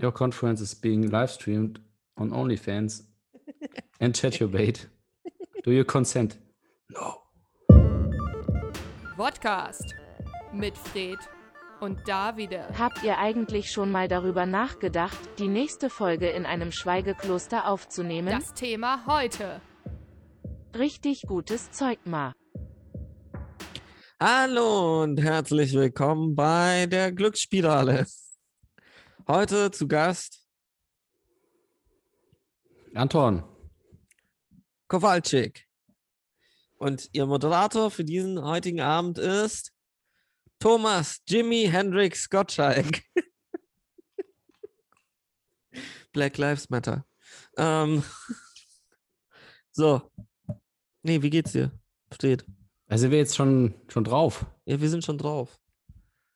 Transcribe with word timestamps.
Your 0.00 0.12
conference 0.12 0.60
is 0.60 0.76
being 0.76 1.10
live 1.10 1.30
streamed 1.30 1.80
on 2.16 2.30
OnlyFans 2.30 3.02
and 4.00 4.14
Chaturbate. 4.14 4.86
Do 5.64 5.72
you 5.72 5.84
consent? 5.84 6.38
No. 6.88 7.22
Podcast 9.16 9.96
mit 10.52 10.78
Fred 10.78 11.18
und 11.80 11.98
Davide. 12.06 12.68
Habt 12.78 13.02
ihr 13.02 13.18
eigentlich 13.18 13.72
schon 13.72 13.90
mal 13.90 14.06
darüber 14.06 14.46
nachgedacht, 14.46 15.18
die 15.40 15.48
nächste 15.48 15.90
Folge 15.90 16.28
in 16.28 16.46
einem 16.46 16.70
Schweigekloster 16.70 17.66
aufzunehmen? 17.66 18.30
Das 18.30 18.54
Thema 18.54 19.04
heute. 19.08 19.60
Richtig 20.78 21.22
gutes 21.26 21.72
Zeug 21.72 21.98
mal. 22.04 22.34
Hallo 24.20 25.02
und 25.02 25.20
herzlich 25.20 25.74
willkommen 25.74 26.36
bei 26.36 26.86
der 26.86 27.10
Glücksspirale. 27.10 28.06
Heute 29.30 29.70
zu 29.70 29.86
Gast 29.86 30.42
Anton. 32.94 33.42
Kowalczyk. 34.88 35.66
Und 36.78 37.10
Ihr 37.12 37.26
Moderator 37.26 37.90
für 37.90 38.04
diesen 38.04 38.42
heutigen 38.42 38.80
Abend 38.80 39.18
ist 39.18 39.74
Thomas 40.58 41.20
Jimmy 41.28 41.68
Hendrix 41.70 42.30
Gottschalk. 42.30 43.02
Black 46.12 46.38
Lives 46.38 46.70
Matter. 46.70 47.04
Ähm, 47.58 48.02
so. 49.72 50.10
Nee, 51.02 51.20
wie 51.20 51.28
geht's 51.28 51.52
dir? 51.52 51.70
Steht. 52.14 52.46
Also 52.86 53.02
sind 53.02 53.10
wir 53.10 53.18
jetzt 53.18 53.36
schon, 53.36 53.74
schon 53.88 54.04
drauf. 54.04 54.46
Ja, 54.64 54.80
wir 54.80 54.88
sind 54.88 55.04
schon 55.04 55.18
drauf. 55.18 55.60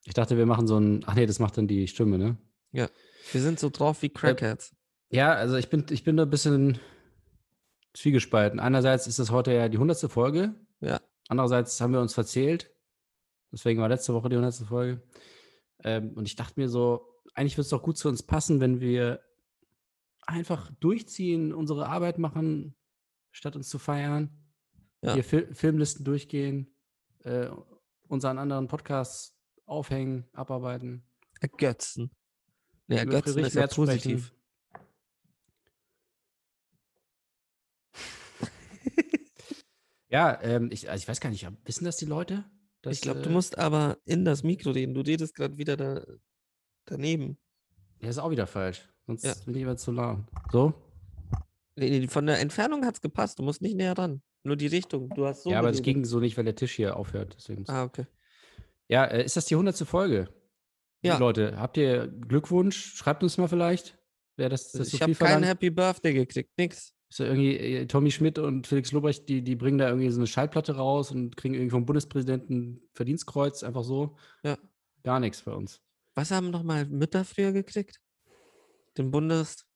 Ich 0.05 0.13
dachte, 0.13 0.37
wir 0.37 0.45
machen 0.45 0.67
so 0.67 0.79
ein. 0.79 1.03
Ach 1.07 1.15
nee, 1.15 1.25
das 1.25 1.39
macht 1.39 1.57
dann 1.57 1.67
die 1.67 1.89
Stimme, 1.89 2.19
ne? 2.19 2.37
Ja. 2.73 2.89
Wir 3.31 3.41
sind 3.41 3.61
so 3.61 3.71
drauf 3.71 4.03
wie 4.03 4.09
Crackheads. 4.09 4.75
Ja, 5.11 5.35
also 5.35 5.57
ich 5.57 5.69
bin, 5.69 5.87
ich 5.91 6.05
bin 6.05 6.17
da 6.17 6.25
ein 6.25 6.31
bisschen 6.31 6.79
zwiegespalten. 7.93 8.59
Einerseits 8.59 9.07
ist 9.07 9.19
das 9.19 9.31
heute 9.31 9.53
ja 9.53 9.69
die 9.69 9.79
hundertste 9.79 10.09
Folge. 10.09 10.55
Ja. 10.81 11.01
Andererseits 11.29 11.81
haben 11.81 11.93
wir 11.93 12.01
uns 12.01 12.15
verzählt. 12.15 12.71
Deswegen 13.53 13.81
war 13.81 13.89
letzte 13.89 14.15
Woche 14.15 14.31
die 14.31 14.37
hundertste 14.37 14.65
Folge. 14.65 15.03
Ähm, 15.85 16.13
und 16.15 16.27
ich 16.27 16.37
dachte 16.37 16.59
mir 16.59 16.69
so, 16.69 17.07
eigentlich 17.35 17.57
würde 17.57 17.63
es 17.63 17.69
doch 17.69 17.83
gut 17.83 17.99
zu 17.99 18.09
uns 18.09 18.23
passen, 18.23 18.61
wenn 18.61 18.81
wir 18.81 19.21
einfach 20.23 20.71
durchziehen, 20.81 21.53
unsere 21.53 21.87
Arbeit 21.89 22.19
machen, 22.19 22.75
statt 23.31 23.57
uns 23.57 23.69
zu 23.69 23.79
feiern. 23.79 24.31
Ja. 25.03 25.15
Hier 25.15 25.25
Fil 25.25 25.55
Filmlisten 25.55 26.05
durchgehen, 26.05 26.75
äh, 27.25 27.49
unseren 28.09 28.39
anderen 28.39 28.69
Podcasts 28.69 29.37
aufhängen, 29.67 30.29
abarbeiten. 30.33 31.05
Ergötzen. 31.41 32.11
Nee, 32.93 33.03
über 33.03 33.23
Friedrich 33.23 33.47
ist 33.47 33.55
ja 33.55 33.67
positiv. 33.67 34.33
Ja, 40.09 40.39
ähm, 40.43 40.69
ich, 40.71 40.91
also 40.91 41.03
ich 41.03 41.09
weiß 41.09 41.21
gar 41.21 41.31
nicht, 41.31 41.49
wissen 41.65 41.87
das 41.87 41.97
die 41.97 42.05
Leute? 42.05 42.45
Ich 42.87 43.01
glaube, 43.01 43.21
äh, 43.21 43.23
du 43.23 43.31
musst 43.31 43.57
aber 43.57 43.97
in 44.05 44.27
das 44.27 44.43
Mikro 44.43 44.71
reden. 44.71 44.93
Du 44.93 45.01
redest 45.01 45.35
gerade 45.35 45.57
wieder 45.57 45.77
da, 45.77 46.05
daneben. 46.85 47.39
Ja, 48.01 48.11
ist 48.11 48.19
auch 48.19 48.31
wieder 48.31 48.47
falsch. 48.47 48.87
Sonst 49.07 49.25
Ja. 49.25 49.35
bin 49.47 49.55
ich 49.55 49.63
immer 49.63 49.77
zu 49.77 49.91
laut. 49.93 50.19
So? 50.51 50.75
Von 52.09 52.27
der 52.27 52.41
Entfernung 52.41 52.85
hat 52.85 52.97
es 52.97 53.01
gepasst. 53.01 53.39
Du 53.39 53.43
musst 53.43 53.63
nicht 53.63 53.75
näher 53.75 53.97
ran. 53.97 54.21
Nur 54.43 54.57
die 54.57 54.67
Richtung. 54.67 55.09
Du 55.11 55.25
hast 55.25 55.45
so. 55.45 55.51
ja, 55.51 55.59
aber 55.59 55.71
es 55.71 55.81
ging 55.81 56.05
so 56.05 56.21
nicht, 56.21 56.37
weil 56.37 56.45
der 56.45 56.57
Tisch 56.57 56.75
hier 56.75 56.97
aufhört. 56.97 57.35
Deswegen. 57.39 57.65
Ah, 57.69 57.85
okay. 57.85 58.07
Ja, 58.89 59.05
äh, 59.07 59.25
ist 59.25 59.37
das 59.37 59.47
die 59.47 59.57
hundertste 59.57 59.87
Folge? 59.87 60.29
Ja. 61.03 61.19
Leute, 61.19 61.59
habt 61.59 61.77
ihr 61.77 62.07
Glückwunsch? 62.07 62.95
Schreibt 62.95 63.23
uns 63.23 63.37
mal 63.39 63.49
vielleicht. 63.49 63.99
Wer 64.37 64.49
das, 64.49 64.73
das 64.73 64.91
so 64.91 64.97
ich 64.97 65.03
habe 65.03 65.15
viel 65.15 65.19
kein 65.19 65.33
verlangt? 65.33 65.47
Happy 65.47 65.71
Birthday 65.71 66.15
gekriegt. 66.15 66.51
Nix. 66.57 66.95
Ja 67.19 67.27
irgendwie 67.27 67.57
äh, 67.57 67.87
Tommy 67.87 68.11
Schmidt 68.11 68.39
und 68.39 68.67
Felix 68.67 68.93
Lobrecht, 68.93 69.29
die, 69.29 69.43
die 69.43 69.57
bringen 69.57 69.79
da 69.79 69.89
irgendwie 69.89 70.09
so 70.11 70.19
eine 70.19 70.27
Schallplatte 70.27 70.77
raus 70.77 71.11
und 71.11 71.37
kriegen 71.37 71.55
irgendwie 71.55 71.71
vom 71.71 71.85
Bundespräsidenten 71.85 72.89
Verdienstkreuz, 72.95 73.63
einfach 73.63 73.85
so. 73.85 74.17
Ja. 74.43 74.57
Gar 75.03 75.21
nichts 75.21 75.43
bei 75.43 75.53
uns. 75.53 75.81
Was 76.15 76.31
haben 76.31 76.51
nochmal 76.51 76.87
Mütter 76.87 77.25
früher 77.25 77.53
gekriegt? 77.53 78.01
Den 78.97 79.11
Bundes. 79.11 79.67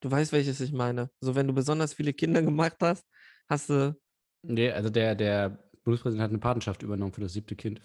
Du 0.00 0.10
weißt, 0.10 0.32
welches 0.32 0.60
ich 0.60 0.72
meine. 0.72 1.10
So, 1.20 1.34
wenn 1.34 1.46
du 1.46 1.52
besonders 1.52 1.94
viele 1.94 2.12
Kinder 2.12 2.42
gemacht 2.42 2.76
hast, 2.80 3.06
hast 3.48 3.70
du. 3.70 3.96
Nee, 4.42 4.70
also 4.70 4.88
der, 4.90 5.14
der 5.14 5.70
Bundespräsident 5.84 6.22
hat 6.22 6.30
eine 6.30 6.38
Patenschaft 6.38 6.82
übernommen 6.82 7.12
für 7.12 7.20
das 7.20 7.32
siebte 7.32 7.56
Kind. 7.56 7.80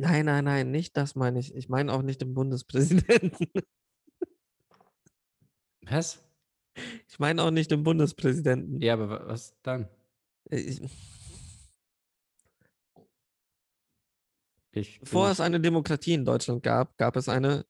Nein, 0.00 0.26
nein, 0.26 0.44
nein, 0.44 0.70
nicht 0.70 0.96
das 0.96 1.16
meine 1.16 1.40
ich. 1.40 1.52
Ich 1.56 1.68
meine 1.68 1.92
auch 1.92 2.02
nicht 2.02 2.20
den 2.20 2.32
Bundespräsidenten. 2.32 3.50
Was? 5.82 6.24
Ich 7.08 7.18
meine 7.18 7.42
auch 7.42 7.50
nicht 7.50 7.70
den 7.72 7.82
Bundespräsidenten. 7.82 8.80
Ja, 8.80 8.92
aber 8.94 9.10
wa- 9.10 9.22
was 9.26 9.56
dann? 9.62 9.88
Äh, 10.50 10.58
Ich, 10.60 10.80
Ich 14.72 15.00
bevor 15.00 15.30
es 15.30 15.40
eine 15.40 15.58
Demokratie 15.60 16.12
in 16.14 16.24
Deutschland 16.24 16.62
gab, 16.62 16.96
gab 16.96 17.16
es 17.16 17.28
eine 17.28 17.66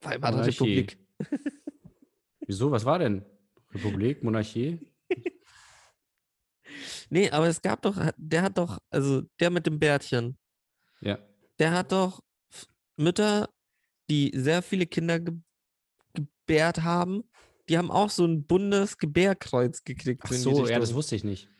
Weimarer 0.00 0.36
Monarchie. 0.36 0.64
Republik. 0.64 0.98
Wieso? 2.46 2.70
Was 2.70 2.86
war 2.86 2.98
denn? 3.00 3.22
Republik, 3.74 4.22
Monarchie? 4.22 4.78
Nee, 7.10 7.30
aber 7.30 7.46
es 7.48 7.60
gab 7.62 7.82
doch, 7.82 7.96
der 8.16 8.42
hat 8.42 8.58
doch, 8.58 8.78
also 8.90 9.22
der 9.40 9.50
mit 9.50 9.66
dem 9.66 9.78
Bärtchen, 9.78 10.36
Ja. 11.00 11.18
der 11.58 11.72
hat 11.72 11.92
doch 11.92 12.22
Mütter, 12.96 13.48
die 14.10 14.32
sehr 14.34 14.62
viele 14.62 14.86
Kinder 14.86 15.20
ge 15.20 15.34
gebärt 16.14 16.82
haben, 16.82 17.24
die 17.68 17.76
haben 17.76 17.90
auch 17.90 18.08
so 18.08 18.24
ein 18.24 18.44
Bundesgebärkreuz 18.46 19.84
gekriegt. 19.84 20.22
Ach 20.24 20.32
so, 20.32 20.66
ja, 20.66 20.78
das 20.78 20.94
wusste 20.94 21.14
ich 21.14 21.24
nicht. 21.24 21.50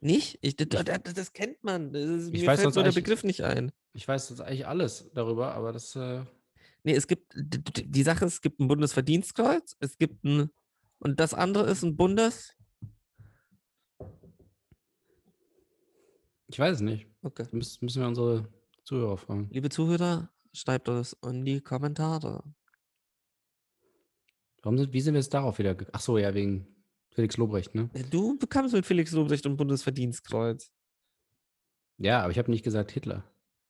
Nicht? 0.00 0.38
Ich, 0.42 0.56
das, 0.56 0.84
das, 0.84 1.14
das 1.14 1.32
kennt 1.32 1.62
man. 1.62 1.92
Das 1.92 2.02
ist, 2.02 2.34
Ich 2.34 2.40
mir 2.42 2.48
weiß 2.48 2.60
fällt 2.60 2.74
sonst 2.74 2.74
nur 2.74 2.84
der 2.84 2.92
Begriff 2.92 3.22
nicht 3.24 3.42
ein. 3.44 3.72
Ich 3.92 4.06
weiß 4.06 4.28
jetzt 4.30 4.40
eigentlich 4.40 4.66
alles 4.66 5.10
darüber, 5.14 5.54
aber 5.54 5.72
das. 5.72 5.94
Äh, 5.96 6.24
Nee, 6.82 6.94
es 6.94 7.06
gibt, 7.08 7.32
die 7.34 8.02
Sache 8.04 8.26
ist, 8.26 8.34
es 8.34 8.40
gibt 8.40 8.60
ein 8.60 8.68
Bundesverdienstkreuz, 8.68 9.76
es 9.80 9.98
gibt 9.98 10.22
ein, 10.24 10.50
und 11.00 11.18
das 11.18 11.34
andere 11.34 11.68
ist 11.68 11.82
ein 11.82 11.96
Bundes, 11.96 12.54
ich 16.48 16.58
weiß 16.58 16.76
es 16.76 16.80
nicht. 16.80 17.06
okay. 17.22 17.44
Da 17.50 17.56
müssen, 17.56 18.00
wir 18.00 18.06
unsere 18.06 18.48
Zuhörer 18.84 19.16
fragen. 19.16 19.48
Liebe 19.50 19.68
Zuhörer, 19.68 20.30
schreibt 20.52 20.88
das 20.88 21.16
in 21.24 21.44
die 21.44 21.60
Kommentare. 21.60 22.42
Warum 24.62 24.78
sind, 24.78 24.92
wie 24.92 25.00
sind 25.00 25.14
wir 25.14 25.20
jetzt 25.20 25.34
darauf 25.34 25.58
wieder? 25.58 25.76
Ach 25.92 26.00
so, 26.00 26.18
ja, 26.18 26.34
wegen 26.34 26.66
Felix 27.10 27.36
Lobrecht, 27.36 27.74
ne? 27.74 27.88
Du 28.10 28.36
bekamst 28.38 28.74
mit 28.74 28.84
Felix 28.84 29.12
Lobrecht 29.12 29.46
ein 29.46 29.56
Bundesverdienstkreuz. 29.56 30.70
Ja, 31.98 32.22
aber 32.22 32.30
ich 32.30 32.38
habe 32.38 32.50
nicht 32.50 32.62
gesagt 32.64 32.92
Hitler. 32.92 33.24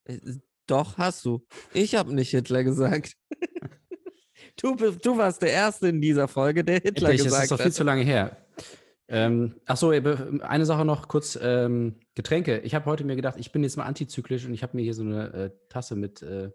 Äh, 0.05 0.19
Doch, 0.67 0.99
hast 0.99 1.25
du. 1.25 1.47
Ich 1.73 1.95
habe 1.95 2.15
nicht 2.15 2.31
Hitler 2.31 2.65
gesagt. 2.65 3.17
du, 4.57 4.75
du 4.75 5.17
warst 5.17 5.43
der 5.43 5.53
Erste 5.53 5.89
in 5.89 6.01
dieser 6.01 6.29
Folge, 6.29 6.65
der 6.65 6.77
Hitler 6.81 7.11
Endlich, 7.11 7.19
das 7.19 7.25
gesagt 7.25 7.43
ist 7.45 7.51
doch 7.53 7.57
viel 7.59 7.67
hat. 7.67 7.75
zu 7.75 7.85
lange 7.85 8.03
her. 8.03 8.46
Ähm, 9.09 9.55
ach 9.67 9.77
so, 9.77 9.91
eine 9.91 10.67
Sache 10.67 10.85
noch 10.85 11.09
kurz: 11.09 11.39
ähm, 11.41 11.97
Getränke. 12.15 12.59
Ich 12.61 12.75
habe 12.75 12.87
heute 12.87 13.05
mir 13.05 13.17
gedacht, 13.17 13.37
ich 13.39 13.53
bin 13.53 13.63
jetzt 13.63 13.77
mal 13.77 13.85
antizyklisch 13.85 14.45
und 14.47 14.55
ich 14.55 14.63
habe 14.63 14.77
mir 14.77 14.83
hier 14.83 14.95
so 14.95 15.03
eine 15.03 15.33
äh, 15.33 15.51
Tasse 15.69 15.95
mit 15.95 16.23
äh, 16.23 16.51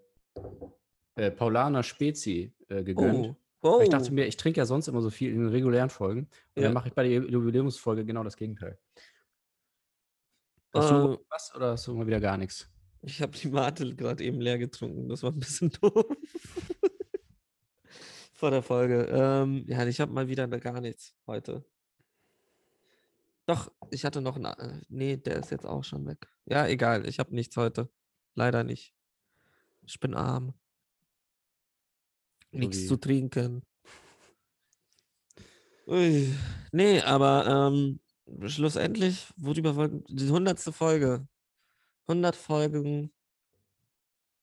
äh, 1.16 1.30
Paulaner 1.30 1.82
Spezi 1.82 2.52
äh, 2.68 2.82
gegönnt. 2.82 3.26
Oh. 3.26 3.36
Oh. 3.64 3.80
Ich 3.80 3.88
dachte 3.90 4.12
mir, 4.12 4.26
ich 4.26 4.36
trinke 4.36 4.58
ja 4.58 4.66
sonst 4.66 4.88
immer 4.88 5.00
so 5.00 5.08
viel 5.08 5.30
in 5.32 5.38
den 5.38 5.48
regulären 5.48 5.88
Folgen. 5.88 6.22
Und 6.56 6.62
Ja. 6.62 6.62
dann 6.64 6.72
mache 6.74 6.88
ich 6.88 6.94
bei 6.94 7.04
der 7.08 7.12
Jubiläumsfolge 7.12 8.04
genau 8.04 8.24
das 8.24 8.36
Gegenteil. 8.36 8.76
Hast 10.74 10.90
du 10.90 11.12
Äh, 11.14 11.18
was 11.28 11.54
oder 11.54 11.70
hast 11.72 11.86
du 11.86 11.94
mal 11.94 12.06
wieder 12.06 12.20
gar 12.20 12.36
nichts? 12.36 12.68
Ich 13.02 13.22
habe 13.22 13.36
die 13.36 13.48
Mate 13.48 13.94
gerade 13.94 14.22
eben 14.24 14.40
leer 14.40 14.58
getrunken. 14.58 15.08
Das 15.08 15.22
war 15.22 15.30
ein 15.30 15.38
bisschen 15.38 15.70
doof. 15.80 16.06
Vor 18.32 18.50
der 18.50 18.62
Folge. 18.62 19.06
Ähm, 19.10 19.64
ja, 19.68 19.86
ich 19.86 20.00
habe 20.00 20.12
mal 20.12 20.28
wieder 20.28 20.48
gar 20.48 20.80
nichts 20.80 21.14
heute. 21.26 21.64
Doch, 23.52 23.70
ich 23.90 24.04
hatte 24.04 24.20
noch 24.20 24.36
einen. 24.36 24.46
äh, 24.46 24.80
Nee, 24.88 25.16
der 25.16 25.36
ist 25.36 25.50
jetzt 25.50 25.66
auch 25.66 25.84
schon 25.84 26.06
weg. 26.06 26.26
Ja, 26.46 26.66
egal. 26.66 27.06
Ich 27.06 27.18
habe 27.18 27.34
nichts 27.34 27.56
heute. 27.56 27.90
Leider 28.34 28.64
nicht. 28.64 28.94
Ich 29.82 30.00
bin 30.00 30.14
arm. 30.14 30.54
So 32.52 32.58
Nichts 32.58 32.78
wie- 32.78 32.86
zu 32.86 32.96
trinken. 32.96 33.62
Ui. 35.86 36.32
Nee, 36.72 37.00
aber 37.02 37.46
ähm, 37.70 38.00
schlussendlich, 38.48 39.26
worüber 39.36 39.74
wollten. 39.76 40.04
Die 40.08 40.30
hundertste 40.30 40.72
Folge. 40.72 41.26
100 42.06 42.36
Folgen. 42.36 43.12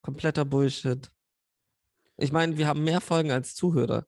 Kompletter 0.02 0.46
Bullshit. 0.46 1.12
Ich 2.18 2.32
meine, 2.32 2.58
wir 2.58 2.68
haben 2.68 2.84
mehr 2.84 3.02
Folgen 3.02 3.32
als 3.32 3.56
Zuhörer. 3.56 4.06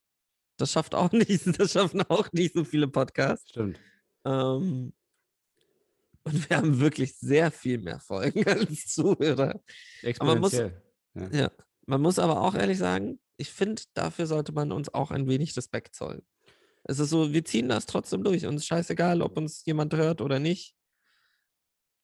Das 0.58 0.72
schafft 0.72 0.94
auch 0.94 1.12
nicht, 1.12 1.60
das 1.60 1.72
schaffen 1.72 2.02
auch 2.04 2.32
nicht 2.34 2.54
so 2.54 2.64
viele 2.66 2.88
Podcasts. 2.88 3.50
Stimmt. 3.50 3.80
Ähm, 4.26 4.94
und 6.24 6.50
wir 6.50 6.58
haben 6.58 6.80
wirklich 6.80 7.16
sehr 7.18 7.52
viel 7.52 7.80
mehr 7.80 8.00
Folgen 8.00 8.44
als 8.48 8.88
Zuhörer. 8.88 9.60
man 10.20 10.40
muss- 10.40 10.54
Exponentiell. 10.54 10.82
Ja. 11.32 11.52
Man 11.88 12.02
muss 12.02 12.20
aber 12.20 12.42
auch 12.42 12.56
ehrlich 12.56 12.78
sagen, 12.78 13.20
ich 13.38 13.52
finde, 13.52 13.82
dafür 13.96 14.28
sollte 14.28 14.52
man 14.54 14.72
uns 14.72 14.94
auch 14.94 15.12
ein 15.12 15.28
wenig 15.28 15.58
Respekt 15.58 15.96
zollen. 15.96 16.22
Es 16.84 17.00
ist 17.00 17.10
so, 17.10 17.34
wir 17.34 17.44
ziehen 17.44 17.70
das 17.70 17.86
trotzdem 17.86 18.24
durch. 18.24 18.46
Uns 18.46 18.62
ist 18.62 18.68
scheißegal, 18.68 19.22
ob 19.22 19.36
uns 19.38 19.66
jemand 19.66 19.94
hört 19.94 20.22
oder 20.22 20.40
nicht. 20.40 20.76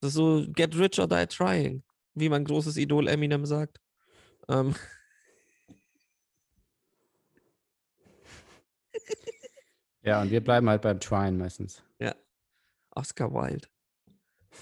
Das 0.01 0.09
ist 0.09 0.15
so, 0.15 0.45
get 0.49 0.75
rich 0.77 0.99
or 0.99 1.07
die 1.07 1.25
trying, 1.27 1.83
wie 2.15 2.29
mein 2.29 2.43
großes 2.43 2.77
Idol 2.77 3.07
Eminem 3.07 3.45
sagt. 3.45 3.79
Ähm, 4.49 4.75
Ja, 10.03 10.21
und 10.21 10.31
wir 10.31 10.41
bleiben 10.41 10.69
halt 10.69 10.81
beim 10.81 10.99
Tryen 10.99 11.37
meistens. 11.37 11.83
Oscar 12.97 13.31
Wilde. 13.33 13.67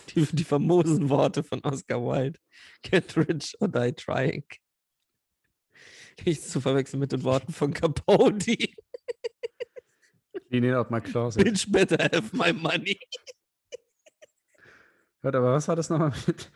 Die, 0.10 0.26
die 0.26 0.44
famosen 0.44 1.10
Worte 1.10 1.44
von 1.44 1.62
Oscar 1.64 2.02
Wilde. 2.02 2.40
Get 2.82 3.16
rich 3.16 3.56
or 3.60 3.68
die 3.68 3.94
trying. 3.94 4.46
Nicht 6.26 6.44
zu 6.44 6.62
verwechseln 6.62 7.00
mit 7.00 7.12
den 7.12 7.24
Worten 7.24 7.54
von 7.54 7.74
Capote. 7.74 8.58
Cleaning 10.50 10.74
out 10.74 10.92
my 10.92 11.02
closet. 11.02 11.44
Bitch 11.44 11.72
better 11.72 11.98
have 12.04 12.36
my 12.36 12.54
money. 12.54 13.00
Warte, 15.22 15.38
aber 15.38 15.54
was 15.54 15.68
war 15.68 15.76
das 15.76 15.90
nochmal 15.90 16.14
mit? 16.28 16.52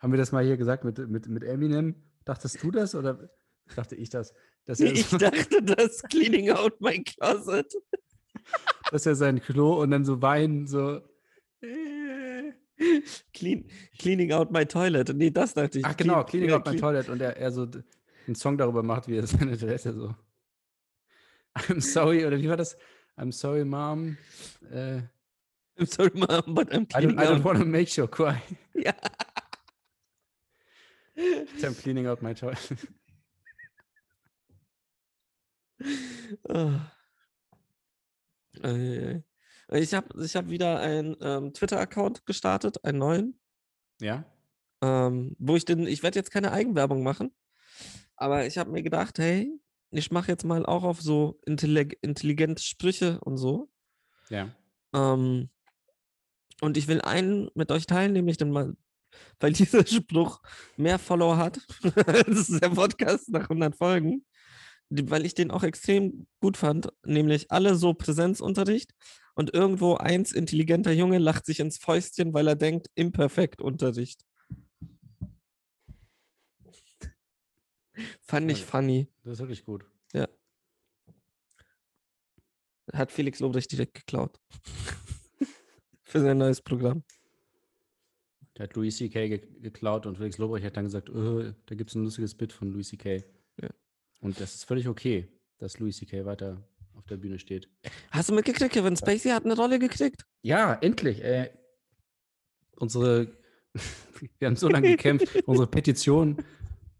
Haben 0.00 0.12
wir 0.12 0.18
das 0.18 0.32
mal 0.32 0.44
hier 0.44 0.56
gesagt 0.56 0.84
mit, 0.84 0.98
mit, 1.08 1.28
mit 1.28 1.44
Eminem? 1.44 1.94
Dachtest 2.24 2.62
du 2.62 2.70
das 2.70 2.94
oder 2.94 3.30
dachte 3.74 3.94
ich 3.94 4.10
das? 4.10 4.34
Dass 4.64 4.80
er, 4.80 4.92
Ich 4.92 5.08
dachte, 5.08 5.62
das 5.62 6.02
Cleaning 6.02 6.50
out 6.50 6.80
my 6.80 7.02
closet. 7.02 7.72
dass 8.92 9.06
er 9.06 9.14
sein 9.16 9.40
Klo 9.40 9.80
und 9.82 9.90
dann 9.90 10.04
so 10.04 10.22
weinen, 10.22 10.66
so. 10.66 11.00
äh. 11.60 12.52
Clean, 13.32 13.64
cleaning 13.98 14.32
out 14.32 14.50
my 14.50 14.66
toilet. 14.66 15.14
Nee, 15.14 15.30
das 15.30 15.54
dachte 15.54 15.78
ich. 15.78 15.84
Ach 15.84 15.96
genau, 15.96 16.24
Clean- 16.24 16.26
Cleaning 16.46 16.52
out 16.52 16.64
my 16.66 16.72
clean- 16.72 16.80
toilet 16.80 17.08
und 17.08 17.20
er, 17.22 17.36
er 17.36 17.52
so 17.52 17.62
einen 18.26 18.34
Song 18.34 18.58
darüber 18.58 18.82
macht, 18.82 19.06
wie 19.08 19.16
er 19.18 19.26
seine 19.26 19.56
Toilette 19.56 19.92
so. 19.92 20.14
I'm 21.54 21.80
sorry, 21.80 22.24
oder 22.26 22.38
wie 22.38 22.48
war 22.48 22.56
das? 22.56 22.76
I'm 23.16 23.30
sorry, 23.32 23.64
Mom. 23.64 24.16
Äh, 24.70 25.02
I'm 25.78 25.86
sorry, 25.86 26.10
Mom, 26.14 26.54
but 26.54 26.70
I'm 26.72 26.82
I 26.82 26.86
don't, 26.86 26.88
cleaning 26.88 27.18
I 27.18 27.24
don't 27.24 27.36
out. 27.40 27.44
want 27.44 27.58
to 27.60 27.64
make 27.66 27.96
you 27.96 28.06
cry. 28.08 28.40
Ja. 28.74 28.94
I'm 31.62 31.74
cleaning 31.74 32.06
out 32.06 32.22
my 32.22 32.34
toilet. 32.34 32.58
Ah. 36.48 36.90
Ei. 38.62 39.22
Ich 39.70 39.94
habe 39.94 40.22
ich 40.22 40.36
hab 40.36 40.50
wieder 40.50 40.80
einen 40.80 41.16
ähm, 41.20 41.54
Twitter-Account 41.54 42.26
gestartet, 42.26 42.84
einen 42.84 42.98
neuen, 42.98 43.40
Ja? 44.00 44.24
ähm, 44.82 45.34
wo 45.38 45.56
ich 45.56 45.64
den, 45.64 45.86
ich 45.86 46.02
werde 46.02 46.18
jetzt 46.18 46.30
keine 46.30 46.52
Eigenwerbung 46.52 47.02
machen, 47.02 47.34
aber 48.16 48.46
ich 48.46 48.58
habe 48.58 48.70
mir 48.70 48.82
gedacht, 48.82 49.18
hey, 49.18 49.50
ich 49.90 50.10
mache 50.10 50.28
jetzt 50.30 50.44
mal 50.44 50.66
auch 50.66 50.82
auf 50.84 51.00
so 51.00 51.38
intellig 51.46 51.98
intelligente 52.02 52.62
Sprüche 52.62 53.18
und 53.20 53.36
so. 53.38 53.70
Ja. 54.28 54.54
Ähm, 54.94 55.48
und 56.60 56.76
ich 56.76 56.86
will 56.88 57.00
einen 57.00 57.50
mit 57.54 57.70
euch 57.72 57.86
teilen, 57.86 58.12
nämlich 58.12 58.36
dann 58.36 58.50
mal, 58.50 58.76
weil 59.40 59.52
dieser 59.54 59.86
Spruch 59.86 60.42
mehr 60.76 60.98
Follower 60.98 61.38
hat 61.38 61.60
als 62.06 62.48
der 62.48 62.68
Podcast 62.70 63.30
nach 63.30 63.44
100 63.48 63.74
Folgen, 63.76 64.26
weil 65.10 65.24
ich 65.26 65.34
den 65.34 65.50
auch 65.50 65.62
extrem 65.62 66.26
gut 66.40 66.56
fand, 66.56 66.88
nämlich 67.04 67.50
alle 67.50 67.74
so 67.74 67.94
Präsenzunterricht 67.94 68.92
und 69.34 69.54
irgendwo 69.54 69.94
eins 69.94 70.32
intelligenter 70.32 70.92
Junge 70.92 71.18
lacht 71.18 71.46
sich 71.46 71.60
ins 71.60 71.78
Fäustchen, 71.78 72.34
weil 72.34 72.48
er 72.48 72.56
denkt, 72.56 72.88
imperfekt 72.94 73.62
Unterricht. 73.62 74.24
Fand 78.22 78.50
ich 78.50 78.64
funny. 78.64 79.08
Das 79.24 79.34
ist 79.34 79.38
wirklich 79.40 79.64
gut. 79.64 79.84
Hat 82.92 83.10
Felix 83.10 83.40
Lobrecht 83.40 83.72
direkt 83.72 83.94
geklaut. 83.94 84.38
Für 86.02 86.20
sein 86.20 86.38
neues 86.38 86.60
Programm. 86.60 87.04
Der 88.56 88.64
hat 88.64 88.76
Louis 88.76 88.96
C.K. 88.96 89.28
ge 89.28 89.40
geklaut 89.60 90.04
und 90.04 90.18
Felix 90.18 90.36
Lobrecht 90.36 90.66
hat 90.66 90.76
dann 90.76 90.84
gesagt, 90.84 91.08
"Äh, 91.08 91.54
da 91.64 91.74
gibt 91.74 91.90
es 91.90 91.96
ein 91.96 92.04
lustiges 92.04 92.34
Bit 92.34 92.52
von 92.52 92.70
Louis 92.70 92.88
C.K. 92.88 93.24
Und 94.22 94.40
das 94.40 94.54
ist 94.54 94.64
völlig 94.64 94.88
okay, 94.88 95.28
dass 95.58 95.78
Louis 95.78 95.96
C.K. 95.98 96.24
weiter 96.24 96.62
auf 96.94 97.04
der 97.06 97.16
Bühne 97.16 97.38
steht. 97.38 97.68
Hast 98.12 98.30
du 98.30 98.34
mitgekriegt, 98.34 98.72
Kevin 98.72 98.96
Spacey 98.96 99.30
hat 99.30 99.44
eine 99.44 99.56
Rolle 99.56 99.78
gekriegt? 99.78 100.24
Ja, 100.42 100.74
endlich. 100.74 101.22
Ey. 101.22 101.50
Unsere, 102.76 103.36
wir 104.38 104.46
haben 104.46 104.56
so 104.56 104.68
lange 104.68 104.88
gekämpft, 104.88 105.26
unsere 105.46 105.66
Petition 105.66 106.36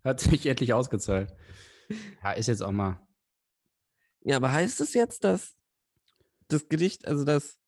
hat 0.04 0.20
sich 0.20 0.46
endlich 0.46 0.72
ausgezahlt. 0.72 1.32
Ja, 2.22 2.32
ist 2.32 2.48
jetzt 2.48 2.62
auch 2.62 2.72
mal. 2.72 3.00
Ja, 4.24 4.36
aber 4.36 4.52
heißt 4.52 4.80
es 4.80 4.92
jetzt, 4.94 5.22
dass 5.22 5.54
das 6.48 6.68
Gericht, 6.68 7.06
also 7.06 7.24
dass 7.24 7.58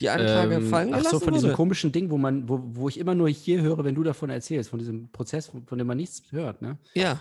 die 0.00 0.10
Anklage 0.10 0.56
Ähm, 0.56 0.68
fallen 0.68 0.94
ach 0.94 0.98
gelassen 0.98 1.18
so, 1.18 1.24
von 1.24 1.34
diesem 1.34 1.48
wurde? 1.48 1.56
komischen 1.56 1.90
Ding, 1.90 2.10
wo 2.10 2.18
man, 2.18 2.48
wo, 2.48 2.60
wo 2.62 2.88
ich 2.88 2.98
immer 2.98 3.14
nur 3.16 3.28
hier 3.28 3.62
höre, 3.62 3.84
wenn 3.84 3.94
du 3.96 4.04
davon 4.04 4.30
erzählst, 4.30 4.70
von 4.70 4.78
diesem 4.78 5.10
Prozess, 5.10 5.48
von, 5.48 5.66
von 5.66 5.78
dem 5.78 5.86
man 5.88 5.96
nichts 5.96 6.22
hört, 6.30 6.62
ne? 6.62 6.78
Ja, 6.94 7.20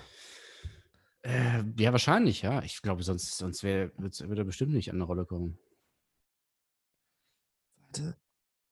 Äh, 1.23 1.63
ja, 1.77 1.91
wahrscheinlich, 1.91 2.41
ja. 2.41 2.63
Ich 2.63 2.81
glaube, 2.81 3.03
sonst, 3.03 3.38
sonst 3.38 3.63
wär, 3.63 3.91
würde 3.97 4.41
er 4.41 4.45
bestimmt 4.45 4.73
nicht 4.73 4.89
an 4.89 4.95
eine 4.97 5.03
Rolle 5.03 5.25
kommen. 5.25 5.57
warte. 7.77 8.18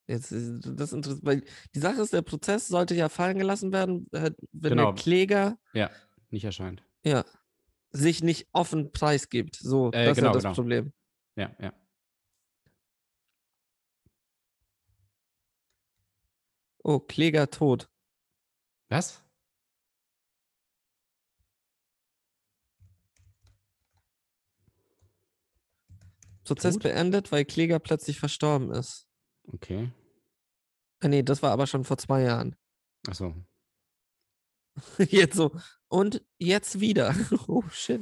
Jetzt 0.08 0.32
ist 0.32 0.62
das 0.66 0.92
interessant, 0.94 1.24
weil 1.24 1.44
die 1.76 1.80
Sache 1.80 2.02
ist, 2.02 2.14
der 2.14 2.24
Prozess 2.24 2.68
sollte 2.68 2.96
ja 2.96 3.10
fallen 3.10 3.38
gelassen 3.38 3.72
werden, 3.72 4.08
äh, 4.12 4.32
wenn 4.52 4.72
Genau. 4.72 4.92
der 4.94 5.02
Kläger 5.04 5.60
Ja, 5.74 5.92
nicht 6.32 6.46
erscheint. 6.46 6.84
ja, 7.04 7.24
sich 7.92 8.24
nicht 8.24 8.48
offen 8.52 8.92
preisgibt. 8.92 9.56
So, 9.56 9.92
Äh, 9.92 10.06
das 10.06 10.18
ist 10.18 10.22
genau, 10.24 10.30
ja 10.30 10.34
das 10.34 10.44
genau. 10.44 10.56
Problem. 10.56 10.94
Ja, 11.36 11.56
ja. 11.60 11.74
Oh, 16.84 17.00
Kläger 17.00 17.50
tot. 17.52 17.88
Was? 18.90 19.24
Prozess 26.50 26.76
Tot? 26.76 26.84
beendet, 26.84 27.32
weil 27.32 27.46
Kläger 27.46 27.80
plötzlich 27.80 28.20
verstorben 28.20 28.72
ist. 28.72 29.08
Okay. 29.48 29.92
Ah, 31.00 31.08
nee, 31.08 31.24
das 31.24 31.42
war 31.42 31.52
aber 31.52 31.68
schon 31.68 31.86
vor 31.86 31.98
zwei 31.98 32.24
Jahren. 32.24 32.56
Achso. 33.08 33.36
Jetzt 34.98 35.36
so. 35.36 35.52
Und 35.88 36.24
jetzt 36.38 36.80
wieder. 36.80 37.16
Oh 37.48 37.64
shit. 37.70 38.02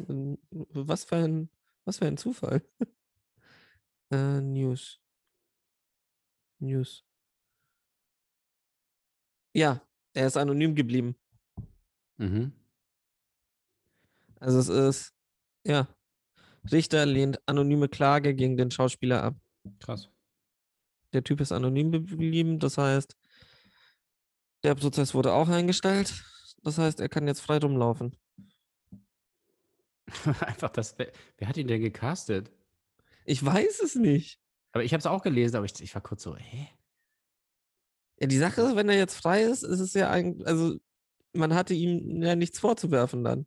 Was 0.49 1.05
für 1.05 1.15
ein, 1.15 1.49
was 1.85 1.99
für 1.99 2.05
ein 2.05 2.17
Zufall. 2.17 2.61
äh, 4.11 4.41
News. 4.41 4.99
News. 6.59 7.05
Ja, 9.53 9.81
er 10.13 10.27
ist 10.27 10.37
anonym 10.37 10.75
geblieben. 10.75 11.15
Mhm. 12.17 12.51
Also 14.39 14.59
es 14.59 14.69
ist, 14.69 15.15
ja. 15.65 15.87
Richter 16.71 17.05
lehnt 17.05 17.39
anonyme 17.45 17.89
Klage 17.89 18.33
gegen 18.35 18.57
den 18.57 18.71
Schauspieler 18.71 19.23
ab. 19.23 19.35
Krass. 19.79 20.09
Der 21.13 21.23
Typ 21.23 21.41
ist 21.41 21.51
anonym 21.51 21.91
geblieben, 21.91 22.59
das 22.59 22.77
heißt, 22.77 23.15
der 24.63 24.75
Prozess 24.75 25.13
wurde 25.13 25.33
auch 25.33 25.47
eingestellt. 25.47 26.23
Das 26.63 26.77
heißt, 26.77 26.99
er 26.99 27.09
kann 27.09 27.27
jetzt 27.27 27.41
frei 27.41 27.57
rumlaufen. 27.57 28.15
Einfach 30.41 30.69
das. 30.69 30.97
Wer, 30.97 31.11
wer 31.37 31.47
hat 31.47 31.57
ihn 31.57 31.67
denn 31.67 31.81
gecastet? 31.81 32.51
Ich 33.25 33.43
weiß 33.43 33.81
es 33.81 33.95
nicht. 33.95 34.39
Aber 34.71 34.83
ich 34.83 34.93
habe 34.93 34.99
es 34.99 35.05
auch 35.05 35.23
gelesen, 35.23 35.55
aber 35.55 35.65
ich, 35.65 35.79
ich 35.81 35.93
war 35.95 36.01
kurz 36.01 36.23
so, 36.23 36.35
hä? 36.35 36.67
Ja, 38.19 38.27
die 38.27 38.37
Sache 38.37 38.61
ist, 38.61 38.75
wenn 38.75 38.89
er 38.89 38.97
jetzt 38.97 39.15
frei 39.15 39.43
ist, 39.43 39.63
ist 39.63 39.79
es 39.79 39.93
ja 39.93 40.09
eigentlich, 40.09 40.47
also 40.47 40.77
man 41.33 41.53
hatte 41.53 41.73
ihm 41.73 42.21
ja 42.21 42.35
nichts 42.35 42.59
vorzuwerfen 42.59 43.23
dann. 43.23 43.45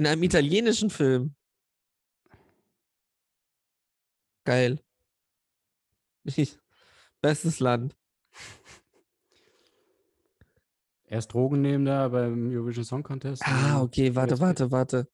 In 0.00 0.06
einem 0.06 0.22
italienischen 0.22 0.88
Film. 0.88 1.34
Geil. 4.46 4.82
Bestes 7.20 7.60
Land. 7.60 7.94
Er 11.04 11.18
ist 11.18 11.28
Drogennehmender 11.28 12.08
beim 12.08 12.50
Eurovision 12.50 12.86
Song 12.86 13.02
Contest. 13.02 13.42
Ah, 13.44 13.82
okay, 13.82 14.14
warte, 14.14 14.40
warte, 14.40 14.70
warte. 14.70 15.06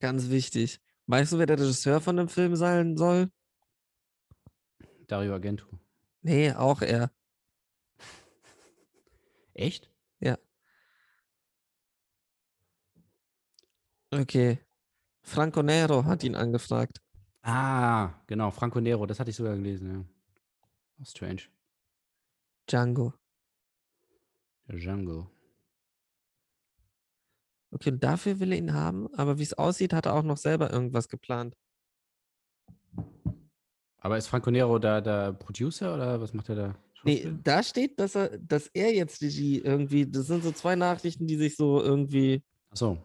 Ganz 0.00 0.30
wichtig. 0.30 0.80
Weißt 1.06 1.30
du, 1.30 1.38
wer 1.38 1.46
der 1.46 1.60
Regisseur 1.60 2.00
von 2.00 2.16
dem 2.16 2.28
Film 2.28 2.56
sein 2.56 2.96
soll? 2.96 3.30
Dario 5.06 5.32
Argento. 5.32 5.68
Nee, 6.22 6.54
auch 6.54 6.82
er. 6.82 7.12
Echt? 9.54 9.88
Okay. 14.10 14.58
Franco 15.22 15.62
Nero 15.62 16.04
hat 16.04 16.24
ihn 16.24 16.34
angefragt. 16.34 17.00
Ah, 17.42 18.14
genau, 18.26 18.50
Franco 18.50 18.80
Nero, 18.80 19.06
das 19.06 19.20
hatte 19.20 19.30
ich 19.30 19.36
sogar 19.36 19.54
gelesen, 19.54 19.90
ja. 19.90 20.04
Oh, 21.00 21.04
strange. 21.04 21.42
Django. 22.66 23.14
Django. 24.68 25.30
Okay, 27.70 27.90
und 27.90 28.02
dafür 28.02 28.40
will 28.40 28.52
er 28.52 28.58
ihn 28.58 28.72
haben, 28.72 29.12
aber 29.14 29.38
wie 29.38 29.42
es 29.42 29.52
aussieht, 29.54 29.92
hat 29.92 30.06
er 30.06 30.14
auch 30.14 30.22
noch 30.22 30.38
selber 30.38 30.72
irgendwas 30.72 31.08
geplant. 31.08 31.54
Aber 33.98 34.16
ist 34.16 34.28
Franco 34.28 34.50
Nero 34.50 34.78
da 34.78 35.00
der 35.00 35.34
Producer 35.34 35.94
oder 35.94 36.20
was 36.20 36.32
macht 36.32 36.48
er 36.48 36.54
da? 36.54 36.74
Nee, 37.04 37.30
da 37.44 37.62
steht, 37.62 38.00
dass 38.00 38.14
er, 38.14 38.38
dass 38.38 38.68
er 38.68 38.94
jetzt 38.94 39.20
Regie 39.20 39.58
irgendwie, 39.58 40.06
das 40.06 40.26
sind 40.26 40.42
so 40.42 40.52
zwei 40.52 40.76
Nachrichten, 40.76 41.26
die 41.26 41.36
sich 41.36 41.56
so 41.56 41.82
irgendwie 41.82 42.42
Ach 42.70 42.76
so. 42.76 42.98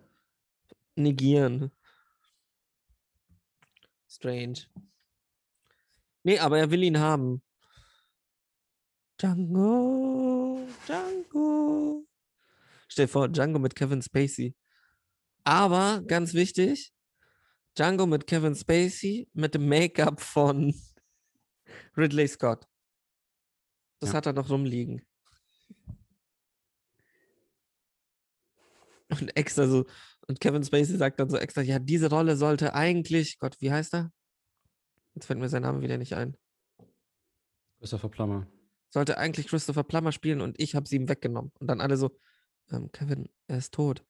Negieren. 0.96 1.72
Strange. 4.08 4.68
Nee, 6.24 6.40
aber 6.40 6.60
er 6.60 6.72
will 6.72 6.84
ihn 6.84 7.00
haben. 7.00 7.42
Django, 9.18 10.68
Django. 10.86 12.06
Stell 12.88 13.06
dir 13.06 13.12
vor, 13.12 13.28
Django 13.30 13.60
mit 13.60 13.76
Kevin 13.76 14.02
Spacey. 14.02 14.56
Aber 15.44 16.02
ganz 16.08 16.34
wichtig, 16.34 16.94
Django 17.76 18.06
mit 18.06 18.28
Kevin 18.28 18.56
Spacey 18.56 19.30
mit 19.34 19.56
dem 19.56 19.68
Make-up 19.68 20.22
von 20.22 20.74
Ridley 21.98 22.28
Scott. 22.28 22.68
Das 24.00 24.12
Ja. 24.12 24.18
hat 24.18 24.26
er 24.28 24.34
noch 24.34 24.50
rumliegen. 24.50 25.06
Und 29.10 29.36
extra 29.38 29.68
so, 29.68 29.86
und 30.28 30.40
Kevin 30.40 30.64
Spacey 30.64 30.98
sagt 30.98 31.20
dann 31.20 31.30
so 31.30 31.38
extra, 31.38 31.62
ja, 31.62 31.80
diese 31.80 32.10
Rolle 32.10 32.38
sollte 32.38 32.74
eigentlich, 32.74 33.40
Gott, 33.40 33.58
wie 33.60 33.72
heißt 33.72 33.94
er? 33.94 34.12
Jetzt 35.16 35.26
fällt 35.26 35.40
mir 35.40 35.50
sein 35.50 35.64
Name 35.64 35.82
wieder 35.82 35.98
nicht 35.98 36.14
ein. 36.14 36.38
Christopher 37.80 38.10
Plummer. 38.10 38.48
Sollte 38.90 39.18
eigentlich 39.18 39.48
Christopher 39.48 39.84
Plummer 39.84 40.12
spielen 40.12 40.42
und 40.42 40.60
ich 40.60 40.76
habe 40.76 40.88
sie 40.88 40.96
ihm 40.96 41.10
weggenommen. 41.10 41.52
Und 41.60 41.68
dann 41.68 41.82
alle 41.82 41.98
so, 41.98 42.18
ähm, 42.72 42.92
Kevin, 42.92 43.30
er 43.48 43.58
ist 43.58 43.74
tot. 43.74 44.04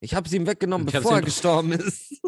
Ich 0.00 0.14
habe 0.14 0.28
sie 0.28 0.36
ihm 0.36 0.46
weggenommen, 0.46 0.86
bevor 0.86 1.16
er 1.16 1.22
gestorben 1.22 1.72
ist. 1.72 2.20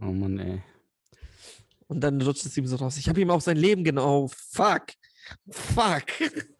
Oh 0.00 0.12
Mann, 0.12 0.38
ey. 0.38 0.62
Und 1.86 2.00
dann 2.00 2.20
rutscht 2.20 2.44
es 2.44 2.56
ihm 2.56 2.66
so 2.66 2.76
raus. 2.76 2.98
Ich 2.98 3.08
habe 3.08 3.20
ihm 3.20 3.30
auch 3.30 3.40
sein 3.40 3.56
Leben 3.56 3.82
genommen. 3.84 4.24
Oh, 4.24 4.28
fuck. 4.28 4.88
Fuck. 5.48 6.04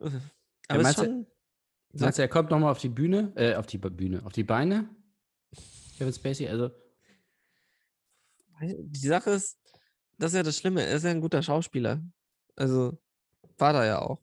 Aber 0.68 0.82
du- 0.82 0.92
schon. 0.92 1.26
Du, 1.92 2.04
er 2.04 2.28
kommt 2.28 2.50
nochmal 2.50 2.70
auf 2.72 2.78
die 2.80 2.88
Bühne, 2.90 3.32
äh, 3.36 3.54
auf 3.54 3.66
die 3.66 3.78
Bühne, 3.78 4.24
auf 4.26 4.32
die 4.32 4.44
Beine? 4.44 4.88
Kevin 5.96 6.12
Spacey, 6.12 6.46
also, 6.48 6.70
Die 8.60 9.06
Sache 9.06 9.30
ist, 9.30 9.58
das 10.18 10.32
ist 10.32 10.36
ja 10.36 10.42
das 10.42 10.56
Schlimme. 10.58 10.82
Er 10.82 10.96
ist 10.96 11.04
ja 11.04 11.10
ein 11.10 11.20
guter 11.20 11.42
Schauspieler. 11.42 12.02
Also 12.54 12.98
war 13.58 13.74
er 13.74 13.84
ja 13.86 13.98
auch. 14.00 14.22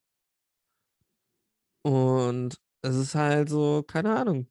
Und 1.83 2.59
es 2.81 2.95
ist 2.95 3.15
halt 3.15 3.50
so, 3.50 3.83
keine 3.83 4.15
Ahnung. 4.15 4.50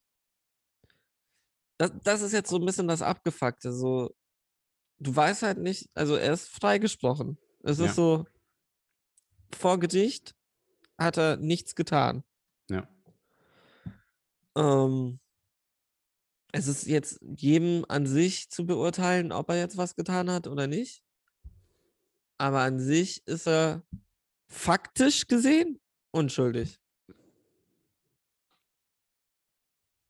Das, 1.78 1.92
das 2.04 2.22
ist 2.22 2.32
jetzt 2.32 2.50
so 2.50 2.56
ein 2.56 2.64
bisschen 2.66 2.88
das 2.88 3.02
Abgefuckte. 3.02 3.72
So, 3.72 4.14
du 4.99 5.14
weißt 5.14 5.42
halt 5.42 5.58
nicht, 5.58 5.90
also 5.94 6.16
er 6.16 6.32
ist 6.32 6.49
freigesprochen. 6.49 7.38
Es 7.64 7.78
Ja. 7.78 7.87
ist 7.87 7.96
so, 7.96 8.25
vor 9.54 9.78
Gericht 9.80 10.34
hat 10.99 11.16
er 11.16 11.37
nichts 11.37 11.75
getan. 11.75 12.25
ja. 12.70 12.88
Ähm, 14.56 15.18
es 16.52 16.68
ist 16.68 16.87
jetzt 16.87 17.18
jedem 17.37 17.87
an 17.88 18.06
sich 18.06 18.50
zu 18.50 18.66
beurteilen, 18.66 19.32
ob 19.32 19.49
er 19.49 19.56
jetzt 19.56 19.78
was 19.78 19.96
getan 19.96 20.30
hat 20.30 20.46
oder 20.46 20.66
nicht. 20.66 21.02
Aber 22.37 22.61
an 22.61 22.78
sich 22.78 23.26
ist 23.26 23.49
er 23.49 23.82
faktisch 24.49 25.26
gesehen 25.26 25.80
unschuldig. 26.11 26.78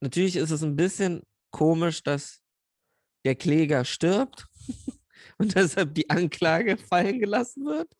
Natürlich 0.00 0.34
ist 0.34 0.50
es 0.50 0.64
ein 0.64 0.74
bisschen 0.74 1.22
komisch, 1.52 2.02
dass 2.02 2.42
der 3.24 3.36
Kläger 3.36 3.84
stirbt 3.84 4.48
und 5.38 5.54
deshalb 5.54 5.94
die 5.94 6.10
Anklage 6.10 6.76
fallen 6.76 7.20
gelassen 7.20 7.64
wird. 7.66 7.96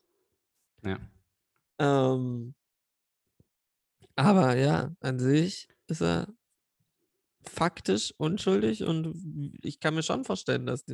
Ja. 0.83 0.99
Ähm, 1.79 2.55
aber 4.15 4.55
ja, 4.57 4.95
an 4.99 5.19
sich 5.19 5.67
ist 5.87 6.01
er 6.01 6.27
faktisch 7.45 8.13
unschuldig 8.17 8.83
und 8.83 9.57
ich 9.61 9.79
kann 9.79 9.95
mir 9.95 10.03
schon 10.03 10.23
vorstellen, 10.23 10.65
dass 10.65 10.85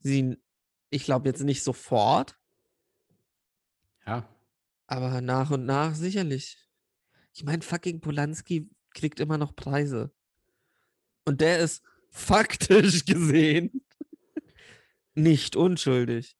sie, 0.00 0.18
ihn- 0.18 0.42
ich 0.90 1.04
glaube 1.04 1.28
jetzt 1.28 1.42
nicht 1.42 1.62
sofort, 1.62 2.36
Ja. 4.06 4.28
aber 4.86 5.20
nach 5.20 5.50
und 5.50 5.64
nach 5.66 5.94
sicherlich. 5.94 6.58
Ich 7.34 7.44
meine, 7.44 7.62
fucking 7.62 8.00
Polanski 8.00 8.70
kriegt 8.94 9.20
immer 9.20 9.36
noch 9.38 9.54
Preise. 9.54 10.12
Und 11.24 11.40
der 11.40 11.58
ist 11.60 11.84
faktisch 12.10 13.04
gesehen 13.06 13.82
nicht 15.14 15.56
unschuldig. 15.56 16.36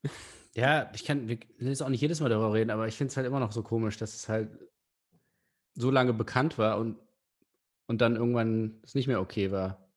Ja, 0.55 0.91
ich 0.93 1.03
kann, 1.05 1.27
wir 1.27 1.39
jetzt 1.59 1.81
auch 1.83 1.89
nicht 1.89 2.01
jedes 2.01 2.19
Mal 2.19 2.29
darüber 2.29 2.53
reden, 2.53 2.69
aber 2.71 2.87
ich 2.87 2.95
finde 2.95 3.11
es 3.11 3.17
halt 3.17 3.27
immer 3.27 3.39
noch 3.39 3.51
so 3.51 3.63
komisch, 3.63 3.97
dass 3.97 4.15
es 4.15 4.27
halt 4.29 4.49
so 5.77 5.91
lange 5.91 6.13
bekannt 6.13 6.57
war 6.57 6.77
und, 6.77 6.97
und 7.87 8.01
dann 8.01 8.15
irgendwann 8.15 8.79
es 8.83 8.95
nicht 8.95 9.07
mehr 9.07 9.21
okay 9.21 9.51
war. 9.51 9.87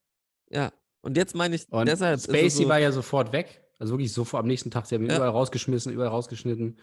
Ja. 0.50 0.72
Und 1.02 1.16
jetzt 1.16 1.34
meine 1.34 1.56
ich, 1.56 1.66
Und 1.72 1.88
deshalb. 1.88 2.18
es 2.18 2.24
Spacey 2.24 2.64
so, 2.64 2.68
war 2.68 2.78
ja 2.78 2.92
sofort 2.92 3.32
weg. 3.32 3.64
Also 3.78 3.94
wirklich 3.94 4.12
sofort 4.12 4.42
am 4.42 4.46
nächsten 4.46 4.70
Tag. 4.70 4.84
Sie 4.86 4.94
haben 4.94 5.04
ihn 5.04 5.10
Ja. 5.10 5.16
überall 5.16 5.30
rausgeschmissen, 5.30 5.92
überall 5.92 6.10
rausgeschnitten. 6.10 6.78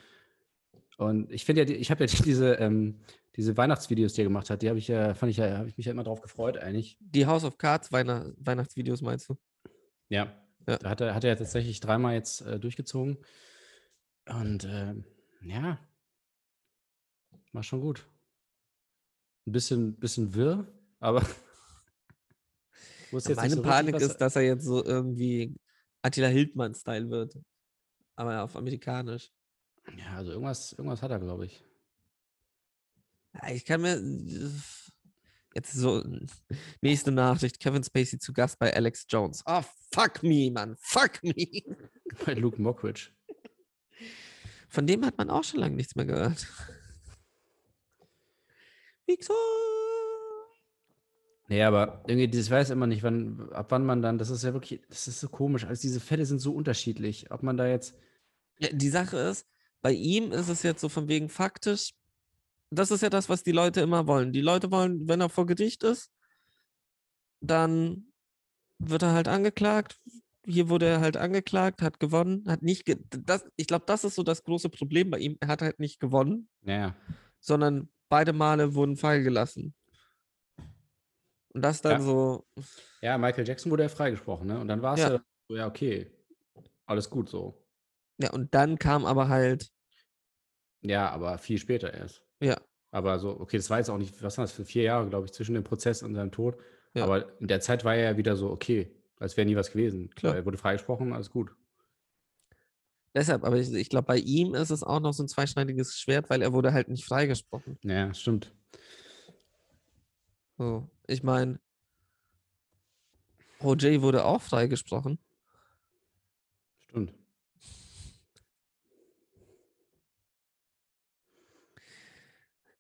Und 0.97 1.31
ich 1.31 1.45
finde 1.45 1.63
ja, 1.63 1.69
ich 1.75 1.91
habe 1.91 2.03
ja 2.03 2.11
diese, 2.25 2.53
ähm, 2.55 2.99
diese 3.35 3.55
Weihnachtsvideos, 3.55 4.13
die 4.13 4.21
er 4.21 4.25
gemacht 4.25 4.49
hat, 4.49 4.63
die 4.63 4.69
habe 4.69 4.79
ich 4.79 4.87
ja, 4.87 5.13
fand 5.13 5.29
ich 5.29 5.37
ja, 5.37 5.57
habe 5.59 5.69
ich 5.69 5.77
mich 5.77 5.85
ja 5.85 5.91
immer 5.91 6.03
drauf 6.03 6.21
gefreut 6.21 6.57
eigentlich. 6.57 6.97
die 6.99 7.27
House 7.27 7.43
of 7.43 7.59
Cards 7.59 7.91
Weihnacht 7.91 8.33
Weihnachtsvideos 8.37 9.01
meinst 9.03 9.29
du? 9.29 9.37
Ja. 10.09 10.33
Ja. 10.67 10.77
Da 10.79 10.89
hat 10.89 11.01
er, 11.01 11.13
hat 11.13 11.23
er 11.23 11.37
tatsächlich 11.37 11.79
dreimal 11.79 12.15
jetzt 12.15 12.41
äh, 12.41 12.59
durchgezogen. 12.59 13.19
Und 14.27 14.65
ähm, 14.65 15.05
ja, 15.43 15.77
war 17.53 17.61
schon 17.63 17.79
gut. 17.81 18.07
Ein 19.47 19.53
bisschen, 19.53 19.95
bisschen 19.95 20.35
wirr, 20.35 20.67
aber. 20.99 21.21
nicht 23.11 23.35
Meine 23.35 23.55
so 23.55 23.61
Panik 23.61 23.95
ist, 23.95 24.17
dass 24.17 24.35
er 24.35 24.41
jetzt 24.41 24.65
so 24.65 24.83
irgendwie 24.83 25.55
Attila 26.01 26.27
Hildmann-Style 26.27 27.09
wird. 27.09 27.39
Aber 28.17 28.43
auf 28.43 28.57
amerikanisch. 28.57 29.31
Ja, 29.97 30.17
also 30.17 30.31
irgendwas, 30.31 30.73
irgendwas 30.73 31.01
hat 31.01 31.11
er, 31.11 31.19
glaube 31.19 31.45
ich. 31.45 31.63
Ja, 33.35 33.49
Ich 33.51 33.63
kann 33.63 33.81
mir. 33.81 34.01
Jetzt 35.55 35.73
so. 35.73 36.03
Nächste 36.81 37.13
Nachricht: 37.13 37.61
Kevin 37.61 37.85
Spacey 37.85 38.19
zu 38.19 38.33
Gast 38.33 38.59
bei 38.59 38.73
Alex 38.75 39.05
Jones. 39.07 39.43
Oh, 39.45 39.63
fuck 39.93 40.23
me, 40.23 40.51
Mann. 40.51 40.75
Fuck 40.77 41.23
me. 41.23 41.33
Bei 42.25 42.33
Luke 42.33 42.61
Mockridge. 42.61 43.11
Von 44.67 44.85
dem 44.85 45.05
hat 45.05 45.17
man 45.17 45.29
auch 45.29 45.43
schon 45.43 45.61
lange 45.61 45.75
nichts 45.77 45.95
mehr 45.95 46.05
gehört. 46.05 46.45
Victor! 49.07 49.35
Nee, 51.49 51.63
aber 51.63 52.03
irgendwie, 52.07 52.27
das 52.27 52.51
weiß 52.51 52.71
immer 52.71 52.87
nicht, 52.87 53.03
wann, 53.03 53.49
ab 53.53 53.67
wann 53.69 53.85
man 53.85 54.01
dann, 54.01 54.17
das 54.17 54.29
ist 54.29 54.43
ja 54.43 54.53
wirklich, 54.53 54.81
das 54.89 55.07
ist 55.07 55.21
so 55.21 55.29
komisch. 55.29 55.63
Also 55.65 55.81
diese 55.81 56.01
Fälle 56.01 56.25
sind 56.25 56.39
so 56.39 56.53
unterschiedlich. 56.53 57.31
Ob 57.31 57.41
man 57.41 57.55
da 57.55 57.67
jetzt, 57.67 57.95
Ja, 58.59 58.69
die 58.71 58.89
Sache 58.89 59.17
ist, 59.17 59.47
bei 59.81 59.93
ihm 59.93 60.31
ist 60.33 60.49
es 60.49 60.63
jetzt 60.63 60.81
so 60.81 60.89
von 60.89 61.07
wegen 61.07 61.29
faktisch. 61.29 61.93
Das 62.69 62.91
ist 62.91 63.01
ja 63.01 63.09
das, 63.09 63.29
was 63.29 63.43
die 63.43 63.53
Leute 63.53 63.79
immer 63.79 64.07
wollen. 64.07 64.33
Die 64.33 64.41
Leute 64.41 64.71
wollen, 64.71 65.07
wenn 65.07 65.21
er 65.21 65.29
vor 65.29 65.45
Gericht 65.45 65.83
ist, 65.83 66.11
dann 67.39 68.11
wird 68.79 69.03
er 69.03 69.13
halt 69.13 69.29
angeklagt. 69.29 69.97
Hier 70.45 70.67
wurde 70.69 70.87
er 70.87 70.99
halt 70.99 71.15
angeklagt, 71.15 71.81
hat 71.81 71.99
gewonnen, 71.99 72.43
hat 72.47 72.61
nicht. 72.61 72.85
Ge 72.85 72.97
das, 73.09 73.45
ich 73.55 73.67
glaube, 73.67 73.85
das 73.85 74.03
ist 74.03 74.15
so 74.15 74.23
das 74.23 74.43
große 74.43 74.69
Problem 74.69 75.09
bei 75.09 75.19
ihm. 75.19 75.37
Er 75.39 75.47
hat 75.47 75.61
halt 75.61 75.79
nicht 75.79 75.99
gewonnen, 75.99 76.49
naja, 76.61 76.95
sondern 77.39 77.89
beide 78.09 78.33
Male 78.33 78.73
wurden 78.73 78.97
fallen 78.97 79.23
gelassen. 79.23 79.73
Und 81.53 81.61
das 81.61 81.81
dann 81.81 82.01
Ja. 82.01 82.07
so. 82.07 82.47
ja, 83.01 83.17
Michael 83.17 83.47
Jackson 83.47 83.71
wurde 83.71 83.83
ja 83.83 83.89
freigesprochen, 83.89 84.47
ne? 84.47 84.59
Und 84.59 84.67
dann 84.67 84.81
war 84.81 84.93
es 84.93 84.99
Ja. 85.01 85.13
ja. 85.13 85.21
so, 85.49 85.55
ja, 85.55 85.67
okay, 85.67 86.11
alles 86.85 87.09
gut 87.09 87.29
so. 87.29 87.65
Ja, 88.19 88.31
und 88.31 88.53
dann 88.53 88.77
kam 88.79 89.05
aber 89.05 89.29
halt. 89.29 89.71
Ja, 90.81 91.09
aber 91.09 91.37
viel 91.37 91.57
später 91.57 91.93
erst. 91.93 92.23
Ja, 92.39 92.57
Aber 92.91 93.19
so, 93.19 93.39
okay, 93.39 93.57
das 93.57 93.69
war 93.69 93.79
jetzt 93.79 93.89
auch 93.89 93.97
nicht, 93.97 94.21
was 94.23 94.37
war 94.37 94.45
das 94.45 94.51
für 94.51 94.63
vier 94.65 94.83
Jahre, 94.83 95.09
glaube 95.09 95.25
ich, 95.25 95.33
zwischen 95.33 95.55
dem 95.55 95.63
Prozess 95.63 96.03
und 96.03 96.15
seinem 96.15 96.31
Tod. 96.31 96.57
Ja. 96.93 97.03
Aber 97.03 97.39
in 97.39 97.47
der 97.47 97.59
Zeit 97.61 97.83
war 97.83 97.95
er 97.95 98.11
ja 98.11 98.17
wieder 98.17 98.35
so, 98.35 98.49
okay, 98.49 98.95
als 99.19 99.35
wäre 99.37 99.45
nie 99.47 99.55
was 99.55 99.71
gewesen. 99.71 100.09
Klar. 100.11 100.35
Er 100.35 100.45
wurde 100.45 100.57
freigesprochen, 100.57 101.13
alles 101.13 101.29
gut. 101.31 101.55
Deshalb, 103.17 103.43
aber 103.43 103.57
ich, 103.57 103.74
ich 103.74 103.89
glaube, 103.89 104.05
bei 104.05 104.17
ihm 104.17 104.53
ist 104.53 104.69
es 104.69 104.83
auch 104.83 105.00
noch 105.00 105.13
so 105.13 105.24
ein 105.24 105.27
zweischneidiges 105.27 106.00
Schwert, 106.00 106.29
weil 106.29 106.41
er 106.41 106.53
wurde 106.53 106.71
halt 106.71 106.88
nicht 106.88 107.03
freigesprochen. 107.03 107.77
Ja, 107.83 108.13
stimmt. 108.13 108.53
So, 110.57 110.89
ich 111.07 111.24
meine, 111.24 111.59
OJ 113.59 114.01
wurde 114.01 114.25
auch 114.25 114.41
freigesprochen. 114.41 115.19
Stimmt. 116.88 117.13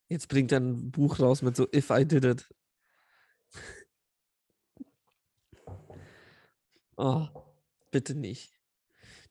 Jetzt 0.09 0.29
bringt 0.29 0.51
er 0.53 0.61
ein 0.61 0.91
Buch 0.91 1.19
raus 1.19 1.41
mit 1.41 1.55
so 1.57 1.67
If 1.73 1.89
I 1.89 2.05
Did 2.05 2.25
It. 2.25 2.53
Oh, 6.99 7.27
bitte 7.91 8.15
nicht. 8.15 8.56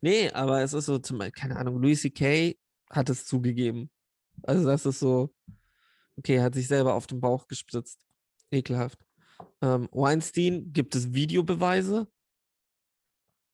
Nee, 0.01 0.31
aber 0.31 0.63
es 0.63 0.73
ist 0.73 0.87
so, 0.87 0.99
zum 0.99 1.19
Beispiel, 1.19 1.41
keine 1.41 1.57
Ahnung, 1.57 1.81
Louis 1.81 2.01
C.K. 2.03 2.57
hat 2.91 3.09
es 3.11 3.25
zugegeben. 3.25 3.91
Also 4.43 4.67
das 4.67 4.87
ist 4.87 5.01
so, 5.01 5.35
okay, 6.17 6.41
hat 6.41 6.55
sich 6.55 6.69
selber 6.69 6.95
auf 6.95 7.07
den 7.07 7.21
Bauch 7.21 7.47
gespritzt. 7.49 8.01
Ekelhaft. 8.51 8.99
Ähm, 9.63 9.89
Weinstein, 9.93 10.73
gibt 10.73 10.95
es 10.95 11.13
Videobeweise? 11.13 12.09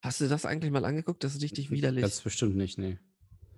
Hast 0.02 0.20
du 0.20 0.28
das 0.28 0.44
eigentlich 0.44 0.72
mal 0.72 0.84
angeguckt? 0.84 1.22
Das 1.22 1.34
ist 1.34 1.42
richtig 1.42 1.70
widerlich. 1.70 2.02
Das 2.02 2.20
bestimmt 2.20 2.56
nicht, 2.56 2.76
nee. 2.76 2.99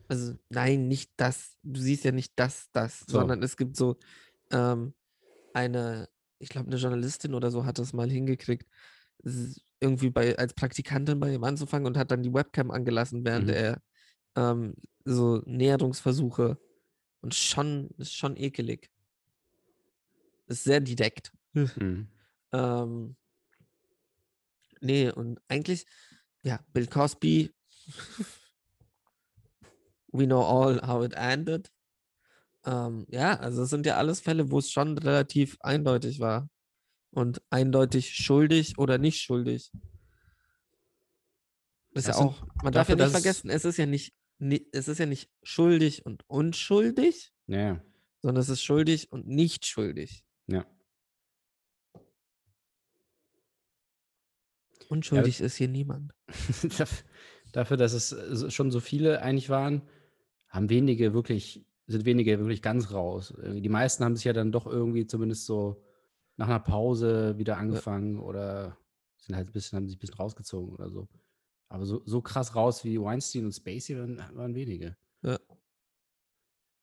Also 0.09 0.37
nein, 0.51 0.89
nicht 0.89 1.13
das. 1.17 1.57
Du 1.63 1.81
siehst 1.81 2.05
ja 2.05 2.13
nicht 2.13 2.33
das, 2.37 2.69
das, 2.73 3.01
So. 3.01 3.19
sondern 3.19 3.43
es 3.43 3.57
gibt 3.57 3.77
so 3.77 3.99
ähm, 4.51 4.95
eine, 5.55 6.09
ich 6.39 6.51
glaube, 6.51 6.67
eine 6.67 6.77
Journalistin 6.77 7.35
oder 7.35 7.51
so 7.51 7.65
hat 7.65 7.79
das 7.79 7.95
mal 7.95 8.11
hingekriegt, 8.11 8.69
irgendwie 9.85 10.11
bei 10.11 10.37
als 10.39 10.55
Praktikantin 10.55 11.21
bei 11.21 11.35
ihm 11.35 11.45
anzufangen 11.45 11.87
und 11.87 11.99
hat 11.99 12.11
dann 12.11 12.23
die 12.23 12.33
Webcam 12.33 12.71
angelassen, 12.71 13.25
während 13.25 13.49
Mhm. 13.49 13.55
er 13.55 13.83
ähm, 14.37 14.75
so 15.05 15.43
Näherungsversuche 15.45 16.59
und 17.21 17.35
schon 17.35 17.91
ist 17.99 18.15
schon 18.15 18.37
ekelig. 18.37 18.91
Ist 20.47 20.65
sehr 20.65 20.81
direkt. 20.81 21.33
Mhm. 21.53 22.09
Ähm, 22.53 23.17
nee, 24.81 25.11
und 25.11 25.41
eigentlich, 25.49 25.87
ja, 26.43 26.61
Bill 26.73 26.87
Cosby, 26.87 27.55
we 30.13 30.27
know 30.27 30.43
all 30.43 30.81
how 30.87 31.05
it 31.05 31.15
ended. 31.15 31.71
Ähm, 32.65 33.07
ja, 33.11 33.35
also 33.39 33.63
es 33.63 33.71
sind 33.71 33.85
ja 33.85 33.97
alles 33.97 34.21
Fälle, 34.21 34.51
wo 34.51 34.59
es 34.59 34.71
schon 34.71 34.97
relativ 34.97 35.57
eindeutig 35.61 36.21
war. 36.21 36.49
Und 37.15 37.41
eindeutig 37.51 38.15
schuldig 38.15 38.77
oder 38.79 38.99
nicht 38.99 39.21
schuldig. 39.23 39.71
Das 41.93 42.05
ist 42.05 42.09
ja 42.09 42.15
sind- 42.15 42.27
auch, 42.27 42.47
man 42.63 42.73
darf 42.73 42.89
ja 42.89 42.97
nicht 42.97 43.11
vergessen, 43.11 43.51
es 43.51 43.65
ist 43.65 43.77
ja 43.77 43.87
nicht, 43.87 44.15
ni- 44.39 44.67
es 44.73 44.89
ist 44.89 44.99
ja 44.99 45.07
nicht 45.07 45.31
schuldig 45.45 46.05
und 46.05 46.29
unschuldig, 46.29 47.33
Ja, 47.47 47.59
ja. 47.61 47.85
sondern 48.21 48.41
es 48.43 48.49
ist 48.49 48.63
schuldig 48.65 49.13
und 49.13 49.29
nicht 49.29 49.65
schuldig. 49.67 50.25
ja. 50.49 50.67
Unschuldig 54.89 55.41
ist 55.41 55.57
hier 55.57 55.69
niemand. 55.69 56.13
Daf- 56.79 57.05
Dafür, 57.53 57.77
dass 57.77 57.93
es 57.95 58.13
äh, 58.13 58.51
schon 58.51 58.71
so 58.71 58.81
viele 58.81 59.23
eigentlich 59.23 59.49
waren, 59.49 59.83
haben 60.49 60.69
wenige 60.69 61.15
wirklich, 61.15 61.65
sind 61.87 62.05
wenige 62.05 62.39
wirklich 62.39 62.61
ganz 62.63 62.91
raus. 62.93 63.33
Irgendwie 63.37 63.63
Die 63.63 63.69
meisten 63.69 64.05
haben 64.05 64.15
sich 64.17 64.25
ja 64.25 64.33
dann 64.33 64.53
doch 64.53 64.67
irgendwie 64.67 65.07
zumindest 65.07 65.47
so 65.47 65.83
nach 66.37 66.49
einer 66.49 66.61
Pause 66.61 67.39
wieder 67.39 67.59
angefangen 67.59 68.19
oder 68.19 68.77
sind 69.17 69.37
halt 69.37 69.49
ein 69.49 69.53
bisschen, 69.53 69.77
haben 69.77 69.89
sich 69.89 69.97
ein 69.97 70.01
bisschen 70.01 70.17
rausgezogen 70.17 70.73
oder 70.75 70.91
so. 70.91 71.09
Aber 71.69 71.87
so, 71.87 72.03
so 72.05 72.21
krass 72.21 72.55
raus 72.55 72.85
wie 72.85 73.01
Weinstein 73.01 73.45
und 73.47 73.53
Spacey 73.53 73.99
waren, 73.99 74.19
waren 74.37 74.55
wenige. 74.55 74.97
Ja. 75.23 75.39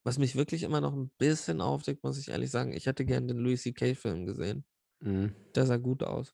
Was 0.04 0.18
mich 0.18 0.36
wirklich 0.36 0.64
immer 0.64 0.82
noch 0.82 0.94
ein 0.94 1.10
bisschen 1.18 1.62
aufdeckt, 1.62 2.04
muss 2.04 2.18
ich 2.18 2.30
ehrlich 2.30 2.50
sagen, 2.50 2.74
ich 2.74 2.88
hätte 2.88 3.06
gern 3.06 3.28
den 3.28 3.38
Louis 3.38 3.62
C.K.-Film 3.62 4.26
gesehen. 4.26 4.66
Mhm. 5.00 5.36
Der 5.54 5.66
sah 5.68 5.78
gut 5.78 6.02
aus. 6.04 6.34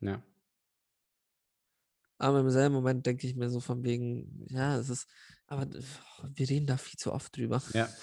Ja. 0.00 0.22
Aber 2.18 2.40
im 2.40 2.50
selben 2.50 2.74
Moment 2.74 3.06
denke 3.06 3.28
ich 3.28 3.36
mir 3.36 3.48
so 3.48 3.60
von 3.60 3.84
wegen, 3.84 4.44
ja, 4.50 4.76
es 4.76 4.88
ist, 4.88 5.08
aber 5.46 5.66
d- 5.66 5.80
wir 6.34 6.48
reden 6.48 6.66
da 6.66 6.76
viel 6.76 6.98
zu 6.98 7.12
oft 7.12 7.36
drüber. 7.36 7.62
Ja. 7.72 7.88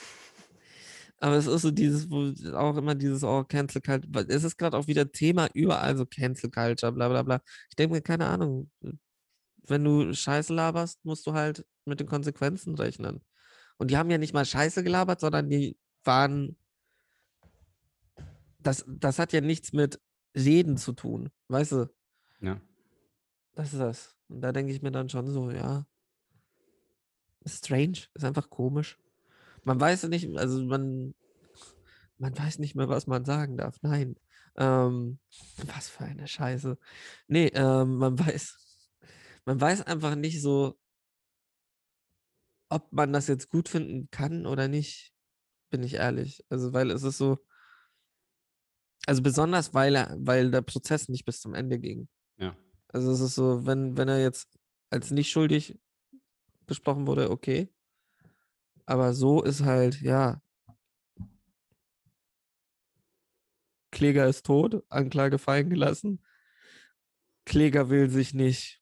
Aber 1.20 1.36
es 1.36 1.48
ist 1.48 1.62
so 1.62 1.72
dieses, 1.72 2.10
wo 2.10 2.34
auch 2.56 2.78
immer 2.78 2.94
dieses, 2.94 3.24
oh, 3.24 3.44
Cancel 3.44 3.82
Culture, 3.82 4.26
es 4.28 4.44
ist 4.44 4.58
gerade 4.58 4.78
auch 4.78 4.88
wieder 4.88 5.12
Thema 5.12 5.48
überall, 5.54 5.96
so 5.96 6.06
Cancel 6.06 6.52
Culture, 6.52 6.92
bla 6.92 7.08
bla 7.08 7.24
bla. 7.24 7.42
Ich 7.70 7.76
denke 7.76 7.96
mir, 7.96 8.02
keine 8.02 8.28
Ahnung, 8.28 8.70
wenn 9.64 9.84
du 9.84 10.14
Scheiße 10.14 10.54
laberst, 10.54 11.04
musst 11.06 11.26
du 11.26 11.34
halt 11.34 11.66
mit 11.86 12.00
den 12.00 12.08
Konsequenzen 12.08 12.76
rechnen. 12.76 13.24
Und 13.78 13.92
die 13.92 13.98
haben 13.98 14.10
ja 14.10 14.18
nicht 14.18 14.34
mal 14.34 14.46
Scheiße 14.46 14.84
gelabert, 14.84 15.20
sondern 15.22 15.50
die 15.50 15.78
waren, 16.04 16.58
das, 18.60 18.86
das 18.88 19.20
hat 19.20 19.34
ja 19.34 19.42
nichts 19.42 19.74
mit 19.74 20.00
Reden 20.36 20.78
zu 20.78 20.94
tun, 20.94 21.30
weißt 21.48 21.72
du? 21.74 21.94
Ja. 22.42 22.60
Das 23.54 23.74
ist 23.74 23.80
das. 23.80 24.16
Und 24.28 24.42
da 24.42 24.52
denke 24.52 24.74
ich 24.74 24.82
mir 24.82 24.92
dann 24.92 25.10
schon 25.10 25.28
so, 25.32 25.50
ja. 25.50 25.86
Ist 27.42 27.66
strange, 27.66 28.00
ist 28.14 28.26
einfach 28.26 28.50
komisch. 28.50 28.98
Man 29.66 29.82
weiß 29.82 30.04
ja 30.04 30.10
nicht, 30.10 30.30
also 30.38 30.64
man, 30.64 31.14
man 32.18 32.38
weiß 32.38 32.60
nicht 32.60 32.76
mehr, 32.76 32.88
was 32.88 33.08
man 33.08 33.26
sagen 33.26 33.58
darf. 33.58 33.78
Nein. 33.82 34.16
Ähm, 34.56 35.20
was 35.66 35.90
für 35.90 36.06
eine 36.06 36.28
Scheiße. 36.28 36.78
Nee, 37.28 37.48
ähm, 37.48 37.98
man 37.98 38.18
weiß, 38.20 38.58
man 39.46 39.60
weiß 39.60 39.82
einfach 39.82 40.16
nicht 40.16 40.42
so, 40.42 40.80
ob 42.70 42.92
man 42.94 43.12
das 43.12 43.28
jetzt 43.28 43.50
gut 43.50 43.68
finden 43.68 44.10
kann 44.12 44.46
oder 44.46 44.68
nicht, 44.68 45.14
bin 45.70 45.84
ich 45.84 45.96
ehrlich. 45.96 46.46
Also, 46.50 46.72
weil 46.72 46.92
es 46.92 47.04
ist 47.04 47.18
so, 47.18 47.40
also 49.08 49.22
besonders, 49.22 49.74
weil 49.74 49.96
er, 49.96 50.16
weil 50.20 50.52
der 50.52 50.62
Prozess 50.62 51.10
nicht 51.10 51.26
bis 51.26 51.42
zum 51.42 51.54
Ende 51.54 51.80
ging. 51.80 52.08
Ja. 52.38 52.56
Also 52.88 53.12
es 53.12 53.20
ist 53.20 53.36
so, 53.36 53.66
wenn, 53.66 53.98
wenn 53.98 54.08
er 54.08 54.22
jetzt 54.22 54.58
als 54.90 55.12
nicht 55.12 55.32
schuldig 55.32 55.78
besprochen 56.66 57.08
wurde, 57.08 57.30
okay. 57.30 57.70
Aber 58.86 59.14
so 59.14 59.44
ist 59.44 59.64
halt, 59.64 60.02
ja. 60.02 60.42
Kläger 63.92 64.28
ist 64.28 64.46
tot, 64.46 64.84
Anklage 64.90 65.40
fallen 65.40 65.70
gelassen. 65.70 66.22
Kläger 67.46 67.90
will 67.90 68.10
sich 68.10 68.34
nicht 68.34 68.82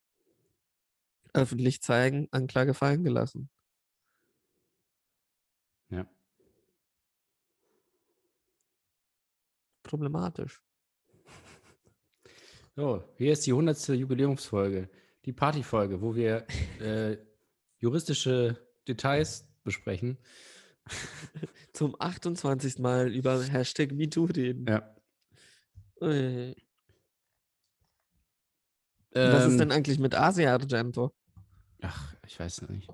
öffentlich 1.32 1.82
zeigen, 1.82 2.28
Anklage 2.32 2.74
fallen 2.74 3.04
gelassen. 3.04 3.50
Ja. 5.90 6.06
Problematisch. 9.82 10.62
So, 12.76 13.04
hier 13.16 13.32
ist 13.32 13.46
die 13.46 13.52
100. 13.52 13.90
Jubiläumsfolge, 13.90 14.90
die 15.24 15.32
Partyfolge, 15.32 16.00
wo 16.02 16.16
wir 16.16 16.44
äh, 16.80 17.16
juristische 17.78 18.60
Details 18.88 19.46
besprechen. 19.64 20.18
Zum 21.72 21.96
28. 21.98 22.78
Mal 22.78 23.12
über 23.12 23.42
Hashtag 23.42 23.92
MeToo 23.92 24.24
reden. 24.26 24.66
Ja. 24.68 24.94
Was 26.00 26.08
ist 29.46 29.52
Ähm, 29.52 29.58
denn 29.58 29.72
eigentlich 29.72 29.98
mit 29.98 30.14
Asia 30.14 30.52
Argento? 30.52 31.12
Ach, 31.82 32.14
ich 32.26 32.38
weiß 32.38 32.62
nicht. 32.68 32.90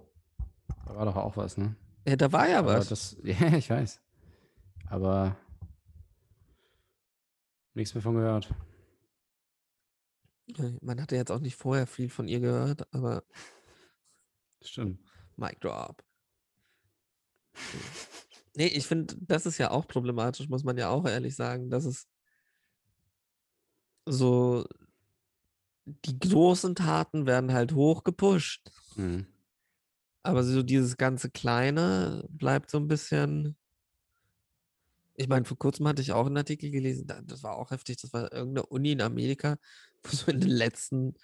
Da 0.86 0.94
war 0.94 1.04
doch 1.04 1.16
auch 1.16 1.36
was, 1.36 1.56
ne? 1.56 1.76
Ja, 2.06 2.16
da 2.16 2.30
war 2.32 2.48
ja 2.48 2.58
Aber 2.60 2.74
was. 2.78 2.88
das, 2.88 3.16
ja, 3.22 3.54
ich 3.54 3.68
weiß. 3.70 4.00
Aber 4.88 5.36
nichts 7.74 7.94
mehr 7.94 8.02
von 8.02 8.14
gehört. 8.16 8.52
Man 10.80 11.00
hatte 11.00 11.14
jetzt 11.16 11.30
auch 11.30 11.38
nicht 11.40 11.54
vorher 11.56 11.86
viel 11.86 12.08
von 12.08 12.26
ihr 12.28 12.40
gehört, 12.40 12.92
aber 12.92 13.22
Stimmt. 14.62 15.00
Mic 15.36 15.58
Drop. 15.60 16.02
Nee, 18.54 18.66
ich 18.66 18.86
finde, 18.86 19.14
das 19.20 19.46
ist 19.46 19.58
ja 19.58 19.70
auch 19.70 19.86
problematisch, 19.86 20.48
muss 20.48 20.64
man 20.64 20.76
ja 20.76 20.88
auch 20.88 21.06
ehrlich 21.06 21.36
sagen, 21.36 21.70
dass 21.70 21.84
es 21.84 22.08
so 24.06 24.66
die 25.84 26.18
großen 26.18 26.74
Taten 26.74 27.26
werden 27.26 27.52
halt 27.52 27.72
hoch 27.72 28.04
gepusht, 28.04 28.70
Mhm. 28.96 29.26
aber 30.22 30.42
so 30.42 30.62
dieses 30.62 30.96
ganze 30.96 31.30
Kleine 31.30 32.26
bleibt 32.28 32.70
so 32.70 32.78
ein 32.78 32.88
bisschen. 32.88 33.56
Ich 35.14 35.28
meine, 35.28 35.44
vor 35.44 35.58
kurzem 35.58 35.86
hatte 35.86 36.02
ich 36.02 36.12
auch 36.12 36.26
einen 36.26 36.36
Artikel 36.38 36.70
gelesen, 36.70 37.06
da- 37.06 37.20
das 37.22 37.42
war 37.42 37.56
auch 37.56 37.70
heftig, 37.70 37.98
das 37.98 38.12
war 38.12 38.32
irgendeine 38.32 38.66
Uni 38.66 38.92
in 38.92 39.00
Amerika, 39.00 39.56
wo 40.02 40.10
so 40.10 40.30
in 40.30 40.40
den 40.40 40.50
letzten, 40.50 41.14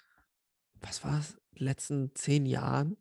was 0.75 1.03
war 1.03 1.19
es, 1.19 1.37
letzten 1.53 2.13
zehn 2.15 2.45
Jahren 2.45 2.97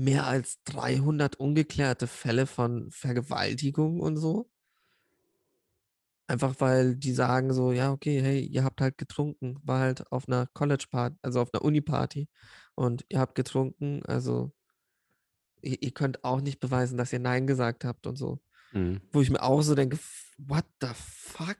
mehr 0.00 0.26
als 0.26 0.62
300 0.64 1.36
ungeklärte 1.36 2.06
Fälle 2.06 2.46
von 2.46 2.90
Vergewaltigung 2.90 4.00
und 4.00 4.16
so. 4.16 4.50
Einfach 6.26 6.54
weil 6.58 6.96
die 6.96 7.12
sagen 7.12 7.52
so, 7.52 7.72
ja, 7.72 7.92
okay, 7.92 8.22
hey, 8.22 8.40
ihr 8.40 8.64
habt 8.64 8.80
halt 8.80 8.96
getrunken, 8.96 9.58
war 9.62 9.80
halt 9.80 10.10
auf 10.10 10.26
einer 10.26 10.46
College-Party, 10.54 11.16
also 11.22 11.40
auf 11.40 11.52
einer 11.52 11.62
Uni-Party 11.64 12.28
und 12.74 13.04
ihr 13.10 13.18
habt 13.18 13.34
getrunken, 13.34 14.02
also 14.06 14.52
ihr, 15.60 15.82
ihr 15.82 15.90
könnt 15.90 16.24
auch 16.24 16.40
nicht 16.40 16.60
beweisen, 16.60 16.96
dass 16.96 17.12
ihr 17.12 17.18
Nein 17.18 17.46
gesagt 17.46 17.84
habt 17.84 18.06
und 18.06 18.16
so. 18.16 18.40
Mhm. 18.72 19.02
Wo 19.12 19.20
ich 19.20 19.30
mir 19.30 19.42
auch 19.42 19.60
so 19.60 19.74
denke, 19.74 19.98
what 20.38 20.64
the 20.80 20.88
fuck? 20.94 21.58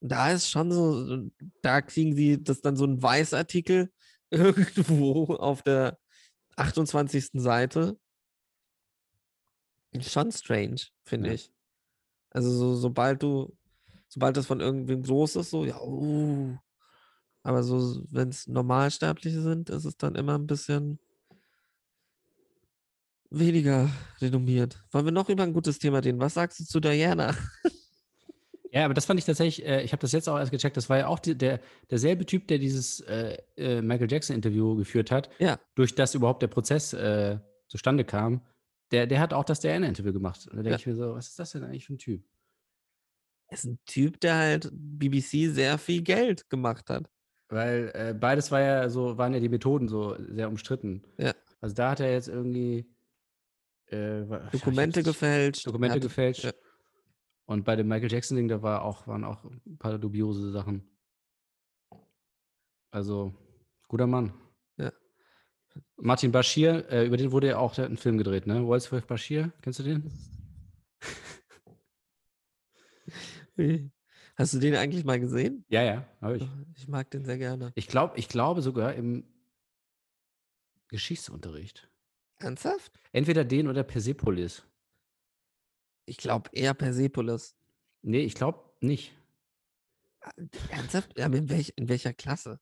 Da 0.00 0.32
ist 0.32 0.50
schon 0.50 0.72
so, 0.72 1.30
da 1.62 1.82
kriegen 1.82 2.16
sie 2.16 2.42
das 2.42 2.60
dann 2.62 2.76
so 2.76 2.84
ein 2.84 3.00
Weißartikel 3.00 3.92
irgendwo 4.30 5.34
auf 5.34 5.62
der 5.62 5.98
28. 6.56 7.30
Seite. 7.34 7.98
Schon 10.00 10.32
strange, 10.32 10.80
finde 11.04 11.28
Ja. 11.28 11.34
ich. 11.34 11.52
Also 12.30 12.50
so, 12.50 12.74
sobald 12.74 13.22
du, 13.22 13.56
sobald 14.08 14.36
das 14.36 14.46
von 14.46 14.60
irgendwem 14.60 15.02
groß 15.02 15.36
ist, 15.36 15.50
so, 15.50 15.64
ja, 15.64 15.80
uh. 15.80 16.56
Aber 17.42 17.62
so, 17.62 18.02
wenn 18.10 18.30
es 18.30 18.46
Normalsterbliche 18.48 19.40
sind, 19.40 19.70
ist 19.70 19.84
es 19.84 19.96
dann 19.96 20.14
immer 20.14 20.36
ein 20.36 20.46
bisschen 20.46 20.98
weniger 23.30 23.90
renommiert. 24.20 24.82
Wollen 24.92 25.04
wir 25.04 25.12
noch 25.12 25.28
über 25.28 25.42
ein 25.42 25.52
gutes 25.52 25.78
Thema 25.78 25.98
reden? 25.98 26.20
Was 26.20 26.34
sagst 26.34 26.60
du 26.60 26.64
zu 26.64 26.80
Diana? 26.80 27.36
Ja, 28.74 28.84
aber 28.86 28.94
das 28.94 29.04
fand 29.06 29.20
ich 29.20 29.24
tatsächlich, 29.24 29.64
äh, 29.66 29.82
ich 29.84 29.92
habe 29.92 30.00
das 30.00 30.10
jetzt 30.12 30.28
auch 30.28 30.36
erst 30.36 30.50
gecheckt, 30.50 30.76
das 30.76 30.88
war 30.90 30.98
ja 30.98 31.06
auch 31.06 31.20
die, 31.20 31.36
der, 31.38 31.60
derselbe 31.90 32.26
Typ, 32.26 32.48
der 32.48 32.58
dieses 32.58 33.00
äh, 33.02 33.38
äh, 33.56 33.80
Michael 33.80 34.10
Jackson-Interview 34.10 34.74
geführt 34.74 35.10
hat, 35.12 35.30
Ja. 35.38 35.60
durch 35.76 35.94
das 35.94 36.14
überhaupt 36.16 36.42
der 36.42 36.48
Prozess 36.48 36.92
äh, 36.92 37.38
zustande 37.68 38.04
kam. 38.04 38.40
Der, 38.90 39.06
der 39.06 39.20
hat 39.20 39.32
auch 39.32 39.44
das 39.44 39.60
Diana-Interview 39.60 40.12
gemacht. 40.12 40.48
Und 40.48 40.56
da 40.56 40.62
denke 40.62 40.70
Ja. 40.70 40.76
ich 40.76 40.86
mir 40.86 40.96
so, 40.96 41.14
was 41.14 41.28
ist 41.28 41.38
das 41.38 41.52
denn 41.52 41.62
eigentlich 41.62 41.86
für 41.86 41.94
ein 41.94 41.98
Typ? 41.98 42.24
Ist 43.50 43.64
ein 43.64 43.78
Typ, 43.86 44.20
der 44.20 44.34
halt 44.36 44.70
BBC 44.72 45.48
sehr 45.52 45.78
viel 45.78 46.02
Geld 46.02 46.50
gemacht 46.50 46.90
hat. 46.90 47.08
Weil 47.48 47.92
äh, 47.94 48.14
beides 48.14 48.50
war 48.50 48.60
ja 48.60 48.88
so, 48.88 49.16
waren 49.18 49.34
ja 49.34 49.40
die 49.40 49.48
Methoden 49.48 49.86
so 49.86 50.16
sehr 50.18 50.48
umstritten. 50.48 51.02
Ja. 51.18 51.32
Also 51.60 51.74
da 51.76 51.90
hat 51.92 52.00
er 52.00 52.10
jetzt 52.12 52.26
irgendwie 52.28 52.86
äh, 53.86 54.22
Dokumente 54.50 55.02
gefälscht. 55.04 55.66
Dokumente 55.66 55.96
hat- 55.96 56.02
gefälscht. 56.02 56.44
ja. 56.44 56.52
Und 57.46 57.64
bei 57.64 57.76
dem 57.76 57.88
Michael 57.88 58.10
Jackson-Ding, 58.10 58.48
da 58.48 58.62
war 58.62 58.82
auch, 58.82 59.06
waren 59.06 59.24
auch 59.24 59.44
ein 59.44 59.78
paar 59.78 59.98
dubiose 59.98 60.50
Sachen. 60.50 60.82
Also, 62.90 63.34
guter 63.88 64.06
Mann. 64.06 64.32
Ja. 64.76 64.92
Martin 65.96 66.32
Bashir, 66.32 66.88
äh, 66.90 67.06
über 67.06 67.16
den 67.16 67.32
wurde 67.32 67.48
ja 67.48 67.58
auch 67.58 67.76
ein 67.76 67.96
Film 67.96 68.18
gedreht, 68.18 68.46
ne? 68.46 68.66
Wolfsburg 68.66 69.06
Bashir, 69.06 69.52
kennst 69.60 69.80
du 69.80 69.82
den? 69.82 70.10
Hast 74.36 74.54
du 74.54 74.58
den 74.58 74.74
eigentlich 74.74 75.04
mal 75.04 75.20
gesehen? 75.20 75.64
Ja, 75.68 75.82
ja, 75.82 76.08
habe 76.20 76.38
ich. 76.38 76.48
Ich 76.76 76.88
mag 76.88 77.10
den 77.10 77.24
sehr 77.24 77.38
gerne. 77.38 77.72
Ich 77.76 77.86
glaube, 77.86 78.18
ich 78.18 78.28
glaube 78.28 78.62
sogar 78.62 78.94
im 78.94 79.24
Geschichtsunterricht. 80.88 81.88
Ernsthaft? 82.38 82.92
Entweder 83.12 83.44
den 83.44 83.68
oder 83.68 83.84
Persepolis. 83.84 84.64
Ich 86.06 86.16
glaube 86.18 86.50
eher 86.52 86.74
Persepolis. 86.74 87.56
Nee, 88.02 88.20
ich 88.20 88.34
glaube 88.34 88.60
nicht. 88.80 89.12
Ernsthaft? 90.70 91.18
Ja, 91.18 91.26
aber 91.26 91.36
in, 91.36 91.48
welch, 91.48 91.72
in 91.76 91.88
welcher 91.88 92.12
Klasse? 92.12 92.60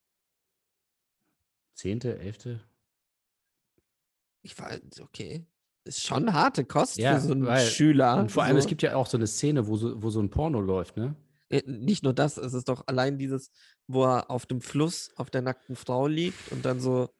Zehnte, 1.74 2.18
elfte? 2.18 2.60
Ich 4.42 4.58
war, 4.58 4.70
okay. 5.00 5.46
Ist 5.84 6.02
schon 6.04 6.32
harte 6.32 6.64
Kost 6.64 6.98
Ja, 6.98 7.14
für 7.14 7.20
so 7.26 7.32
einen 7.32 7.46
weil- 7.46 7.66
Schüler. 7.66 8.16
Und 8.16 8.30
vor 8.30 8.44
allem, 8.44 8.56
es 8.56 8.64
so. 8.64 8.68
gibt 8.68 8.82
ja 8.82 8.94
auch 8.94 9.06
so 9.06 9.16
eine 9.16 9.26
Szene, 9.26 9.66
wo 9.66 9.76
so, 9.76 10.00
wo 10.02 10.10
so 10.10 10.20
ein 10.20 10.30
Porno 10.30 10.60
läuft, 10.60 10.96
ne? 10.96 11.16
Nicht 11.66 12.02
nur 12.02 12.14
das, 12.14 12.38
es 12.38 12.54
ist 12.54 12.68
doch 12.70 12.86
allein 12.86 13.18
dieses, 13.18 13.50
wo 13.86 14.04
er 14.04 14.30
auf 14.30 14.46
dem 14.46 14.62
Fluss 14.62 15.10
auf 15.16 15.28
der 15.28 15.42
nackten 15.42 15.76
Frau 15.76 16.06
liegt 16.06 16.50
und 16.50 16.64
dann 16.64 16.80
so, 16.80 17.10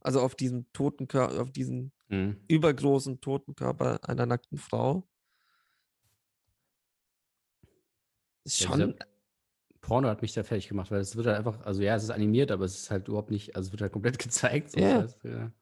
also 0.00 0.20
auf 0.22 0.34
diesem 0.34 0.66
toten 0.72 1.06
Körper, 1.06 1.40
auf 1.42 1.52
diesen 1.52 1.92
Mhm. 2.08 2.40
übergroßen 2.48 3.20
toten 3.20 3.54
Körper 3.54 4.00
einer 4.08 4.26
nackten 4.26 4.58
Frau. 4.58 5.08
Ist 8.44 8.60
Ja, 8.60 8.68
schon, 8.68 8.78
dieser 8.78 8.94
Porno 9.80 10.08
hat 10.08 10.22
mich 10.22 10.32
da 10.32 10.42
fertig 10.42 10.68
gemacht, 10.68 10.90
weil 10.90 11.00
es 11.00 11.16
wird 11.16 11.26
halt 11.26 11.38
einfach, 11.38 11.60
also 11.62 11.82
ja, 11.82 11.96
es 11.96 12.04
ist 12.04 12.10
animiert, 12.10 12.50
aber 12.50 12.64
es 12.64 12.74
ist 12.76 12.90
halt 12.90 13.08
überhaupt 13.08 13.30
nicht, 13.30 13.56
also 13.56 13.68
es 13.68 13.72
wird 13.72 13.82
halt 13.82 13.92
komplett 13.92 14.18
gezeigt. 14.18 14.72
So, 14.72 14.80
Ja. 14.80 15.02
das 15.02 15.14
heißt, 15.14 15.24
ja. 15.24 15.52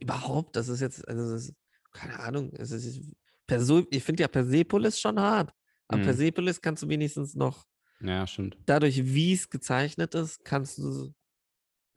überhaupt, 0.00 0.56
das 0.56 0.68
ist 0.68 0.80
jetzt, 0.80 1.06
also 1.08 1.34
ist, 1.34 1.54
keine 1.92 2.18
Ahnung, 2.20 2.52
es 2.54 2.70
ist, 2.70 3.00
Perso 3.46 3.84
ich 3.90 4.02
finde 4.02 4.22
ja 4.22 4.28
Persepolis 4.28 4.98
schon 5.00 5.20
hart. 5.20 5.52
Aber 5.88 5.98
Mhm. 5.98 6.04
Persepolis 6.04 6.60
kannst 6.60 6.82
du 6.82 6.88
wenigstens 6.88 7.34
noch 7.34 7.64
ja, 8.00 8.26
stimmt. 8.26 8.58
dadurch, 8.66 9.04
wie 9.04 9.32
es 9.32 9.48
gezeichnet 9.48 10.14
ist, 10.14 10.44
kannst 10.44 10.78
du, 10.78 11.14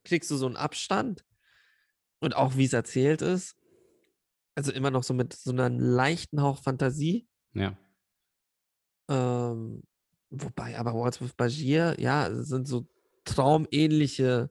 kriegst 0.04 0.30
du 0.30 0.38
so 0.38 0.46
einen 0.46 0.56
Abstand 0.58 1.26
und 2.20 2.36
auch 2.36 2.56
wie 2.56 2.66
es 2.66 2.74
erzählt 2.74 3.22
ist. 3.22 3.56
Also 4.56 4.72
immer 4.72 4.92
noch 4.92 5.04
so 5.04 5.14
mit 5.14 5.34
so 5.34 5.52
einer 5.52 5.70
leichten 5.70 6.42
Hauch 6.42 6.62
Fantasie. 6.62 7.28
Ja. 7.54 7.78
Ähm, 9.10 9.84
wobei 10.30 10.78
aber 10.78 10.94
Words 10.94 11.22
with 11.22 11.34
Bashir, 11.34 11.96
ja, 12.00 12.28
es 12.28 12.48
sind 12.48 12.68
so 12.68 12.88
traumähnliche 13.26 14.50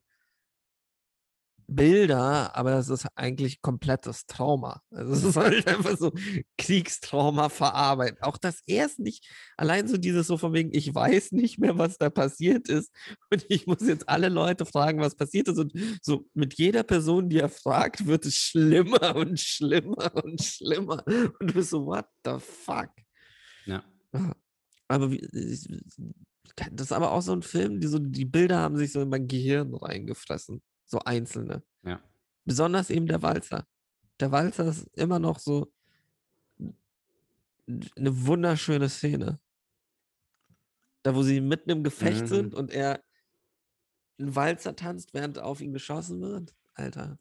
Bilder, 1.70 2.56
aber 2.56 2.70
das 2.70 2.88
ist 2.88 3.06
eigentlich 3.14 3.60
komplettes 3.60 4.24
Trauma. 4.24 4.80
Also 4.90 5.12
es 5.12 5.22
ist 5.22 5.36
halt 5.36 5.66
einfach 5.68 5.98
so 5.98 6.12
Kriegstrauma 6.56 7.50
verarbeitet. 7.50 8.22
Auch 8.22 8.38
das 8.38 8.62
erst 8.66 9.00
nicht, 9.00 9.28
allein 9.58 9.86
so 9.86 9.98
dieses 9.98 10.26
so 10.26 10.38
von 10.38 10.54
wegen, 10.54 10.70
ich 10.72 10.94
weiß 10.94 11.32
nicht 11.32 11.58
mehr, 11.58 11.76
was 11.76 11.98
da 11.98 12.08
passiert 12.08 12.70
ist 12.70 12.90
und 13.30 13.44
ich 13.50 13.66
muss 13.66 13.86
jetzt 13.86 14.08
alle 14.08 14.30
Leute 14.30 14.64
fragen, 14.64 15.00
was 15.00 15.14
passiert 15.14 15.48
ist 15.48 15.58
und 15.58 15.74
so 16.00 16.26
mit 16.32 16.54
jeder 16.54 16.84
Person, 16.84 17.28
die 17.28 17.38
er 17.38 17.50
fragt, 17.50 18.06
wird 18.06 18.24
es 18.24 18.34
schlimmer 18.34 19.14
und 19.14 19.38
schlimmer 19.38 20.10
und 20.24 20.42
schlimmer 20.42 21.04
und 21.06 21.50
du 21.50 21.52
bist 21.52 21.68
so, 21.68 21.84
what 21.84 22.06
the 22.24 22.38
fuck? 22.38 22.90
Ja. 23.66 23.84
Aber 24.88 25.10
wie, 25.10 25.20
das 25.20 26.86
ist 26.86 26.92
aber 26.92 27.12
auch 27.12 27.20
so 27.22 27.32
ein 27.32 27.42
Film, 27.42 27.80
die 27.80 27.86
so, 27.86 27.98
die 27.98 28.24
Bilder 28.24 28.58
haben 28.58 28.76
sich 28.76 28.92
so 28.92 29.02
in 29.02 29.08
mein 29.10 29.28
Gehirn 29.28 29.74
reingefressen. 29.74 30.62
So 30.86 30.98
einzelne. 31.00 31.62
Ja. 31.84 32.00
Besonders 32.44 32.90
eben 32.90 33.06
der 33.06 33.22
Walzer. 33.22 33.66
Der 34.18 34.32
Walzer 34.32 34.66
ist 34.68 34.88
immer 34.94 35.18
noch 35.18 35.38
so 35.38 35.70
eine 36.56 38.26
wunderschöne 38.26 38.88
Szene. 38.88 39.38
Da, 41.02 41.14
wo 41.14 41.22
sie 41.22 41.40
mitten 41.40 41.70
im 41.70 41.84
Gefecht 41.84 42.22
Mhm. 42.22 42.26
sind 42.26 42.54
und 42.54 42.70
er 42.72 43.04
einen 44.18 44.34
Walzer 44.34 44.74
tanzt, 44.74 45.14
während 45.14 45.38
auf 45.38 45.60
ihn 45.60 45.72
geschossen 45.72 46.20
wird. 46.20 46.54
Alter. 46.74 47.18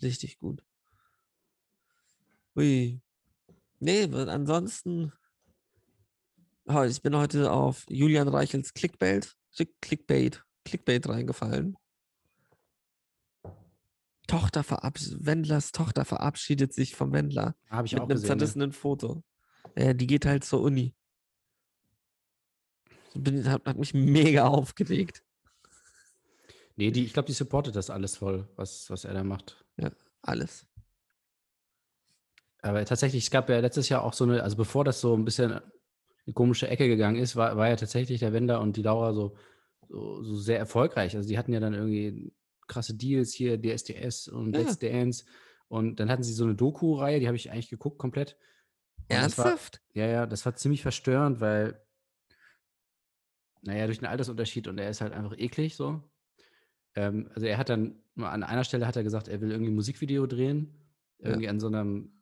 Richtig 0.00 0.38
gut. 0.38 0.62
Ui. 2.56 3.00
Nee, 3.78 4.04
ansonsten. 4.04 5.12
Oh, 6.66 6.82
ich 6.82 7.00
bin 7.02 7.14
heute 7.16 7.52
auf 7.52 7.84
Julian 7.88 8.28
Reichels 8.28 8.74
Clickbait, 8.74 9.36
Click- 9.54 9.80
Clickbait, 9.80 10.44
Clickbait 10.64 11.08
reingefallen. 11.08 11.76
Tochter 14.26 14.64
Wendlers 14.64 15.70
Tochter 15.70 16.04
verabschiedet 16.04 16.72
sich 16.74 16.96
vom 16.96 17.12
Wendler 17.12 17.54
Habe 17.70 17.86
ich 17.86 17.92
mit 17.92 18.00
auch 18.02 18.06
einem 18.08 18.16
gesehen. 18.16 18.30
Ne? 18.30 18.38
zerrissenen 18.38 18.72
Foto. 18.72 19.22
Ja, 19.78 19.92
die 19.94 20.08
geht 20.08 20.26
halt 20.26 20.42
zur 20.44 20.62
Uni. 20.62 20.94
Bin, 23.14 23.48
hat, 23.48 23.64
hat 23.64 23.78
mich 23.78 23.94
mega 23.94 24.46
aufgeregt. 24.48 25.22
Nee, 26.74 26.90
die, 26.90 27.04
ich 27.04 27.12
glaube, 27.12 27.26
die 27.26 27.32
supportet 27.32 27.76
das 27.76 27.88
alles 27.88 28.16
voll, 28.16 28.48
was, 28.56 28.90
was 28.90 29.04
er 29.04 29.14
da 29.14 29.22
macht. 29.22 29.64
Alles. 30.22 30.66
Aber 32.66 32.84
tatsächlich, 32.84 33.24
es 33.24 33.30
gab 33.30 33.48
ja 33.48 33.60
letztes 33.60 33.88
Jahr 33.88 34.02
auch 34.02 34.12
so 34.12 34.24
eine, 34.24 34.42
also 34.42 34.56
bevor 34.56 34.84
das 34.84 35.00
so 35.00 35.14
ein 35.16 35.24
bisschen 35.24 35.50
in 35.52 35.58
eine 36.26 36.34
komische 36.34 36.68
Ecke 36.68 36.88
gegangen 36.88 37.16
ist, 37.16 37.36
war, 37.36 37.56
war 37.56 37.68
ja 37.68 37.76
tatsächlich 37.76 38.18
der 38.20 38.32
Wender 38.32 38.60
und 38.60 38.76
die 38.76 38.82
Laura 38.82 39.12
so, 39.12 39.36
so, 39.88 40.22
so 40.22 40.34
sehr 40.36 40.58
erfolgreich. 40.58 41.14
Also 41.16 41.28
die 41.28 41.38
hatten 41.38 41.52
ja 41.52 41.60
dann 41.60 41.74
irgendwie 41.74 42.32
krasse 42.66 42.94
Deals 42.94 43.32
hier, 43.32 43.56
DSDS 43.60 44.26
und 44.28 44.54
Ja. 44.54 44.62
Let's 44.62 44.78
Dance. 44.78 45.24
Und 45.68 46.00
dann 46.00 46.10
hatten 46.10 46.22
sie 46.24 46.32
so 46.32 46.44
eine 46.44 46.54
Doku-Reihe, 46.56 47.20
die 47.20 47.26
habe 47.28 47.36
ich 47.36 47.50
eigentlich 47.52 47.70
geguckt 47.70 47.98
komplett. 47.98 48.36
Und 49.08 49.10
das 49.10 49.38
war- 49.38 49.46
Ernsthaft? 49.46 49.80
Ja, 49.92 50.06
ja, 50.06 50.26
das 50.26 50.44
war 50.46 50.56
ziemlich 50.56 50.82
verstörend, 50.82 51.40
weil, 51.40 51.80
naja, 53.62 53.86
durch 53.86 53.98
den 53.98 54.06
Altersunterschied 54.06 54.68
und 54.68 54.78
er 54.78 54.90
ist 54.90 55.00
halt 55.00 55.12
einfach 55.12 55.36
eklig 55.38 55.76
so. 55.76 56.02
Ähm, 56.94 57.30
also 57.34 57.46
er 57.46 57.58
hat 57.58 57.68
dann, 57.68 58.00
an 58.16 58.42
einer 58.42 58.64
Stelle 58.64 58.86
hat 58.86 58.96
er 58.96 59.02
gesagt, 59.04 59.28
er 59.28 59.40
will 59.40 59.50
irgendwie 59.50 59.70
ein 59.70 59.74
Musikvideo 59.76 60.26
drehen, 60.26 60.74
Ja. 61.18 61.28
irgendwie 61.30 61.48
an 61.48 61.60
so 61.60 61.66
einem, 61.68 62.12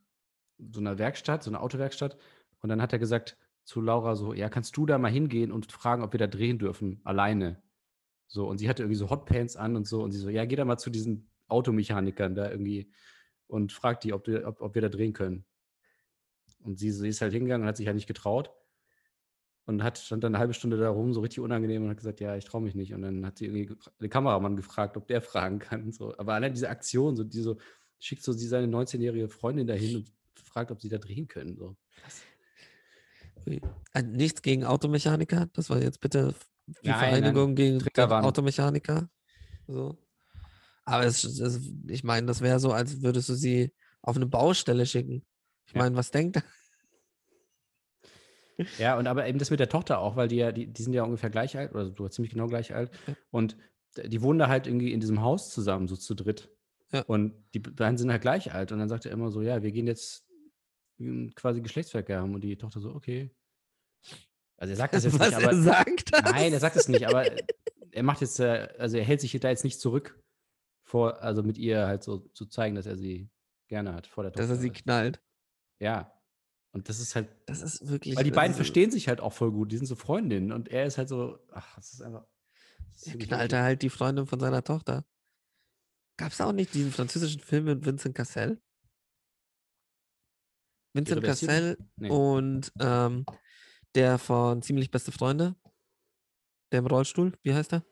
so 0.58 0.80
einer 0.80 0.98
Werkstatt, 0.98 1.42
so 1.42 1.50
einer 1.50 1.62
Autowerkstatt. 1.62 2.16
Und 2.60 2.68
dann 2.68 2.80
hat 2.82 2.92
er 2.92 2.98
gesagt 2.98 3.36
zu 3.64 3.80
Laura 3.80 4.14
so, 4.16 4.34
ja, 4.34 4.48
kannst 4.48 4.76
du 4.76 4.86
da 4.86 4.98
mal 4.98 5.10
hingehen 5.10 5.52
und 5.52 5.70
fragen, 5.72 6.02
ob 6.02 6.12
wir 6.12 6.18
da 6.18 6.26
drehen 6.26 6.58
dürfen, 6.58 7.00
alleine. 7.04 7.62
So, 8.26 8.48
und 8.48 8.58
sie 8.58 8.68
hatte 8.68 8.82
irgendwie 8.82 8.98
so 8.98 9.10
Hotpants 9.10 9.56
an 9.56 9.76
und 9.76 9.86
so, 9.86 10.02
und 10.02 10.12
sie 10.12 10.18
so, 10.18 10.28
ja, 10.28 10.44
geh 10.44 10.56
da 10.56 10.64
mal 10.64 10.78
zu 10.78 10.90
diesen 10.90 11.30
Automechanikern 11.48 12.34
da 12.34 12.50
irgendwie 12.50 12.90
und 13.46 13.72
frag 13.72 14.00
die, 14.00 14.12
ob, 14.12 14.26
wir- 14.26 14.46
ob, 14.46 14.60
ob 14.60 14.74
wir 14.74 14.82
da 14.82 14.88
drehen 14.88 15.12
können. 15.12 15.44
Und 16.62 16.78
sie, 16.78 16.90
sie 16.90 17.08
ist 17.08 17.20
halt 17.20 17.32
hingegangen 17.32 17.62
und 17.62 17.68
hat 17.68 17.76
sich 17.76 17.86
halt 17.86 17.96
nicht 17.96 18.06
getraut. 18.06 18.50
Und 19.66 19.82
hat, 19.82 19.96
stand 19.98 20.22
dann 20.24 20.34
eine 20.34 20.40
halbe 20.40 20.52
Stunde 20.52 20.76
da 20.76 20.90
rum, 20.90 21.14
so 21.14 21.20
richtig 21.20 21.40
unangenehm 21.40 21.84
und 21.84 21.88
hat 21.90 21.96
gesagt, 21.96 22.20
ja, 22.20 22.36
ich 22.36 22.44
traue 22.44 22.60
mich 22.60 22.74
nicht. 22.74 22.92
Und 22.92 23.00
dann 23.00 23.24
hat 23.24 23.38
sie 23.38 23.46
irgendwie 23.46 23.74
den 24.00 24.10
Kameramann 24.10 24.56
gefragt, 24.56 24.96
ob 24.98 25.06
der 25.06 25.22
fragen 25.22 25.58
kann. 25.58 25.90
So. 25.92 26.14
Aber 26.18 26.34
allein 26.34 26.52
diese 26.52 26.68
Aktion, 26.68 27.16
so, 27.16 27.24
die 27.24 27.40
so, 27.40 27.56
schickt 27.98 28.22
so 28.22 28.32
sie 28.32 28.46
seine 28.46 28.66
19-jährige 28.66 29.28
Freundin 29.28 29.66
dahin 29.66 29.96
und 29.96 30.12
fragt, 30.42 30.70
ob 30.70 30.80
sie 30.80 30.88
da 30.88 30.98
drehen 30.98 31.28
können. 31.28 31.56
So. 31.56 31.76
Äh, 33.46 34.02
Nichts 34.02 34.42
gegen 34.42 34.64
Automechaniker. 34.64 35.46
Das 35.52 35.70
war 35.70 35.80
jetzt 35.80 36.00
bitte 36.00 36.34
die 36.66 36.88
Nein, 36.88 36.98
nein. 37.00 37.08
Vereinigung 37.22 37.54
gegen 37.54 37.78
Triggerwarnung. 37.78 38.28
Automechaniker. 38.28 39.08
So. 39.66 39.98
Aber 40.84 41.04
es, 41.04 41.24
es, 41.24 41.60
ich 41.88 42.04
meine, 42.04 42.26
das 42.26 42.40
wäre 42.40 42.58
so, 42.60 42.72
als 42.72 43.02
würdest 43.02 43.28
du 43.28 43.34
sie 43.34 43.72
auf 44.02 44.16
eine 44.16 44.26
Baustelle 44.26 44.86
schicken. 44.86 45.24
Ich 45.66 45.72
Ja. 45.74 45.80
meine, 45.80 45.96
was 45.96 46.10
denkt 46.10 46.36
er? 46.36 46.42
Ja, 48.78 48.96
und 48.96 49.08
aber 49.08 49.26
eben 49.26 49.40
das 49.40 49.50
mit 49.50 49.58
der 49.58 49.68
Tochter 49.68 49.98
auch, 49.98 50.14
weil 50.14 50.28
die 50.28 50.36
ja, 50.36 50.52
die, 50.52 50.68
die 50.68 50.82
sind 50.82 50.92
ja 50.92 51.02
ungefähr 51.02 51.28
gleich 51.28 51.56
alt, 51.58 51.72
oder 51.74 51.92
so 51.92 52.08
ziemlich 52.08 52.32
genau 52.32 52.46
gleich 52.46 52.72
alt. 52.72 52.92
Ja. 53.08 53.16
Und 53.32 53.56
die 54.04 54.22
wohnen 54.22 54.38
da 54.38 54.46
halt 54.46 54.68
irgendwie 54.68 54.92
in 54.92 55.00
diesem 55.00 55.22
Haus 55.22 55.50
zusammen, 55.50 55.88
so 55.88 55.96
zu 55.96 56.14
dritt. 56.14 56.53
Ja. 56.94 57.02
Und 57.02 57.34
die 57.54 57.58
beiden 57.58 57.98
sind 57.98 58.10
halt 58.10 58.22
gleich 58.22 58.52
alt. 58.54 58.72
Und 58.72 58.78
dann 58.78 58.88
sagt 58.88 59.04
er 59.06 59.12
immer 59.12 59.30
so, 59.30 59.42
ja, 59.42 59.62
wir 59.62 59.72
gehen 59.72 59.86
jetzt 59.86 60.24
ähm, 61.00 61.32
quasi 61.34 61.60
Geschlechtsverkehr 61.60 62.20
haben. 62.20 62.34
Und 62.34 62.40
die 62.42 62.56
Tochter 62.56 62.80
so, 62.80 62.94
okay. 62.94 63.30
Also 64.56 64.72
er 64.72 64.76
sagt 64.76 64.94
das 64.94 65.04
jetzt 65.04 65.18
was 65.18 65.28
nicht, 65.28 65.36
aber. 65.36 65.46
er 65.52 65.62
sagt? 65.62 66.12
Das? 66.12 66.22
Nein, 66.22 66.52
er 66.52 66.60
sagt 66.60 66.76
es 66.76 66.88
nicht, 66.88 67.06
aber 67.06 67.26
er 67.90 68.02
macht 68.02 68.20
jetzt, 68.20 68.38
äh, 68.40 68.68
also 68.78 68.96
er 68.96 69.04
hält 69.04 69.20
sich 69.20 69.32
da 69.40 69.48
jetzt 69.50 69.64
nicht 69.64 69.80
zurück 69.80 70.18
vor, 70.86 71.20
also 71.22 71.42
mit 71.42 71.58
ihr 71.58 71.86
halt 71.86 72.02
so 72.04 72.18
zu 72.34 72.46
zeigen, 72.46 72.74
dass 72.76 72.86
er 72.86 72.96
sie 72.96 73.28
gerne 73.68 73.94
hat 73.94 74.06
vor 74.06 74.22
der 74.24 74.32
Tochter. 74.32 74.42
Dass 74.42 74.50
er 74.56 74.60
sie 74.60 74.68
halt. 74.68 74.82
knallt. 74.82 75.22
Ja. 75.80 76.12
Und 76.72 76.88
das 76.88 76.98
ist 77.00 77.14
halt, 77.14 77.28
Das 77.46 77.62
ist 77.62 77.88
wirklich. 77.88 78.16
weil 78.16 78.24
die 78.24 78.30
beiden 78.32 78.50
ist- 78.50 78.56
verstehen 78.56 78.90
sich 78.90 79.08
halt 79.08 79.20
auch 79.20 79.32
voll 79.32 79.50
gut, 79.52 79.70
die 79.72 79.76
sind 79.76 79.86
so 79.86 79.94
Freundinnen 79.96 80.52
und 80.52 80.68
er 80.68 80.86
ist 80.86 80.98
halt 80.98 81.08
so, 81.08 81.38
ach, 81.52 81.76
das 81.76 81.92
ist 81.92 82.02
einfach. 82.02 82.26
Das 82.92 83.02
ist 83.06 83.14
Er 83.14 83.18
knallt 83.18 83.52
er 83.52 83.62
halt 83.62 83.82
die 83.82 83.90
Freundin 83.90 84.26
von 84.26 84.38
seiner 84.40 84.62
Tochter. 84.62 85.04
Gab 86.16 86.32
es 86.32 86.40
auch 86.40 86.52
nicht 86.52 86.74
diesen 86.74 86.92
französischen 86.92 87.40
Film 87.40 87.64
mit 87.64 87.84
Vincent 87.84 88.14
Cassel? 88.14 88.60
Vincent? 90.92 91.24
Cassel 91.24 91.76
Nee. 91.96 92.10
und 92.10 92.72
ähm, 92.78 93.26
der 93.94 94.18
von 94.18 94.62
Ziemlich 94.62 94.90
Beste 94.90 95.10
Freunde. 95.12 95.56
Der 96.72 96.78
im 96.80 96.86
Rollstuhl, 96.86 97.32
wie 97.42 97.54
heißt 97.54 97.72
er? 97.74 97.84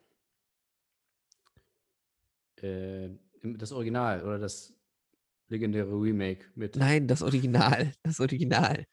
Äh, 2.61 3.11
das 3.42 3.72
Original 3.72 4.22
oder 4.24 4.38
das 4.38 4.72
legendäre 5.48 5.90
Remake 5.92 6.46
mit 6.54 6.76
Nein, 6.76 7.08
das 7.08 7.22
Original. 7.22 7.92
Das 8.02 8.20
Original. 8.20 8.87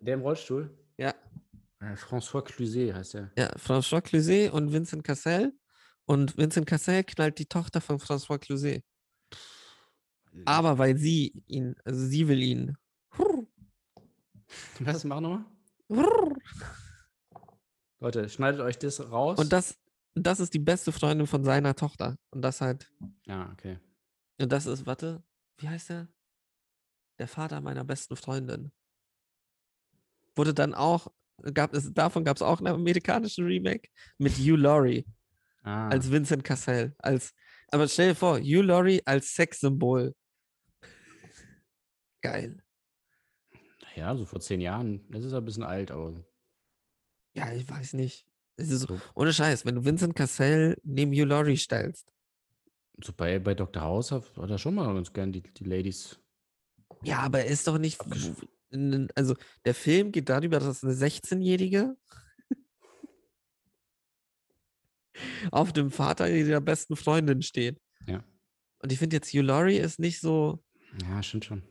der 0.00 0.14
im 0.14 0.20
Rollstuhl. 0.20 0.70
Ja. 0.98 1.14
Äh, 1.80 1.94
François 1.94 2.42
Cluzet 2.42 2.94
heißt 2.94 3.14
er. 3.14 3.32
Ja, 3.36 3.50
François 3.56 4.00
Cluzet 4.02 4.52
und 4.52 4.72
Vincent 4.72 5.04
Cassel. 5.04 5.52
Und 6.04 6.36
Vincent 6.36 6.66
Cassel 6.66 7.04
knallt 7.04 7.38
die 7.38 7.46
Tochter 7.46 7.80
von 7.80 7.98
François 7.98 8.38
Cluzet. 8.38 8.84
Aber 10.44 10.78
weil 10.78 10.96
sie 10.96 11.42
ihn, 11.46 11.76
also 11.84 12.04
sie 12.06 12.26
will 12.28 12.42
ihn. 12.42 12.76
Was 14.80 15.04
machen 15.04 15.22
nochmal? 15.88 16.32
Leute, 18.00 18.28
schneidet 18.28 18.60
euch 18.60 18.78
das 18.78 19.00
raus. 19.10 19.38
Und 19.38 19.52
das, 19.52 19.78
das 20.14 20.40
ist 20.40 20.54
die 20.54 20.58
beste 20.58 20.90
Freundin 20.90 21.26
von 21.26 21.44
seiner 21.44 21.74
Tochter. 21.74 22.16
Und 22.30 22.42
das 22.42 22.60
halt, 22.60 22.90
Ja, 23.26 23.50
okay. 23.52 23.78
und 24.40 24.50
das 24.50 24.66
ist, 24.66 24.86
warte, 24.86 25.22
wie 25.58 25.68
heißt 25.68 25.90
er? 25.90 26.08
Der 27.18 27.28
Vater 27.28 27.60
meiner 27.60 27.84
besten 27.84 28.16
Freundin. 28.16 28.72
Wurde 30.34 30.54
dann 30.54 30.74
auch, 30.74 31.08
gab 31.54 31.74
es, 31.74 31.92
davon 31.92 32.24
gab 32.24 32.36
es 32.36 32.42
auch 32.42 32.58
einen 32.58 32.74
amerikanischen 32.74 33.44
Remake 33.44 33.90
mit 34.18 34.32
Hugh 34.32 34.56
Laurie 34.56 35.06
Ah, 35.62 35.88
als 35.88 36.10
Vincent 36.10 36.44
Cassel. 36.44 36.94
Als, 36.98 37.34
aber 37.68 37.88
stell 37.88 38.10
dir 38.10 38.14
vor, 38.14 38.38
Hugh 38.38 38.62
Laurie 38.62 39.02
als 39.04 39.34
Sexsymbol. 39.34 40.14
Geil. 42.20 42.62
ja, 43.96 44.16
so 44.16 44.24
vor 44.24 44.40
zehn 44.40 44.60
Jahren. 44.60 45.04
Das 45.10 45.24
ist 45.24 45.32
ein 45.32 45.44
bisschen 45.44 45.64
alt, 45.64 45.90
aber 45.90 46.24
Ja, 47.34 47.52
ich 47.52 47.68
weiß 47.68 47.94
nicht. 47.94 48.26
Es 48.56 48.70
ist 48.70 48.82
so, 48.82 49.00
ohne 49.14 49.32
Scheiß, 49.32 49.64
wenn 49.64 49.74
du 49.76 49.84
Vincent 49.84 50.14
Cassel 50.14 50.76
neben 50.84 51.12
Hugh 51.12 51.24
Laurie 51.24 51.56
stellst. 51.56 52.06
so 53.02 53.12
bei, 53.12 53.38
bei 53.38 53.54
Dr. 53.54 53.82
House 53.82 54.12
hat, 54.12 54.36
hat 54.36 54.50
er 54.50 54.58
schon 54.58 54.74
mal 54.74 54.92
ganz 54.94 55.12
gern 55.12 55.32
die, 55.32 55.42
die 55.42 55.64
Ladies. 55.64 56.18
Ja, 57.02 57.20
aber 57.20 57.40
er 57.40 57.46
ist 57.46 57.66
doch 57.66 57.78
nicht. 57.78 57.98
Also, 59.14 59.34
der 59.64 59.74
Film 59.74 60.12
geht 60.12 60.28
darüber, 60.28 60.58
dass 60.58 60.84
eine 60.84 60.94
16-Jährige 60.94 61.96
auf 65.50 65.72
dem 65.72 65.90
Vater 65.90 66.30
ihrer 66.30 66.60
besten 66.60 66.96
Freundin 66.96 67.42
steht. 67.42 67.80
Ja. 68.06 68.24
Und 68.78 68.92
ich 68.92 68.98
finde 68.98 69.16
jetzt, 69.16 69.32
Hugh 69.32 69.42
Laurie 69.42 69.78
ist 69.78 69.98
nicht 69.98 70.20
so. 70.20 70.62
Ja, 71.08 71.22
stimmt 71.22 71.44
schon. 71.44 71.62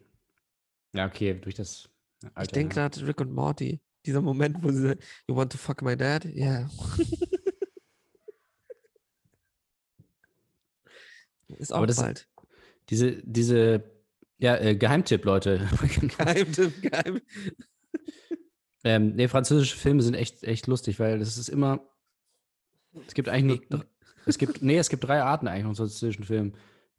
Ja, 0.93 1.07
okay, 1.07 1.33
durch 1.33 1.55
das 1.55 1.89
Alter. 2.23 2.41
ich 2.43 2.47
denke 2.49 2.75
ja. 2.75 2.87
gerade 2.87 3.07
Rick 3.07 3.21
und 3.21 3.33
Morty. 3.33 3.79
Dieser 4.05 4.21
Moment, 4.21 4.63
wo 4.63 4.71
sie 4.71 4.81
sagt, 4.81 5.03
You 5.27 5.35
want 5.35 5.51
to 5.51 5.57
fuck 5.57 5.81
my 5.81 5.95
dad? 5.95 6.25
Yeah. 6.25 6.69
ist 11.57 11.71
auch 11.73 11.77
Aber 11.77 11.87
das- 11.87 11.97
bald. 11.97 12.27
Diese, 12.89 13.21
diese, 13.23 13.83
ja, 14.37 14.57
äh, 14.57 14.75
Geheimtipp, 14.75 15.23
Leute. 15.23 15.69
Geheimtipp, 16.17 16.81
geheim. 16.81 17.21
ähm, 18.83 19.15
nee, 19.15 19.27
französische 19.29 19.77
Filme 19.77 20.01
sind 20.01 20.15
echt, 20.15 20.43
echt 20.43 20.67
lustig, 20.67 20.99
weil 20.99 21.19
das 21.19 21.37
ist 21.37 21.47
immer, 21.47 21.87
es 23.07 23.13
gibt 23.13 23.29
eigentlich 23.29 23.69
nur, 23.69 23.79
dr- 23.81 23.89
es 24.25 24.37
gibt, 24.37 24.61
nee, 24.61 24.77
es 24.77 24.89
gibt 24.89 25.03
drei 25.03 25.21
Arten 25.23 25.47
eigentlich 25.47 25.65
von 25.65 25.75
französischen 25.75 26.23
Filmen. 26.25 26.55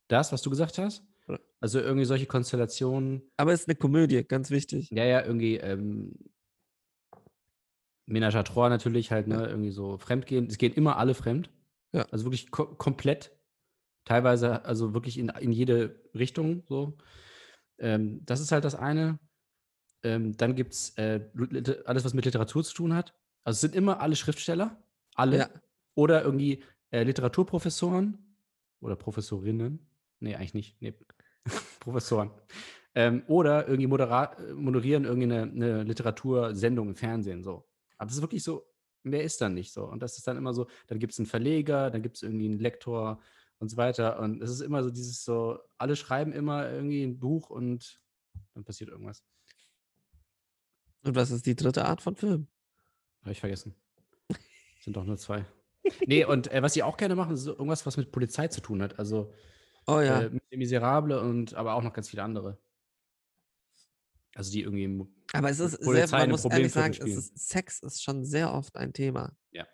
Das, 0.08 0.32
was 0.32 0.42
du 0.42 0.50
gesagt 0.50 0.78
hast, 0.78 1.04
Ja. 1.28 1.38
also 1.60 1.80
irgendwie 1.80 2.04
solche 2.04 2.26
Konstellationen, 2.26 3.22
Aber 3.36 3.52
es 3.52 3.60
ist 3.60 3.68
eine 3.68 3.76
Komödie, 3.76 4.24
ganz 4.24 4.50
wichtig. 4.50 4.90
ja, 4.90 5.04
ja, 5.04 5.24
irgendwie, 5.24 5.56
ähm, 5.56 6.14
Ménage 8.06 8.36
à 8.36 8.42
trois 8.42 8.68
natürlich 8.68 9.12
halt, 9.12 9.28
ne, 9.28 9.46
irgendwie 9.46 9.70
so 9.70 9.96
fremdgehen. 9.96 10.46
Es 10.46 10.58
gehen 10.58 10.72
immer 10.74 10.96
alle 10.96 11.14
fremd. 11.14 11.50
Ja. 11.92 12.02
Also 12.10 12.24
wirklich 12.24 12.50
ko 12.50 12.66
komplett. 12.66 13.30
Teilweise, 14.04 14.64
also 14.64 14.92
wirklich 14.92 15.18
in, 15.18 15.28
in 15.28 15.52
jede 15.52 16.02
Richtung 16.14 16.64
so. 16.68 16.98
Ähm, 17.78 18.20
das 18.26 18.40
ist 18.40 18.50
halt 18.50 18.64
das 18.64 18.74
eine. 18.74 19.20
Ähm, 20.02 20.36
dann 20.36 20.56
gibt 20.56 20.72
es 20.72 20.98
äh, 20.98 21.20
alles, 21.84 22.04
was 22.04 22.12
mit 22.12 22.24
Literatur 22.24 22.64
zu 22.64 22.74
tun 22.74 22.92
hat. 22.94 23.14
Also 23.44 23.56
es 23.56 23.60
sind 23.60 23.76
immer 23.76 24.00
alle 24.00 24.16
Schriftsteller. 24.16 24.82
Alle. 25.14 25.38
Ja. 25.38 25.50
Oder 25.94 26.24
irgendwie 26.24 26.62
äh, 26.90 27.02
Literaturprofessoren 27.02 28.36
oder 28.80 28.96
Professorinnen. 28.96 29.86
Nee, 30.20 30.36
eigentlich 30.36 30.54
nicht. 30.54 30.80
Nee. 30.80 30.94
Professoren. 31.80 32.30
Ähm, 32.94 33.22
oder 33.26 33.68
irgendwie 33.68 33.86
moderieren 33.86 35.04
irgendeine 35.04 35.42
eine 35.42 35.82
Literatursendung 35.82 36.88
im 36.88 36.94
Fernsehen. 36.94 37.42
So. 37.42 37.66
Aber 37.96 38.10
es 38.10 38.16
ist 38.16 38.22
wirklich 38.22 38.42
so, 38.42 38.66
mehr 39.02 39.24
ist 39.24 39.40
dann 39.40 39.54
nicht 39.54 39.72
so. 39.72 39.84
Und 39.84 40.02
das 40.02 40.18
ist 40.18 40.26
dann 40.26 40.36
immer 40.36 40.52
so, 40.54 40.68
dann 40.86 40.98
gibt 40.98 41.12
es 41.12 41.18
einen 41.18 41.26
Verleger, 41.26 41.90
dann 41.90 42.02
gibt 42.02 42.16
es 42.16 42.22
irgendwie 42.22 42.46
einen 42.46 42.58
Lektor 42.58 43.20
und 43.58 43.70
so 43.70 43.76
weiter. 43.76 44.18
Und 44.18 44.42
es 44.42 44.50
ist 44.50 44.60
immer 44.60 44.82
so 44.82 44.90
dieses 44.90 45.24
so, 45.24 45.58
alle 45.78 45.96
schreiben 45.96 46.32
immer 46.32 46.70
irgendwie 46.70 47.02
ein 47.02 47.18
Buch 47.18 47.50
und 47.50 48.02
dann 48.54 48.64
passiert 48.64 48.90
irgendwas. 48.90 49.24
Und 51.04 51.16
was 51.16 51.30
ist 51.30 51.46
die 51.46 51.56
dritte 51.56 51.84
Art 51.84 52.02
von 52.02 52.14
Film? 52.14 52.46
Habe 53.22 53.32
ich 53.32 53.40
vergessen. 53.40 53.74
Sind 54.80 54.96
doch 54.96 55.04
nur 55.04 55.16
zwei. 55.16 55.44
Nee, 56.06 56.24
und 56.24 56.50
äh, 56.52 56.62
was 56.62 56.74
sie 56.74 56.82
auch 56.82 56.96
gerne 56.96 57.16
machen, 57.16 57.34
ist 57.34 57.46
irgendwas, 57.46 57.84
was 57.86 57.96
mit 57.96 58.12
Polizei 58.12 58.48
zu 58.48 58.60
tun 58.60 58.82
hat. 58.82 58.98
Also 58.98 59.32
Oh 59.86 60.00
ja. 60.00 60.22
äh, 60.22 60.30
Miserable 60.56 61.20
und 61.20 61.54
aber 61.54 61.74
auch 61.74 61.82
noch 61.82 61.92
ganz 61.92 62.08
viele 62.08 62.22
andere. 62.22 62.58
Also 64.34 64.50
die 64.50 64.62
irgendwie 64.62 65.06
Aber 65.32 65.50
es 65.50 65.60
ist 65.60 65.72
sehr, 65.72 65.84
Polizei 65.84 66.16
man 66.16 66.22
eine 66.22 66.32
muss 66.32 66.44
ehrlich 66.44 66.72
Problemviertel 66.72 67.04
sagen, 67.04 67.18
ist, 67.18 67.36
Sex 67.48 67.82
ist 67.82 68.02
schon 68.02 68.24
sehr 68.24 68.52
oft 68.52 68.76
ein 68.76 68.92
Thema. 68.92 69.36
Ja. 69.50 69.66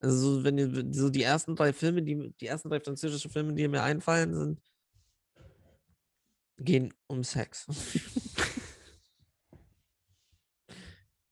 Also 0.00 0.16
so, 0.16 0.44
wenn 0.44 0.58
ihr 0.58 0.92
so 0.92 1.08
die 1.08 1.22
ersten 1.22 1.56
drei 1.56 1.72
Filme, 1.72 2.02
die 2.02 2.32
die 2.40 2.46
ersten 2.46 2.68
drei 2.68 2.78
französische 2.80 3.28
Filme, 3.28 3.54
die 3.54 3.66
mir 3.66 3.82
einfallen, 3.82 4.34
sind 4.34 4.60
gehen 6.58 6.94
um 7.08 7.24
Sex. 7.24 7.66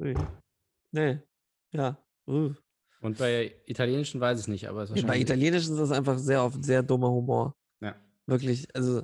Ui. 0.01 0.15
nee. 0.91 1.21
Ja. 1.71 2.03
Uh. 2.27 2.55
Und 3.03 3.19
bei 3.19 3.55
italienischen 3.67 4.21
weiß 4.21 4.41
ich 4.41 4.49
nicht, 4.49 4.69
aber 4.69 4.83
es 4.85 4.91
ist 4.91 4.95
Nee, 4.97 5.03
Bei 5.03 5.09
wahrscheinlich. 5.09 5.29
italienischen 5.29 5.73
ist 5.75 5.81
das 5.81 5.91
einfach 5.91 6.19
sehr 6.19 6.43
oft 6.45 6.65
sehr 6.65 6.83
dummer 6.83 7.11
Humor. 7.11 7.55
Ja. 7.81 7.95
Wirklich. 8.27 8.67
Also, 8.75 9.03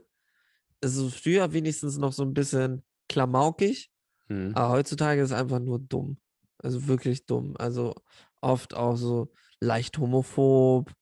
also 0.82 1.08
früher 1.10 1.52
wenigstens 1.52 1.98
noch 1.98 2.12
so 2.12 2.22
ein 2.22 2.32
bisschen 2.32 2.82
klamaukig, 3.08 3.90
Hm. 4.28 4.52
aber 4.54 4.70
heutzutage 4.70 5.20
ist 5.20 5.30
es 5.32 5.36
einfach 5.36 5.58
nur 5.58 5.78
dumm. 5.80 6.18
Also 6.58 6.86
wirklich 6.86 7.26
dumm. 7.26 7.54
Also 7.58 7.94
oft 8.40 8.74
auch 8.74 8.96
so 8.96 9.32
leicht 9.60 9.98
homophob, 9.98 10.92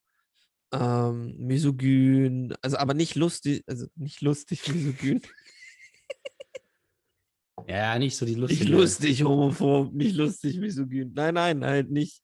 ähm, 0.73 1.35
misogyn, 1.39 2.55
also 2.63 2.77
aber 2.79 2.95
nicht 2.95 3.15
lustig, 3.15 3.63
also 3.67 3.87
nicht 3.95 4.21
lustig, 4.23 4.63
misogyn. 4.73 5.21
Ja, 7.69 7.99
nicht 7.99 8.17
so 8.17 8.25
die 8.27 8.33
Nicht 8.37 8.41
lustige. 8.41 8.71
lustig, 8.73 9.23
homophob, 9.25 9.93
nicht 9.93 10.15
lustig, 10.15 10.59
misogyn. 10.59 11.13
Nein, 11.15 11.35
nein, 11.35 11.65
halt 11.65 11.91
nicht. 11.91 12.23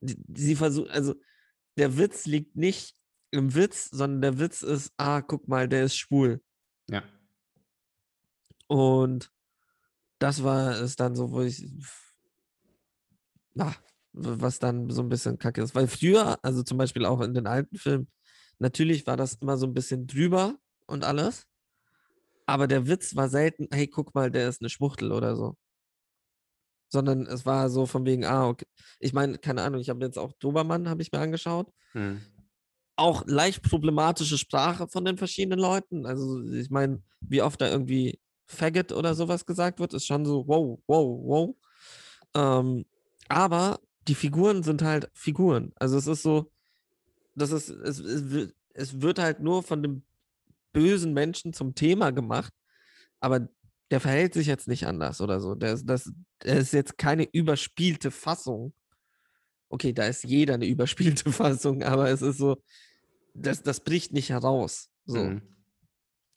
Sie 0.00 0.56
versuchen, 0.56 0.90
also 0.90 1.14
der 1.76 1.98
Witz 1.98 2.26
liegt 2.26 2.56
nicht 2.56 2.96
im 3.30 3.54
Witz, 3.54 3.90
sondern 3.90 4.22
der 4.22 4.38
Witz 4.38 4.62
ist, 4.62 4.92
ah, 4.96 5.20
guck 5.20 5.48
mal, 5.48 5.68
der 5.68 5.84
ist 5.84 5.96
schwul. 5.96 6.42
Ja. 6.88 7.02
Und 8.68 9.30
das 10.18 10.42
war 10.42 10.80
es 10.80 10.96
dann 10.96 11.14
so, 11.14 11.30
wo 11.30 11.42
ich, 11.42 11.66
na, 13.54 13.74
was 14.12 14.58
dann 14.58 14.90
so 14.90 15.02
ein 15.02 15.08
bisschen 15.08 15.38
kacke 15.38 15.62
ist. 15.62 15.74
Weil 15.74 15.88
früher, 15.88 16.38
also 16.42 16.62
zum 16.62 16.78
Beispiel 16.78 17.04
auch 17.04 17.20
in 17.20 17.34
den 17.34 17.46
alten 17.46 17.76
Filmen, 17.76 18.10
natürlich 18.58 19.06
war 19.06 19.16
das 19.16 19.34
immer 19.34 19.56
so 19.56 19.66
ein 19.66 19.74
bisschen 19.74 20.06
drüber 20.06 20.58
und 20.86 21.04
alles. 21.04 21.46
Aber 22.46 22.66
der 22.66 22.86
Witz 22.86 23.16
war 23.16 23.28
selten, 23.28 23.68
hey, 23.72 23.88
guck 23.88 24.14
mal, 24.14 24.30
der 24.30 24.48
ist 24.48 24.62
eine 24.62 24.70
Schwuchtel 24.70 25.12
oder 25.12 25.36
so. 25.36 25.56
Sondern 26.96 27.26
es 27.26 27.44
war 27.44 27.68
so 27.68 27.84
von 27.84 28.06
wegen, 28.06 28.24
ah, 28.24 28.48
okay. 28.48 28.64
Ich 29.00 29.12
meine, 29.12 29.36
keine 29.36 29.62
Ahnung, 29.62 29.82
ich 29.82 29.90
habe 29.90 30.02
jetzt 30.02 30.18
auch 30.18 30.32
Dobermann, 30.40 30.88
habe 30.88 31.02
ich 31.02 31.12
mir 31.12 31.18
angeschaut. 31.18 31.70
Hm. 31.92 32.22
Auch 32.96 33.26
leicht 33.26 33.62
problematische 33.62 34.38
Sprache 34.38 34.88
von 34.88 35.04
den 35.04 35.18
verschiedenen 35.18 35.58
Leuten. 35.58 36.06
Also, 36.06 36.42
ich 36.42 36.70
meine, 36.70 37.02
wie 37.20 37.42
oft 37.42 37.60
da 37.60 37.68
irgendwie 37.68 38.18
Faggot 38.46 38.92
oder 38.92 39.14
sowas 39.14 39.44
gesagt 39.44 39.78
wird, 39.78 39.92
ist 39.92 40.06
schon 40.06 40.24
so, 40.24 40.48
wow, 40.48 40.78
wow, 40.86 41.20
wow. 41.22 41.56
Ähm, 42.34 42.86
aber 43.28 43.78
die 44.08 44.14
Figuren 44.14 44.62
sind 44.62 44.80
halt 44.80 45.10
Figuren. 45.12 45.72
Also 45.76 45.98
es 45.98 46.06
ist 46.06 46.22
so, 46.22 46.50
das 47.34 47.50
ist, 47.50 47.68
es, 47.68 47.98
es, 47.98 48.30
wird, 48.30 48.54
es 48.72 49.02
wird 49.02 49.18
halt 49.18 49.40
nur 49.40 49.62
von 49.62 49.82
dem 49.82 50.02
bösen 50.72 51.12
Menschen 51.12 51.52
zum 51.52 51.74
Thema 51.74 52.12
gemacht, 52.12 52.54
aber 53.20 53.48
der 53.90 54.00
verhält 54.00 54.34
sich 54.34 54.46
jetzt 54.46 54.68
nicht 54.68 54.86
anders 54.86 55.20
oder 55.20 55.40
so. 55.40 55.54
Der 55.54 55.72
ist, 55.72 55.86
das, 55.86 56.12
der 56.42 56.58
ist 56.58 56.72
jetzt 56.72 56.98
keine 56.98 57.24
überspielte 57.24 58.10
Fassung. 58.10 58.72
Okay, 59.68 59.92
da 59.92 60.06
ist 60.06 60.24
jeder 60.24 60.54
eine 60.54 60.66
überspielte 60.66 61.30
Fassung, 61.32 61.82
aber 61.82 62.10
es 62.10 62.22
ist 62.22 62.38
so, 62.38 62.62
das, 63.34 63.62
das 63.62 63.80
bricht 63.80 64.12
nicht 64.12 64.30
heraus. 64.30 64.90
So. 65.04 65.24
Mhm. 65.24 65.42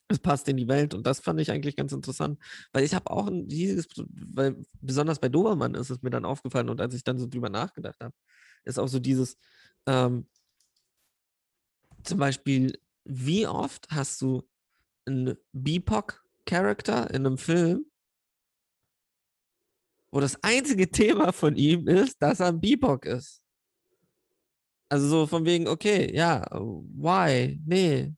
Es 0.08 0.18
passt 0.18 0.48
in 0.48 0.56
die 0.56 0.66
Welt 0.66 0.92
und 0.92 1.06
das 1.06 1.20
fand 1.20 1.40
ich 1.40 1.52
eigentlich 1.52 1.76
ganz 1.76 1.92
interessant, 1.92 2.40
weil 2.72 2.82
ich 2.82 2.94
habe 2.94 3.08
auch 3.10 3.28
ein 3.28 3.46
riesiges, 3.48 3.86
weil 4.08 4.56
besonders 4.80 5.20
bei 5.20 5.28
Dobermann 5.28 5.76
ist 5.76 5.90
es 5.90 6.02
mir 6.02 6.10
dann 6.10 6.24
aufgefallen 6.24 6.68
und 6.68 6.80
als 6.80 6.94
ich 6.94 7.04
dann 7.04 7.18
so 7.18 7.28
drüber 7.28 7.48
nachgedacht 7.48 8.00
habe, 8.00 8.14
ist 8.64 8.78
auch 8.78 8.88
so 8.88 8.98
dieses, 8.98 9.38
ähm, 9.86 10.26
zum 12.02 12.18
Beispiel, 12.18 12.76
wie 13.04 13.46
oft 13.46 13.86
hast 13.90 14.20
du 14.22 14.42
einen 15.06 15.36
BIPOC-Charakter 16.50 17.10
in 17.10 17.26
einem 17.26 17.38
Film, 17.38 17.86
wo 20.10 20.20
das 20.20 20.42
einzige 20.42 20.90
Thema 20.90 21.32
von 21.32 21.56
ihm 21.56 21.86
ist, 21.86 22.20
dass 22.20 22.40
er 22.40 22.48
ein 22.48 22.60
BIPOC 22.60 23.06
ist? 23.06 23.42
Also 24.88 25.08
so 25.08 25.26
von 25.26 25.44
wegen, 25.44 25.68
okay, 25.68 26.12
ja, 26.14 26.44
why? 26.50 27.60
Nee, 27.64 28.12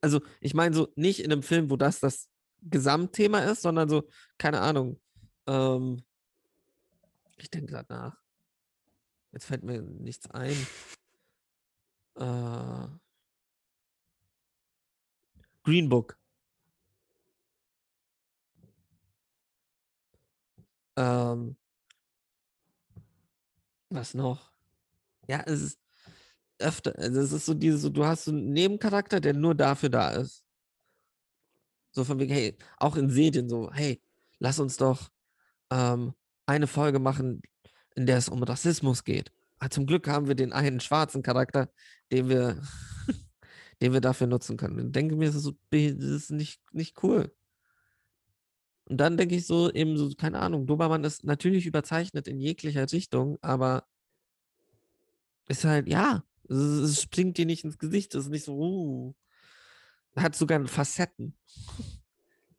also 0.00 0.20
ich 0.40 0.54
meine 0.54 0.74
so 0.74 0.88
nicht 0.96 1.20
in 1.20 1.30
einem 1.30 1.42
Film, 1.42 1.70
wo 1.70 1.76
das 1.76 2.00
das 2.00 2.28
Gesamtthema 2.62 3.40
ist, 3.40 3.62
sondern 3.62 3.88
so, 3.88 4.08
keine 4.36 4.60
Ahnung. 4.60 5.00
Ähm, 5.46 6.02
ich 7.36 7.50
denke 7.50 7.72
gerade 7.72 7.92
nach. 7.92 8.20
Jetzt 9.30 9.44
fällt 9.44 9.62
mir 9.62 9.80
nichts 9.80 10.28
ein. 10.30 10.56
Äh, 12.16 12.88
Green 15.62 15.88
Book. 15.88 16.17
Ähm, 20.98 21.56
was 23.90 24.14
noch? 24.14 24.52
Ja, 25.28 25.42
es 25.46 25.62
ist 25.62 25.78
öfter, 26.58 26.98
also 26.98 27.20
es 27.20 27.32
ist 27.32 27.46
so 27.46 27.54
dieses, 27.54 27.82
so, 27.82 27.88
du 27.88 28.04
hast 28.04 28.24
so 28.24 28.32
einen 28.32 28.52
Nebencharakter, 28.52 29.20
der 29.20 29.34
nur 29.34 29.54
dafür 29.54 29.90
da 29.90 30.10
ist. 30.10 30.44
So 31.92 32.04
von 32.04 32.18
wegen, 32.18 32.32
hey, 32.32 32.56
auch 32.78 32.96
in 32.96 33.10
Serien 33.10 33.48
so, 33.48 33.72
hey, 33.72 34.02
lass 34.40 34.58
uns 34.58 34.76
doch 34.76 35.08
ähm, 35.70 36.14
eine 36.46 36.66
Folge 36.66 36.98
machen, 36.98 37.42
in 37.94 38.06
der 38.06 38.18
es 38.18 38.28
um 38.28 38.42
Rassismus 38.42 39.04
geht. 39.04 39.32
Aber 39.58 39.70
zum 39.70 39.86
Glück 39.86 40.08
haben 40.08 40.26
wir 40.26 40.34
den 40.34 40.52
einen 40.52 40.80
schwarzen 40.80 41.22
Charakter, 41.22 41.70
den 42.10 42.28
wir, 42.28 42.60
den 43.82 43.92
wir 43.92 44.00
dafür 44.00 44.26
nutzen 44.26 44.56
können. 44.56 44.80
Und 44.80 44.96
denke 44.96 45.16
mir, 45.16 45.26
das 45.26 45.36
ist, 45.36 45.44
so, 45.44 45.52
das 45.70 45.80
ist 45.80 46.30
nicht, 46.30 46.60
nicht 46.72 47.02
cool. 47.04 47.32
Und 48.88 48.96
dann 48.96 49.18
denke 49.18 49.34
ich 49.34 49.46
so, 49.46 49.70
eben 49.70 49.98
so, 49.98 50.10
keine 50.16 50.40
Ahnung, 50.40 50.66
Dobermann 50.66 51.04
ist 51.04 51.22
natürlich 51.24 51.66
überzeichnet 51.66 52.26
in 52.26 52.40
jeglicher 52.40 52.90
Richtung, 52.90 53.38
aber 53.42 53.86
ist 55.46 55.64
halt, 55.64 55.88
ja, 55.88 56.24
es, 56.48 56.56
es 56.56 57.02
springt 57.02 57.36
dir 57.36 57.44
nicht 57.44 57.64
ins 57.64 57.78
Gesicht, 57.78 58.14
es 58.14 58.24
ist 58.24 58.30
nicht 58.30 58.44
so, 58.44 58.54
uh. 58.56 59.14
Hat 60.16 60.34
sogar 60.34 60.66
Facetten, 60.66 61.36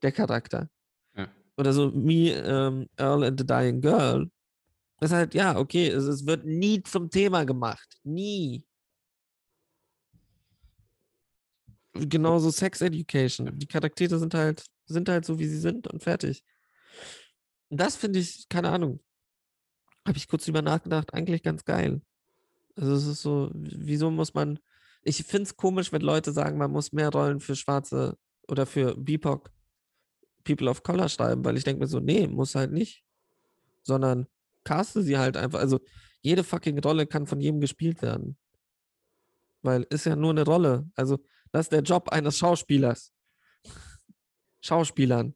der 0.02 0.12
Charakter. 0.12 0.70
Ja. 1.18 1.28
Oder 1.58 1.74
so, 1.74 1.92
Me, 1.92 2.32
ähm, 2.32 2.88
Earl 2.96 3.24
and 3.24 3.40
the 3.40 3.46
Dying 3.46 3.82
Girl. 3.82 4.30
Ist 5.02 5.12
halt, 5.12 5.34
ja, 5.34 5.58
okay, 5.58 5.88
es, 5.88 6.04
es 6.04 6.26
wird 6.26 6.46
nie 6.46 6.84
zum 6.84 7.10
Thema 7.10 7.44
gemacht. 7.44 8.00
Nie. 8.04 8.64
Genauso 11.94 12.52
Sex 12.52 12.82
Education. 12.82 13.58
Die 13.58 13.68
Charaktere 13.68 14.20
sind 14.20 14.34
halt, 14.34 14.64
sind 14.90 15.10
halt 15.10 15.26
so, 15.26 15.40
wie 15.40 15.48
sie 15.48 15.60
sind 15.60 15.88
und 15.88 16.04
fertig. 16.04 16.44
Und 17.70 17.80
das 17.80 17.96
finde 17.96 18.20
ich, 18.20 18.50
keine 18.50 18.70
Ahnung, 18.70 19.00
habe 20.06 20.18
ich 20.18 20.28
kurz 20.28 20.46
drüber 20.46 20.62
nachgedacht, 20.62 21.14
eigentlich 21.14 21.44
ganz 21.44 21.64
geil. 21.64 22.02
Also 22.76 22.94
es 22.94 23.06
ist 23.06 23.22
so, 23.22 23.52
wieso 23.54 24.10
muss 24.12 24.34
man, 24.34 24.60
ich 25.04 25.24
finde 25.24 25.44
es 25.44 25.56
komisch, 25.56 25.92
wenn 25.92 26.02
Leute 26.02 26.32
sagen, 26.32 26.58
man 26.58 26.72
muss 26.72 26.92
mehr 26.92 27.10
Rollen 27.10 27.40
für 27.40 27.56
Schwarze 27.56 28.18
oder 28.48 28.66
für 28.66 28.96
BIPOC, 28.96 29.52
People 30.44 30.70
of 30.70 30.84
Color 30.84 31.10
schreiben, 31.10 31.46
weil 31.46 31.58
ich 31.58 31.64
denke 31.64 31.82
mir 31.82 31.88
so, 31.88 32.00
nee, 32.00 32.28
muss 32.28 32.56
halt 32.56 32.72
nicht. 32.72 33.04
Sondern 33.84 34.28
caste 34.64 35.04
sie 35.04 35.18
halt 35.18 35.38
einfach, 35.38 35.60
also 35.60 35.80
jede 36.22 36.44
fucking 36.44 36.80
Rolle 36.80 37.06
kann 37.06 37.28
von 37.28 37.40
jedem 37.40 37.60
gespielt 37.62 38.02
werden. 38.02 38.38
Weil 39.62 39.84
ist 39.90 40.06
ja 40.06 40.16
nur 40.16 40.32
eine 40.32 40.46
Rolle. 40.46 40.90
Also 40.96 41.20
das 41.52 41.66
ist 41.66 41.72
der 41.72 41.82
Job 41.82 42.10
eines 42.10 42.38
Schauspielers. 42.38 43.14
Schauspielern. 44.62 45.34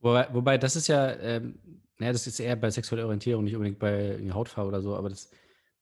Wobei, 0.00 0.28
wobei 0.32 0.58
das 0.58 0.76
ist 0.76 0.86
ja, 0.86 1.10
ähm, 1.16 1.58
naja, 1.98 2.12
das 2.12 2.26
ist 2.26 2.38
eher 2.38 2.56
bei 2.56 2.70
sexueller 2.70 3.04
Orientierung, 3.04 3.44
nicht 3.44 3.56
unbedingt 3.56 3.78
bei 3.78 4.18
Hautfarbe 4.32 4.68
oder 4.68 4.82
so, 4.82 4.96
aber 4.96 5.08
das 5.08 5.30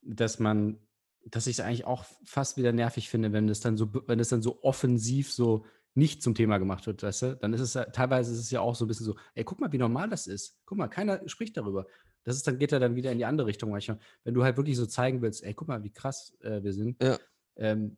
dass 0.06 0.38
man, 0.38 0.78
dass 1.24 1.46
ich 1.46 1.58
es 1.58 1.60
eigentlich 1.60 1.84
auch 1.84 2.04
fast 2.24 2.56
wieder 2.56 2.72
nervig 2.72 3.10
finde, 3.10 3.32
wenn 3.32 3.48
es 3.48 3.60
dann 3.60 3.76
so, 3.76 3.88
wenn 4.06 4.20
es 4.20 4.28
dann 4.28 4.42
so 4.42 4.62
offensiv 4.62 5.32
so 5.32 5.64
nicht 5.94 6.22
zum 6.22 6.34
Thema 6.34 6.58
gemacht 6.58 6.86
wird, 6.86 7.02
weißt 7.02 7.22
du? 7.22 7.36
Dann 7.36 7.52
ist 7.52 7.60
es 7.60 7.74
ja, 7.74 7.84
teilweise 7.86 8.32
ist 8.32 8.38
es 8.38 8.50
ja 8.50 8.60
auch 8.60 8.74
so 8.74 8.84
ein 8.84 8.88
bisschen 8.88 9.06
so, 9.06 9.16
ey, 9.34 9.44
guck 9.44 9.60
mal, 9.60 9.72
wie 9.72 9.78
normal 9.78 10.08
das 10.08 10.26
ist. 10.26 10.58
Guck 10.66 10.78
mal, 10.78 10.88
keiner 10.88 11.26
spricht 11.28 11.56
darüber. 11.56 11.86
Das 12.22 12.36
ist 12.36 12.46
dann, 12.46 12.58
geht 12.58 12.72
er 12.72 12.80
dann 12.80 12.96
wieder 12.96 13.12
in 13.12 13.18
die 13.18 13.24
andere 13.24 13.46
Richtung 13.46 13.70
manchmal. 13.70 13.98
Wenn 14.22 14.34
du 14.34 14.44
halt 14.44 14.56
wirklich 14.56 14.76
so 14.76 14.86
zeigen 14.86 15.22
willst, 15.22 15.42
ey, 15.42 15.54
guck 15.54 15.68
mal, 15.68 15.82
wie 15.82 15.90
krass 15.92 16.36
äh, 16.40 16.62
wir 16.62 16.72
sind. 16.72 17.02
Ja. 17.02 17.18
Ähm, 17.56 17.96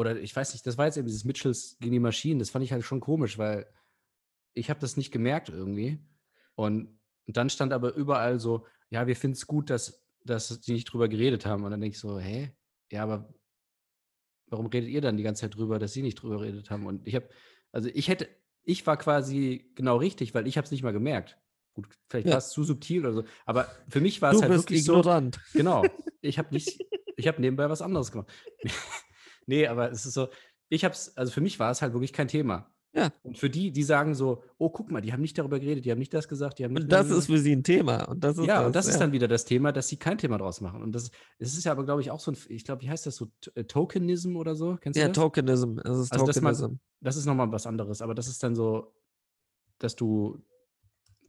oder 0.00 0.18
ich 0.20 0.34
weiß 0.34 0.52
nicht, 0.54 0.66
das 0.66 0.76
war 0.78 0.86
jetzt 0.86 0.96
eben 0.96 1.06
dieses 1.06 1.24
Mitchells 1.24 1.76
gegen 1.80 1.92
die 1.92 1.98
Maschinen, 2.00 2.38
das 2.40 2.50
fand 2.50 2.64
ich 2.64 2.72
halt 2.72 2.84
schon 2.84 3.00
komisch, 3.00 3.38
weil 3.38 3.66
ich 4.54 4.70
habe 4.70 4.80
das 4.80 4.96
nicht 4.96 5.10
gemerkt 5.12 5.48
irgendwie. 5.48 5.98
Und, 6.56 6.98
und 7.26 7.36
dann 7.36 7.50
stand 7.50 7.72
aber 7.72 7.94
überall 7.94 8.40
so, 8.40 8.66
ja, 8.90 9.06
wir 9.06 9.14
finden 9.16 9.34
es 9.36 9.46
gut, 9.46 9.70
dass 9.70 10.04
dass 10.22 10.60
die 10.60 10.72
nicht 10.74 10.84
drüber 10.84 11.08
geredet 11.08 11.46
haben. 11.46 11.64
Und 11.64 11.70
dann 11.70 11.80
denke 11.80 11.94
ich 11.94 12.00
so, 12.00 12.18
hä? 12.18 12.52
Ja, 12.92 13.04
aber 13.04 13.32
warum 14.48 14.66
redet 14.66 14.90
ihr 14.90 15.00
dann 15.00 15.16
die 15.16 15.22
ganze 15.22 15.40
Zeit 15.42 15.54
drüber, 15.56 15.78
dass 15.78 15.94
sie 15.94 16.02
nicht 16.02 16.16
drüber 16.16 16.36
geredet 16.38 16.70
haben? 16.70 16.84
Und 16.86 17.06
ich 17.06 17.14
habe, 17.14 17.28
also 17.72 17.88
ich 17.94 18.08
hätte, 18.08 18.28
ich 18.62 18.86
war 18.86 18.98
quasi 18.98 19.72
genau 19.76 19.96
richtig, 19.96 20.34
weil 20.34 20.46
ich 20.46 20.58
habe 20.58 20.66
es 20.66 20.70
nicht 20.72 20.82
mal 20.82 20.92
gemerkt. 20.92 21.38
Gut, 21.72 21.88
vielleicht 22.10 22.26
Ja. 22.26 22.32
war 22.32 22.38
es 22.38 22.50
zu 22.50 22.64
subtil 22.64 23.06
oder 23.06 23.14
so, 23.14 23.24
aber 23.46 23.66
für 23.88 24.00
mich 24.02 24.20
war 24.20 24.32
es 24.34 24.42
halt 24.42 24.52
bist 24.52 24.64
wirklich 24.64 24.80
ignorant. 24.82 25.36
so. 25.52 25.58
Genau. 25.58 25.86
Ich 26.20 26.38
habe 26.38 26.48
nicht, 26.52 26.78
ich 27.16 27.26
habe 27.26 27.40
nebenbei 27.40 27.70
was 27.70 27.80
anderes 27.80 28.12
gemacht. 28.12 28.30
Nee, 29.50 29.66
aber 29.66 29.90
es 29.90 30.06
ist 30.06 30.14
so, 30.14 30.28
ich 30.68 30.84
habe 30.84 30.94
es, 30.94 31.16
also 31.16 31.30
für 31.32 31.40
mich 31.40 31.58
war 31.58 31.70
es 31.70 31.82
halt 31.82 31.92
wirklich 31.92 32.12
kein 32.12 32.28
Thema. 32.28 32.70
Ja. 32.92 33.12
Und 33.22 33.38
für 33.38 33.48
die, 33.50 33.70
die 33.70 33.82
sagen 33.84 34.14
so, 34.14 34.42
oh, 34.58 34.68
guck 34.70 34.90
mal, 34.90 35.00
die 35.00 35.12
haben 35.12 35.20
nicht 35.20 35.38
darüber 35.38 35.60
geredet, 35.60 35.84
die 35.84 35.90
haben 35.92 35.98
nicht 36.00 36.12
das 36.12 36.26
gesagt, 36.26 36.58
die 36.58 36.64
haben 36.64 36.72
nicht 36.72 36.84
Und 36.84 36.92
das 36.92 37.08
das 37.08 37.18
ist 37.18 37.26
für 37.26 37.38
sie 37.38 37.52
ein 37.54 37.62
Thema. 37.62 38.02
Und 38.08 38.24
das 38.24 38.36
ist 38.36 38.46
ja, 38.46 38.56
das, 38.58 38.66
und 38.66 38.74
das 38.76 38.86
ist 38.88 38.94
ja. 38.94 38.98
dann 39.00 39.12
wieder 39.12 39.28
das 39.28 39.44
Thema, 39.44 39.70
dass 39.72 39.86
sie 39.88 39.96
kein 39.96 40.18
Thema 40.18 40.38
draus 40.38 40.60
machen. 40.60 40.82
Und 40.82 40.92
das, 40.92 41.10
es 41.38 41.56
ist 41.56 41.62
ja 41.64 41.70
aber, 41.72 41.84
glaube 41.84 42.00
ich, 42.00 42.10
auch 42.10 42.18
so 42.18 42.32
ein, 42.32 42.36
ich 42.48 42.64
glaube, 42.64 42.82
wie 42.82 42.90
heißt 42.90 43.06
das 43.06 43.14
so, 43.16 43.28
äh, 43.54 43.62
Tokenism 43.64 44.34
oder 44.36 44.56
so? 44.56 44.76
Kennst 44.80 44.96
du 44.96 45.00
Ja, 45.02 45.06
das? 45.08 45.14
Tokenism. 45.16 45.78
Es 45.78 45.98
ist 45.98 46.12
Also, 46.12 46.26
dass 46.26 46.40
man- 46.40 46.54
Tokenism. 46.54 46.80
das 47.00 47.16
ist 47.16 47.26
nochmal 47.26 47.50
was 47.52 47.64
anderes, 47.66 48.02
aber 48.02 48.14
das 48.14 48.26
ist 48.26 48.42
dann 48.42 48.56
so, 48.56 48.92
dass 49.78 49.94
du, 49.94 50.42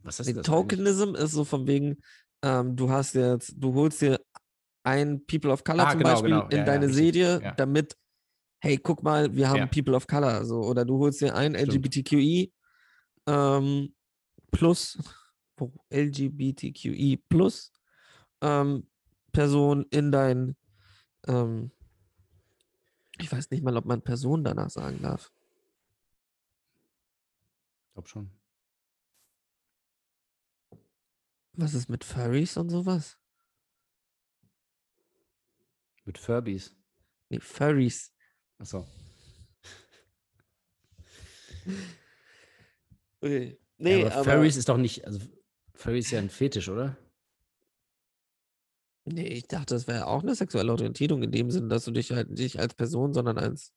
was 0.01 0.19
ist 0.19 0.26
Nee, 0.28 0.34
das? 0.34 0.47
eigentlich? 0.49 0.61
Tokenism 0.61 1.13
ist 1.15 1.32
so 1.32 1.43
von 1.43 1.67
wegen, 1.67 1.97
ähm, 2.41 2.76
du 2.76 2.89
hast 2.89 3.13
jetzt, 3.13 3.53
du 3.55 3.76
holst 3.76 4.01
dir 4.01 4.19
ein 4.84 5.24
People 5.28 5.51
of 5.51 5.63
Color 5.63 5.86
Ah, 5.86 5.91
zum 5.91 5.99
genau, 5.99 6.09
Beispiel 6.11 6.30
genau. 6.32 6.45
in 6.45 6.51
Ja, 6.53 6.57
ja, 6.57 6.65
deine 6.65 6.88
richtig. 6.88 7.13
Serie, 7.13 7.41
Ja. 7.43 7.51
damit, 7.51 7.95
hey, 8.62 8.78
guck 8.78 9.03
mal, 9.03 9.36
wir 9.36 9.49
haben 9.49 9.57
Ja. 9.57 9.66
People 9.66 9.95
of 9.95 10.07
Color, 10.07 10.45
so, 10.45 10.62
oder 10.62 10.86
du 10.86 10.99
holst 10.99 11.20
dir 11.20 11.36
ein 11.36 11.55
Stimmt. 11.55 11.74
LGBTQI 11.74 12.53
ähm, 13.28 13.95
plus, 14.51 14.97
oh, 15.59 15.72
LGBTQI 15.89 17.18
plus 17.28 17.74
ähm, 18.41 18.88
Person 19.32 19.86
in 19.89 20.12
dein, 20.12 20.55
ähm, 21.28 21.72
ich 23.20 23.32
weiß 23.32 23.49
nicht 23.49 23.64
mal, 23.64 23.78
ob 23.78 23.86
man 23.86 24.01
Person 24.01 24.43
danach 24.43 24.70
sagen 24.70 25.01
darf. 25.01 25.32
Ich 27.88 27.93
glaube 27.93 28.07
schon. 28.07 28.32
Was 31.53 31.74
ist 31.74 31.89
mit 31.89 32.03
Furries 32.03 32.57
und 32.57 32.70
sowas? 32.70 33.18
Mit 36.05 36.18
Furbies. 36.18 36.76
Nee, 37.30 37.39
Furries. 37.39 38.14
Achso. 38.62 38.86
Okay. 43.24 43.59
Ja, 43.78 43.84
Nee, 43.84 44.05
aber 44.05 44.16
aber, 44.16 44.24
Furries 44.24 44.55
ist 44.55 44.68
doch 44.68 44.78
nicht, 44.78 45.05
also 45.05 45.20
Furry 45.76 45.99
ist 45.99 46.09
ja 46.09 46.18
ein 46.18 46.32
Fetisch, 46.32 46.70
oder? 46.70 46.97
nee, 49.05 49.28
ich 49.28 49.47
dachte, 49.47 49.76
das 49.76 49.88
wäre 49.88 50.07
auch 50.07 50.24
eine 50.24 50.34
sexuelle 50.34 50.72
Orientierung 50.72 51.22
in 51.22 51.32
dem 51.32 51.51
Sinne, 51.51 51.68
dass 51.68 51.86
du 51.86 51.91
dich 51.91 52.12
halt 52.12 52.32
nicht 52.32 52.59
als 52.59 52.74
Person, 52.74 53.14
sondern 53.14 53.38
als 53.38 53.74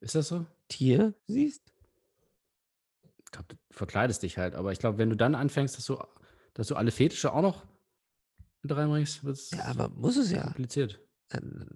Ist 0.00 0.14
das 0.14 0.28
so? 0.28 0.46
Tier 0.68 1.12
siehst. 1.26 1.72
Ich 3.24 3.30
glaube, 3.32 3.48
du 3.48 3.56
verkleidest 3.70 4.22
dich 4.22 4.38
halt, 4.38 4.54
aber 4.54 4.70
ich 4.70 4.78
glaube, 4.78 4.98
wenn 4.98 5.10
du 5.10 5.16
dann 5.16 5.34
anfängst, 5.34 5.76
dass 5.76 5.86
du, 5.86 5.98
dass 6.54 6.68
du 6.68 6.76
alle 6.76 6.92
Fetische 6.92 7.32
auch 7.32 7.42
noch 7.42 7.66
mit 8.62 8.76
reinbringst, 8.76 9.24
wird 9.24 9.36
es 9.38 9.50
Ja, 9.50 9.64
aber 9.64 9.88
muss 9.88 10.16
es 10.16 10.30
ja. 10.30 10.44
kompliziert. 10.44 11.00
Ähm, 11.32 11.66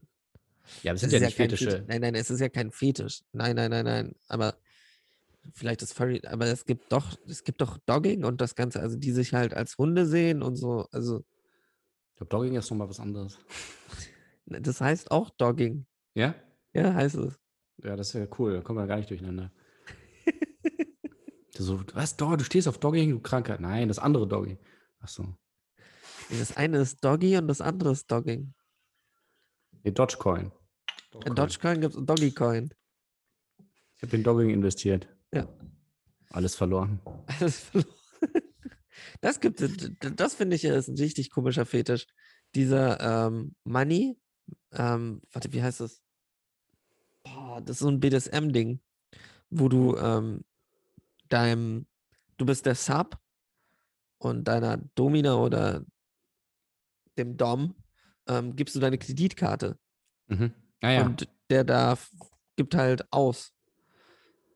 Ja, 0.83 0.93
aber 0.93 0.97
es 0.97 1.01
sind 1.03 1.13
ja 1.13 1.21
nicht 1.21 1.37
Fetische. 1.37 1.71
Fetisch. 1.71 1.89
Nein, 1.89 2.01
nein, 2.01 2.15
es 2.15 2.31
ist 2.31 2.41
ja 2.41 2.49
kein 2.49 2.71
Fetisch. 2.71 3.23
Nein, 3.33 3.57
nein, 3.57 3.71
nein, 3.71 3.85
nein. 3.85 4.15
Aber 4.29 4.55
vielleicht 5.55 5.83
ist 5.83 5.93
Furry, 5.93 6.23
aber 6.27 6.47
es 6.47 6.65
gibt 6.65 6.93
doch, 6.93 7.19
es 7.27 7.45
gibt 7.45 7.61
doch 7.61 7.79
Dogging 7.87 8.25
und 8.25 8.41
das 8.41 8.55
Ganze, 8.55 8.81
also 8.81 8.97
die 8.97 9.11
sich 9.13 9.35
halt 9.35 9.55
als 9.55 9.77
Hunde 9.79 10.07
sehen 10.07 10.43
und 10.43 10.57
so. 10.57 10.87
Also 10.93 11.25
Ich 12.11 12.17
glaube, 12.17 12.31
Dogging 12.31 12.55
ist 12.57 12.71
nochmal 12.71 12.89
was 12.89 13.01
anderes. 13.01 13.39
ne, 14.47 14.61
das 14.61 14.81
heißt 14.81 15.11
auch 15.11 15.31
Dogging. 15.31 15.87
Ja? 16.15 16.35
Ja, 16.73 16.95
heißt 16.95 17.17
es. 17.17 17.39
Ja, 17.83 17.97
das 17.97 18.09
ist 18.09 18.15
ja 18.15 18.27
cool. 18.39 18.55
Da 18.55 18.61
kommen 18.61 18.79
wir 18.79 18.87
gar 18.87 18.97
nicht 18.97 19.11
durcheinander. 19.11 19.51
Du 21.55 21.63
so, 21.63 21.81
was, 21.95 22.17
Dog, 22.17 22.39
du 22.39 22.45
stehst 22.45 22.69
auf 22.69 22.79
Dogging, 22.79 23.11
du 23.11 23.21
Kranker. 23.21 23.59
Nein, 23.61 23.89
das 23.89 23.99
andere 23.99 24.29
Dogging. 24.29 24.59
Ach 25.01 25.09
so. 25.09 25.35
Das 26.31 26.57
eine 26.57 26.79
ist 26.79 27.05
Doggy 27.05 27.37
und 27.37 27.49
das 27.49 27.61
andere 27.61 27.93
ist 27.93 28.11
Dogging. 28.11 28.55
Nee, 29.83 29.93
Dogecoin. 29.93 30.53
In 31.27 31.35
Dogecoin 31.35 31.81
gibt 31.81 31.95
es 31.95 32.05
Doggycoin. 32.05 32.73
Ich 33.97 34.03
habe 34.03 34.17
in 34.17 34.23
Dogging 34.23 34.51
investiert. 34.51 35.09
Ja. 35.33 35.49
Alles 36.31 36.55
verloren. 36.55 37.01
Alles 37.27 37.61
verloren. 37.61 37.93
Das 39.21 39.41
gibt 39.41 39.61
das 40.01 40.35
finde 40.35 40.57
ich 40.57 40.63
ja 40.63 40.75
ist 40.75 40.89
ein 40.89 40.97
richtig 40.97 41.31
komischer 41.31 41.67
Fetisch. 41.67 42.07
Dieser 42.55 43.01
ähm, 43.27 43.55
Money, 43.65 44.19
ähm, 44.73 45.23
warte, 45.33 45.53
wie 45.53 45.63
heißt 45.63 45.81
das? 45.81 46.03
Boah, 47.23 47.61
das 47.61 47.77
ist 47.77 47.81
so 47.81 47.89
ein 47.89 48.01
BDSM-Ding, 48.01 48.81
wo 49.51 49.69
du 49.69 49.97
ähm, 49.97 50.45
deinem, 51.29 51.87
du 52.37 52.45
bist 52.45 52.67
der 52.67 52.75
Sub 52.75 53.19
und 54.19 54.45
deiner 54.45 54.77
Domina 54.95 55.37
oder 55.37 55.85
dem 57.17 57.37
Dom 57.37 57.75
ähm, 58.29 58.57
gibst 58.57 58.75
du 58.75 58.81
deine 58.81 58.99
Kreditkarte 58.99 59.79
Mhm. 60.29 60.53
Ah 60.81 60.91
ja. 60.91 61.07
und 61.07 61.29
der 61.51 61.65
darf, 61.65 62.11
gibt 62.57 62.75
halt 62.75 63.13
aus. 63.13 63.53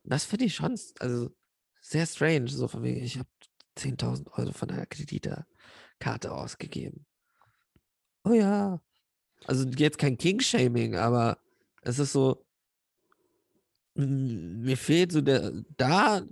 Das 0.03 0.25
finde 0.25 0.45
ich 0.45 0.55
schon, 0.55 0.79
also 0.99 1.29
sehr 1.81 2.05
strange, 2.05 2.47
so 2.47 2.67
von 2.67 2.83
wegen, 2.83 3.03
ich 3.03 3.17
habe 3.17 3.29
10.000 3.77 4.31
Euro 4.37 4.51
von 4.53 4.69
einer 4.69 4.85
Kreditkarte 4.85 6.31
ausgegeben. 6.31 7.05
Oh 8.23 8.33
ja. 8.33 8.81
Also 9.45 9.67
jetzt 9.69 9.97
kein 9.97 10.17
King-Shaming, 10.17 10.95
aber 10.95 11.37
es 11.81 11.99
ist 11.99 12.13
so, 12.13 12.45
mir 13.93 14.77
fehlt 14.77 15.11
so 15.11 15.21
der, 15.21 15.51
da, 15.77 16.25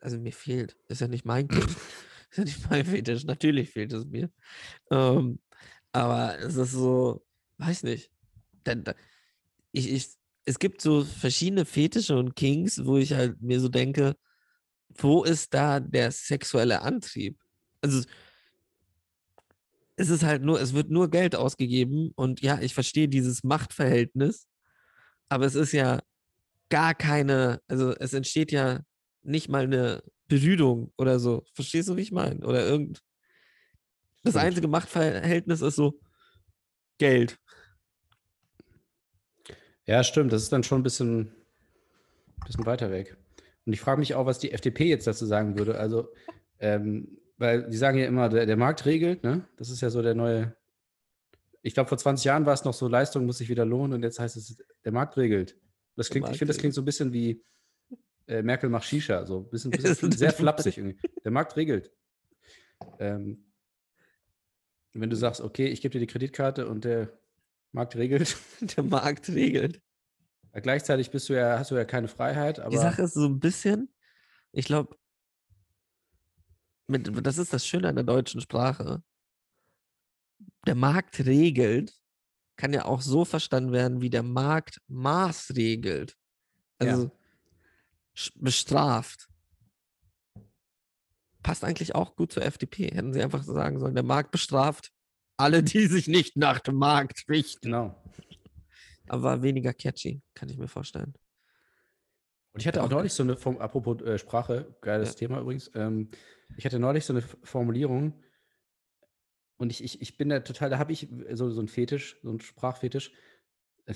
also 0.00 0.18
mir 0.18 0.32
fehlt, 0.32 0.76
ist 0.88 1.00
ja 1.00 1.08
nicht 1.08 1.24
mein 1.24 1.48
ist 2.30 2.38
ja 2.38 2.44
nicht 2.44 2.70
mein 2.70 2.84
Fetisch, 2.84 3.24
natürlich 3.24 3.70
fehlt 3.70 3.92
es 3.92 4.04
mir. 4.04 4.30
Ähm, 4.90 5.38
aber 5.94 6.38
es 6.40 6.56
ist 6.56 6.72
so, 6.72 7.24
weiß 7.58 7.84
nicht. 7.84 8.10
Denn, 8.66 8.84
ich, 9.72 9.90
ich, 9.92 10.08
es 10.44 10.58
gibt 10.58 10.80
so 10.80 11.04
verschiedene 11.04 11.64
Fetische 11.64 12.16
und 12.16 12.36
Kings, 12.36 12.84
wo 12.84 12.96
ich 12.96 13.12
halt 13.12 13.40
mir 13.40 13.60
so 13.60 13.68
denke, 13.68 14.16
wo 14.96 15.24
ist 15.24 15.54
da 15.54 15.80
der 15.80 16.10
sexuelle 16.12 16.82
Antrieb? 16.82 17.38
Also 17.80 18.02
es 19.96 20.10
ist 20.10 20.24
halt 20.24 20.42
nur, 20.42 20.60
es 20.60 20.74
wird 20.74 20.90
nur 20.90 21.10
Geld 21.10 21.36
ausgegeben 21.36 22.10
und 22.16 22.40
ja, 22.40 22.60
ich 22.60 22.74
verstehe 22.74 23.08
dieses 23.08 23.44
Machtverhältnis, 23.44 24.48
aber 25.28 25.46
es 25.46 25.54
ist 25.54 25.72
ja 25.72 26.00
gar 26.70 26.94
keine, 26.94 27.60
also 27.68 27.92
es 27.92 28.12
entsteht 28.12 28.50
ja 28.50 28.80
nicht 29.22 29.48
mal 29.48 29.64
eine 29.64 30.02
Berührung 30.26 30.92
oder 30.98 31.20
so. 31.20 31.44
Verstehst 31.54 31.88
du, 31.88 31.96
wie 31.96 32.02
ich 32.02 32.12
meine? 32.12 32.44
Oder 32.44 32.66
irgend. 32.66 33.00
Das 34.24 34.32
Stimmt. 34.32 34.44
einzige 34.46 34.68
Machtverhältnis 34.68 35.60
ist 35.60 35.76
so 35.76 36.00
Geld. 36.98 37.38
Ja, 39.86 40.02
stimmt. 40.02 40.32
Das 40.32 40.42
ist 40.42 40.52
dann 40.52 40.62
schon 40.62 40.80
ein 40.80 40.82
bisschen, 40.82 41.32
bisschen 42.46 42.64
weiter 42.64 42.90
weg. 42.90 43.16
Und 43.66 43.74
ich 43.74 43.80
frage 43.80 44.00
mich 44.00 44.14
auch, 44.14 44.24
was 44.24 44.38
die 44.38 44.52
FDP 44.52 44.86
jetzt 44.86 45.06
dazu 45.06 45.26
sagen 45.26 45.58
würde. 45.58 45.78
Also, 45.78 46.08
ähm, 46.58 47.18
weil 47.36 47.68
die 47.68 47.76
sagen 47.76 47.98
ja 47.98 48.06
immer, 48.06 48.30
der, 48.30 48.46
der 48.46 48.56
Markt 48.56 48.86
regelt, 48.86 49.24
ne? 49.24 49.46
Das 49.58 49.68
ist 49.68 49.82
ja 49.82 49.90
so 49.90 50.00
der 50.00 50.14
neue. 50.14 50.56
Ich 51.60 51.74
glaube, 51.74 51.88
vor 51.88 51.98
20 51.98 52.24
Jahren 52.24 52.46
war 52.46 52.54
es 52.54 52.64
noch 52.64 52.74
so, 52.74 52.88
Leistung 52.88 53.26
muss 53.26 53.38
sich 53.38 53.48
wieder 53.50 53.64
lohnen 53.64 53.94
und 53.94 54.02
jetzt 54.02 54.18
heißt 54.18 54.36
es, 54.36 54.56
der 54.84 54.92
Markt 54.92 55.16
regelt. 55.16 55.58
Das 55.96 56.08
klingt, 56.08 56.28
ich 56.30 56.38
finde, 56.38 56.52
das 56.52 56.58
klingt 56.58 56.74
so 56.74 56.82
ein 56.82 56.84
bisschen 56.86 57.12
wie 57.12 57.42
äh, 58.26 58.42
Merkel 58.42 58.70
macht 58.70 58.84
Shisha, 58.86 59.26
so 59.26 59.40
ein 59.40 59.50
bisschen, 59.50 59.70
bisschen 59.70 60.12
sehr 60.12 60.32
flapsig 60.32 60.78
irgendwie. 60.78 60.98
Der 61.24 61.30
Markt 61.30 61.56
regelt. 61.56 61.90
Ähm, 62.98 63.43
wenn 65.00 65.10
du 65.10 65.16
sagst, 65.16 65.40
okay, 65.40 65.66
ich 65.66 65.80
gebe 65.80 65.92
dir 65.92 66.00
die 66.00 66.06
Kreditkarte 66.06 66.68
und 66.68 66.84
der 66.84 67.10
Markt 67.72 67.96
regelt, 67.96 68.36
Der 68.76 68.84
Markt 68.84 69.28
regelt. 69.28 69.80
Ja, 70.54 70.60
Gleichzeitig 70.60 71.10
bist 71.10 71.28
du 71.28 71.34
ja, 71.34 71.58
hast 71.58 71.70
du 71.70 71.74
ja 71.74 71.84
keine 71.84 72.08
Freiheit, 72.08 72.60
aber 72.60 72.70
Die 72.70 72.76
Sache 72.76 73.02
ist 73.02 73.14
so 73.14 73.26
ein 73.26 73.40
bisschen, 73.40 73.92
ich 74.52 74.66
glaube, 74.66 74.96
das 76.86 77.38
ist 77.38 77.52
das 77.52 77.66
Schöne 77.66 77.88
an 77.88 77.96
der 77.96 78.04
deutschen 78.04 78.40
Sprache. 78.40 79.02
Der 80.66 80.74
Markt 80.74 81.18
regelt, 81.24 81.94
kann 82.56 82.72
ja 82.72 82.84
auch 82.84 83.00
so 83.00 83.24
verstanden 83.24 83.72
werden, 83.72 84.00
wie 84.00 84.10
der 84.10 84.22
Markt 84.22 84.80
maßregelt. 84.86 86.16
Ja. 86.80 86.92
Also 86.92 87.10
sch- 88.16 88.32
bestraft. 88.36 89.28
Passt 91.44 91.62
eigentlich 91.62 91.94
auch 91.94 92.16
gut 92.16 92.32
zur 92.32 92.42
FDP. 92.42 92.86
Hätten 92.86 93.12
sie 93.12 93.22
einfach 93.22 93.44
sagen 93.44 93.78
sollen, 93.78 93.94
der 93.94 94.02
Markt 94.02 94.32
bestraft 94.32 94.90
alle, 95.36 95.62
die 95.62 95.86
sich 95.86 96.08
nicht 96.08 96.36
nach 96.36 96.58
dem 96.58 96.76
Markt 96.76 97.24
richten. 97.28 97.68
genau. 97.68 98.02
Aber 99.06 99.42
weniger 99.42 99.74
catchy, 99.74 100.22
kann 100.34 100.48
ich 100.48 100.56
mir 100.56 100.68
vorstellen. 100.68 101.14
Und 102.52 102.60
ich 102.60 102.66
hatte 102.66 102.82
auch 102.82 102.88
neulich 102.88 103.12
so 103.12 103.22
eine, 103.22 103.36
Form, 103.36 103.58
apropos 103.58 104.00
äh, 104.02 104.16
Sprache, 104.16 104.74
geiles 104.80 105.10
Ja. 105.10 105.14
Thema 105.16 105.40
übrigens, 105.40 105.70
ähm, 105.74 106.10
ich 106.56 106.64
hatte 106.64 106.78
neulich 106.78 107.04
so 107.04 107.12
eine 107.12 107.20
Formulierung 107.20 108.22
und 109.56 109.70
ich, 109.70 109.84
ich, 109.84 110.00
ich 110.00 110.16
bin 110.16 110.30
da 110.30 110.40
total, 110.40 110.70
da 110.70 110.78
habe 110.78 110.92
ich 110.92 111.08
so, 111.32 111.50
so 111.50 111.60
einen 111.60 111.68
Fetisch, 111.68 112.18
so 112.22 112.30
einen 112.30 112.40
Sprachfetisch. 112.40 113.12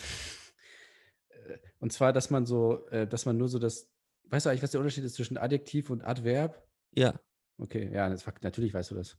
Und 1.81 1.93
zwar, 1.93 2.13
dass 2.13 2.29
man 2.29 2.45
so, 2.45 2.87
äh, 2.89 3.07
dass 3.07 3.25
man 3.25 3.39
nur 3.39 3.49
so 3.49 3.59
das, 3.59 3.91
weißt 4.25 4.45
du 4.45 4.51
eigentlich, 4.51 4.63
was 4.63 4.73
der 4.73 4.81
Unterschied 4.81 5.05
ist 5.05 5.15
zwischen 5.15 5.39
Adjektiv 5.39 5.89
und 5.89 6.03
Adverb? 6.03 6.63
Ja. 6.95 7.19
Okay, 7.59 7.91
ja, 7.93 8.09
das, 8.09 8.25
natürlich 8.43 8.73
weißt 8.73 8.93
du 8.93 8.95
das. 8.95 9.19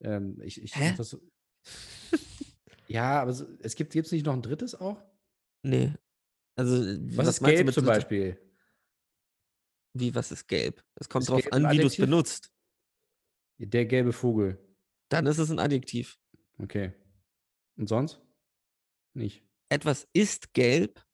Ähm, 0.00 0.40
ich, 0.40 0.62
ich, 0.62 0.74
Hä? 0.74 0.94
das 0.96 1.10
so, 1.10 1.20
ja, 2.88 3.20
aber 3.20 3.32
so, 3.32 3.46
es 3.60 3.76
gibt 3.76 3.94
es 3.94 4.12
nicht 4.12 4.26
noch 4.26 4.34
ein 4.34 4.42
drittes 4.42 4.74
auch? 4.74 5.02
Nee. 5.62 5.92
Also, 6.56 6.74
Was, 7.16 7.28
ist 7.28 7.40
meinst 7.40 7.40
du 7.40 7.44
gelb 7.46 7.66
mit 7.66 7.74
zum 7.74 7.84
Beispiel? 7.86 8.40
Wie, 9.96 10.14
was 10.14 10.32
ist 10.32 10.48
gelb? 10.48 10.84
Es 10.96 11.08
kommt 11.08 11.22
Ist 11.22 11.30
drauf 11.30 11.52
an, 11.52 11.70
wie 11.70 11.78
du 11.78 11.86
es 11.86 11.96
benutzt. 11.96 12.52
Der 13.58 13.86
gelbe 13.86 14.12
Vogel. 14.12 14.58
Dann 15.08 15.26
ist 15.26 15.38
es 15.38 15.50
ein 15.50 15.58
Adjektiv. 15.58 16.18
Okay. 16.58 16.92
Und 17.76 17.88
sonst? 17.88 18.20
Nicht. 19.14 19.44
Etwas 19.68 20.08
ist 20.12 20.52
gelb, 20.54 21.04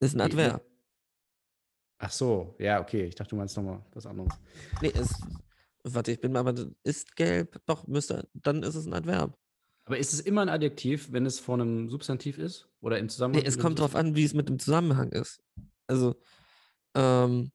ist 0.00 0.14
ein 0.14 0.18
ne- 0.18 0.24
Adverb. 0.24 0.67
Ach 1.98 2.10
so, 2.10 2.54
ja, 2.58 2.80
okay. 2.80 3.06
Ich 3.06 3.14
dachte, 3.14 3.30
du 3.30 3.36
meinst 3.36 3.56
nochmal 3.56 3.84
was 3.92 4.06
anderes. 4.06 4.32
Nee, 4.80 4.92
es, 4.94 5.20
warte, 5.82 6.12
ich 6.12 6.20
bin 6.20 6.32
mal, 6.32 6.40
aber 6.40 6.54
ist 6.84 7.16
gelb, 7.16 7.60
doch, 7.66 7.86
müsste, 7.86 8.28
dann 8.34 8.62
ist 8.62 8.76
es 8.76 8.86
ein 8.86 8.94
Adverb. 8.94 9.36
Aber 9.84 9.98
ist 9.98 10.12
es 10.12 10.20
immer 10.20 10.42
ein 10.42 10.48
Adjektiv, 10.48 11.12
wenn 11.12 11.26
es 11.26 11.40
vor 11.40 11.54
einem 11.54 11.88
Substantiv 11.88 12.38
ist? 12.38 12.68
Oder 12.80 12.98
im 12.98 13.08
Zusammenhang? 13.08 13.42
Nee, 13.42 13.48
es 13.48 13.58
kommt 13.58 13.78
drauf 13.78 13.92
Substantiv? 13.92 14.10
an, 14.10 14.16
wie 14.16 14.24
es 14.24 14.34
mit 14.34 14.48
dem 14.48 14.58
Zusammenhang 14.58 15.10
ist. 15.12 15.42
Also, 15.86 16.14
ähm, 16.94 17.50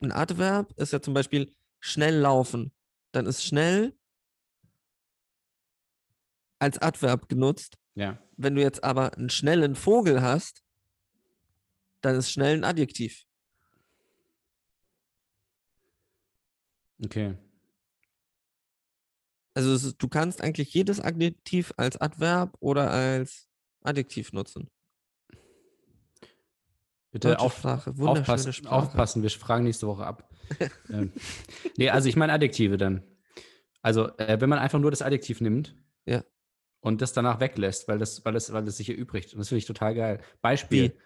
ein 0.00 0.12
Adverb 0.12 0.72
ist 0.76 0.92
ja 0.92 1.00
zum 1.00 1.14
Beispiel 1.14 1.54
schnell 1.80 2.16
laufen. 2.16 2.72
Dann 3.12 3.26
ist 3.26 3.44
schnell 3.44 3.96
als 6.58 6.78
Adverb 6.78 7.28
genutzt. 7.28 7.78
Ja. 7.94 8.18
Wenn 8.36 8.54
du 8.54 8.62
jetzt 8.62 8.84
aber 8.84 9.16
einen 9.16 9.30
schnellen 9.30 9.74
Vogel 9.74 10.20
hast, 10.20 10.62
dann 12.00 12.16
ist 12.16 12.30
schnell 12.30 12.56
ein 12.56 12.64
Adjektiv. 12.64 13.24
Okay. 17.04 17.36
Also 19.54 19.74
ist, 19.74 19.96
du 19.98 20.08
kannst 20.08 20.40
eigentlich 20.40 20.72
jedes 20.72 21.00
Adjektiv 21.00 21.72
als 21.76 22.00
Adverb 22.00 22.56
oder 22.60 22.90
als 22.90 23.48
Adjektiv 23.82 24.32
nutzen. 24.32 24.70
Bitte 27.10 27.40
auf, 27.40 27.56
Sprache, 27.58 27.94
aufpassen, 27.98 28.52
Sprache. 28.52 28.74
aufpassen, 28.74 29.22
wir 29.22 29.30
fragen 29.30 29.64
nächste 29.64 29.86
Woche 29.86 30.06
ab. 30.06 30.30
ähm, 30.90 31.12
nee, 31.76 31.88
also 31.88 32.08
ich 32.08 32.16
meine 32.16 32.32
Adjektive 32.34 32.76
dann. 32.76 33.02
Also, 33.82 34.16
äh, 34.18 34.40
wenn 34.40 34.50
man 34.50 34.58
einfach 34.58 34.78
nur 34.78 34.90
das 34.90 35.02
Adjektiv 35.02 35.40
nimmt 35.40 35.74
Ja. 36.04 36.22
und 36.80 37.00
das 37.00 37.12
danach 37.12 37.40
weglässt, 37.40 37.88
weil 37.88 37.98
das, 37.98 38.24
weil 38.24 38.34
das, 38.34 38.52
weil 38.52 38.64
das 38.64 38.76
sich 38.76 38.90
erübrigt. 38.90 39.32
Und 39.32 39.38
das 39.38 39.48
finde 39.48 39.58
ich 39.58 39.66
total 39.66 39.94
geil. 39.94 40.20
Beispiel. 40.42 40.96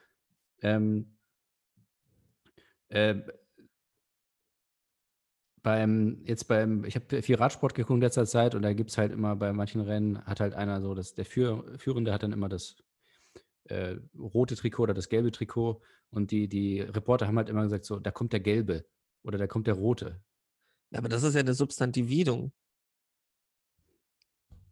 Ähm, 0.61 1.17
äh, 2.89 3.15
beim, 5.63 6.23
jetzt 6.25 6.49
beim, 6.49 6.85
ich 6.85 6.97
habe 6.97 7.23
viel 7.23 7.37
Radsport 7.37 7.75
geguckt 7.75 7.97
in 7.97 8.03
letzter 8.03 8.27
Zeit 8.27 8.55
und 8.55 8.63
da 8.63 8.73
gibt 8.73 8.91
es 8.91 8.99
halt 8.99 9.13
immer 9.13 9.37
bei 9.37 9.53
manchen 9.53 9.81
Rennen, 9.81 10.25
hat 10.25 10.41
halt 10.41 10.55
einer 10.55 10.81
so, 10.81 10.95
dass 10.95 11.15
der 11.15 11.25
Führ, 11.25 11.79
Führende 11.79 12.13
hat 12.13 12.23
dann 12.23 12.33
immer 12.33 12.49
das 12.49 12.77
äh, 13.65 13.97
rote 14.19 14.57
Trikot 14.57 14.85
oder 14.85 14.95
das 14.95 15.09
gelbe 15.09 15.31
Trikot 15.31 15.81
und 16.11 16.31
die, 16.31 16.49
die 16.49 16.81
Reporter 16.81 17.27
haben 17.27 17.39
halt 17.39 17.49
immer 17.49 17.63
gesagt, 17.63 17.85
so, 17.85 17.99
da 17.99 18.11
kommt 18.11 18.33
der 18.33 18.41
gelbe 18.41 18.85
oder 19.23 19.39
da 19.39 19.47
kommt 19.47 19.67
der 19.67 19.75
rote. 19.75 20.21
Aber 20.93 21.09
das 21.09 21.23
ist 21.23 21.35
ja 21.35 21.41
eine 21.41 21.55
Substantivierung. 21.55 22.53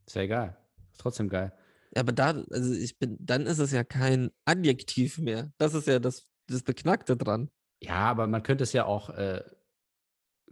Ist 0.06 0.16
ja 0.16 0.22
egal. 0.22 0.56
Ist 0.92 1.00
trotzdem 1.00 1.28
geil. 1.28 1.52
Ja, 1.94 2.02
aber 2.02 2.12
da, 2.12 2.44
also 2.50 2.72
ich 2.72 2.98
bin, 2.98 3.16
dann 3.20 3.46
ist 3.46 3.58
es 3.58 3.72
ja 3.72 3.84
kein 3.84 4.30
Adjektiv 4.44 5.18
mehr. 5.18 5.52
Das 5.58 5.74
ist 5.74 5.86
ja 5.86 5.98
das, 5.98 6.28
das 6.46 6.62
Beknackte 6.62 7.16
dran. 7.16 7.50
Ja, 7.80 8.10
aber 8.10 8.26
man 8.26 8.42
könnte 8.42 8.64
es 8.64 8.72
ja 8.72 8.84
auch 8.84 9.10
äh, 9.10 9.42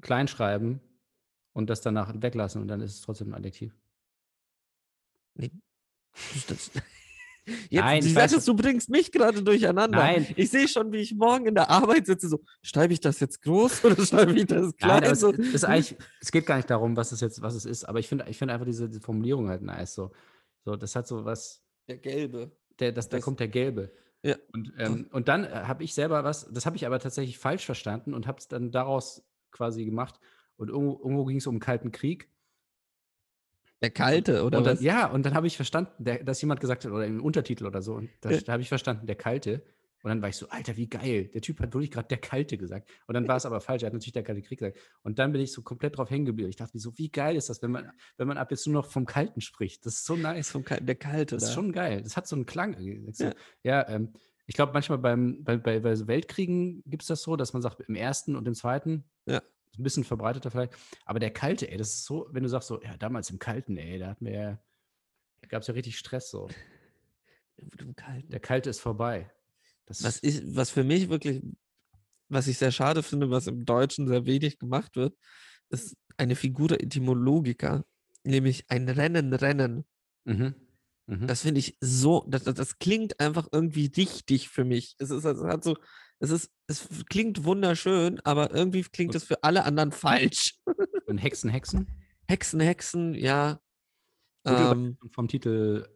klein 0.00 0.28
schreiben 0.28 0.80
und 1.52 1.70
das 1.70 1.80
danach 1.80 2.12
weglassen 2.14 2.62
und 2.62 2.68
dann 2.68 2.80
ist 2.80 2.94
es 2.94 3.00
trotzdem 3.02 3.28
ein 3.28 3.34
Adjektiv. 3.34 3.74
Nee. 5.34 5.52
Das, 6.48 6.70
Jetzt, 7.70 7.82
Nein, 7.82 8.04
ich 8.04 8.14
weiß, 8.14 8.44
du 8.44 8.54
bringst 8.54 8.90
mich 8.90 9.10
gerade 9.10 9.42
durcheinander. 9.42 9.98
Nein. 9.98 10.26
Ich 10.36 10.50
sehe 10.50 10.68
schon, 10.68 10.92
wie 10.92 10.98
ich 10.98 11.14
morgen 11.14 11.46
in 11.46 11.54
der 11.54 11.70
Arbeit 11.70 12.06
sitze, 12.06 12.28
so, 12.28 12.40
schreibe 12.62 12.92
ich 12.92 13.00
das 13.00 13.20
jetzt 13.20 13.42
groß 13.42 13.84
oder 13.84 14.04
schreibe 14.04 14.34
ich 14.34 14.46
das 14.46 14.76
klein? 14.76 15.02
Nein, 15.02 15.12
es, 15.12 15.20
so, 15.20 15.32
eigentlich, 15.66 15.96
es 16.20 16.30
geht 16.30 16.46
gar 16.46 16.56
nicht 16.56 16.70
darum, 16.70 16.96
was 16.96 17.12
es 17.12 17.20
jetzt, 17.20 17.40
was 17.40 17.54
es 17.54 17.64
ist, 17.64 17.84
aber 17.84 17.98
ich 17.98 18.08
finde 18.08 18.26
ich 18.28 18.38
finde 18.38 18.54
einfach 18.54 18.66
diese, 18.66 18.88
diese 18.88 19.00
Formulierung 19.00 19.48
halt 19.48 19.62
nice. 19.62 19.94
So, 19.94 20.12
so, 20.64 20.76
das 20.76 20.94
hat 20.94 21.06
so 21.06 21.24
was, 21.24 21.62
der 21.88 21.98
Gelbe. 21.98 22.52
der, 22.80 22.92
das, 22.92 23.08
da 23.08 23.20
kommt 23.20 23.40
der 23.40 23.48
Gelbe. 23.48 23.92
Ja. 24.22 24.36
Und, 24.52 24.72
ähm, 24.78 25.08
und 25.12 25.28
dann 25.28 25.44
äh, 25.44 25.48
habe 25.50 25.84
ich 25.84 25.94
selber 25.94 26.24
was, 26.24 26.48
das 26.52 26.66
habe 26.66 26.76
ich 26.76 26.86
aber 26.86 26.98
tatsächlich 26.98 27.38
falsch 27.38 27.64
verstanden 27.64 28.14
und 28.14 28.26
habe 28.26 28.38
es 28.38 28.48
dann 28.48 28.72
daraus 28.72 29.24
quasi 29.50 29.84
gemacht. 29.84 30.18
Und 30.56 30.68
irgendwo, 30.68 30.98
irgendwo 30.98 31.24
ging 31.24 31.38
es 31.38 31.46
um 31.46 31.56
den 31.56 31.60
Kalten 31.60 31.92
Krieg. 31.92 32.30
Der 33.80 33.90
Kalte, 33.90 34.44
oder 34.44 34.58
und 34.58 34.64
dann, 34.64 34.74
was? 34.74 34.82
Ja, 34.82 35.06
und 35.06 35.24
dann 35.24 35.34
habe 35.34 35.46
ich 35.46 35.56
verstanden, 35.56 35.92
der, 36.04 36.24
dass 36.24 36.40
jemand 36.40 36.60
gesagt 36.60 36.84
hat, 36.84 36.90
oder 36.90 37.06
im 37.06 37.22
Untertitel 37.22 37.64
oder 37.64 37.80
so, 37.80 37.94
und 37.94 38.10
da, 38.20 38.30
habe 38.30 38.62
ich 38.62 38.68
verstanden, 38.68 39.06
der 39.06 39.14
Kalte. 39.14 39.62
Und 40.02 40.10
dann 40.10 40.22
war 40.22 40.28
ich 40.28 40.36
so, 40.36 40.48
Alter, 40.48 40.76
wie 40.76 40.88
geil. 40.88 41.28
Der 41.34 41.40
Typ 41.40 41.58
hat 41.60 41.74
wirklich 41.74 41.90
gerade 41.90 42.06
der 42.06 42.18
Kalte 42.18 42.56
gesagt. 42.56 42.88
Und 43.08 43.14
dann 43.14 43.26
war 43.26 43.36
es 43.36 43.44
aber 43.44 43.60
falsch. 43.60 43.82
Er 43.82 43.86
hat 43.86 43.94
natürlich 43.94 44.12
der 44.12 44.22
Kalte 44.22 44.42
Krieg 44.42 44.60
gesagt. 44.60 44.78
Und 45.02 45.18
dann 45.18 45.32
bin 45.32 45.40
ich 45.40 45.52
so 45.52 45.62
komplett 45.62 45.98
drauf 45.98 46.08
hängen 46.08 46.24
geblieben. 46.24 46.48
Ich 46.48 46.56
dachte 46.56 46.76
mir 46.76 46.80
so, 46.80 46.96
wie 46.98 47.10
geil 47.10 47.34
ist 47.34 47.48
das, 47.50 47.62
wenn 47.62 47.72
man, 47.72 47.90
wenn 48.16 48.28
man 48.28 48.38
ab 48.38 48.50
jetzt 48.52 48.64
nur 48.66 48.74
noch 48.74 48.86
vom 48.86 49.06
Kalten 49.06 49.40
spricht. 49.40 49.84
Das 49.84 49.94
ist 49.94 50.04
so 50.04 50.14
nice. 50.14 50.50
vom 50.50 50.64
Kal- 50.64 50.80
der 50.80 50.94
Kalte. 50.94 51.34
Das 51.34 51.42
ist 51.42 51.48
da. 51.50 51.54
schon 51.54 51.72
geil. 51.72 52.00
Das 52.02 52.16
hat 52.16 52.28
so 52.28 52.36
einen 52.36 52.46
Klang. 52.46 52.76
Ja. 52.78 53.32
Ja, 53.64 53.88
ähm, 53.88 54.12
ich 54.48 54.54
glaube, 54.54 54.72
manchmal 54.72 54.96
beim, 54.96 55.44
bei, 55.44 55.58
bei, 55.58 55.78
bei 55.78 56.06
Weltkriegen 56.06 56.82
gibt 56.86 57.02
es 57.02 57.08
das 57.08 57.22
so, 57.22 57.36
dass 57.36 57.52
man 57.52 57.60
sagt, 57.60 57.80
im 57.80 57.94
ersten 57.94 58.34
und 58.34 58.48
im 58.48 58.54
zweiten, 58.54 59.04
Ja. 59.26 59.42
ein 59.78 59.82
bisschen 59.82 60.04
verbreiteter 60.04 60.50
vielleicht. 60.50 60.72
Aber 61.04 61.18
der 61.20 61.30
Kalte, 61.30 61.70
ey, 61.70 61.76
das 61.76 61.90
ist 61.90 62.04
so, 62.06 62.26
wenn 62.32 62.42
du 62.42 62.48
sagst 62.48 62.68
so, 62.68 62.82
ja, 62.82 62.96
damals 62.96 63.28
im 63.28 63.38
Kalten, 63.38 63.76
ey, 63.76 63.98
da 63.98 64.08
hatten 64.08 64.24
wir 64.24 64.32
ja, 64.32 64.58
da 65.42 65.48
gab 65.48 65.60
es 65.60 65.68
ja 65.68 65.74
richtig 65.74 65.98
Stress 65.98 66.30
so. 66.30 66.48
Im 67.56 67.94
Kalten. 67.94 68.30
Der 68.30 68.40
Kalte 68.40 68.70
ist 68.70 68.80
vorbei. 68.80 69.30
Das 69.84 70.02
Was, 70.02 70.22
ich, 70.22 70.42
was 70.56 70.70
für 70.70 70.84
mich 70.84 71.10
wirklich, 71.10 71.42
was 72.30 72.46
ich 72.46 72.56
sehr 72.56 72.72
schade 72.72 73.02
finde, 73.02 73.30
was 73.30 73.48
im 73.48 73.66
Deutschen 73.66 74.08
sehr 74.08 74.24
wenig 74.24 74.58
gemacht 74.58 74.96
wird, 74.96 75.14
ist 75.68 75.94
eine 76.16 76.36
Figura 76.36 76.76
etymologica, 76.76 77.84
nämlich 78.24 78.64
ein 78.70 78.88
Rennen, 78.88 79.34
Rennen. 79.34 79.84
Mhm. 80.24 80.54
Mhm. 81.08 81.26
Das 81.26 81.40
finde 81.42 81.58
ich 81.60 81.76
so, 81.80 82.24
das, 82.28 82.44
das, 82.44 82.54
das 82.54 82.78
klingt 82.78 83.18
einfach 83.18 83.48
irgendwie 83.50 83.86
richtig 83.96 84.50
für 84.50 84.64
mich. 84.64 84.94
Es 84.98 85.08
ist, 85.10 85.24
es 85.24 85.42
hat 85.42 85.64
so, 85.64 85.76
es 86.18 86.30
ist, 86.30 86.50
es 86.66 86.86
klingt 87.08 87.44
wunderschön, 87.44 88.20
aber 88.24 88.54
irgendwie 88.54 88.82
klingt 88.82 89.14
es 89.14 89.24
für 89.24 89.42
alle 89.42 89.64
anderen 89.64 89.90
falsch. 89.90 90.60
und 91.06 91.16
Hexen, 91.18 91.48
Hexen. 91.48 91.86
Hexen, 92.28 92.60
Hexen, 92.60 93.14
ja. 93.14 93.58
Ähm, 94.44 94.98
vom 95.12 95.28
Titel, 95.28 95.88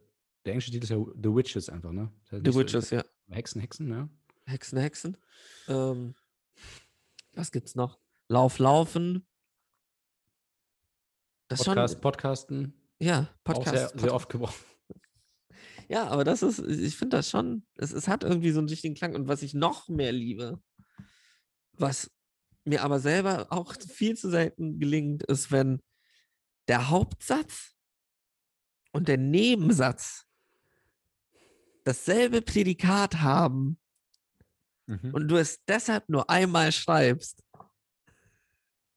der 0.45 0.53
englische 0.53 0.71
Titel 0.71 0.83
ist 0.85 0.89
ja 0.89 0.97
The 0.97 1.29
Witches 1.35 1.69
einfach, 1.69 1.91
ne? 1.91 2.11
Das 2.23 2.31
heißt 2.31 2.43
The 2.45 2.49
nicht 2.49 2.53
so- 2.53 2.59
Witches, 2.59 2.89
ja. 2.89 3.05
Hexen, 3.29 3.61
Hexen, 3.61 3.87
ne? 3.87 4.09
Hexen, 4.45 4.79
Hexen. 4.79 5.17
Ähm, 5.67 6.15
was 7.33 7.51
gibt's 7.51 7.75
noch? 7.75 7.99
Lauf, 8.29 8.57
Laufen. 8.57 9.27
Das 11.49 11.63
Podcast, 11.63 11.93
schon, 11.93 12.01
Podcasten. 12.01 12.73
ja, 12.99 13.21
Auch 13.21 13.43
Podcast. 13.43 13.91
sehr, 13.91 13.99
sehr 13.99 14.13
oft 14.13 14.29
gebrochen. 14.29 14.55
Ja, 15.89 16.07
aber 16.07 16.23
das 16.23 16.41
ist, 16.41 16.59
ich 16.59 16.95
finde 16.95 17.17
das 17.17 17.29
schon, 17.29 17.65
es, 17.75 17.91
es 17.91 18.07
hat 18.07 18.23
irgendwie 18.23 18.51
so 18.51 18.59
einen 18.59 18.69
richtigen 18.69 18.95
Klang. 18.95 19.15
Und 19.15 19.27
was 19.27 19.41
ich 19.41 19.53
noch 19.53 19.89
mehr 19.89 20.11
liebe, 20.11 20.61
was 21.73 22.11
mir 22.65 22.83
aber 22.83 22.99
selber 22.99 23.47
auch 23.51 23.75
viel 23.75 24.15
zu 24.15 24.29
selten 24.29 24.79
gelingt, 24.79 25.23
ist, 25.23 25.51
wenn 25.51 25.81
der 26.67 26.89
Hauptsatz 26.89 27.75
und 28.91 29.07
der 29.07 29.17
Nebensatz 29.17 30.25
dasselbe 31.83 32.41
Prädikat 32.41 33.21
haben 33.21 33.79
Mhm. 34.85 35.13
und 35.13 35.27
du 35.29 35.37
es 35.37 35.63
deshalb 35.65 36.09
nur 36.09 36.29
einmal 36.29 36.71
schreibst. 36.73 37.41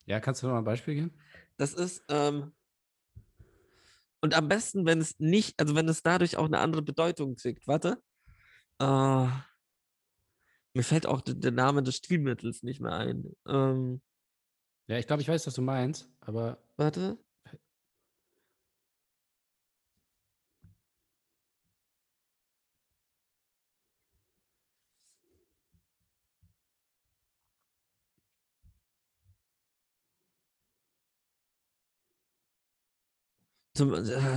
Ja, 0.05 0.19
kannst 0.19 0.41
du 0.43 0.47
noch 0.47 0.53
mal 0.53 0.59
ein 0.59 0.65
Beispiel 0.65 0.95
geben? 0.95 1.13
Das 1.55 1.73
ist, 1.73 2.03
ähm, 2.09 2.53
und 4.21 4.33
am 4.33 4.47
besten, 4.47 4.85
wenn 4.85 4.99
es 4.99 5.19
nicht, 5.19 5.59
also 5.59 5.75
wenn 5.75 5.87
es 5.87 6.03
dadurch 6.03 6.37
auch 6.37 6.45
eine 6.45 6.59
andere 6.59 6.81
Bedeutung 6.81 7.35
kriegt. 7.35 7.67
Warte. 7.67 8.01
Äh, 8.79 9.27
mir 10.73 10.83
fällt 10.83 11.05
auch 11.05 11.21
der, 11.21 11.35
der 11.35 11.51
Name 11.51 11.83
des 11.83 11.97
Stilmittels 11.97 12.63
nicht 12.63 12.79
mehr 12.81 12.93
ein. 12.93 13.35
Ähm, 13.47 14.01
Ja, 14.87 14.97
ich 14.97 15.07
glaube, 15.07 15.21
ich 15.21 15.27
weiß, 15.27 15.47
was 15.47 15.55
du 15.55 15.61
meinst, 15.61 16.09
aber 16.21 16.57
warte. 16.77 17.17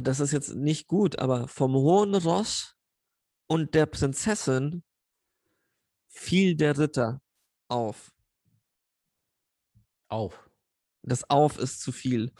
Das 0.02 0.20
ist 0.20 0.32
jetzt 0.32 0.54
nicht 0.54 0.86
gut, 0.86 1.18
aber 1.18 1.48
vom 1.48 1.74
hohen 1.74 2.14
Ross 2.14 2.76
und 3.46 3.74
der 3.74 3.86
Prinzessin 3.86 4.82
fiel 6.08 6.56
der 6.56 6.78
Ritter 6.78 7.20
auf. 7.68 8.12
auf. 10.08 10.50
Das 11.02 11.28
auf 11.30 11.58
ist 11.58 11.80
zu 11.80 11.92
viel. 11.92 12.32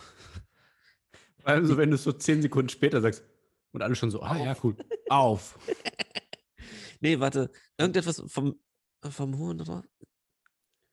Also, 1.45 1.77
wenn 1.77 1.91
du 1.91 1.95
es 1.95 2.03
so 2.03 2.13
zehn 2.13 2.43
Sekunden 2.43 2.69
später 2.69 3.01
sagst 3.01 3.25
und 3.73 3.83
alle 3.83 3.95
schon 3.95 4.11
so, 4.11 4.21
ah 4.23 4.37
ja, 4.37 4.57
cool, 4.63 4.77
auf. 5.09 5.59
Nee, 7.01 7.19
warte. 7.19 7.51
Irgendetwas 7.79 8.23
vom, 8.27 8.61
vom 9.09 9.39
hohen 9.39 9.61
Ross. 9.61 9.85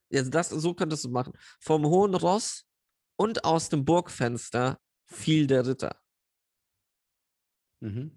Ja, 0.10 0.24
das, 0.24 0.50
so 0.50 0.74
könntest 0.74 1.04
du 1.04 1.10
machen. 1.10 1.34
Vom 1.60 1.86
hohen 1.86 2.16
Ross 2.16 2.66
und 3.18 3.44
aus 3.44 3.68
dem 3.70 3.84
Burgfenster 3.84 4.80
fiel 5.08 5.48
der 5.48 5.66
Ritter. 5.66 5.96
Mhm. 7.80 8.12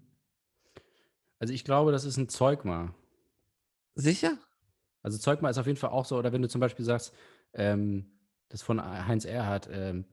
Also, 1.39 1.53
ich 1.53 1.63
glaube, 1.63 1.91
das 1.91 2.05
ist 2.05 2.17
ein 2.17 2.29
Zeugma. 2.29 2.93
Sicher? 3.95 4.37
Also, 5.01 5.17
Zeugma 5.17 5.49
ist 5.49 5.57
auf 5.57 5.65
jeden 5.67 5.79
Fall 5.79 5.89
auch 5.89 6.05
so, 6.05 6.17
oder 6.17 6.31
wenn 6.31 6.41
du 6.41 6.47
zum 6.49 6.61
Beispiel 6.61 6.85
sagst, 6.85 7.13
ähm, 7.53 8.19
das 8.49 8.61
von 8.61 8.81
Heinz 8.81 9.25
Erhardt, 9.25 9.67
ähm, 9.71 10.05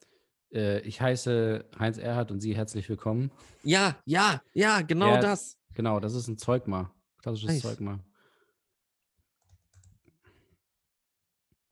äh, 0.53 0.81
ich 0.81 1.01
heiße 1.01 1.69
Heinz 1.79 1.99
Erhardt 1.99 2.31
und 2.31 2.41
Sie 2.41 2.57
herzlich 2.57 2.89
willkommen. 2.89 3.31
Ja, 3.63 4.01
ja, 4.05 4.43
ja, 4.55 4.81
genau 4.83 5.15
Ja, 5.15 5.21
das. 5.21 5.59
Genau, 5.75 6.01
das 6.01 6.15
ist 6.15 6.29
ein 6.29 6.39
Zeugma. 6.39 6.95
Klassisches 7.19 7.51
Nice. 7.51 7.63
Zeugma. 7.63 8.01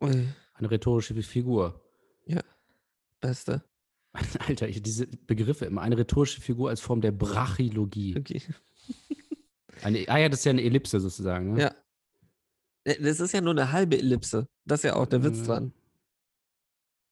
Eine 0.00 0.70
rhetorische 0.70 1.14
Figur. 1.22 1.80
beste. 3.20 3.64
Alter, 4.46 4.68
ich, 4.68 4.82
diese 4.82 5.06
Begriffe 5.06 5.64
immer. 5.66 5.82
Eine 5.82 5.98
rhetorische 5.98 6.40
Figur 6.40 6.70
als 6.70 6.80
Form 6.80 7.00
der 7.00 7.12
Brachologie. 7.12 8.16
Okay. 8.18 8.42
Eine, 9.82 10.08
ah 10.08 10.16
ja, 10.18 10.28
das 10.30 10.38
ist 10.40 10.44
ja 10.46 10.52
eine 10.52 10.62
Ellipse 10.62 11.00
sozusagen. 11.00 11.52
Ne? 11.52 11.60
Ja. 11.60 11.74
Äh, 12.84 12.98
Das 13.02 13.20
ist 13.20 13.32
ja 13.32 13.42
nur 13.42 13.52
eine 13.52 13.72
halbe 13.72 13.98
Ellipse. 13.98 14.48
Das 14.64 14.80
ist 14.80 14.84
ja 14.84 14.96
auch 14.96 15.04
der 15.06 15.22
Witz 15.22 15.38
Ja. 15.40 15.44
dran. 15.44 15.74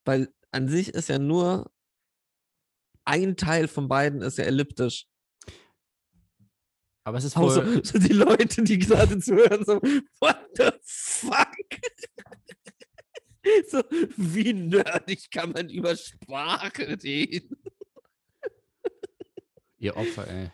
Weil 0.07 0.33
an 0.51 0.69
sich 0.69 0.89
ist 0.95 1.09
ja 1.11 1.19
nur 1.19 1.71
ein 3.05 3.37
Teil 3.37 3.69
von 3.69 3.87
beiden 3.87 4.23
ist 4.23 4.39
ja 4.39 4.45
elliptisch. 4.45 5.07
Aber 7.07 7.19
es 7.19 7.25
ist 7.25 7.37
Auch 7.37 7.51
so, 7.51 7.61
voll, 7.61 7.85
so 7.85 7.99
die 7.99 8.15
Leute, 8.15 8.63
die 8.63 8.79
gerade 8.79 9.19
zuhören, 9.19 9.63
so, 9.67 9.75
what 10.21 10.39
the 10.57 10.71
fuck? 10.83 11.49
so, 13.69 13.83
wie 14.17 14.53
nerdig 14.53 15.31
kann 15.31 15.53
man 15.53 15.69
über 15.69 15.97
Sprache 15.97 16.99
reden? 17.03 17.57
ihr 19.79 19.97
Opfer, 19.97 20.27
ey. 20.29 20.51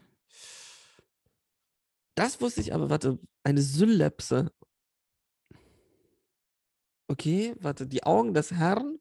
Das 2.17 2.41
wusste 2.41 2.61
ich 2.61 2.75
aber, 2.75 2.91
warte, 2.91 3.19
eine 3.45 3.63
Synapse. 3.63 4.53
Okay, 7.09 7.55
warte, 7.61 7.87
die 7.87 8.03
Augen 8.05 8.35
des 8.35 8.53
Herrn 8.53 8.99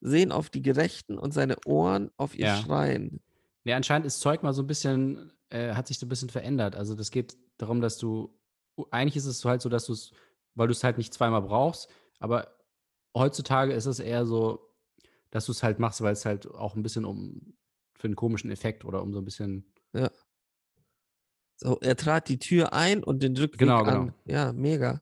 sehen 0.00 0.32
auf 0.32 0.50
die 0.50 0.62
Gerechten 0.62 1.18
und 1.18 1.32
seine 1.32 1.56
Ohren 1.66 2.10
auf 2.16 2.34
ihr 2.34 2.46
Ja. 2.46 2.56
Schreien. 2.56 3.20
Ja, 3.64 3.76
anscheinend 3.76 4.06
ist 4.06 4.20
Zeug 4.20 4.42
mal 4.42 4.52
so 4.52 4.62
ein 4.62 4.66
bisschen, 4.66 5.32
äh, 5.50 5.74
hat 5.74 5.86
sich 5.86 5.98
so 5.98 6.06
ein 6.06 6.08
bisschen 6.08 6.30
verändert. 6.30 6.74
Also 6.76 6.94
das 6.94 7.10
geht 7.10 7.36
darum, 7.58 7.80
dass 7.80 7.98
du, 7.98 8.38
eigentlich 8.90 9.16
ist 9.16 9.26
es 9.26 9.44
halt 9.44 9.62
so, 9.62 9.68
dass 9.68 9.86
du 9.86 9.92
es, 9.92 10.12
weil 10.54 10.66
du 10.66 10.72
es 10.72 10.82
halt 10.82 10.98
nicht 10.98 11.14
zweimal 11.14 11.42
brauchst, 11.42 11.88
aber 12.18 12.56
heutzutage 13.14 13.72
ist 13.72 13.86
es 13.86 13.98
eher 13.98 14.26
so, 14.26 14.70
dass 15.30 15.46
du 15.46 15.52
es 15.52 15.62
halt 15.62 15.78
machst, 15.78 16.00
weil 16.02 16.12
es 16.12 16.24
halt 16.24 16.46
auch 16.46 16.74
ein 16.76 16.82
bisschen 16.82 17.04
um, 17.04 17.56
für 17.94 18.06
einen 18.08 18.16
komischen 18.16 18.50
Effekt 18.50 18.84
oder 18.84 19.02
um 19.02 19.12
so 19.12 19.20
ein 19.20 19.24
bisschen, 19.24 19.72
So, 21.56 21.78
er 21.80 21.96
trat 21.96 22.28
die 22.28 22.38
Tür 22.38 22.72
ein 22.72 23.04
und 23.04 23.22
den 23.22 23.36
Rückweg 23.36 23.58
Genau, 23.60 23.82
an. 23.84 24.06
genau. 24.06 24.14
Ja, 24.24 24.52
mega. 24.52 25.00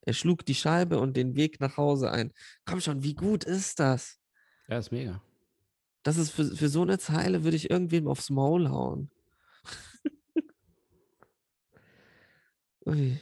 Er 0.00 0.14
schlug 0.14 0.46
die 0.46 0.54
Scheibe 0.54 0.98
und 1.00 1.18
den 1.18 1.36
Weg 1.36 1.60
nach 1.60 1.76
Hause 1.76 2.10
ein. 2.10 2.32
Komm 2.64 2.80
schon, 2.80 3.02
wie 3.02 3.14
gut 3.14 3.44
ist 3.44 3.78
das? 3.78 4.18
ja, 4.68 4.78
ist 4.78 4.90
mega. 4.90 5.22
Das 6.02 6.16
ist 6.16 6.30
für, 6.30 6.46
für 6.46 6.68
so 6.70 6.80
eine 6.82 6.98
Zeile 6.98 7.44
würde 7.44 7.56
ich 7.56 7.68
irgendwem 7.70 8.08
aufs 8.08 8.30
Maul 8.30 8.70
hauen. 8.70 9.10
Ui. 12.86 13.20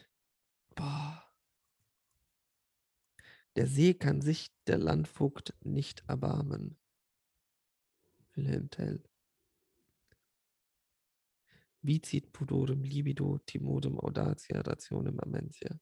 Boah. 0.77 1.25
Der 3.57 3.67
See 3.67 3.95
kann 3.95 4.21
sich 4.21 4.51
der 4.67 4.79
Landvogt 4.79 5.55
nicht 5.65 6.05
erbarmen. 6.07 6.79
Wilhelm 8.35 8.69
Tell. 8.69 9.03
Vicit 11.81 12.33
pudorem 12.33 12.85
libido 12.85 13.39
timodem 13.47 13.99
audacia 13.99 14.61
rationem 14.61 15.19
amentia. 15.21 15.79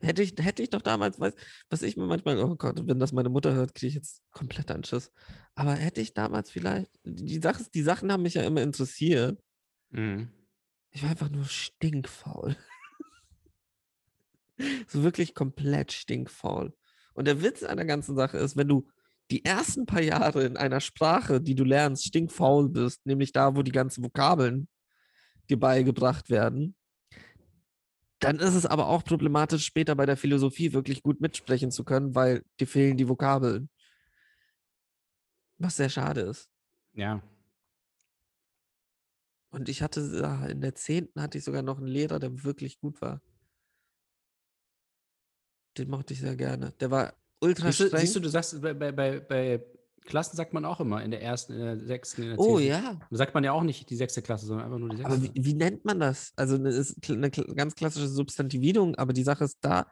Hätte 0.00 0.22
ich, 0.22 0.34
hätte 0.38 0.62
ich 0.62 0.70
doch 0.70 0.82
damals, 0.82 1.18
weiß, 1.18 1.34
was 1.70 1.82
ich 1.82 1.96
mir 1.96 2.06
manchmal, 2.06 2.38
oh 2.38 2.54
Gott, 2.54 2.86
wenn 2.86 3.00
das 3.00 3.12
meine 3.12 3.30
Mutter 3.30 3.54
hört, 3.54 3.74
kriege 3.74 3.88
ich 3.88 3.94
jetzt 3.94 4.22
komplett 4.30 4.70
Anschiss. 4.70 5.10
Aber 5.54 5.74
hätte 5.74 6.00
ich 6.00 6.14
damals 6.14 6.50
vielleicht, 6.50 6.90
die, 7.04 7.40
Sache, 7.40 7.64
die 7.74 7.82
Sachen 7.82 8.12
haben 8.12 8.22
mich 8.22 8.34
ja 8.34 8.42
immer 8.42 8.62
interessiert. 8.62 9.42
Mhm. 9.90 10.30
Ich 10.90 11.02
war 11.02 11.10
einfach 11.10 11.30
nur 11.30 11.46
stinkfaul. 11.46 12.56
So 14.86 15.02
wirklich 15.02 15.34
komplett 15.34 15.92
stinkfaul. 15.92 16.72
Und 17.14 17.26
der 17.26 17.42
Witz 17.42 17.62
an 17.62 17.76
der 17.76 17.86
ganzen 17.86 18.16
Sache 18.16 18.38
ist, 18.38 18.56
wenn 18.56 18.68
du 18.68 18.88
die 19.30 19.44
ersten 19.44 19.86
paar 19.86 20.02
Jahre 20.02 20.44
in 20.44 20.56
einer 20.56 20.80
Sprache, 20.80 21.40
die 21.40 21.54
du 21.54 21.64
lernst, 21.64 22.04
stinkfaul 22.06 22.68
bist, 22.68 23.04
nämlich 23.06 23.32
da, 23.32 23.56
wo 23.56 23.62
die 23.62 23.72
ganzen 23.72 24.04
Vokabeln 24.04 24.68
dir 25.48 25.58
beigebracht 25.58 26.30
werden, 26.30 26.74
dann 28.20 28.38
ist 28.38 28.54
es 28.54 28.66
aber 28.66 28.88
auch 28.88 29.02
problematisch, 29.02 29.64
später 29.64 29.94
bei 29.94 30.04
der 30.04 30.16
Philosophie 30.16 30.72
wirklich 30.72 31.02
gut 31.02 31.20
mitsprechen 31.20 31.70
zu 31.70 31.84
können, 31.84 32.14
weil 32.14 32.44
dir 32.58 32.66
fehlen 32.66 32.96
die 32.96 33.08
Vokabeln. 33.08 33.70
Was 35.58 35.76
sehr 35.76 35.88
schade 35.88 36.22
ist. 36.22 36.48
Ja. 36.92 37.22
Und 39.50 39.68
ich 39.68 39.82
hatte 39.82 40.00
ja, 40.20 40.46
in 40.46 40.60
der 40.60 40.74
10. 40.74 41.08
hatte 41.16 41.38
ich 41.38 41.44
sogar 41.44 41.62
noch 41.62 41.78
einen 41.78 41.86
Lehrer, 41.86 42.18
der 42.18 42.44
wirklich 42.44 42.78
gut 42.78 43.00
war. 43.00 43.20
Den 45.80 45.88
mochte 45.88 46.12
ich 46.12 46.20
sehr 46.20 46.36
gerne. 46.36 46.72
Der 46.78 46.90
war 46.90 47.14
ultra 47.40 47.68
Siehst 47.68 47.80
du, 47.80 47.86
streng. 47.86 48.00
siehst 48.00 48.16
du, 48.16 48.20
du 48.20 48.28
sagst, 48.28 48.60
bei, 48.60 48.74
bei, 48.74 49.20
bei, 49.20 49.64
Klassen 50.04 50.36
sagt 50.36 50.52
man 50.52 50.66
auch 50.66 50.78
immer, 50.80 51.02
in 51.02 51.10
der 51.10 51.22
ersten, 51.22 51.54
in 51.54 51.60
der 51.60 51.78
sechsten, 51.78 52.22
in 52.22 52.28
der 52.28 52.38
oh 52.38 52.58
zehnten. 52.58 52.70
ja. 52.70 53.00
Da 53.10 53.16
sagt 53.16 53.32
man 53.32 53.44
ja 53.44 53.52
auch 53.52 53.62
nicht 53.62 53.88
die 53.88 53.96
sechste 53.96 54.20
Klasse, 54.20 54.44
sondern 54.44 54.66
einfach 54.66 54.78
nur 54.78 54.90
die 54.90 54.96
sechste. 54.98 55.14
Aber 55.14 55.22
wie, 55.22 55.32
wie 55.34 55.54
nennt 55.54 55.86
man 55.86 56.00
das? 56.00 56.32
Also 56.36 56.56
es 56.66 56.90
ist 56.90 57.10
eine 57.10 57.30
ganz 57.30 57.74
klassische 57.74 58.08
Substantivierung, 58.08 58.94
aber 58.96 59.14
die 59.14 59.22
Sache 59.22 59.44
ist, 59.44 59.56
da 59.62 59.86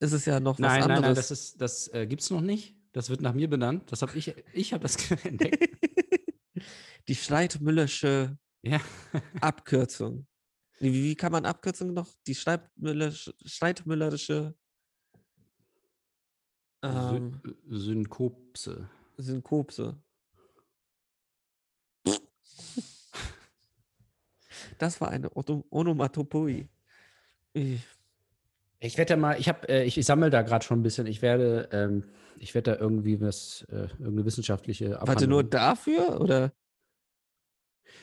ist 0.00 0.12
es 0.12 0.24
ja 0.24 0.40
noch 0.40 0.54
was 0.54 0.60
nein, 0.60 0.82
anderes. 0.82 1.00
nein, 1.00 1.02
nein, 1.02 1.14
das, 1.14 1.30
ist, 1.30 1.60
das 1.60 1.92
äh, 1.92 2.06
gibt 2.06 2.22
es 2.22 2.30
noch 2.30 2.40
nicht. 2.40 2.74
Das 2.92 3.10
wird 3.10 3.20
nach 3.20 3.34
mir 3.34 3.50
benannt. 3.50 3.92
Das 3.92 4.00
habe 4.00 4.16
ich, 4.16 4.34
ich 4.54 4.72
habe 4.72 4.82
das 4.82 4.96
entdeckt. 5.24 5.68
die 7.08 7.14
Streitmüllersche 7.14 8.38
ja. 8.62 8.80
Abkürzung. 9.40 10.26
Wie, 10.78 10.92
wie 10.92 11.14
kann 11.14 11.32
man 11.32 11.44
Abkürzung 11.44 11.92
noch? 11.92 12.08
Die 12.26 12.34
Streitmüllersche, 12.34 13.34
Streitmüllerische 13.44 14.54
ähm, 16.84 17.40
Sy 17.68 17.78
Synkopse. 17.78 18.88
Synkopse. 19.16 19.96
Das 24.78 25.00
war 25.00 25.08
eine 25.10 25.30
Onomatopoi. 25.34 26.68
Ich- 27.52 27.80
Ich 28.80 28.98
werde 28.98 29.16
mal, 29.16 29.38
ich 29.40 29.48
habe, 29.48 29.66
äh, 29.68 29.84
ich, 29.84 29.96
ich 29.96 30.04
sammle 30.04 30.28
da 30.28 30.42
gerade 30.42 30.62
schon 30.64 30.80
ein 30.80 30.82
bisschen. 30.82 31.06
Ich 31.06 31.22
werde, 31.22 31.68
ähm, 31.72 32.04
ich 32.38 32.54
werde 32.54 32.72
da 32.72 32.78
irgendwie 32.78 33.18
was, 33.20 33.64
äh, 33.70 33.88
irgendeine 33.98 34.26
wissenschaftliche 34.26 34.90
Warte, 35.00 35.26
nur 35.26 35.40
Abhandlung- 35.40 35.50
dafür? 35.50 36.20
Oder? 36.20 36.52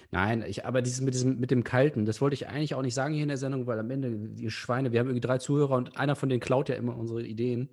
Nein, 0.10 0.44
ich, 0.48 0.66
aber 0.66 0.82
dieses 0.82 1.02
mit 1.02 1.14
diesem, 1.14 1.40
mit 1.40 1.52
dem 1.52 1.64
Kalten, 1.64 2.06
das 2.06 2.20
wollte 2.20 2.34
ich 2.34 2.48
eigentlich 2.48 2.74
auch 2.74 2.82
nicht 2.82 2.96
sagen 2.96 3.14
hier 3.14 3.24
in 3.24 3.30
der 3.30 3.38
Sendung, 3.38 3.68
weil 3.68 3.78
am 3.80 3.92
Ende, 3.92 4.12
die 4.12 4.50
Schweine, 4.50 4.92
wir 4.92 5.00
haben 5.00 5.08
irgendwie 5.08 5.22
drei 5.26 5.38
Zuhörer 5.38 5.76
und 5.76 5.98
einer 5.98 6.16
von 6.16 6.30
denen 6.30 6.42
klaut 6.42 6.68
ja 6.70 6.76
immer 6.76 6.98
unsere 6.98 7.24
Ideen. 7.24 7.70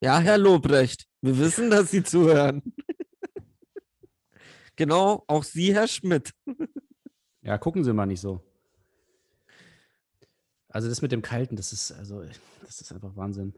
Ja, 0.00 0.18
Herr 0.18 0.38
Lobrecht, 0.38 1.06
wir 1.20 1.38
wissen, 1.38 1.70
dass 1.70 1.90
Sie 1.90 2.02
zuhören. 2.02 2.62
genau, 4.76 5.24
auch 5.26 5.44
Sie, 5.44 5.74
Herr 5.74 5.88
Schmidt. 5.88 6.32
Ja, 7.42 7.58
gucken 7.58 7.84
Sie 7.84 7.92
mal 7.92 8.06
nicht 8.06 8.20
so. 8.20 8.42
Also 10.68 10.88
das 10.88 11.02
mit 11.02 11.12
dem 11.12 11.20
Kalten, 11.20 11.56
das 11.56 11.72
ist, 11.72 11.92
also, 11.92 12.22
das 12.62 12.80
ist 12.80 12.92
einfach 12.92 13.14
Wahnsinn. 13.16 13.54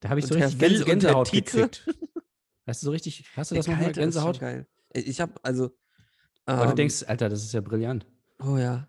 Da 0.00 0.08
habe 0.08 0.20
ich 0.20 0.26
so 0.26 0.34
Und 0.34 0.40
Herr 0.40 0.48
richtig 0.48 0.60
Gänse, 0.68 0.84
Gänsehaut 0.84 1.30
gekriegt. 1.32 1.86
Weißt 2.64 2.82
du, 2.82 2.86
so 2.86 2.90
richtig, 2.92 3.26
hast 3.36 3.50
du 3.50 3.56
das 3.56 3.66
Der 3.66 3.74
nochmal, 3.74 3.94
schon 3.94 4.02
Gänsehaut? 4.02 4.40
geil. 4.40 4.66
Ich 4.94 5.20
habe 5.20 5.34
also. 5.42 5.68
Du 6.46 6.52
ähm, 6.54 6.76
denkst, 6.76 7.04
Alter, 7.06 7.28
das 7.28 7.42
ist 7.42 7.52
ja 7.52 7.60
brillant. 7.60 8.06
Oh 8.38 8.56
ja. 8.56 8.88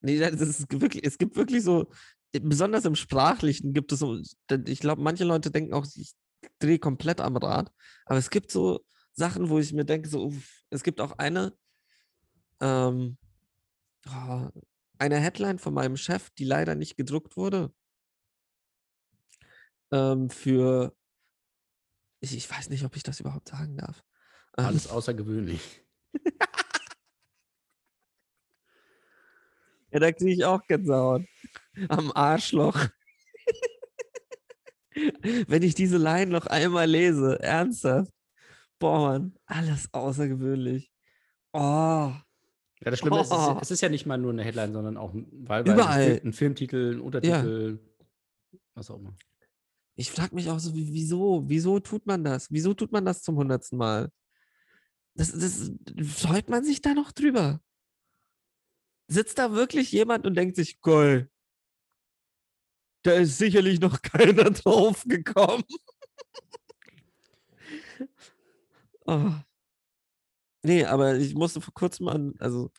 Nee, 0.00 0.18
das 0.18 0.40
ist 0.40 0.70
wirklich, 0.80 1.04
es 1.04 1.18
gibt 1.18 1.34
wirklich 1.36 1.64
so, 1.64 1.90
besonders 2.32 2.84
im 2.84 2.94
Sprachlichen 2.94 3.72
gibt 3.72 3.92
es 3.92 4.00
so, 4.00 4.20
ich 4.66 4.80
glaube, 4.80 5.02
manche 5.02 5.24
Leute 5.24 5.50
denken 5.50 5.72
auch, 5.72 5.86
ich 5.94 6.14
drehe 6.58 6.78
komplett 6.78 7.20
am 7.20 7.36
Rad, 7.36 7.72
aber 8.06 8.18
es 8.18 8.30
gibt 8.30 8.50
so 8.50 8.84
Sachen, 9.12 9.48
wo 9.48 9.58
ich 9.58 9.72
mir 9.72 9.84
denke, 9.84 10.08
so, 10.08 10.26
uff, 10.26 10.62
es 10.70 10.82
gibt 10.82 11.00
auch 11.00 11.12
eine, 11.12 11.56
ähm, 12.60 13.18
oh, 14.06 14.48
eine 14.98 15.16
Headline 15.18 15.58
von 15.58 15.74
meinem 15.74 15.96
Chef, 15.96 16.30
die 16.30 16.44
leider 16.44 16.74
nicht 16.74 16.96
gedruckt 16.96 17.36
wurde, 17.36 17.72
ähm, 19.90 20.30
für, 20.30 20.94
ich, 22.20 22.36
ich 22.36 22.50
weiß 22.50 22.68
nicht, 22.68 22.84
ob 22.84 22.94
ich 22.96 23.02
das 23.02 23.20
überhaupt 23.20 23.48
sagen 23.48 23.76
darf. 23.76 24.04
Ähm, 24.56 24.66
Alles 24.66 24.88
außergewöhnlich. 24.88 25.84
Ja, 29.90 30.00
da 30.00 30.12
kriege 30.12 30.32
ich 30.32 30.44
auch 30.44 30.60
Gänsehaut. 30.66 31.24
Am 31.88 32.12
Arschloch. 32.14 32.86
Wenn 35.46 35.62
ich 35.62 35.74
diese 35.74 35.96
Line 35.98 36.30
noch 36.30 36.46
einmal 36.46 36.88
lese, 36.88 37.38
ernsthaft. 37.40 38.10
Boah, 38.78 39.08
Mann, 39.08 39.34
alles 39.46 39.88
außergewöhnlich. 39.92 40.90
Oh, 41.52 42.12
Ja, 42.80 42.90
das 42.90 42.98
Schlimme 43.00 43.20
ist, 43.20 43.26
es 43.26 43.32
Oh. 43.32 43.52
ist, 43.56 43.62
es 43.62 43.70
ist 43.72 43.80
ja 43.80 43.88
nicht 43.88 44.06
mal 44.06 44.18
nur 44.18 44.32
eine 44.32 44.44
Headline, 44.44 44.72
sondern 44.72 44.96
auch 44.96 45.12
ein, 45.12 45.26
wahlweise 45.48 45.74
Überall. 45.74 46.00
Ein, 46.02 46.08
Fil- 46.18 46.26
ein 46.28 46.32
Filmtitel, 46.32 46.94
ein 46.94 47.00
Untertitel, 47.00 47.78
was 48.74 48.90
auch 48.90 48.98
immer. 48.98 49.16
ich 49.96 50.12
frage 50.12 50.34
mich 50.36 50.48
auch 50.48 50.60
so, 50.60 50.74
wie- 50.76 50.92
wieso? 50.92 51.42
Wieso 51.48 51.80
tut 51.80 52.06
man 52.06 52.22
das? 52.22 52.50
Wieso 52.52 52.72
tut 52.74 52.92
man 52.92 53.04
das 53.04 53.22
zum 53.22 53.36
hundertsten 53.36 53.78
Mal? 53.78 54.10
Das, 55.14 55.32
das 55.32 55.72
freut 56.06 56.48
man 56.48 56.62
sich 56.64 56.80
da 56.80 56.94
noch 56.94 57.10
drüber. 57.10 57.60
Sitzt 59.08 59.38
da 59.38 59.52
wirklich 59.52 59.90
jemand 59.90 60.24
und 60.26 60.34
denkt 60.36 60.54
sich, 60.54 60.80
geil, 60.80 61.28
da 63.08 63.14
ist 63.14 63.38
sicherlich 63.38 63.80
noch 63.80 64.02
keiner 64.02 64.50
drauf 64.50 65.04
gekommen. 65.06 65.64
oh. 69.06 69.32
Nee, 70.62 70.84
aber 70.84 71.16
ich 71.16 71.34
musste 71.34 71.60
vor 71.60 71.72
kurzem 71.72 72.08
an, 72.08 72.34
also 72.40 72.70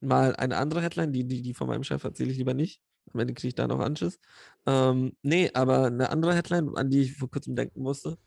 mal 0.00 0.36
eine 0.36 0.56
andere 0.56 0.80
Headline, 0.82 1.12
die, 1.12 1.24
die, 1.24 1.42
die 1.42 1.54
von 1.54 1.66
meinem 1.66 1.84
Chef 1.84 2.02
erzähle 2.04 2.30
ich 2.30 2.38
lieber 2.38 2.54
nicht. 2.54 2.80
Am 3.12 3.20
Ende 3.20 3.34
kriege 3.34 3.48
ich 3.48 3.54
da 3.54 3.66
noch 3.66 3.80
Anschiss. 3.80 4.18
Ähm, 4.66 5.16
nee, 5.22 5.50
aber 5.52 5.86
eine 5.86 6.10
andere 6.10 6.34
Headline, 6.34 6.76
an 6.76 6.90
die 6.90 7.02
ich 7.02 7.16
vor 7.16 7.30
kurzem 7.30 7.56
denken 7.56 7.82
musste, 7.82 8.18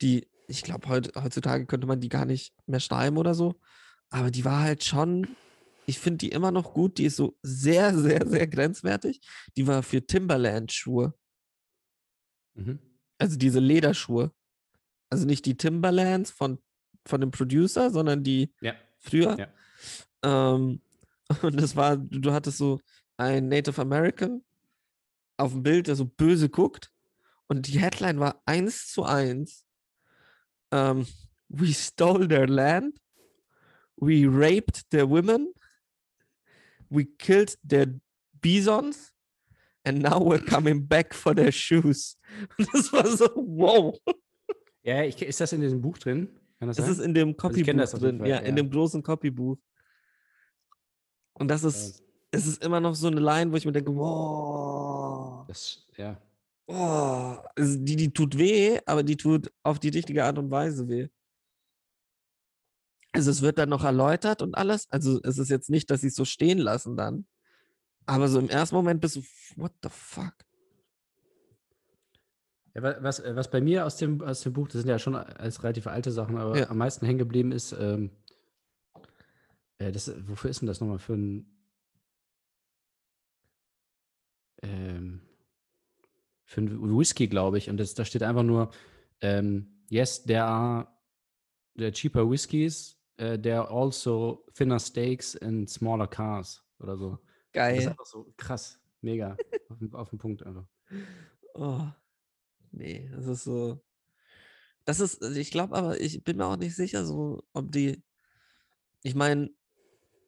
die 0.00 0.28
ich 0.48 0.62
glaube, 0.62 0.88
heut, 0.88 1.12
heutzutage 1.16 1.66
könnte 1.66 1.86
man 1.86 2.00
die 2.00 2.08
gar 2.08 2.24
nicht 2.24 2.54
mehr 2.66 2.80
schreiben 2.80 3.16
oder 3.16 3.34
so. 3.34 3.54
Aber 4.10 4.30
die 4.30 4.44
war 4.44 4.60
halt 4.60 4.84
schon, 4.84 5.36
ich 5.92 5.98
finde 5.98 6.18
die 6.18 6.30
immer 6.30 6.50
noch 6.50 6.72
gut. 6.72 6.96
Die 6.96 7.04
ist 7.04 7.16
so 7.16 7.36
sehr, 7.42 7.96
sehr, 7.98 8.26
sehr 8.26 8.46
grenzwertig. 8.46 9.20
Die 9.56 9.66
war 9.66 9.82
für 9.82 10.04
Timberland-Schuhe. 10.06 11.12
Mhm. 12.54 12.78
Also 13.18 13.36
diese 13.36 13.60
Lederschuhe. 13.60 14.32
Also 15.10 15.26
nicht 15.26 15.44
die 15.44 15.56
Timberlands 15.58 16.30
von, 16.30 16.58
von 17.06 17.20
dem 17.20 17.30
Producer, 17.30 17.90
sondern 17.90 18.24
die 18.24 18.54
Ja. 18.62 18.74
früher. 18.98 19.36
Ja. 19.38 19.48
Ähm, 20.54 20.80
und 21.42 21.60
das 21.60 21.76
war, 21.76 21.98
du 21.98 22.32
hattest 22.32 22.56
so 22.56 22.80
ein 23.18 23.48
Native 23.48 23.78
American 23.80 24.42
auf 25.36 25.52
dem 25.52 25.62
Bild, 25.62 25.88
der 25.88 25.96
so 25.96 26.06
böse 26.06 26.48
guckt. 26.48 26.90
Und 27.48 27.66
die 27.66 27.78
Headline 27.78 28.18
war 28.18 28.40
eins 28.46 28.90
zu 28.90 29.04
eins. 29.04 29.66
Ähm, 30.70 31.06
we 31.48 31.74
stole 31.74 32.26
their 32.28 32.46
land. 32.46 32.98
We 33.96 34.26
raped 34.26 34.88
their 34.90 35.08
women. 35.10 35.52
We 36.92 37.06
killed 37.18 37.56
their 37.64 37.86
bisons. 38.40 39.12
And 39.84 40.00
now 40.00 40.20
we're 40.20 40.44
coming 40.44 40.86
back 40.86 41.12
for 41.12 41.34
their 41.34 41.50
shoes. 41.50 42.16
Und 42.58 42.68
das 42.72 42.92
war 42.92 43.06
so, 43.06 43.26
wow. 43.34 43.98
Ja, 44.84 45.02
ich, 45.02 45.20
ist 45.20 45.40
das 45.40 45.52
in 45.52 45.60
diesem 45.60 45.80
Buch 45.80 45.98
drin? 45.98 46.28
Kann 46.58 46.68
das 46.68 46.76
Das 46.76 46.88
ist 46.88 47.00
in 47.00 47.14
dem 47.14 47.36
das 47.36 47.94
auf 47.94 48.00
jeden 48.00 48.00
drin. 48.00 48.18
Fall, 48.18 48.28
ja, 48.28 48.38
in 48.38 48.56
ja. 48.56 48.62
dem 48.62 48.70
großen 48.70 49.02
Copybuch. 49.02 49.58
Und 51.34 51.48
das 51.48 51.64
ist, 51.64 52.02
es 52.30 52.46
ist 52.46 52.62
immer 52.62 52.78
noch 52.78 52.94
so 52.94 53.08
eine 53.08 53.20
Line, 53.20 53.50
wo 53.50 53.56
ich 53.56 53.64
mir 53.64 53.72
denke, 53.72 53.94
wow. 53.94 55.44
das, 55.48 55.84
ja. 55.96 56.20
Oh, 56.66 57.36
also 57.56 57.78
die, 57.78 57.96
die 57.96 58.12
tut 58.12 58.38
weh, 58.38 58.78
aber 58.86 59.02
die 59.02 59.16
tut 59.16 59.50
auf 59.62 59.80
die 59.80 59.88
richtige 59.88 60.24
Art 60.24 60.38
und 60.38 60.50
Weise 60.50 60.88
weh. 60.88 61.08
Also 63.12 63.30
es 63.30 63.42
wird 63.42 63.58
dann 63.58 63.68
noch 63.68 63.84
erläutert 63.84 64.40
und 64.42 64.54
alles. 64.56 64.90
Also 64.90 65.20
es 65.22 65.38
ist 65.38 65.50
jetzt 65.50 65.68
nicht, 65.70 65.90
dass 65.90 66.00
sie 66.00 66.08
es 66.08 66.14
so 66.14 66.24
stehen 66.24 66.58
lassen 66.58 66.96
dann. 66.96 67.26
Aber 68.06 68.28
so 68.28 68.38
im 68.38 68.48
ersten 68.48 68.74
Moment 68.74 69.00
bist 69.00 69.16
du, 69.16 69.22
what 69.56 69.72
the 69.82 69.88
fuck? 69.90 70.34
Ja, 72.74 72.82
wa- 72.82 72.96
was, 73.00 73.20
äh, 73.20 73.36
was 73.36 73.50
bei 73.50 73.60
mir 73.60 73.84
aus 73.84 73.96
dem, 73.96 74.22
aus 74.22 74.40
dem 74.40 74.54
Buch, 74.54 74.66
das 74.68 74.80
sind 74.80 74.88
ja 74.88 74.98
schon 74.98 75.14
alles 75.14 75.62
relativ 75.62 75.86
alte 75.86 76.10
Sachen, 76.10 76.38
aber 76.38 76.58
Ja. 76.58 76.70
am 76.70 76.78
meisten 76.78 77.04
hängen 77.04 77.18
geblieben 77.18 77.52
ist, 77.52 77.72
ähm, 77.78 78.10
äh, 79.78 79.92
das, 79.92 80.10
wofür 80.26 80.50
ist 80.50 80.62
denn 80.62 80.66
das 80.68 80.80
nochmal? 80.80 80.98
Für 80.98 81.14
ein, 81.14 81.46
ähm, 84.62 85.20
für 86.44 86.62
ein 86.62 86.98
Whisky, 86.98 87.28
glaube 87.28 87.58
ich. 87.58 87.68
Und 87.68 87.76
das, 87.76 87.94
da 87.94 88.04
steht 88.04 88.22
einfach 88.22 88.42
nur, 88.42 88.70
ähm, 89.20 89.84
yes, 89.90 90.24
there 90.24 90.44
are 90.44 90.88
the 91.76 91.90
cheaper 91.92 92.28
whiskies, 92.28 92.98
uh, 93.22 93.36
there 93.40 93.60
are 93.60 93.70
also 93.70 94.44
thinner 94.54 94.78
steaks 94.80 95.36
and 95.36 95.68
smaller 95.70 96.06
cars 96.06 96.62
oder 96.80 96.96
so. 96.96 97.10
Das 97.10 97.18
ist 97.18 97.52
Geil. 97.52 97.88
einfach 97.90 98.06
so 98.06 98.32
krass, 98.36 98.80
mega, 99.00 99.36
auf, 99.68 99.78
den- 99.78 99.94
auf 99.94 100.10
den 100.10 100.18
Punkt 100.18 100.42
einfach. 100.44 100.66
Oh. 101.54 101.86
Nee, 102.70 103.10
das 103.14 103.26
ist 103.26 103.44
so. 103.44 103.78
Das 104.86 105.00
ist, 105.00 105.22
also 105.22 105.38
ich 105.38 105.50
glaube 105.50 105.76
aber, 105.76 106.00
ich 106.00 106.24
bin 106.24 106.38
mir 106.38 106.46
auch 106.46 106.56
nicht 106.56 106.74
sicher, 106.74 107.04
so, 107.04 107.44
ob 107.52 107.70
die. 107.70 108.02
Ich 109.02 109.14
meine, 109.14 109.50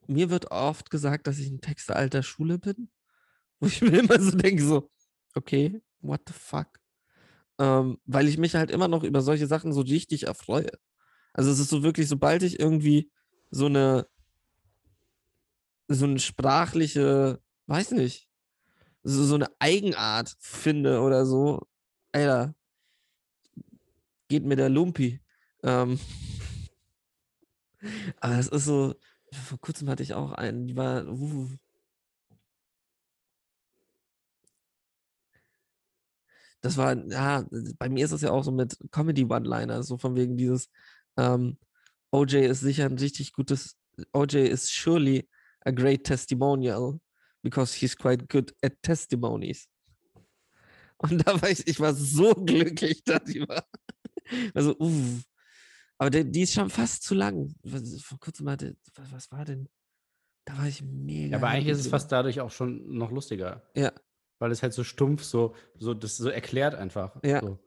mir 0.07 0.29
wird 0.29 0.51
oft 0.51 0.91
gesagt, 0.91 1.27
dass 1.27 1.39
ich 1.39 1.51
ein 1.51 1.63
Texter 1.63 1.97
alter 1.97 2.23
Schule 2.23 2.59
bin. 2.59 2.91
Wo 3.61 3.67
ich 3.67 3.81
mir 3.81 4.01
immer 4.01 4.21
so 4.21 4.33
denke, 4.37 4.63
so, 4.63 4.91
okay, 5.35 5.81
what 6.01 6.21
the 6.27 6.35
fuck? 6.35 6.69
Ähm, 7.59 7.99
weil 8.05 8.29
ich 8.29 8.37
mich 8.37 8.55
halt 8.55 8.71
immer 8.71 8.89
noch 8.89 9.03
über 9.05 9.23
solche 9.23 9.47
Sachen 9.47 9.73
so 9.73 9.81
richtig 9.81 10.25
erfreue. 10.27 10.71
Also 11.35 11.51
es 11.51 11.59
ist 11.59 11.69
so 11.69 11.83
wirklich, 11.83 12.09
sobald 12.09 12.43
ich 12.45 12.61
irgendwie 12.61 13.11
so 13.51 13.67
eine, 13.67 14.07
so 15.89 16.07
eine 16.07 16.21
sprachliche, 16.21 17.41
weiß 17.67 17.91
nicht, 17.91 18.31
so, 19.03 19.25
so 19.25 19.35
eine 19.35 19.49
Eigenart 19.59 20.37
finde 20.39 21.01
oder 21.01 21.27
so, 21.27 21.67
Alter, 22.13 22.55
geht 24.29 24.45
mir 24.45 24.57
der 24.57 24.69
Lumpi. 24.69 25.21
Ähm, 25.65 25.99
aber 28.21 28.39
es 28.39 28.49
ist 28.49 28.65
so, 28.65 28.95
vor 29.33 29.59
kurzem 29.61 29.89
hatte 29.89 30.05
ich 30.05 30.15
auch 30.15 30.33
einen, 30.33 30.69
die 30.69 30.77
war, 30.77 31.05
uh, 31.09 31.51
das 36.61 36.77
war, 36.77 36.97
ja, 37.09 37.45
bei 37.79 37.89
mir 37.89 38.05
ist 38.05 38.13
es 38.13 38.23
ja 38.23 38.31
auch 38.31 38.45
so 38.45 38.53
mit 38.53 38.79
Comedy-One-Liner, 38.93 39.83
so 39.83 39.99
von 39.99 40.15
wegen 40.15 40.37
dieses, 40.37 40.71
ähm, 41.17 41.59
OJ 42.11 42.47
ist 42.47 42.61
sicher 42.61 42.87
ein 42.87 42.99
richtig 42.99 43.33
gutes, 43.33 43.77
OJ 44.13 44.37
is 44.49 44.71
surely 44.71 45.29
a 45.65 45.71
great 45.71 46.05
testimonial, 46.05 47.01
because 47.43 47.75
he's 47.75 47.97
quite 47.97 48.27
good 48.29 48.55
at 48.63 48.83
testimonies. 48.83 49.69
Und 50.99 51.27
da 51.27 51.41
war 51.41 51.51
ich, 51.51 51.67
ich 51.67 51.81
war 51.81 51.93
so 51.95 52.33
glücklich, 52.47 53.03
dass 53.05 53.29
ich 53.29 53.47
war. 53.49 53.67
Also, 54.55 54.77
uff. 54.79 55.23
Aber 55.99 56.11
der, 56.11 56.25
die 56.25 56.43
ist 56.43 56.55
schon 56.55 56.71
fast 56.71 57.03
zu 57.03 57.15
lang. 57.15 57.55
Vor 58.01 58.19
kurzem 58.19 58.49
hatte, 58.49 58.77
was, 58.95 59.13
was 59.13 59.31
war 59.31 59.45
denn? 59.45 59.69
Da 60.45 60.59
war 60.59 60.67
ich 60.67 60.83
mega. 60.83 61.33
Ja, 61.33 61.37
aber 61.39 61.49
eigentlich 61.49 61.73
ist 61.73 61.81
es 61.81 61.89
fast 61.89 62.11
dadurch 62.11 62.41
auch 62.41 62.51
schon 62.51 62.97
noch 62.97 63.11
lustiger. 63.11 63.63
Ja. 63.75 63.93
Weil 64.39 64.51
es 64.51 64.63
halt 64.63 64.73
so 64.73 64.85
stumpf, 64.85 65.23
so, 65.23 65.55
so 65.79 65.95
das 65.95 66.17
so 66.17 66.29
erklärt 66.29 66.75
einfach. 66.75 67.17
Ja. 67.25 67.41
So. 67.41 67.59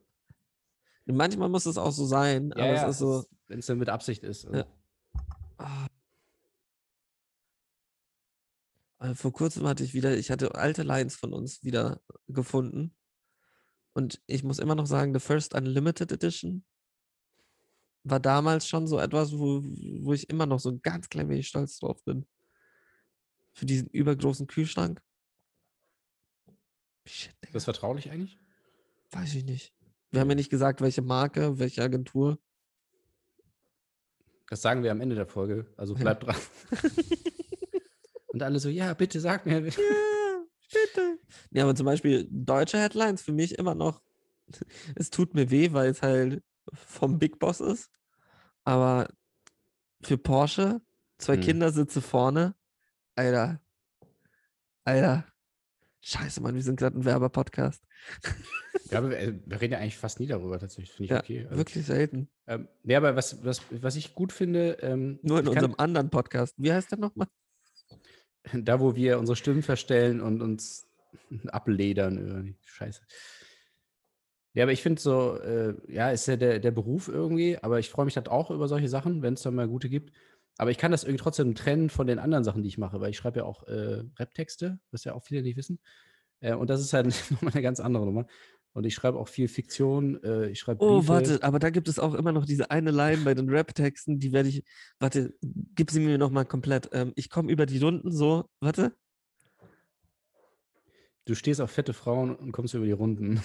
Manchmal 1.08 1.49
muss 1.49 1.66
es 1.66 1.78
auch 1.78 1.91
so 1.91 2.05
sein, 2.05 2.51
aber 2.53 2.70
es 2.70 2.84
ist 2.84 2.99
so. 2.99 3.26
Wenn 3.47 3.60
es 3.60 3.66
dann 3.66 3.78
mit 3.78 3.89
Absicht 3.89 4.24
ist. 4.24 4.45
Also. 4.45 4.58
Ja. 4.58 4.66
Ah. 5.58 5.88
Äh, 8.99 9.16
Vor 9.16 9.32
kurzem 9.32 9.66
hatte 9.68 9.84
ich 9.84 9.93
wieder, 9.93 10.18
ich 10.18 10.32
hatte 10.32 10.55
alte 10.55 10.84
Lines 10.84 11.16
von 11.16 11.34
uns 11.34 11.64
wieder 11.64 12.01
gefunden. 12.28 12.93
Und 13.93 14.22
ich 14.28 14.43
muss 14.43 14.60
immer 14.60 14.76
noch 14.76 14.86
sagen, 14.86 15.14
The 15.14 15.20
First 15.20 15.55
Unlimited 15.55 16.12
Edition 16.12 16.66
war 18.03 18.20
damals 18.20 18.68
schon 18.68 18.86
so 18.88 18.99
etwas, 18.99 19.32
wo, 19.34 19.62
wo 19.64 20.14
ich 20.14 20.30
immer 20.30 20.45
noch 20.45 20.60
so 20.60 20.70
ein 20.70 20.82
ganz 20.82 21.10
klein 21.10 21.30
wenig 21.30 21.47
stolz 21.47 21.80
drauf 21.80 22.03
bin. 22.03 22.28
Für 23.53 23.66
diesen 23.66 23.89
übergroßen 23.89 24.45
Kühlschrank. 24.45 25.01
Shit, 27.05 27.34
Ist 27.41 27.55
das 27.55 27.64
vertraulich 27.64 28.12
eigentlich? 28.12 28.38
weiß 29.12 29.36
ich 29.36 29.45
nicht. 29.45 29.74
Wir 30.12 30.22
haben 30.22 30.30
ja 30.30 30.36
nicht 30.36 30.49
gesagt, 30.49 30.82
welche 30.82 31.01
Marke, 31.01 31.60
welche 31.60 31.84
Agentur. 31.84 32.39
Das 34.49 34.62
sagen 34.62 34.84
wir 34.84 34.91
am 34.91 35.01
Ende 35.01 35.16
der 35.16 35.28
Folge. 35.28 35.66
Also 35.78 35.93
Ja. 35.95 36.01
bleibt 36.01 36.24
dran. 36.26 36.36
Und 38.28 38.43
alle 38.43 38.60
so, 38.60 38.70
ja, 38.70 38.93
bitte 38.93 39.20
sag 39.20 39.45
mir. 39.45 39.60
Ja, 39.60 39.64
bitte. 40.72 41.20
Ja, 41.51 41.64
aber 41.64 41.76
zum 41.76 41.86
Beispiel 41.86 42.28
deutsche 42.32 42.78
Headlines 42.80 43.22
für 43.22 43.34
mich 43.34 43.58
immer 43.58 43.76
noch. 43.76 44.01
Es 44.95 45.10
tut 45.10 45.34
mir 45.34 45.49
weh, 45.51 45.74
weil 45.74 45.89
es 45.89 46.01
halt 46.01 46.41
vom 46.74 47.20
Big 47.20 47.39
Boss 47.39 47.60
ist. 47.60 47.89
Aber 48.64 49.10
für 50.01 50.18
Porsche, 50.18 50.82
zwei 51.18 51.36
Hm. 51.36 51.41
Kindersitze 51.41 52.01
vorne. 52.01 52.55
Alter. 53.16 53.60
Alter. 54.86 55.26
Scheiße, 56.01 56.39
Mann, 56.41 56.55
wir 56.55 56.62
sind 56.64 56.78
gerade 56.80 56.97
ein 56.97 57.03
Werber-Podcast. 57.05 57.84
Ja, 58.92 59.00
aber 59.00 59.10
wir, 59.12 59.40
wir 59.46 59.62
reden 59.62 59.74
ja 59.74 59.80
eigentlich 59.80 59.98
fast 59.98 60.20
nie 60.20 60.28
darüber, 60.28 60.60
tatsächlich. 60.60 60.92
Finde 60.92 61.06
ich 61.06 61.10
Ja, 61.12 61.20
okay. 61.20 61.46
Also, 61.46 61.58
wirklich 61.58 61.86
selten. 61.86 62.30
Ähm, 62.48 62.68
nee, 62.84 62.96
aber 62.96 63.16
was, 63.16 63.44
was, 63.44 63.62
was 63.72 63.96
ich 63.96 64.14
gut 64.16 64.32
finde, 64.32 64.78
ähm, 64.82 65.20
Nur 65.22 65.40
in 65.40 65.46
ich 65.48 65.54
kann- 65.54 65.64
unserem 65.64 65.76
anderen 65.80 66.10
Podcast. 66.10 66.56
Wie 66.58 66.72
heißt 66.72 66.92
der 66.92 67.00
nochmal? 67.00 67.28
da, 68.54 68.80
wo 68.80 68.96
wir 68.96 69.20
unsere 69.20 69.36
Stimmen 69.36 69.64
verstellen 69.64 70.22
und 70.22 70.42
uns 70.42 70.88
abledern 71.48 72.18
irgendwie. 72.18 72.56
Scheiße. 72.66 73.02
Ja, 74.54 74.64
aber 74.64 74.72
ich 74.72 74.82
finde 74.82 75.00
so, 75.02 75.38
äh, 75.40 75.76
ja, 75.88 76.10
ist 76.10 76.28
ja 76.28 76.36
der, 76.36 76.60
der 76.60 76.72
Beruf 76.72 77.08
irgendwie, 77.10 77.58
aber 77.62 77.80
ich 77.80 77.90
freue 77.90 78.06
mich 78.06 78.16
halt 78.16 78.28
auch 78.30 78.50
über 78.50 78.68
solche 78.68 78.90
Sachen, 78.90 79.22
wenn 79.22 79.36
es 79.36 79.44
dann 79.44 79.54
mal 79.54 79.68
gute 79.68 79.88
gibt. 79.90 80.12
Aber 80.58 80.72
ich 80.72 80.80
kann 80.80 80.92
das 80.92 81.04
irgendwie 81.04 81.22
trotzdem 81.22 81.54
trennen 81.54 81.92
von 81.92 82.08
den 82.08 82.18
anderen 82.18 82.44
Sachen, 82.44 82.64
die 82.64 82.70
ich 82.70 82.80
mache, 82.80 83.00
weil 83.00 83.12
ich 83.12 83.18
schreibe 83.18 83.40
ja 83.40 83.46
auch 83.46 83.68
äh, 83.68 84.04
Rap-Texte, 84.18 84.80
was 84.90 85.04
ja 85.04 85.14
auch 85.14 85.24
viele 85.24 85.44
nicht 85.44 85.58
wissen. 85.58 85.80
Äh, 86.40 86.56
und 86.56 86.72
das 86.72 86.82
ist 86.82 86.94
halt 86.94 87.06
nochmal 87.32 87.54
eine 87.54 87.62
ganz 87.62 87.80
andere 87.80 88.06
Nummer. 88.06 88.26
Und 88.78 88.84
ich 88.84 88.93
schreibe 88.93 89.17
auch 89.17 89.28
viel 89.28 89.47
Fiktion, 89.47 90.21
äh, 90.23 90.49
ich 90.49 90.59
schreibe 90.59 90.84
Oh, 90.84 90.97
Briefe. 90.99 91.07
warte, 91.07 91.39
aber 91.41 91.57
da 91.57 91.71
gibt 91.71 91.88
es 91.88 91.97
auch 91.97 92.13
immer 92.13 92.32
noch 92.32 92.45
diese 92.45 92.69
eine 92.69 92.91
Line 92.91 93.23
bei 93.23 93.34
den 93.34 93.49
Rap-Texten, 93.49 94.19
die 94.19 94.32
werde 94.34 94.49
ich. 94.49 94.63
Warte, 94.99 95.34
gib 95.41 95.89
sie 95.89 95.99
mir 95.99 96.19
nochmal 96.19 96.45
komplett. 96.45 96.88
Ähm, 96.91 97.11
ich 97.15 97.32
komme 97.32 97.51
über 97.51 97.65
die 97.65 97.80
Runden 97.80 98.11
so. 98.11 98.47
Warte. 98.59 98.93
Du 101.25 101.34
stehst 101.34 101.59
auf 101.59 101.71
fette 101.71 101.93
Frauen 101.93 102.36
und 102.36 102.51
kommst 102.51 102.75
über 102.75 102.86
die 102.86 102.91
Runden. 102.91 103.41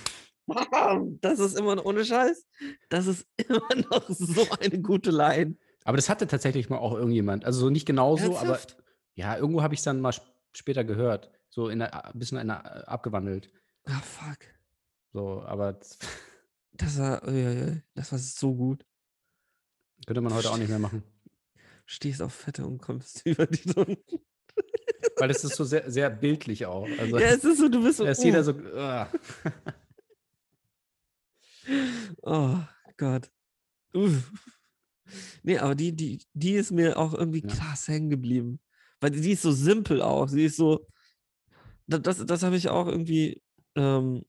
Das 1.22 1.38
ist 1.38 1.58
immer 1.58 1.76
noch 1.76 1.86
ohne 1.86 2.04
Scheiß. 2.04 2.46
Das 2.90 3.06
ist 3.06 3.26
immer 3.48 3.74
noch 3.90 4.04
so 4.10 4.46
eine 4.60 4.82
gute 4.82 5.12
Line. 5.12 5.56
Aber 5.84 5.96
das 5.96 6.10
hatte 6.10 6.26
tatsächlich 6.26 6.68
mal 6.68 6.76
auch 6.76 6.92
irgendjemand. 6.94 7.46
Also 7.46 7.60
so 7.60 7.70
nicht 7.70 7.86
genauso, 7.86 8.36
aber 8.36 8.50
Ernsthaft? 8.58 8.76
ja, 9.14 9.34
irgendwo 9.38 9.62
habe 9.62 9.72
ich 9.72 9.80
es 9.80 9.84
dann 9.84 10.02
mal 10.02 10.10
sp- 10.12 10.28
später 10.52 10.84
gehört. 10.84 11.30
So 11.48 11.70
in 11.70 11.78
der, 11.78 12.04
ein 12.12 12.18
bisschen 12.18 12.36
in 12.36 12.48
der, 12.48 12.86
abgewandelt. 12.86 13.50
Ah, 13.86 14.00
fuck. 14.02 14.38
So, 15.12 15.42
aber 15.42 15.72
Das 15.74 16.00
war, 16.98 17.20
das 17.94 18.12
war 18.12 18.18
so 18.18 18.54
gut. 18.54 18.84
Könnte 20.06 20.20
man 20.20 20.34
heute 20.34 20.50
auch 20.50 20.56
nicht 20.58 20.68
mehr 20.70 20.78
machen. 20.78 21.02
Stehst 21.86 22.22
auf 22.22 22.34
Fette 22.34 22.66
und 22.66 22.78
kommst 22.78 23.22
über 23.26 23.46
die 23.46 23.68
Sonne. 23.68 23.98
Weil 25.18 25.30
es 25.30 25.44
ist 25.44 25.56
so 25.56 25.64
sehr, 25.64 25.90
sehr 25.90 26.10
bildlich 26.10 26.66
auch. 26.66 26.86
Also 26.98 27.18
Ja, 27.18 27.28
es 27.28 27.44
ist 27.44 27.58
so, 27.58 27.68
du 27.68 27.82
bist 27.82 27.98
so. 27.98 28.04
da 28.04 28.10
ist 28.10 28.20
oh. 28.20 28.24
jeder 28.24 28.44
so. 28.44 28.52
ah. 28.76 29.08
Oh 32.22 32.58
Gott. 32.96 33.30
Uff. 33.94 34.32
Nee, 35.42 35.58
aber 35.58 35.74
die, 35.74 35.94
die, 35.94 36.24
die 36.32 36.52
ist 36.54 36.70
mir 36.70 36.98
auch 36.98 37.12
irgendwie 37.14 37.42
Ja. 37.42 37.48
krass 37.54 37.88
hängen 37.88 38.10
geblieben. 38.10 38.60
Weil 39.00 39.10
die 39.10 39.32
ist 39.32 39.42
so 39.42 39.52
simpel 39.52 40.00
auch. 40.00 40.28
Sie 40.28 40.44
ist 40.44 40.56
so. 40.56 40.86
da- 41.86 41.98
Das, 41.98 42.24
das 42.24 42.42
habe 42.42 42.56
ich 42.56 42.68
auch 42.68 42.86
irgendwie. 42.86 43.42
Ähm, 43.74 44.24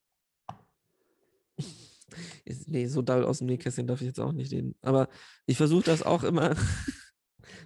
ist- 2.45 2.67
nee, 2.67 2.87
so 2.87 3.01
doll 3.01 3.23
aus 3.23 3.39
dem 3.39 3.47
Nähkästchen 3.47 3.87
darf 3.87 4.01
ich 4.01 4.07
jetzt 4.07 4.19
auch 4.19 4.31
nicht 4.33 4.51
reden. 4.51 4.75
Aber 4.81 5.09
ich 5.45 5.57
versuche 5.57 5.83
das 5.85 6.03
auch 6.03 6.23
immer 6.23 6.55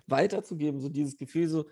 weiterzugeben. 0.07 0.79
So 0.81 0.89
dieses 0.89 1.17
Gefühl, 1.17 1.47
so, 1.47 1.65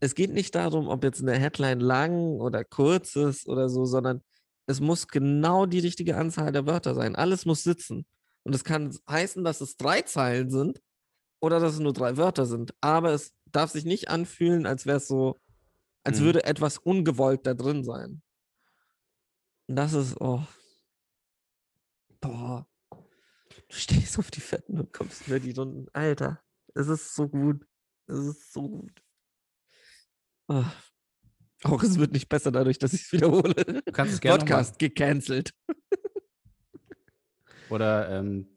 es 0.00 0.14
geht 0.14 0.32
nicht 0.32 0.54
darum, 0.54 0.88
ob 0.88 1.04
jetzt 1.04 1.20
eine 1.22 1.38
Headline 1.38 1.80
lang 1.80 2.40
oder 2.40 2.64
kurz 2.64 3.16
ist 3.16 3.48
oder 3.48 3.68
so, 3.68 3.84
sondern 3.84 4.22
es 4.66 4.80
muss 4.80 5.08
genau 5.08 5.66
die 5.66 5.78
richtige 5.78 6.16
Anzahl 6.16 6.52
der 6.52 6.66
Wörter 6.66 6.94
sein. 6.94 7.16
Alles 7.16 7.46
muss 7.46 7.62
sitzen. 7.62 8.06
Und 8.44 8.54
es 8.54 8.64
kann 8.64 8.96
heißen, 9.08 9.44
dass 9.44 9.60
es 9.60 9.76
drei 9.76 10.02
Zeilen 10.02 10.50
sind 10.50 10.80
oder 11.40 11.60
dass 11.60 11.74
es 11.74 11.80
nur 11.80 11.92
drei 11.92 12.16
Wörter 12.16 12.46
sind. 12.46 12.74
Aber 12.80 13.12
es 13.12 13.32
darf 13.46 13.70
sich 13.70 13.84
nicht 13.84 14.08
anfühlen, 14.08 14.66
als 14.66 14.84
wäre 14.86 14.98
es 14.98 15.08
so, 15.08 15.38
als 16.04 16.20
Mhm. 16.20 16.24
würde 16.24 16.44
etwas 16.44 16.78
ungewollt 16.78 17.46
da 17.46 17.54
drin 17.54 17.82
sein. 17.84 18.22
Und 19.68 19.76
das 19.76 19.92
ist, 19.92 20.20
oh. 20.20 20.42
Boah. 22.20 22.66
Du 22.90 23.76
stehst 23.76 24.18
auf 24.18 24.30
die 24.30 24.40
Fetten 24.40 24.78
und 24.78 24.92
kommst 24.92 25.26
über 25.26 25.40
die 25.40 25.52
Runden. 25.52 25.86
Alter, 25.92 26.42
es 26.74 26.88
ist 26.88 27.14
so 27.14 27.28
gut. 27.28 27.66
Es 28.06 28.18
ist 28.18 28.52
so 28.52 28.68
gut. 28.68 29.02
Ah. 30.48 30.72
Auch 31.64 31.82
es 31.82 31.98
wird 31.98 32.12
nicht 32.12 32.28
besser 32.28 32.52
dadurch, 32.52 32.78
dass 32.78 32.92
ich 32.92 33.02
es 33.02 33.12
wiederhole. 33.12 33.54
Du 33.54 33.92
kannst 33.92 34.14
es 34.14 34.20
gerne 34.20 34.38
Podcast 34.38 34.78
gecancelt. 34.78 35.52
Oder 37.70 38.08
ähm, 38.10 38.48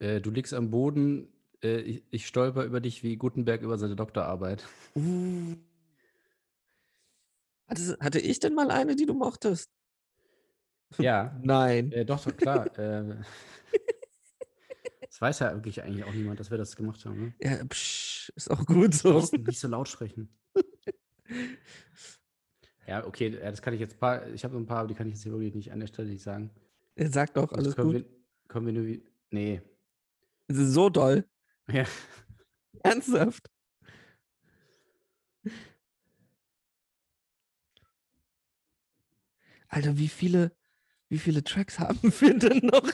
äh, 0.00 0.20
du 0.20 0.30
liegst 0.30 0.52
am 0.52 0.70
Boden, 0.70 1.32
äh, 1.62 1.80
ich, 1.80 2.04
ich 2.10 2.26
stolper 2.26 2.64
über 2.64 2.80
dich 2.80 3.02
wie 3.02 3.16
Gutenberg 3.16 3.62
über 3.62 3.78
seine 3.78 3.96
Doktorarbeit. 3.96 4.66
Uh. 4.94 5.56
Hatte, 7.68 7.96
hatte 8.00 8.18
ich 8.18 8.40
denn 8.40 8.54
mal 8.54 8.70
eine, 8.70 8.96
die 8.96 9.06
du 9.06 9.14
mochtest? 9.14 9.70
Ja, 10.98 11.38
Nein. 11.42 11.92
äh, 11.92 12.04
doch, 12.04 12.22
doch, 12.24 12.36
klar. 12.36 12.66
äh, 12.78 13.16
das 15.00 15.20
weiß 15.20 15.40
ja 15.40 15.54
wirklich 15.54 15.82
eigentlich 15.82 16.04
auch 16.04 16.12
niemand, 16.12 16.40
dass 16.40 16.50
wir 16.50 16.58
das 16.58 16.76
gemacht 16.76 17.04
haben. 17.04 17.20
Ne? 17.26 17.34
Ja, 17.40 17.64
psch, 17.64 18.30
ist 18.34 18.50
auch 18.50 18.64
gut 18.64 18.94
so. 18.94 19.18
nicht 19.32 19.60
so 19.60 19.68
laut 19.68 19.88
sprechen. 19.88 20.28
Ja, 22.86 23.06
okay, 23.06 23.28
ja, 23.28 23.50
das 23.50 23.62
kann 23.62 23.74
ich 23.74 23.80
jetzt 23.80 23.98
paar, 23.98 24.26
ich 24.28 24.42
habe 24.44 24.54
so 24.54 24.58
ein 24.60 24.66
paar, 24.66 24.80
aber 24.80 24.88
die 24.88 24.94
kann 24.94 25.06
ich 25.06 25.14
jetzt 25.14 25.22
hier 25.22 25.32
wirklich 25.32 25.54
nicht 25.54 25.72
an 25.72 25.80
der 25.80 25.86
Stelle 25.86 26.08
nicht 26.08 26.22
sagen. 26.22 26.50
Er 26.96 27.10
sagt 27.10 27.36
doch, 27.36 27.52
alles 27.52 27.76
können 27.76 27.92
gut. 27.92 28.02
Wir, 28.02 28.04
können 28.48 28.66
wir 28.66 28.72
nur 28.72 28.86
wie, 28.86 29.04
nee. 29.30 29.62
Es 30.48 30.58
ist 30.58 30.72
so 30.72 30.90
doll. 30.90 31.24
Ja, 31.68 31.86
Ernsthaft. 32.82 33.48
Alter, 39.68 39.96
wie 39.96 40.08
viele, 40.08 40.52
wie 41.12 41.18
viele 41.18 41.44
Tracks 41.44 41.78
haben 41.78 41.98
wir 42.20 42.38
denn 42.38 42.64
noch? 42.64 42.90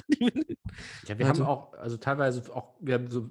Ja 1.07 1.17
wir 1.19 1.27
Warte. 1.27 1.41
haben 1.41 1.47
auch, 1.47 1.73
also 1.75 1.97
teilweise 1.99 2.53
auch, 2.53 2.75
wir 2.81 2.95
haben 2.95 3.09
so, 3.09 3.31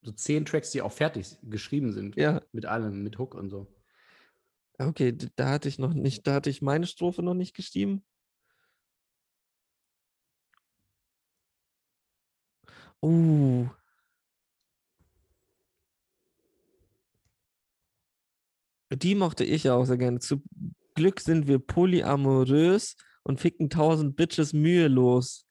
so 0.00 0.12
zehn 0.12 0.46
Tracks, 0.46 0.70
die 0.70 0.80
auch 0.80 0.92
fertig 0.92 1.36
geschrieben 1.42 1.92
sind. 1.92 2.16
ja, 2.16 2.40
Mit 2.50 2.64
allem, 2.64 3.02
mit 3.02 3.18
Hook 3.18 3.34
und 3.34 3.50
so. 3.50 3.66
okay, 4.78 5.14
da 5.36 5.50
hatte 5.50 5.68
ich 5.68 5.78
noch 5.78 5.92
nicht, 5.92 6.26
da 6.26 6.32
hatte 6.32 6.48
ich 6.48 6.62
meine 6.62 6.86
Strophe 6.86 7.22
noch 7.22 7.34
nicht 7.34 7.54
geschrieben. 7.54 8.02
Oh. 13.02 13.68
Die 18.90 19.14
mochte 19.14 19.44
ich 19.44 19.64
ja 19.64 19.74
auch 19.74 19.84
sehr 19.84 19.98
gerne. 19.98 20.20
Zu 20.20 20.42
Glück 20.94 21.20
sind 21.20 21.46
wir 21.46 21.58
polyamorös 21.58 22.96
und 23.24 23.40
ficken 23.40 23.70
tausend 23.70 24.16
Bitches 24.16 24.52
mühelos. 24.52 25.46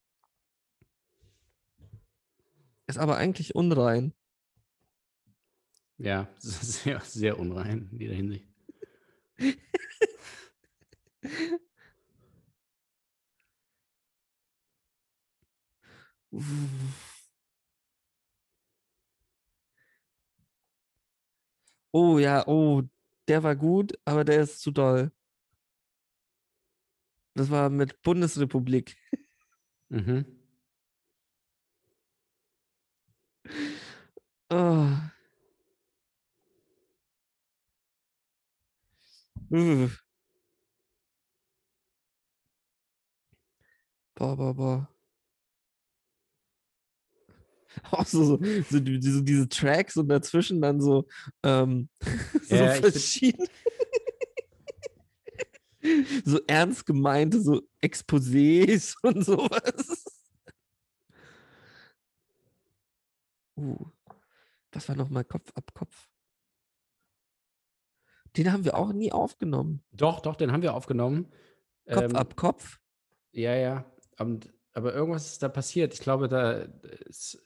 Ist 2.88 2.98
aber 2.98 3.18
eigentlich 3.18 3.56
unrein. 3.56 4.14
Ja, 5.98 6.28
sehr, 6.40 7.02
sehr 7.02 7.40
unrein 7.40 7.90
in 7.92 8.00
jeder 8.00 8.16
Hinsicht. 8.16 8.48
Oh 21.92 22.18
ja, 22.20 22.46
oh, 22.48 22.82
der 23.28 23.44
war 23.44 23.56
gut, 23.56 23.94
aber 24.06 24.24
der 24.24 24.42
ist 24.42 24.62
zu 24.62 24.72
doll. 24.72 25.12
Das 27.36 27.50
war 27.50 27.70
mit 27.70 28.02
Bundesrepublik. 28.04 28.96
Mhm. 29.90 30.26
Oh. 34.50 35.12
Uh. 39.52 39.88
Boah, 44.16 44.36
boah, 44.36 44.54
boah. 44.54 44.88
Auch 47.92 48.06
so, 48.06 48.24
so, 48.24 48.40
so 48.70 48.80
die- 48.80 49.00
diese, 49.00 49.24
diese 49.24 49.50
Tracks 49.50 49.98
und 49.98 50.08
dazwischen 50.10 50.62
dann 50.62 50.82
so, 50.82 51.08
ähm, 51.44 51.90
so 52.44 52.56
Ja, 52.56 52.70
verschiedene. 52.74 53.48
so 56.26 56.40
ernst 56.48 56.86
gemeinte, 56.86 57.42
so 57.42 57.62
Exposés 57.82 58.96
und 59.04 59.24
sowas. 59.24 60.06
Uh, 63.56 63.86
was 64.72 64.90
war 64.90 64.96
nochmal 64.96 65.24
Kopf 65.24 65.52
ab 65.56 65.74
Kopf? 65.74 66.10
Den 68.36 68.52
haben 68.52 68.66
wir 68.66 68.76
auch 68.76 68.94
nie 68.94 69.12
aufgenommen. 69.12 69.84
Doch, 69.92 70.20
doch, 70.20 70.36
den 70.36 70.52
haben 70.52 70.64
wir 70.64 70.74
aufgenommen. 70.74 71.32
Kopf 71.88 72.04
Ähm, 72.04 72.16
ab 72.16 72.36
Kopf. 72.36 72.80
Ja, 73.32 73.56
ja. 73.56 73.86
Und, 74.18 74.52
aber 74.74 74.94
irgendwas 74.94 75.28
ist 75.28 75.44
da 75.44 75.50
passiert. 75.50 75.94
Ich 75.94 76.00
glaube, 76.00 76.28
da 76.28 76.68
es, 77.08 77.38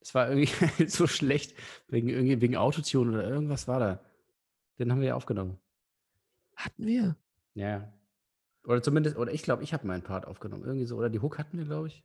es 0.00 0.14
war 0.14 0.30
irgendwie 0.30 0.86
so 0.88 1.06
schlecht 1.06 1.54
wegen 1.88 2.08
irgendwie 2.08 2.40
wegen 2.40 2.56
Autotune 2.56 3.12
oder 3.12 3.28
irgendwas 3.28 3.68
war 3.68 3.80
da. 3.80 4.04
Den 4.78 4.90
haben 4.90 5.00
wir 5.00 5.08
ja 5.08 5.14
aufgenommen. 5.16 5.58
Hatten 6.56 6.86
wir. 6.86 7.16
Ja. 7.60 7.92
Oder 8.64 8.82
zumindest, 8.82 9.16
oder 9.16 9.32
ich 9.32 9.42
glaube, 9.42 9.62
ich 9.62 9.74
habe 9.74 9.86
meinen 9.86 10.02
Part 10.02 10.26
aufgenommen. 10.26 10.64
Irgendwie 10.64 10.86
so. 10.86 10.96
Oder 10.96 11.10
die 11.10 11.20
Hook 11.20 11.38
hatten 11.38 11.58
wir, 11.58 11.66
glaube 11.66 11.88
ich. 11.88 12.04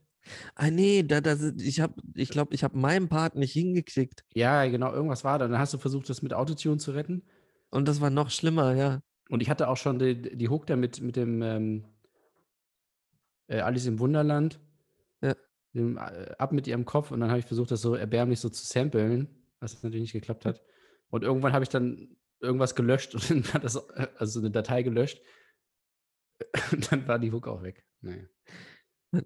Ah 0.54 0.70
nee, 0.70 1.02
da, 1.02 1.20
da, 1.20 1.36
ich 1.58 1.80
habe, 1.80 1.94
ich 2.14 2.28
glaube, 2.28 2.54
ich 2.54 2.64
habe 2.64 2.76
meinen 2.76 3.08
Part 3.08 3.36
nicht 3.36 3.52
hingekriegt. 3.52 4.24
Ja, 4.34 4.66
genau, 4.66 4.92
irgendwas 4.92 5.24
war 5.24 5.38
da. 5.38 5.48
Dann 5.48 5.58
hast 5.58 5.72
du 5.72 5.78
versucht, 5.78 6.10
das 6.10 6.22
mit 6.22 6.34
Autotune 6.34 6.78
zu 6.78 6.92
retten. 6.92 7.22
Und 7.70 7.88
das 7.88 8.00
war 8.00 8.10
noch 8.10 8.30
schlimmer, 8.30 8.74
ja. 8.74 9.00
Und 9.30 9.40
ich 9.40 9.48
hatte 9.48 9.68
auch 9.68 9.76
schon 9.76 9.98
die, 9.98 10.36
die 10.36 10.48
Hook 10.48 10.66
da 10.66 10.76
mit, 10.76 11.00
mit 11.00 11.16
dem 11.16 11.42
ähm, 11.42 11.84
äh, 13.46 13.60
Alice 13.60 13.86
im 13.86 13.98
Wunderland. 13.98 14.60
Ja. 15.22 15.34
Dem, 15.72 15.96
äh, 15.96 16.34
ab 16.38 16.52
mit 16.52 16.66
ihrem 16.66 16.84
Kopf. 16.84 17.12
Und 17.12 17.20
dann 17.20 17.30
habe 17.30 17.38
ich 17.38 17.46
versucht, 17.46 17.70
das 17.70 17.80
so 17.80 17.94
erbärmlich 17.94 18.40
so 18.40 18.48
zu 18.48 18.64
samplen, 18.66 19.28
was 19.60 19.82
natürlich 19.82 20.02
nicht 20.02 20.12
geklappt 20.12 20.44
hat. 20.44 20.60
Und 21.10 21.22
irgendwann 21.22 21.52
habe 21.52 21.62
ich 21.62 21.70
dann 21.70 22.16
irgendwas 22.40 22.74
gelöscht 22.74 23.14
und 23.30 23.30
dann 23.30 23.54
hat 23.54 23.64
das, 23.64 23.76
äh, 23.76 24.08
also 24.18 24.40
eine 24.40 24.50
Datei 24.50 24.82
gelöscht. 24.82 25.20
Und 26.72 26.92
dann 26.92 27.08
war 27.08 27.18
die 27.18 27.32
Hook 27.32 27.48
auch 27.48 27.62
weg. 27.62 27.84
Naja. 28.00 28.24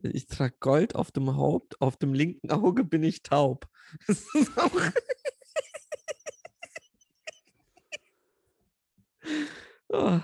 Ich 0.03 0.27
trage 0.27 0.55
Gold 0.61 0.95
auf 0.95 1.11
dem 1.11 1.37
Haupt, 1.37 1.81
auf 1.81 1.97
dem 1.97 2.15
linken 2.15 2.51
Auge 2.51 2.85
bin 2.85 3.03
ich 3.03 3.23
taub. 3.23 3.69
Das 4.07 4.25
ist 4.35 4.57
auch 4.57 4.71
oh. 9.89 10.21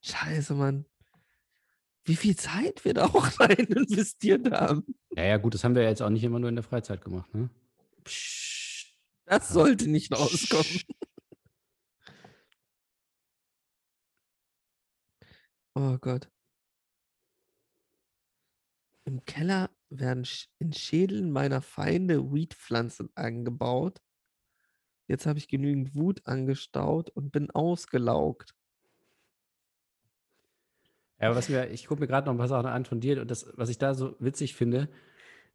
Scheiße, 0.00 0.54
Mann. 0.54 0.86
Wie 2.04 2.16
viel 2.16 2.34
Zeit 2.34 2.84
wir 2.84 2.94
da 2.94 3.04
auch 3.04 3.38
rein 3.38 3.58
investiert 3.58 4.50
haben. 4.50 4.84
Ja, 5.14 5.24
ja, 5.24 5.36
gut, 5.36 5.54
das 5.54 5.62
haben 5.62 5.76
wir 5.76 5.84
jetzt 5.84 6.02
auch 6.02 6.10
nicht 6.10 6.24
immer 6.24 6.40
nur 6.40 6.48
in 6.48 6.56
der 6.56 6.64
Freizeit 6.64 7.04
gemacht, 7.04 7.32
ne? 7.32 7.48
Psst, 8.02 8.92
das 9.26 9.50
sollte 9.50 9.88
nicht 9.88 10.10
rauskommen. 10.10 10.82
Oh 15.74 15.98
Gott. 15.98 16.28
Im 19.04 19.24
Keller, 19.24 19.70
werden 19.90 20.24
in 20.58 20.72
Schädeln 20.72 21.32
meiner 21.32 21.62
Feinde 21.62 22.32
Weedpflanzen 22.32 23.10
angebaut. 23.16 24.00
Jetzt 25.08 25.26
habe 25.26 25.38
ich 25.38 25.48
genügend 25.48 25.96
Wut 25.96 26.26
angestaut 26.26 27.10
und 27.10 27.32
bin 27.32 27.50
ausgelaugt. 27.50 28.54
Ja, 31.20 31.26
aber 31.28 31.36
was 31.36 31.48
mir, 31.48 31.68
ich 31.70 31.86
gucke 31.86 32.00
mir 32.00 32.06
gerade 32.06 32.26
noch 32.26 32.34
ein 32.34 32.38
paar 32.38 32.48
Sachen 32.48 32.66
an 32.66 32.84
von 32.84 33.00
dir 33.00 33.20
und 33.20 33.30
das, 33.30 33.46
was 33.54 33.68
ich 33.68 33.78
da 33.78 33.94
so 33.94 34.14
witzig 34.20 34.54
finde, 34.54 34.88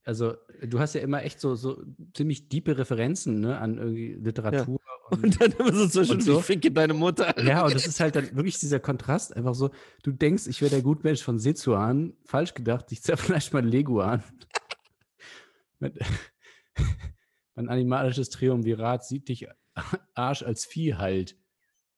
also 0.06 0.36
du 0.64 0.80
hast 0.80 0.96
ja 0.96 1.02
immer 1.02 1.24
echt 1.24 1.40
so, 1.42 1.56
so 1.56 1.84
ziemlich 2.16 2.48
diepe 2.48 2.78
Referenzen 2.78 3.42
ne, 3.42 3.58
an 3.60 3.78
irgendwie 3.78 4.14
Literatur. 4.14 4.80
Und, 5.12 5.24
Und 5.24 5.40
dann 5.40 5.52
immer 5.52 5.72
so 5.72 5.88
zwischen 5.88 6.20
so? 6.20 6.40
ficke 6.40 6.72
deine 6.72 6.96
Mutter. 6.96 7.40
ja, 7.46 7.64
und 7.64 7.76
das 7.76 7.86
ist 7.86 8.00
halt 8.00 8.16
dann 8.16 8.36
wirklich 8.36 8.58
dieser 8.58 8.80
Kontrast, 8.80 9.36
einfach 9.38 9.54
so, 9.54 9.70
du 10.02 10.12
denkst, 10.12 10.48
ich 10.48 10.62
wäre 10.64 10.72
der 10.72 10.82
Gutmensch 10.82 11.22
von 11.22 11.38
Sezuan, 11.38 12.14
falsch 12.26 12.56
gedacht, 12.56 12.92
ich 12.92 13.04
zerfleisch 13.04 13.52
mein 13.54 13.66
Leguan. 13.68 14.24
Mein- 17.56 17.70
animalisches 17.70 18.32
Triumvirat 18.32 19.06
sieht 19.06 19.30
dich 19.30 19.48
Arsch 20.16 20.42
als 20.42 20.66
Vieh 20.66 20.96
halt. 20.96 21.38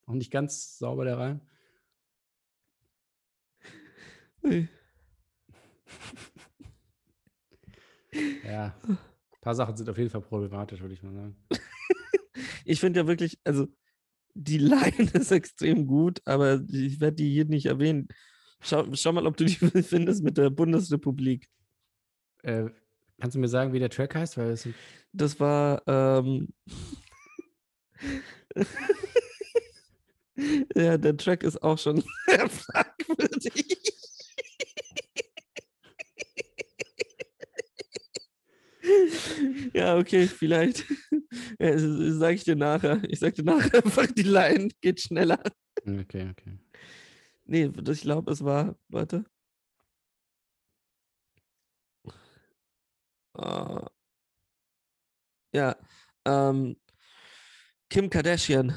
Auch 0.05 0.13
nicht 0.13 0.31
ganz 0.31 0.77
sauber 0.77 1.05
der 1.05 1.17
Reim. 1.17 1.41
Ui. 4.43 4.67
Ja. 8.43 8.75
Ein 8.87 8.97
paar 9.41 9.55
Sachen 9.55 9.77
sind 9.77 9.89
auf 9.89 9.97
jeden 9.97 10.09
Fall 10.09 10.21
problematisch, 10.21 10.81
würde 10.81 10.93
ich 10.93 11.03
mal 11.03 11.13
sagen. 11.13 11.35
Ich 12.69 12.81
finde 12.81 12.99
ja 12.99 13.07
wirklich, 13.07 13.39
also 13.45 13.67
die 14.33 14.57
Line 14.57 15.09
ist 15.13 15.31
extrem 15.31 15.87
gut, 15.87 16.21
aber 16.25 16.61
ich 16.69 16.99
werde 16.99 17.15
die 17.15 17.31
hier 17.31 17.45
nicht 17.45 17.65
erwähnen. 17.65 18.09
Schau, 18.59 18.85
schau 18.93 19.11
mal, 19.13 19.25
ob 19.25 19.37
du 19.37 19.45
die 19.45 19.55
findest 19.83 20.23
mit 20.23 20.37
der 20.37 20.49
Bundesrepublik. 20.49 21.47
Äh, 22.43 22.65
kannst 23.19 23.35
du 23.35 23.39
mir 23.39 23.47
sagen, 23.47 23.73
wie 23.73 23.79
der 23.79 23.89
Track 23.89 24.15
heißt? 24.15 24.37
Weil 24.37 24.55
sind 24.57 24.75
Das 25.13 25.39
war, 25.39 25.81
ähm, 25.87 26.49
ja, 30.75 30.97
der 30.97 31.17
Track 31.17 31.43
ist 31.43 31.61
auch 31.63 31.77
schon 31.77 32.03
sehr 32.27 32.49
fragwürdig. 32.49 33.96
Ja, 39.73 39.97
okay, 39.97 40.27
vielleicht. 40.27 40.85
Ja, 41.59 41.77
sage 41.77 42.35
ich 42.35 42.43
dir 42.45 42.55
nachher. 42.55 43.01
Ich 43.09 43.19
sag 43.19 43.35
dir 43.35 43.43
nachher 43.43 43.73
einfach, 43.85 44.07
die 44.07 44.23
Line 44.23 44.69
geht 44.81 45.01
schneller. 45.01 45.39
Okay, 45.85 46.29
okay. 46.31 46.57
Nee, 47.45 47.69
das- 47.69 47.97
ich 47.97 48.03
glaube, 48.03 48.31
es 48.31 48.43
war, 48.43 48.75
warte. 48.87 49.25
Ah. 53.33 53.87
Ja, 55.53 55.75
ähm, 56.25 56.75
Kim 57.89 58.09
Kardashian. 58.09 58.73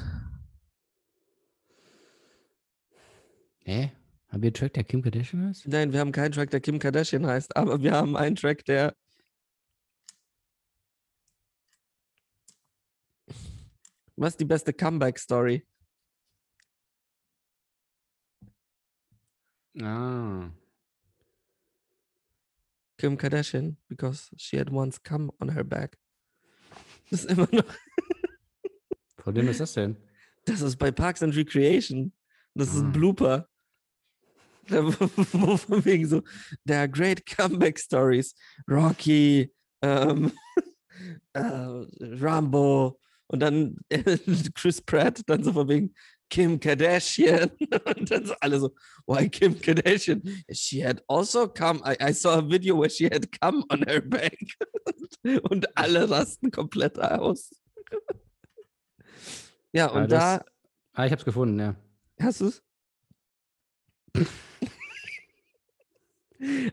Hä? 3.63 3.91
Haben 4.29 4.41
wir 4.43 4.47
einen 4.47 4.53
Track, 4.53 4.73
der 4.73 4.83
Kim 4.83 5.01
Kardashian 5.01 5.47
heißt? 5.47 5.67
Nein, 5.67 5.91
wir 5.93 5.99
haben 5.99 6.11
keinen 6.11 6.31
Track, 6.31 6.49
der 6.51 6.61
Kim 6.61 6.79
Kardashian 6.79 7.25
heißt, 7.25 7.55
aber 7.55 7.81
wir 7.81 7.91
haben 7.93 8.15
einen 8.15 8.35
Track, 8.35 8.65
der. 8.65 8.95
Was 14.21 14.33
ist 14.33 14.39
die 14.39 14.45
beste 14.45 14.71
Comeback-Story? 14.71 15.65
Ah. 19.81 20.51
Kim 22.99 23.17
Kardashian, 23.17 23.77
because 23.89 24.29
she 24.37 24.57
had 24.57 24.69
once 24.69 24.99
come 24.99 25.31
on 25.41 25.49
her 25.49 25.63
back. 25.63 25.97
Das 27.09 27.25
ist 27.25 27.31
immer 27.31 27.47
noch. 27.51 27.65
Von 29.17 29.35
wem 29.35 29.47
ist 29.49 29.59
das 29.59 29.73
denn? 29.73 29.97
Das 30.45 30.61
ist 30.61 30.77
bei 30.77 30.91
Parks 30.91 31.23
and 31.23 31.35
Recreation. 31.35 32.13
Das 32.53 32.67
ist 32.69 32.75
Ah. 32.75 32.85
ein 32.85 32.91
Blooper. 32.91 33.49
Da, 34.67 34.85
wo, 34.85 34.91
wo 35.33 35.57
von 35.57 35.83
wegen 35.83 36.07
so, 36.07 36.21
there 36.67 36.79
are 36.81 36.87
great 36.87 37.25
comeback 37.25 37.79
stories. 37.79 38.35
Rocky, 38.69 39.51
ähm, 39.81 40.31
äh, 41.33 41.41
Rambo 42.21 42.99
und 43.31 43.39
dann 43.39 43.77
Chris 44.55 44.81
Pratt, 44.81 45.21
dann 45.27 45.43
so 45.43 45.53
von 45.53 45.67
wegen 45.69 45.93
Kim 46.29 46.59
Kardashian 46.59 47.49
und 47.97 48.09
dann 48.11 48.25
so 48.25 48.33
alle 48.39 48.59
so, 48.59 48.73
why 49.05 49.27
Kim 49.29 49.59
Kardashian? 49.59 50.21
She 50.51 50.81
had 50.85 51.03
also 51.07 51.47
come, 51.47 51.81
I, 51.85 51.95
I 52.09 52.13
saw 52.13 52.37
a 52.39 52.41
video 52.49 52.77
where 52.79 52.89
she 52.89 53.05
had 53.05 53.27
come 53.41 53.63
on 53.69 53.83
her 53.87 54.01
back 54.01 54.37
und 55.49 55.65
alle 55.77 56.09
rasten 56.09 56.51
komplett 56.51 56.99
aus. 56.99 57.51
Ja, 59.73 59.87
Ah, 59.91 60.03
und 60.03 60.11
das- 60.11 60.39
da 60.39 60.45
Ah, 60.93 61.05
ich 61.05 61.11
hab's 61.13 61.23
gefunden, 61.25 61.57
ja. 61.59 61.75
Hast 62.19 62.41
du 62.41 62.47
es? 62.47 62.61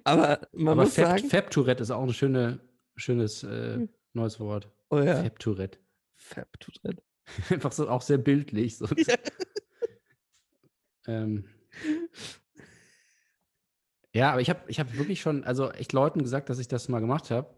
Aber 0.05 0.49
man 0.53 0.73
Aber 0.73 0.83
muss 0.85 0.95
Fab, 0.95 1.07
sagen, 1.19 1.29
Fab 1.31 1.51
Tourette 1.51 1.83
ist 1.83 1.91
auch 1.91 2.03
ein 2.03 2.13
schöne, 2.13 2.61
schönes 2.97 3.43
äh, 3.45 3.87
neues 4.13 4.41
Wort. 4.41 4.69
oh 4.91 4.99
ja, 4.99 5.23
Fab 5.23 5.39
Tourette. 5.39 5.79
Fab 6.19 6.61
tut 6.61 6.83
drin. 6.83 7.01
Einfach 7.51 7.73
so 7.73 7.89
auch 7.89 8.03
sehr 8.03 8.19
bildlich. 8.19 8.77
So. 8.77 8.87
Ja. 8.87 9.17
ähm, 11.07 11.45
ja, 14.13 14.33
aber 14.33 14.41
ich 14.41 14.51
habe 14.51 14.61
ich 14.69 14.81
hab 14.81 14.97
wirklich 14.97 15.21
schon, 15.21 15.45
also 15.45 15.71
echt 15.71 15.93
Leuten 15.93 16.23
gesagt, 16.23 16.51
dass 16.51 16.59
ich 16.59 16.69
das 16.69 16.89
mal 16.89 17.01
gemacht 17.01 17.31
habe. 17.31 17.55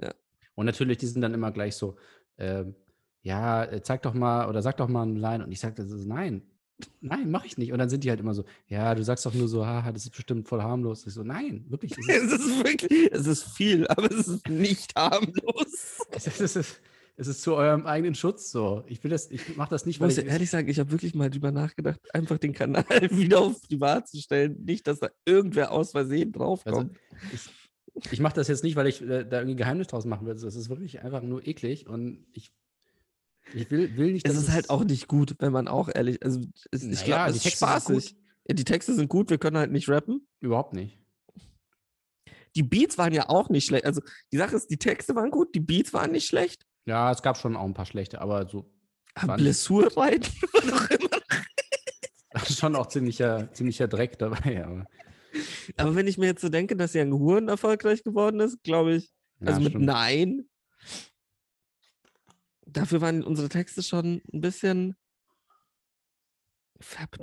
Ja. 0.00 0.14
Und 0.54 0.66
natürlich, 0.66 0.98
die 0.98 1.06
sind 1.06 1.20
dann 1.20 1.34
immer 1.34 1.52
gleich 1.52 1.76
so, 1.76 1.96
ähm, 2.38 2.74
ja, 3.22 3.64
äh, 3.64 3.82
zeig 3.82 4.02
doch 4.02 4.14
mal 4.14 4.48
oder 4.48 4.62
sag 4.62 4.76
doch 4.78 4.88
mal 4.88 5.02
eine 5.02 5.18
Line. 5.18 5.44
Und 5.44 5.52
ich 5.52 5.60
sagte 5.60 5.84
nein, 5.84 6.42
nein, 7.00 7.30
mache 7.30 7.46
ich 7.46 7.58
nicht. 7.58 7.72
Und 7.72 7.78
dann 7.78 7.88
sind 7.88 8.04
die 8.04 8.10
halt 8.10 8.20
immer 8.20 8.34
so, 8.34 8.44
ja, 8.68 8.94
du 8.94 9.02
sagst 9.02 9.26
doch 9.26 9.34
nur 9.34 9.48
so, 9.48 9.66
haha, 9.66 9.92
das 9.92 10.04
ist 10.04 10.10
bestimmt 10.10 10.48
voll 10.48 10.62
harmlos. 10.62 11.06
Ich 11.06 11.14
so, 11.14 11.22
nein, 11.22 11.64
wirklich. 11.68 11.92
Es 12.08 12.22
ist, 12.22 12.32
Es 12.32 12.46
ist 12.46 12.64
wirklich, 12.64 13.12
es 13.12 13.26
ist 13.26 13.44
viel, 13.44 13.86
aber 13.88 14.10
es 14.10 14.28
ist 14.28 14.48
nicht 14.48 14.94
harmlos. 14.96 15.98
es 16.10 16.26
ist, 16.26 16.40
es 16.40 16.56
ist, 16.56 16.80
es 17.18 17.28
ist 17.28 17.42
zu 17.42 17.54
eurem 17.54 17.86
eigenen 17.86 18.14
Schutz 18.14 18.50
so. 18.50 18.84
Ich 18.86 19.02
will 19.02 19.10
das, 19.10 19.30
ich 19.30 19.56
mache 19.56 19.70
das 19.70 19.86
nicht, 19.86 19.96
Ich 19.96 20.00
weil 20.00 20.08
muss 20.08 20.18
ich, 20.18 20.26
ehrlich 20.26 20.50
sagen, 20.50 20.68
ich 20.68 20.78
habe 20.78 20.90
wirklich 20.90 21.14
mal 21.14 21.30
drüber 21.30 21.50
nachgedacht, 21.50 21.98
einfach 22.14 22.38
den 22.38 22.52
Kanal 22.52 22.84
wieder 23.10 23.40
auf 23.40 23.60
privat 23.62 24.08
zu 24.08 24.18
stellen. 24.20 24.62
Nicht, 24.64 24.86
dass 24.86 25.00
da 25.00 25.08
irgendwer 25.24 25.72
aus 25.72 25.92
Versehen 25.92 26.32
Also, 26.34 26.38
draufkommt. 26.38 26.98
ich, 27.32 28.12
ich 28.12 28.20
mache 28.20 28.34
das 28.34 28.48
jetzt 28.48 28.64
nicht, 28.64 28.76
weil 28.76 28.86
ich 28.86 29.00
äh, 29.00 29.24
da 29.24 29.38
irgendwie 29.38 29.56
Geheimnis 29.56 29.86
draus 29.88 30.04
machen 30.04 30.26
will. 30.26 30.34
Das 30.34 30.42
ist 30.54 30.68
wirklich 30.68 31.00
einfach 31.02 31.22
nur 31.22 31.46
eklig 31.46 31.88
und 31.88 32.26
ich, 32.32 32.52
ich 33.54 33.70
will, 33.70 33.96
will 33.96 34.12
nicht, 34.12 34.28
es 34.28 34.36
ist 34.36 34.50
halt 34.50 34.68
auch 34.70 34.84
nicht 34.84 35.08
gut, 35.08 35.36
wenn 35.38 35.52
man 35.52 35.68
auch 35.68 35.88
ehrlich, 35.92 36.22
also 36.22 36.40
es, 36.70 36.82
ich 36.82 37.04
glaube, 37.04 37.30
es 37.30 37.36
ist 37.44 37.52
spaßig. 37.52 38.14
Ja, 38.48 38.54
die 38.54 38.64
Texte 38.64 38.94
sind 38.94 39.08
gut, 39.08 39.30
wir 39.30 39.38
können 39.38 39.56
halt 39.56 39.72
nicht 39.72 39.88
rappen. 39.88 40.26
überhaupt 40.40 40.74
nicht. 40.74 40.98
Die 42.54 42.62
Beats 42.62 42.96
waren 42.96 43.12
ja 43.12 43.28
auch 43.28 43.48
nicht 43.50 43.66
schlecht. 43.66 43.84
Also 43.84 44.00
die 44.32 44.36
Sache 44.36 44.56
ist, 44.56 44.70
die 44.70 44.78
Texte 44.78 45.14
waren 45.14 45.30
gut, 45.30 45.54
die 45.54 45.60
Beats 45.60 45.92
waren 45.92 46.12
nicht 46.12 46.26
schlecht. 46.26 46.64
Ja, 46.86 47.10
es 47.12 47.20
gab 47.22 47.36
schon 47.36 47.56
auch 47.56 47.64
ein 47.64 47.74
paar 47.74 47.86
schlechte, 47.86 48.20
aber 48.20 48.48
so 48.48 48.72
ich- 49.16 49.26
Blessur 49.36 49.94
reiten 49.96 50.32
war 50.52 50.60
doch 50.62 50.90
immer. 50.90 51.10
schon 52.50 52.76
auch 52.76 52.86
ziemlicher, 52.86 53.52
ziemlicher 53.52 53.88
Dreck 53.88 54.18
dabei. 54.18 54.64
Aber, 54.64 54.86
Aber 55.76 55.94
wenn 55.96 56.06
ich 56.06 56.16
mir 56.18 56.26
jetzt 56.26 56.42
so 56.42 56.48
denke, 56.48 56.76
dass 56.76 56.94
Young 56.94 57.12
Huren 57.12 57.48
erfolgreich 57.48 58.02
geworden 58.04 58.40
ist, 58.40 58.62
glaube 58.62 58.94
ich, 58.94 59.12
ja, 59.40 59.48
also 59.48 59.60
mit 59.60 59.70
stimmt. 59.70 59.84
Nein, 59.86 60.48
dafür 62.66 63.00
waren 63.00 63.22
unsere 63.24 63.48
Texte 63.48 63.82
schon 63.82 64.22
ein 64.32 64.40
bisschen 64.40 64.96
Fab 66.80 67.16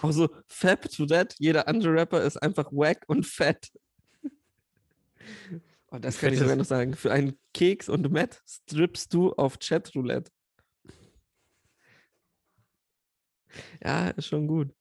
Also 0.00 0.28
Fab 0.46 0.88
Tourette, 0.90 1.34
jeder 1.38 1.68
andere 1.68 1.92
Rapper 1.92 2.22
ist 2.22 2.36
einfach 2.36 2.70
wack 2.72 3.04
und 3.08 3.26
fett. 3.26 3.72
Und 5.90 6.04
das 6.04 6.18
kann 6.18 6.32
ich 6.32 6.38
sogar 6.38 6.56
noch 6.56 6.64
sagen. 6.64 6.94
Für 6.94 7.12
einen 7.12 7.38
Keks 7.54 7.88
und 7.88 8.10
Matt 8.12 8.42
strippst 8.46 9.12
du 9.12 9.32
auf 9.32 9.58
Chatroulette. 9.58 10.30
Ja, 13.82 14.10
ist 14.10 14.26
schon 14.26 14.46
gut. 14.46 14.74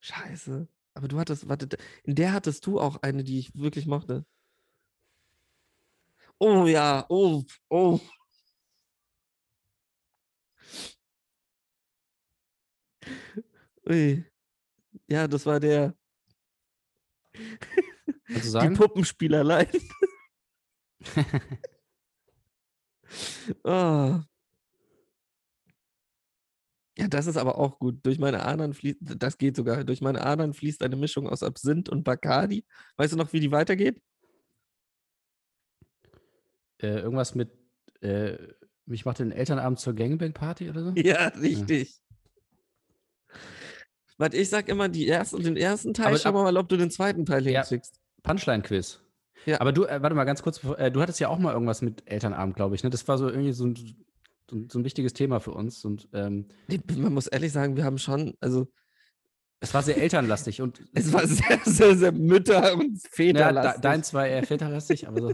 Scheiße. 0.00 0.68
Aber 0.94 1.08
du 1.08 1.18
hattest, 1.18 1.48
warte, 1.48 1.68
in 2.04 2.14
der 2.14 2.32
hattest 2.32 2.66
du 2.66 2.80
auch 2.80 3.02
eine, 3.02 3.24
die 3.24 3.38
ich 3.38 3.54
wirklich 3.54 3.86
mochte. 3.86 4.24
Oh 6.38 6.66
ja, 6.66 7.06
oh, 7.08 7.42
oh. 7.70 8.00
Ui. 13.88 14.24
Ja, 15.08 15.28
das 15.28 15.46
war 15.46 15.60
der, 15.60 15.94
du 17.32 17.38
die? 18.60 18.74
Puppenspielerlein. 18.74 19.68
oh. 23.64 24.20
Ja, 26.98 27.08
das 27.08 27.26
ist 27.26 27.36
aber 27.36 27.58
auch 27.58 27.78
gut. 27.78 27.98
Durch 28.04 28.18
meine 28.18 28.42
Adern 28.44 28.72
fließt, 28.72 28.98
das 29.18 29.36
geht 29.36 29.54
sogar. 29.54 29.84
Durch 29.84 30.00
meine 30.00 30.24
Adern 30.24 30.54
fließt 30.54 30.82
eine 30.82 30.96
Mischung 30.96 31.28
aus 31.28 31.42
Absinth 31.42 31.90
und 31.90 32.04
Bacardi. 32.04 32.64
Weißt 32.96 33.12
du 33.12 33.18
noch, 33.18 33.32
wie 33.34 33.40
die 33.40 33.52
weitergeht? 33.52 34.00
Äh, 36.78 37.00
irgendwas 37.00 37.34
mit, 37.34 37.50
äh, 38.00 38.36
ich 38.86 39.04
mache 39.04 39.18
den 39.18 39.32
Elternabend 39.32 39.78
zur 39.78 39.94
Gangbang-Party 39.94 40.70
oder 40.70 40.84
so? 40.84 40.92
Ja, 40.94 41.28
richtig. 41.28 42.00
Warte, 44.18 44.36
ich 44.36 44.48
sag 44.48 44.68
immer 44.68 44.88
die 44.88 45.06
ersten, 45.08 45.42
den 45.42 45.56
ersten 45.56 45.92
Teil, 45.94 46.06
Aber 46.08 46.18
schau 46.18 46.28
ab- 46.30 46.34
mal, 46.36 46.56
ob 46.56 46.68
du 46.68 46.76
den 46.76 46.90
zweiten 46.90 47.26
Teil 47.26 47.46
Ja. 47.46 47.60
hinschickst. 47.60 48.00
Punchline-Quiz. 48.22 49.00
Ja. 49.44 49.60
Aber 49.60 49.72
du, 49.72 49.84
äh, 49.84 50.02
warte 50.02 50.16
mal 50.16 50.24
ganz 50.24 50.42
kurz, 50.42 50.62
äh, 50.78 50.90
du 50.90 51.00
hattest 51.00 51.20
ja 51.20 51.28
auch 51.28 51.38
mal 51.38 51.52
irgendwas 51.52 51.82
mit 51.82 52.02
Elternabend, 52.10 52.56
glaube 52.56 52.74
ich. 52.74 52.82
Ne? 52.82 52.90
Das 52.90 53.06
war 53.08 53.18
so 53.18 53.28
irgendwie 53.28 53.52
so 53.52 53.66
ein, 53.66 53.76
so, 54.50 54.56
ein- 54.56 54.68
so 54.70 54.78
ein 54.78 54.84
wichtiges 54.84 55.12
Thema 55.12 55.38
für 55.40 55.52
uns. 55.52 55.84
Und 55.84 56.08
ähm, 56.12 56.46
man 56.96 57.12
muss 57.12 57.26
ehrlich 57.26 57.52
sagen, 57.52 57.76
wir 57.76 57.84
haben 57.84 57.98
schon, 57.98 58.34
also 58.40 58.66
es 59.60 59.72
war 59.74 59.82
sehr 59.82 59.98
elternlastig. 59.98 60.62
Und 60.62 60.80
es 60.94 61.12
war 61.12 61.26
sehr, 61.26 61.60
sehr, 61.64 61.96
sehr 61.96 62.12
Mütter- 62.12 62.74
und 62.74 62.94
ja, 63.02 63.08
Väterlastig. 63.10 63.74
de, 63.74 63.80
dein 63.82 64.02
zwar 64.02 64.26
eher 64.26 64.42
väterlastig, 64.44 65.06
aber 65.06 65.20
so. 65.20 65.32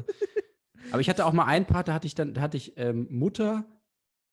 Aber 0.90 1.00
ich 1.00 1.08
hatte 1.08 1.24
auch 1.24 1.32
mal 1.32 1.46
einen 1.46 1.64
Part, 1.66 1.88
da 1.88 1.94
hatte 1.94 2.06
ich 2.06 2.14
dann, 2.14 2.34
da 2.34 2.40
hatte 2.42 2.56
ich 2.56 2.76
ähm, 2.76 3.06
Mutter, 3.10 3.64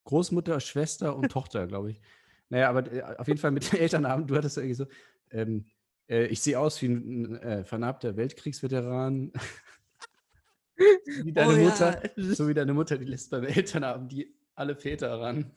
Großmutter, 0.05 0.59
Schwester 0.59 1.15
und 1.15 1.29
Tochter, 1.31 1.67
glaube 1.67 1.91
ich. 1.91 2.01
Naja, 2.49 2.69
aber 2.69 2.91
äh, 2.91 3.03
auf 3.17 3.27
jeden 3.27 3.39
Fall 3.39 3.51
mit 3.51 3.71
dem 3.71 3.79
Elternabend, 3.79 4.29
du 4.29 4.35
hattest 4.35 4.57
irgendwie 4.57 4.73
so, 4.75 4.85
ähm, 5.31 5.65
äh, 6.09 6.25
ich 6.25 6.41
sehe 6.41 6.59
aus 6.59 6.81
wie 6.81 6.87
ein 6.87 7.35
äh, 7.37 7.63
vernarbter 7.63 8.15
Weltkriegsveteran. 8.17 9.31
wie 11.23 11.31
deine 11.33 11.53
Oh 11.53 11.55
ja. 11.55 11.69
Mutter, 11.69 12.01
so 12.17 12.47
wie 12.47 12.53
deine 12.53 12.73
Mutter, 12.73 12.97
die 12.97 13.05
lässt 13.05 13.29
beim 13.31 13.43
Elternabend 13.43 14.11
die 14.11 14.33
alle 14.55 14.75
Väter 14.75 15.19
ran. 15.19 15.51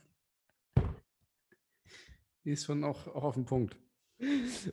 Die 2.45 2.51
ist 2.51 2.65
schon 2.67 2.85
auch, 2.85 3.07
auch 3.09 3.25
auf 3.25 3.35
den 3.35 3.45
Punkt. 3.45 3.77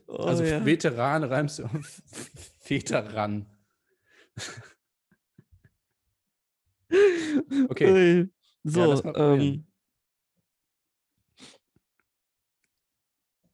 Oh, 0.08 0.16
Also 0.18 0.44
ja. 0.44 0.64
Veteran 0.66 1.24
reimst 1.24 1.60
du 1.60 1.66
auf 1.66 2.02
Väter 2.60 3.14
ran. 3.14 3.46
Okay. 7.70 8.22
Ja, 8.22 8.26
So, 8.64 9.02
probieren. 9.02 9.42
ähm. 9.42 9.66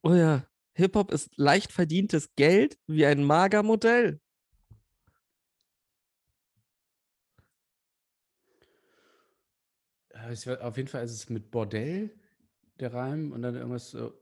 Oh 0.06 0.14
ja, 0.14 0.48
Hip-Hop 0.74 1.12
ist 1.12 1.36
leicht 1.36 1.72
verdientes 1.72 2.36
Geld 2.36 2.78
wie 2.86 3.08
ein 3.08 3.24
es 10.30 10.46
war- 10.46 10.62
Auf 10.62 10.78
jeden 10.78 10.90
Fall 10.90 11.04
ist 11.06 11.12
es 11.12 11.30
mit 11.30 11.50
Bordell, 11.50 12.12
der 12.80 12.94
Reim, 12.94 13.32
und 13.32 13.42
dann 13.42 13.56
irgendwas 13.56 13.90
so. 13.90 14.14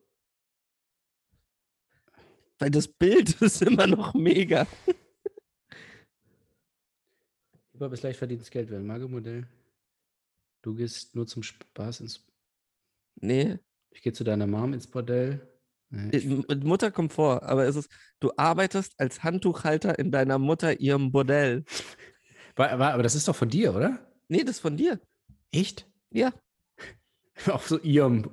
Weil 2.59 2.71
das 2.71 2.87
Bild 2.87 3.29
ist 3.41 3.61
immer 3.61 3.85
noch 3.85 4.13
mega. 4.13 4.65
Hip-Hop 7.73 7.91
ist 7.91 8.03
leicht 8.03 8.19
verdientes 8.19 8.49
Geld, 8.49 8.69
wäre 8.69 8.79
ein 8.79 8.87
Magemodell. 8.87 9.47
Du 10.61 10.73
gehst 10.75 11.13
nur 11.13 11.27
zum 11.27 11.43
Spaß 11.43 11.99
ins. 11.99 12.25
Nee, 13.15 13.59
Ich 13.91 14.01
gehe 14.01 14.13
zu 14.13 14.23
deiner 14.23 14.47
Mom 14.47 14.71
ins 14.73 14.87
Bordell. 14.87 15.52
Nee, 15.95 16.43
äh, 16.49 16.55
Mutter 16.55 16.89
kommt 16.91 17.13
vor, 17.13 17.43
aber 17.43 17.65
es 17.65 17.75
ist, 17.75 17.89
du 18.19 18.31
arbeitest 18.35 18.93
als 18.97 19.23
Handtuchhalter 19.23 19.99
in 19.99 20.11
deiner 20.11 20.39
Mutter 20.39 20.79
ihrem 20.79 21.11
Bordell. 21.11 21.65
War, 22.55 22.71
aber 22.71 23.03
das 23.03 23.15
ist 23.15 23.27
doch 23.27 23.35
von 23.35 23.49
dir, 23.49 23.75
oder? 23.75 23.99
Nee, 24.27 24.39
das 24.43 24.55
ist 24.57 24.61
von 24.61 24.75
dir. 24.77 24.99
Echt? 25.51 25.87
Ja. 26.11 26.33
Auch 27.47 27.61
so 27.63 27.79
ihrem. 27.79 28.29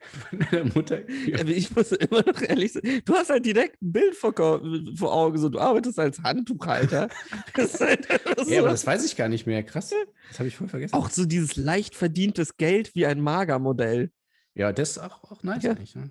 Von 0.00 0.38
deiner 0.40 0.64
Mutter. 0.74 1.02
Aber 1.38 1.50
ich 1.50 1.74
muss 1.76 1.92
immer 1.92 2.22
noch 2.26 2.40
ehrlich 2.40 2.72
sein, 2.72 3.02
du 3.04 3.14
hast 3.14 3.30
halt 3.30 3.44
direkt 3.46 3.80
ein 3.82 3.92
Bild 3.92 4.14
vor, 4.16 4.34
vor 4.34 5.12
Augen, 5.14 5.38
so 5.38 5.48
du 5.50 5.60
arbeitest 5.60 5.98
als 6.00 6.20
Handtuchhalter. 6.20 7.08
Halt 7.54 8.08
so. 8.38 8.50
Ja, 8.50 8.60
aber 8.60 8.70
das 8.70 8.86
weiß 8.86 9.04
ich 9.04 9.14
gar 9.16 9.28
nicht 9.28 9.46
mehr. 9.46 9.62
Krass. 9.62 9.92
Das 10.28 10.38
habe 10.38 10.48
ich 10.48 10.56
voll 10.56 10.68
vergessen. 10.68 10.94
auch 10.94 11.10
so 11.10 11.26
dieses 11.26 11.56
leicht 11.56 11.94
verdientes 11.94 12.56
Geld 12.56 12.94
wie 12.94 13.06
ein 13.06 13.20
Magermodell. 13.20 14.10
Ja, 14.54 14.72
das 14.72 14.92
ist 14.92 14.98
auch, 14.98 15.22
auch 15.30 15.42
nice 15.42 15.62
Ja. 15.62 15.72
eigentlich. 15.72 15.94
Ne? 15.94 16.10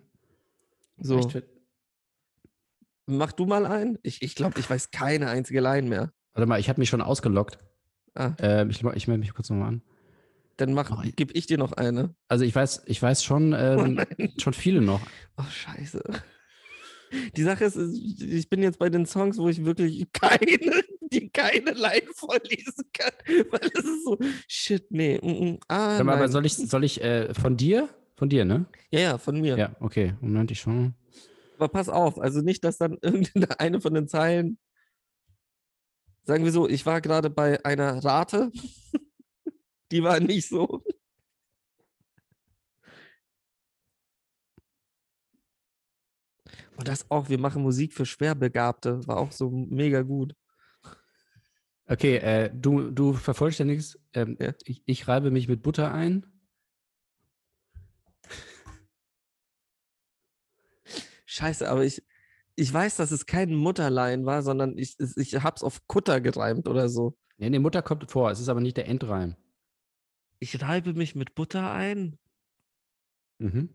So, 1.02 1.30
mach 3.06 3.32
du 3.32 3.46
mal 3.46 3.66
ein. 3.66 3.98
Ich, 4.04 4.22
ich 4.22 4.36
glaube, 4.36 4.60
ich 4.60 4.70
weiß 4.70 4.92
keine 4.92 5.30
einzige 5.30 5.62
Line 5.62 5.88
mehr. 5.88 6.12
Warte 6.34 6.46
mal, 6.48 6.60
ich 6.60 6.70
habe 6.70 6.80
mich 6.80 6.90
schon 6.90 7.02
ausgeloggt. 7.02 7.58
Ah, 8.16 8.34
Ähm, 8.40 8.70
ich 8.70 8.84
ich 8.84 9.08
melde 9.08 9.20
mich 9.20 9.34
kurz 9.34 9.50
nochmal 9.50 9.70
an. 9.70 9.82
dann 10.58 10.74
mach, 10.74 10.92
Oh, 10.92 11.02
ich- 11.04 11.16
gib 11.16 11.36
ich 11.36 11.48
dir 11.48 11.58
noch 11.58 11.74
eine. 11.74 12.16
Also 12.28 12.44
ich 12.46 12.54
weiß, 12.54 12.84
ich 12.86 13.02
weiß 13.02 13.24
schon, 13.24 13.54
Oh 13.54 13.58
ähm, 13.58 13.94
nein. 13.96 14.34
schon 14.40 14.54
viele 14.54 14.82
noch. 14.82 15.02
Oh, 15.38 15.44
scheiße. 15.44 16.02
Die 17.36 17.44
Sache 17.44 17.66
ist, 17.66 17.76
ich 17.78 18.50
bin 18.50 18.62
jetzt 18.62 18.78
bei 18.78 18.90
den 18.90 19.06
Songs, 19.06 19.38
wo 19.38 19.50
ich 19.50 19.66
wirklich 19.66 20.06
keine, 20.14 20.84
die 21.12 21.30
keine 21.30 21.72
Line 21.72 22.08
vorlesen 22.14 22.86
kann, 22.94 23.14
weil 23.50 23.72
es 23.74 23.84
ist 23.84 24.04
so, 24.06 24.18
shit, 24.48 24.92
nee. 24.92 25.20
Mm, 25.22 25.46
mm, 25.54 25.60
ah, 25.68 26.04
mal, 26.04 26.16
aber 26.18 26.28
soll 26.30 26.46
ich, 26.46 26.56
soll 26.56 26.84
ich 26.84 27.02
äh, 27.02 27.34
von 27.34 27.58
dir? 27.58 27.90
Von 28.20 28.28
dir, 28.28 28.44
ne? 28.44 28.66
ja, 28.92 29.00
ja, 29.00 29.18
von 29.18 29.40
mir. 29.40 29.58
Ja, 29.58 29.78
okay. 29.80 30.14
Moment, 30.20 30.52
ich 30.52 30.60
schon. 30.60 30.94
Aber 31.56 31.70
pass 31.70 31.88
auf, 31.88 32.20
also 32.20 32.42
nicht, 32.42 32.66
dass 32.66 32.78
dann 32.78 32.98
irgendeine 33.02 33.80
von 33.80 33.94
den 33.94 34.10
Zeilen, 34.10 34.60
sagen 36.24 36.44
wir 36.44 36.52
so, 36.52 36.68
ich 36.68 36.86
war 36.86 37.00
gerade 37.00 37.30
bei 37.30 37.64
einer 37.64 38.04
Rate, 38.04 38.52
die 39.94 40.04
war 40.04 40.20
nicht 40.20 40.50
so. 40.50 40.84
Und 46.76 46.90
das 46.90 47.10
auch, 47.10 47.30
wir 47.30 47.40
machen 47.40 47.64
Musik 47.64 47.94
für 47.94 48.06
Schwerbegabte, 48.06 49.08
war 49.08 49.16
auch 49.20 49.32
so 49.32 49.50
mega 49.50 50.02
gut. 50.02 50.36
Okay, 51.86 52.18
äh, 52.18 52.52
du, 52.54 52.92
du 52.92 53.14
vervollständigst. 53.14 53.98
Ähm, 54.12 54.36
Ja. 54.42 54.54
ich, 54.66 54.84
ich 54.86 55.08
reibe 55.08 55.32
mich 55.32 55.48
mit 55.48 55.62
Butter 55.62 55.94
ein. 55.94 56.26
Scheiße, 61.32 61.70
aber 61.70 61.84
ich, 61.86 62.04
ich 62.56 62.74
weiß, 62.74 62.96
dass 62.98 63.12
es 63.12 63.26
kein 63.28 63.54
Mutterlein 63.54 64.26
war, 64.26 64.42
sondern 64.42 64.78
ich, 64.80 64.96
es- 65.00 65.16
ich 65.18 65.36
hab's 65.44 65.64
auf 65.64 65.86
Kutter 65.88 66.22
gereimt 66.22 66.68
oder 66.68 66.90
so. 66.90 67.18
Nee, 67.38 67.50
nee, 67.52 67.60
Mutter 67.60 67.82
kommt 67.84 68.10
vor. 68.12 68.32
Es 68.32 68.40
ist 68.40 68.50
aber 68.50 68.62
nicht 68.62 68.78
der 68.78 68.88
Endreim. 68.88 69.36
Ich 70.40 70.62
reibe 70.62 70.94
mich 70.94 71.16
mit 71.16 71.34
Butter 71.36 71.72
ein. 71.72 72.18
Mhm. 73.40 73.70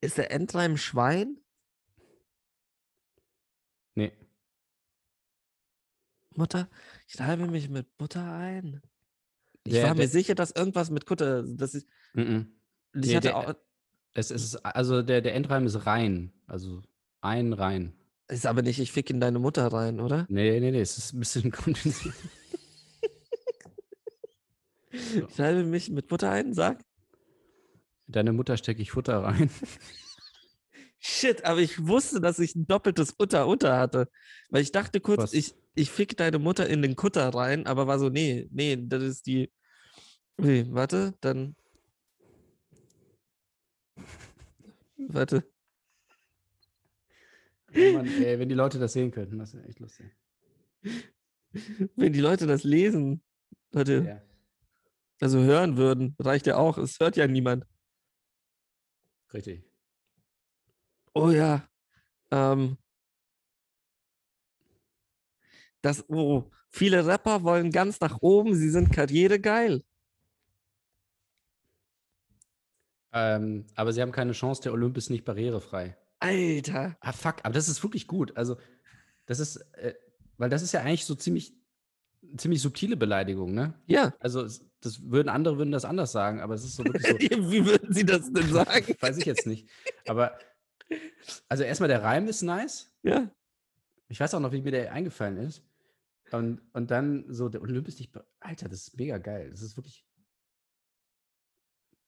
Ist 0.00 0.18
der 0.18 0.32
Endreim 0.32 0.76
Schwein? 0.76 1.38
Nee. 3.96 4.12
Mutter, 6.34 6.70
ich 7.06 7.20
reibe 7.20 7.46
mich 7.48 7.68
mit 7.68 7.96
Butter 7.98 8.32
ein. 8.32 8.80
Ich 9.68 9.74
Der- 9.74 9.84
war 9.84 9.94
mir 9.94 10.00
der- 10.00 10.08
sicher, 10.08 10.34
dass 10.34 10.50
irgendwas 10.50 10.90
mit 10.90 11.04
Kutter, 11.06 11.42
das 11.46 11.74
ich, 11.74 11.84
Mhm. 12.14 12.52
ich 12.94 13.06
Nee, 13.06 13.16
hatte 13.16 13.28
der- 13.28 13.36
auch, 13.36 13.54
Es 14.14 14.30
ist, 14.30 14.56
also 14.64 15.02
der, 15.02 15.20
der 15.20 15.34
Endreim 15.34 15.66
ist 15.66 15.86
rein. 15.86 16.32
Also 16.46 16.82
ein 17.20 17.52
rein. 17.52 17.92
ist 18.28 18.46
aber 18.46 18.62
nicht, 18.62 18.78
ich 18.80 18.92
fick 18.92 19.08
in 19.10 19.20
deine 19.20 19.38
Mutter 19.38 19.66
rein, 19.68 20.00
oder? 20.00 20.26
Nee, 20.28 20.58
nee, 20.60 20.70
nee, 20.70 20.80
es 20.80 20.98
ist 20.98 21.12
ein 21.14 21.18
bisschen 21.20 21.50
kompliziert. 21.52 22.14
Ich 24.90 25.38
reibe 25.38 25.64
mich 25.64 25.90
mit 25.90 26.08
Butter 26.08 26.30
ein, 26.30 26.54
sag. 26.54 26.80
Deine 28.06 28.32
Mutter 28.32 28.56
stecke 28.56 28.80
ich 28.80 28.90
Futter 28.90 29.22
rein. 29.22 29.50
Shit, 30.98 31.44
aber 31.44 31.60
ich 31.60 31.86
wusste, 31.86 32.20
dass 32.20 32.38
ich 32.38 32.56
ein 32.56 32.66
doppeltes 32.66 33.14
Utter-Utter 33.18 33.76
hatte. 33.78 34.08
Weil 34.50 34.62
ich 34.62 34.72
dachte 34.72 35.00
kurz, 35.00 35.18
Was? 35.22 35.32
ich, 35.34 35.54
ich 35.74 35.90
fick 35.90 36.16
deine 36.16 36.38
Mutter 36.38 36.66
in 36.68 36.82
den 36.82 36.96
Kutter 36.96 37.28
rein, 37.28 37.66
aber 37.66 37.86
war 37.86 37.98
so, 37.98 38.08
nee, 38.08 38.48
nee, 38.50 38.76
das 38.80 39.02
ist 39.04 39.26
die. 39.26 39.52
Okay, 40.38 40.66
warte, 40.70 41.14
dann. 41.20 41.56
Warte. 44.96 45.44
Oh 47.74 47.92
Mann, 47.92 48.06
ey, 48.06 48.38
wenn 48.38 48.48
die 48.48 48.54
Leute 48.54 48.78
das 48.78 48.92
sehen 48.92 49.10
könnten, 49.10 49.38
das 49.38 49.54
wäre 49.54 49.66
echt 49.66 49.80
lustig. 49.80 50.06
Wenn 51.96 52.12
die 52.12 52.20
Leute 52.20 52.46
das 52.46 52.62
lesen, 52.62 53.22
warte, 53.72 54.04
Ja. 54.06 54.22
also 55.20 55.40
hören 55.40 55.76
würden, 55.76 56.14
reicht 56.18 56.46
ja 56.46 56.56
auch. 56.56 56.78
Es 56.78 56.98
hört 57.00 57.16
ja 57.16 57.26
niemand. 57.26 57.64
Richtig. 59.32 59.64
Oh 61.14 61.30
ja. 61.30 61.68
Ähm, 62.30 62.78
das, 65.82 66.04
oh, 66.08 66.50
viele 66.70 67.06
Rapper 67.06 67.42
wollen 67.42 67.70
ganz 67.70 68.00
nach 68.00 68.18
oben, 68.20 68.54
sie 68.54 68.70
sind 68.70 68.92
karrieregeil. 68.92 69.82
Ähm, 73.12 73.66
aber 73.74 73.92
sie 73.92 74.02
haben 74.02 74.12
keine 74.12 74.32
Chance, 74.32 74.62
der 74.62 74.72
Olymp 74.72 74.96
ist 74.96 75.10
nicht 75.10 75.24
barrierefrei. 75.24 75.96
Alter. 76.20 76.96
Ah, 77.00 77.12
fuck, 77.12 77.36
aber 77.44 77.54
das 77.54 77.68
ist 77.68 77.82
wirklich 77.82 78.06
gut. 78.06 78.36
Also, 78.36 78.56
das 79.26 79.40
ist, 79.40 79.56
äh, 79.74 79.94
weil 80.36 80.50
das 80.50 80.62
ist 80.62 80.72
ja 80.72 80.80
eigentlich 80.80 81.04
so 81.04 81.14
ziemlich 81.14 81.54
ziemlich 82.36 82.60
subtile 82.60 82.96
Beleidigung, 82.96 83.54
ne? 83.54 83.74
Ja. 83.86 84.14
Also 84.20 84.46
das 84.80 85.10
würden 85.10 85.28
andere 85.28 85.58
würden 85.58 85.72
das 85.72 85.84
anders 85.84 86.12
sagen, 86.12 86.40
aber 86.40 86.54
es 86.54 86.64
ist 86.64 86.76
so 86.76 86.84
wirklich 86.84 87.06
so. 87.06 87.18
Wie 87.50 87.64
würden 87.64 87.92
Sie 87.92 88.04
das 88.04 88.32
denn 88.32 88.52
sagen? 88.52 88.96
weiß 89.00 89.16
ich 89.18 89.24
jetzt 89.24 89.46
nicht. 89.46 89.68
Aber 90.06 90.38
also 91.48 91.64
erstmal 91.64 91.88
der 91.88 92.02
Reim 92.02 92.28
ist 92.28 92.42
nice. 92.42 92.90
Ja. 93.02 93.30
Ich 94.08 94.20
weiß 94.20 94.34
auch 94.34 94.40
noch, 94.40 94.52
wie 94.52 94.62
mir 94.62 94.70
der 94.70 94.92
eingefallen 94.92 95.36
ist. 95.38 95.62
Und, 96.30 96.60
und 96.72 96.90
dann 96.90 97.24
so, 97.28 97.48
der 97.48 97.62
Olymp 97.62 97.88
ist 97.88 98.00
nicht. 98.00 98.12
Alter, 98.40 98.68
das 98.68 98.88
ist 98.88 98.98
mega 98.98 99.18
geil. 99.18 99.50
Das 99.50 99.62
ist 99.62 99.76
wirklich. 99.76 100.04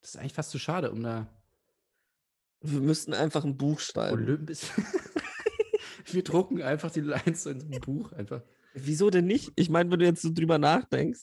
Das 0.01 0.15
ist 0.15 0.17
eigentlich 0.17 0.35
fast 0.35 0.51
zu 0.51 0.59
schade, 0.59 0.91
um 0.91 1.03
da. 1.03 1.27
Wir 2.63 2.81
müssten 2.81 3.15
einfach 3.15 3.45
ein 3.45 3.57
Buch 3.57 3.81
schreiben. 3.81 4.23
Olymp 4.23 4.51
ist. 4.51 4.73
Wir 6.07 6.25
drucken 6.25 6.63
einfach 6.63 6.91
die 6.91 7.01
Lines 7.01 7.47
in 7.47 7.61
so 7.61 7.67
ein 7.67 7.81
Buch 7.81 8.13
einfach. 8.13 8.43
Wieso 8.75 9.11
denn 9.11 9.27
nicht? 9.27 9.53
Ich 9.57 9.71
meine, 9.71 9.91
wenn 9.91 9.99
du 9.99 10.07
jetzt 10.07 10.23
so 10.23 10.31
drüber 10.33 10.59
nachdenkst, 10.59 11.21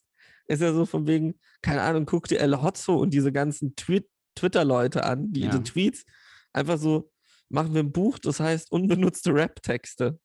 ist 0.48 0.62
ja 0.62 0.74
so 0.74 0.86
von 0.86 1.08
wegen, 1.08 1.40
keine 1.62 1.82
Ahnung, 1.82 2.06
guck 2.06 2.28
dir 2.28 2.40
El 2.40 2.62
Hotzo 2.62 2.95
und 2.98 3.12
diese 3.14 3.32
ganzen 3.32 3.76
Tweet 3.76 4.10
Twitter-Leute 4.36 5.04
an, 5.04 5.32
die 5.32 5.41
Ja. 5.41 5.58
Tweets 5.58 6.06
einfach 6.54 6.78
so, 6.78 7.12
machen 7.49 7.74
wir 7.74 7.82
ein 7.82 7.91
Buch, 7.91 8.20
das 8.20 8.40
heißt 8.40 8.72
unbenutzte 8.72 9.34
Rap-Texte. 9.34 10.20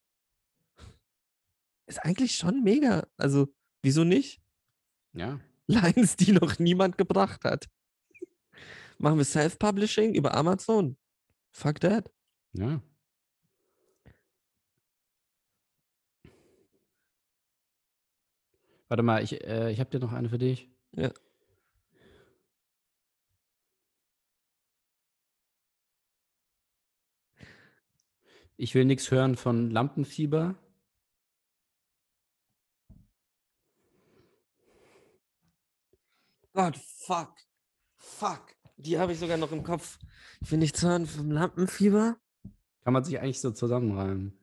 Ist 1.86 2.04
eigentlich 2.04 2.36
schon 2.36 2.62
mega. 2.62 3.06
Also, 3.16 3.52
wieso 3.82 4.04
nicht? 4.04 4.40
Ja. 5.14 5.40
Lines, 5.66 6.16
die 6.16 6.32
noch 6.32 6.58
niemand 6.58 6.98
gebracht 6.98 7.44
hat. 7.44 7.68
Machen 9.02 9.18
wir 9.18 9.24
Self-Publishing 9.24 10.14
über 10.14 10.32
Amazon. 10.34 10.96
Fuck 11.50 11.80
that. 11.80 12.08
Ja. 12.52 12.80
Warte 18.86 19.02
mal, 19.02 19.24
ich, 19.24 19.42
äh, 19.44 19.72
ich 19.72 19.80
habe 19.80 19.90
dir 19.90 19.98
noch 19.98 20.12
eine 20.12 20.28
für 20.28 20.38
dich. 20.38 20.70
Ja. 20.92 21.12
Ich 28.56 28.72
will 28.76 28.84
nichts 28.84 29.10
hören 29.10 29.36
von 29.36 29.68
Lampenfieber. 29.72 30.54
Gott, 36.52 36.76
fuck. 36.76 37.34
Fuck. 37.96 38.51
Die 38.84 38.98
habe 38.98 39.12
ich 39.12 39.18
sogar 39.20 39.36
noch 39.36 39.52
im 39.52 39.62
Kopf. 39.62 39.98
Ich 40.40 40.50
will 40.50 40.58
nichts 40.58 40.82
hören 40.82 41.06
vom 41.06 41.30
Lampenfieber. 41.30 42.16
Kann 42.82 42.92
man 42.92 43.04
sich 43.04 43.18
eigentlich 43.20 43.40
so 43.40 43.52
zusammenreimen. 43.52 44.36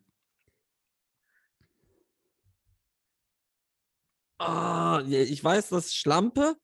Ah, 4.38 5.02
ja, 5.06 5.20
ich 5.20 5.44
weiß, 5.44 5.70
das 5.70 5.94
Schlampe. 5.94 6.56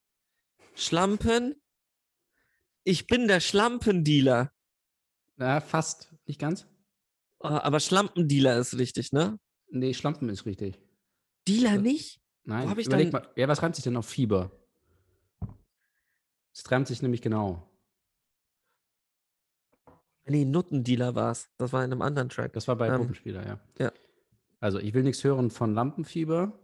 Schlampen. 0.75 1.55
Ich 2.85 3.07
bin 3.07 3.27
der 3.27 3.41
Schlampendealer. 3.41 4.51
Na, 5.35 5.59
fast. 5.59 6.13
Nicht 6.25 6.39
ganz? 6.39 6.67
Ah, 7.39 7.59
aber 7.59 7.81
Schlampendealer 7.81 8.57
ist 8.57 8.77
richtig, 8.77 9.11
ne? 9.11 9.37
Nee, 9.69 9.93
Schlampen 9.93 10.29
ist 10.29 10.45
richtig. 10.45 10.79
Dealer 11.47 11.77
nicht? 11.77 12.21
Nein, 12.43 12.69
hab 12.69 12.77
ich 12.77 12.87
überleg 12.87 13.11
dann- 13.11 13.23
mal. 13.23 13.33
Ja, 13.35 13.47
was 13.49 13.61
reimt 13.61 13.75
sich 13.75 13.83
denn 13.83 13.97
auf 13.97 14.07
Fieber? 14.07 14.51
Es 16.55 16.71
reimt 16.71 16.87
sich 16.87 17.01
nämlich 17.01 17.21
genau. 17.21 17.69
Nee, 20.25 20.45
Nuttendealer 20.45 21.13
war 21.13 21.31
es. 21.31 21.49
Das 21.57 21.73
war 21.73 21.83
in 21.83 21.91
einem 21.91 22.01
anderen 22.01 22.29
Track. 22.29 22.53
Das 22.53 22.67
war 22.67 22.77
bei 22.77 22.87
Ähm, 22.87 22.97
Puppenspieler, 22.97 23.45
ja. 23.45 23.59
ja. 23.77 23.91
Also, 24.59 24.79
ich 24.79 24.93
will 24.93 25.03
nichts 25.03 25.23
hören 25.23 25.51
von 25.51 25.73
Lampenfieber. 25.73 26.57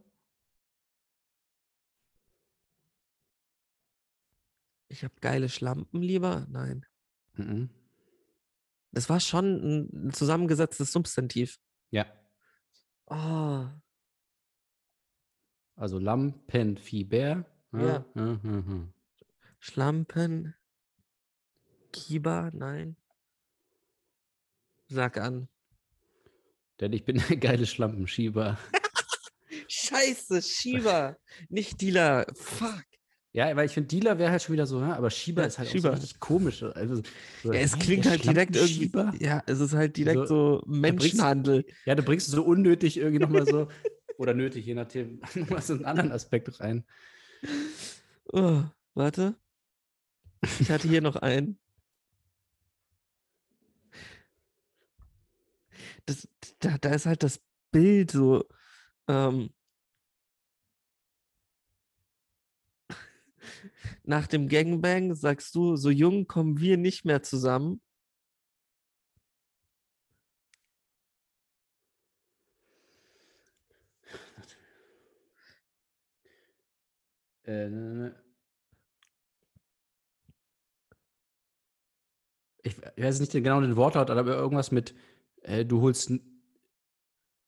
Ich 4.88 5.04
habe 5.04 5.14
geile 5.20 5.50
Schlampen 5.50 6.02
lieber. 6.02 6.48
Nein. 6.50 6.86
Mhm. 7.34 7.70
Das 8.92 9.10
war 9.10 9.20
schon 9.20 9.90
ein, 10.08 10.14
zusammengesetztes 10.14 10.92
Substantiv. 10.92 11.60
Ja. 11.92 12.06
Oh, 13.08 13.66
Also 15.76 16.00
Lampenfieber. 16.00 17.46
Ja. 17.74 17.80
Ja, 17.80 18.06
ja, 18.16 18.40
ja. 18.44 18.88
Schlampen. 19.62 20.56
Kiba, 21.94 22.50
nein. 22.52 22.96
Sag 24.88 25.18
an. 25.18 25.48
Denn 26.80 26.94
ich 26.94 27.06
bin 27.06 27.22
der 27.30 27.38
geile 27.38 27.68
Schlampenschieber. 27.68 28.58
Scheiße, 29.68 30.42
Shiba. 30.42 31.16
Nicht 31.50 31.80
Dealer. 31.80 32.26
Fuck. 32.34 32.84
Ja, 33.34 33.56
weil 33.56 33.68
ich 33.68 33.74
finde, 33.74 33.88
Dealer 33.88 34.18
wäre 34.18 34.32
halt 34.32 34.42
schon 34.42 34.54
wieder 34.54 34.66
so, 34.66 34.84
hä? 34.84 34.92
aber 34.94 35.12
Schieber 35.12 35.44
Ja, 35.44 35.48
ist 35.48 35.60
halt 35.60 35.70
auch 35.70 35.74
Schieber. 35.74 35.90
so 35.90 36.02
richtig 36.02 36.20
komisch. 36.20 36.64
Also, 36.64 37.04
so, 37.44 37.54
Ja, 37.54 37.60
es 37.60 37.78
klingt 37.78 38.08
halt 38.08 38.26
direkt 38.26 38.56
irgendwie. 38.56 39.24
Ja, 39.24 39.44
es 39.46 39.60
ist 39.60 39.74
halt 39.74 39.96
direkt 39.96 40.28
So, 40.28 40.60
so 40.60 40.64
Menschenhandel. 40.66 41.66
Ja, 41.86 41.94
du 41.94 42.02
bringst 42.02 42.32
so 42.32 42.44
unnötig 42.44 42.98
irgendwie 42.98 43.20
nochmal 43.20 43.46
so, 43.46 43.68
oder 44.18 44.34
nötig, 44.34 44.66
je 44.66 44.74
nachdem, 44.74 45.22
nochmal 45.36 45.62
so 45.62 45.74
einen 45.74 45.86
anderen 45.86 46.12
Aspekt 46.12 46.60
rein. 46.60 46.84
Oh, 48.34 48.64
warte. 48.96 49.36
Ich 50.42 50.70
hatte 50.72 50.88
hier 50.88 51.02
noch 51.02 51.16
einen. 51.18 51.60
Das, 56.06 56.28
da, 56.60 56.78
da 56.78 56.90
ist 56.94 57.06
halt 57.06 57.24
das 57.24 57.42
Bild 57.72 58.12
so. 58.12 58.44
Ähm, 59.08 59.54
nach 64.04 64.28
dem 64.28 64.48
Gangbang 64.50 65.16
sagst 65.16 65.56
du, 65.56 65.76
so 65.76 65.90
jung 65.90 66.28
kommen 66.28 66.60
wir 66.60 66.78
nicht 66.78 67.06
mehr 67.06 67.24
zusammen. 67.24 67.82
Äh, 77.46 77.70
ne, 77.70 77.94
ne. 77.94 78.16
Ich 82.64 82.76
weiß 82.98 83.20
nicht 83.20 83.32
genau 83.32 83.62
den 83.62 83.76
Wortlaut, 83.76 84.10
aber 84.10 84.36
irgendwas 84.36 84.72
mit, 84.72 84.94
äh, 85.44 85.66
du 85.66 85.82
holst, 85.82 86.12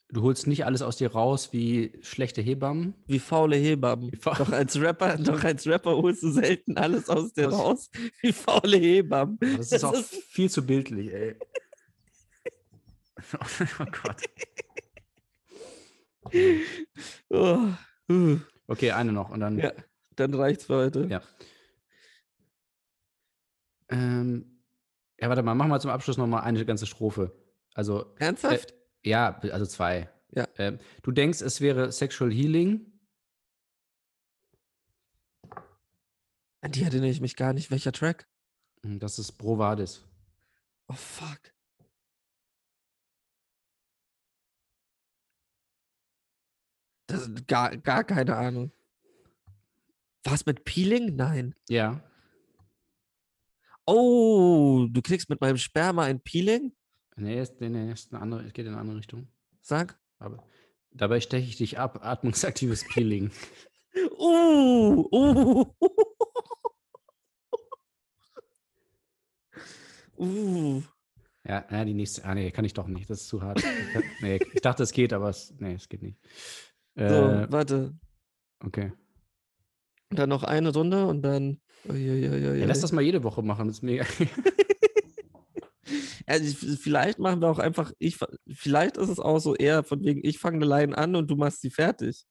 du 0.09 0.21
holst 0.21 0.47
nicht 0.47 0.65
alles 0.65 0.81
aus 0.81 0.97
dir 0.97 1.11
raus 1.11 1.53
wie 1.53 1.97
schlechte 2.01 2.41
Hebammen. 2.41 2.93
Wie 3.05 3.19
faule 3.19 3.55
Hebammen. 3.55 4.11
Wie 4.11 4.17
faul- 4.17 4.37
Doch 4.37 4.51
als 4.51 4.79
Rapper, 4.79 5.17
doch 5.19 5.43
als 5.43 5.67
Rapper 5.67 5.95
holst 5.97 6.23
du 6.23 6.31
selten 6.31 6.77
alles 6.77 7.09
aus 7.09 7.33
dir 7.33 7.49
raus. 7.49 7.89
Wie 8.21 8.33
faule 8.33 8.77
Hebammen. 8.77 9.37
Das 9.39 9.71
ist 9.71 9.83
auch 9.83 9.95
viel 9.95 10.49
zu 10.49 10.65
bildlich, 10.65 11.11
ey. 11.13 11.35
oh 13.79 13.85
Gott. 14.03 14.21
Oh. 17.29 17.67
Okay, 18.67 18.91
eine 18.91 19.11
noch 19.11 19.29
und 19.29 19.39
dann. 19.39 19.57
Ja, 19.59 19.71
dann 20.15 20.33
reicht's 20.33 20.65
für 20.65 20.75
heute. 20.75 21.07
Ja. 21.09 21.21
Ähm, 23.89 24.52
ja, 25.23 25.29
warte 25.29 25.41
mal, 25.41 25.55
machen 25.55 25.71
wir 25.71 25.79
zum 25.79 25.89
Abschluss 25.91 26.17
noch 26.17 26.27
mal 26.27 26.41
eine 26.41 26.65
ganze 26.65 26.85
Strophe. 26.85 27.31
Also, 27.73 28.13
äh, 28.17 28.25
Ernsthaft? 28.25 28.73
ja, 29.03 29.39
also 29.39 29.65
zwei. 29.65 30.09
Ja. 30.31 30.47
Ähm, 30.57 30.79
du 31.01 31.11
denkst, 31.11 31.41
es 31.41 31.61
wäre 31.61 31.91
Sexual 31.93 32.29
Healing. 32.31 32.91
An 36.61 36.71
die 36.71 36.83
erinnere 36.83 37.09
ich 37.09 37.21
mich 37.21 37.35
gar 37.37 37.53
nicht. 37.53 37.71
Welcher 37.71 37.91
Track? 37.93 38.27
Hm, 38.83 38.99
Das 38.99 39.17
ist 39.17 39.33
Brovadis. 39.33 40.03
Oh, 40.89 40.93
fuck. 40.93 41.39
Das 47.07 47.27
ist 47.27 47.47
gar, 47.47 47.75
gar 47.77 48.03
keine 48.03 48.35
Ahnung. 48.35 48.71
Was 50.23 50.45
mit 50.45 50.63
Peeling? 50.65 51.15
Nein. 51.15 51.53
Ja. 51.69 52.01
Oh, 53.85 54.87
du 54.89 55.01
kriegst 55.01 55.29
mit 55.29 55.41
meinem 55.41 55.57
Sperma 55.57 56.03
ein 56.03 56.21
Peeling? 56.21 56.73
Nee, 57.15 57.41
ist, 57.41 57.59
nee, 57.59 57.69
nee, 57.69 57.91
ist 57.91 58.13
eine 58.13 58.21
andere, 58.21 58.43
es 58.43 58.53
geht 58.53 58.65
in 58.65 58.71
eine 58.71 58.81
andere 58.81 58.97
Richtung. 58.97 59.27
Sag. 59.61 59.99
Aber 60.19 60.43
dabei 60.91 61.19
steche 61.21 61.47
ich 61.47 61.57
dich 61.57 61.79
ab. 61.79 61.99
Atmungsaktives 62.03 62.85
Peeling. 62.87 63.31
Uh, 64.17 65.07
uh. 65.11 65.65
uh. 70.17 70.81
Ja, 71.45 71.65
ja, 71.69 71.85
die 71.85 71.93
nächste. 71.93 72.23
Ah, 72.25 72.33
nee, 72.33 72.49
kann 72.51 72.65
ich 72.65 72.73
doch 72.73 72.87
nicht. 72.87 73.07
Das 73.09 73.21
ist 73.21 73.27
zu 73.27 73.41
hart. 73.43 73.59
Ich 73.59 73.93
kann- 73.93 74.03
nee, 74.21 74.39
ich 74.53 74.61
dachte, 74.61 74.81
es 74.83 74.91
geht, 74.93 75.11
aber 75.13 75.29
es, 75.29 75.53
nee, 75.59 75.73
es 75.73 75.87
geht 75.89 76.01
nicht. 76.01 76.17
So, 76.95 77.03
Äh, 77.03 77.51
warte. 77.51 77.93
okay. 78.61 78.93
Dann 80.09 80.29
noch 80.29 80.43
eine 80.43 80.73
Runde 80.73 81.05
und 81.05 81.21
dann. 81.21 81.61
Ja, 81.85 82.65
lass 82.65 82.79
das 82.81 82.91
mal 82.91 83.01
jede 83.01 83.23
Woche 83.23 83.41
machen. 83.41 83.67
Das 83.67 83.77
ist 83.77 83.83
mega. 83.83 84.05
Also 86.25 86.45
ich- 86.45 86.79
vielleicht 86.79 87.19
machen 87.19 87.41
wir 87.41 87.49
auch 87.49 87.59
einfach, 87.59 87.91
ich, 87.99 88.17
vielleicht 88.47 88.95
ist 88.95 89.09
es 89.09 89.19
auch 89.19 89.39
so 89.39 89.55
eher 89.55 89.83
von 89.83 90.01
wegen, 90.05 90.21
ich 90.23 90.39
fange 90.39 90.55
eine 90.55 90.65
Line 90.65 90.97
an 90.97 91.17
und 91.17 91.27
du 91.29 91.35
machst 91.35 91.59
sie 91.59 91.69
fertig. 91.69 92.25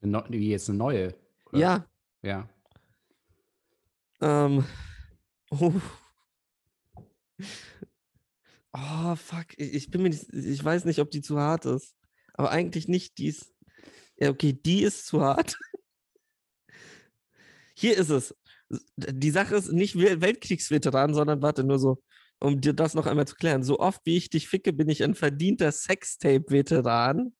Wie 0.00 0.48
jetzt 0.50 0.68
eine 0.70 0.78
neue? 0.78 1.14
oder? 1.46 1.58
Ja. 1.58 1.88
Ja. 2.22 2.48
Ähm. 4.20 4.64
Oh. 5.50 5.72
Oh, 8.74 9.14
fuck. 9.16 9.46
Ich 9.56 9.74
ich 9.74 9.90
bin 9.90 10.02
mir 10.02 10.10
nicht, 10.10 10.28
ich 10.32 10.62
weiß 10.64 10.84
nicht, 10.84 10.98
ob 11.00 11.10
die 11.10 11.22
zu 11.22 11.38
hart 11.38 11.64
ist. 11.64 11.94
Aber 12.34 12.50
eigentlich 12.50 12.86
nicht. 12.88 13.18
Die 13.18 13.28
ist. 13.28 13.52
Ja, 14.18 14.30
okay, 14.30 14.52
die 14.52 14.82
ist 14.82 15.06
zu 15.06 15.20
hart. 15.22 15.56
Hier 17.78 17.96
ist 17.96 18.10
es. 18.10 18.34
Die 18.96 19.30
Sache 19.30 19.54
ist 19.54 19.70
nicht 19.70 19.94
Wel- 19.94 20.20
Weltkriegsveteran, 20.20 21.14
sondern 21.14 21.42
warte, 21.42 21.62
nur 21.62 21.78
so, 21.78 22.02
um 22.40 22.60
dir 22.60 22.72
das 22.72 22.94
noch 22.94 23.06
einmal 23.06 23.28
zu 23.28 23.36
klären. 23.36 23.62
So 23.62 23.78
oft 23.78 24.00
wie 24.04 24.16
ich 24.16 24.30
dich 24.30 24.48
ficke, 24.48 24.72
bin 24.72 24.88
ich 24.88 25.04
ein 25.04 25.14
verdienter 25.14 25.70
Sextape-Veteran. 25.70 27.32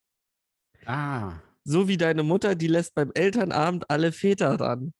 Ah. 0.86 1.40
So 1.64 1.88
wie 1.88 1.96
deine 1.96 2.22
Mutter, 2.22 2.54
die 2.54 2.68
lässt 2.68 2.94
beim 2.94 3.10
Elternabend 3.14 3.90
alle 3.90 4.12
Väter 4.12 4.60
ran. 4.60 4.94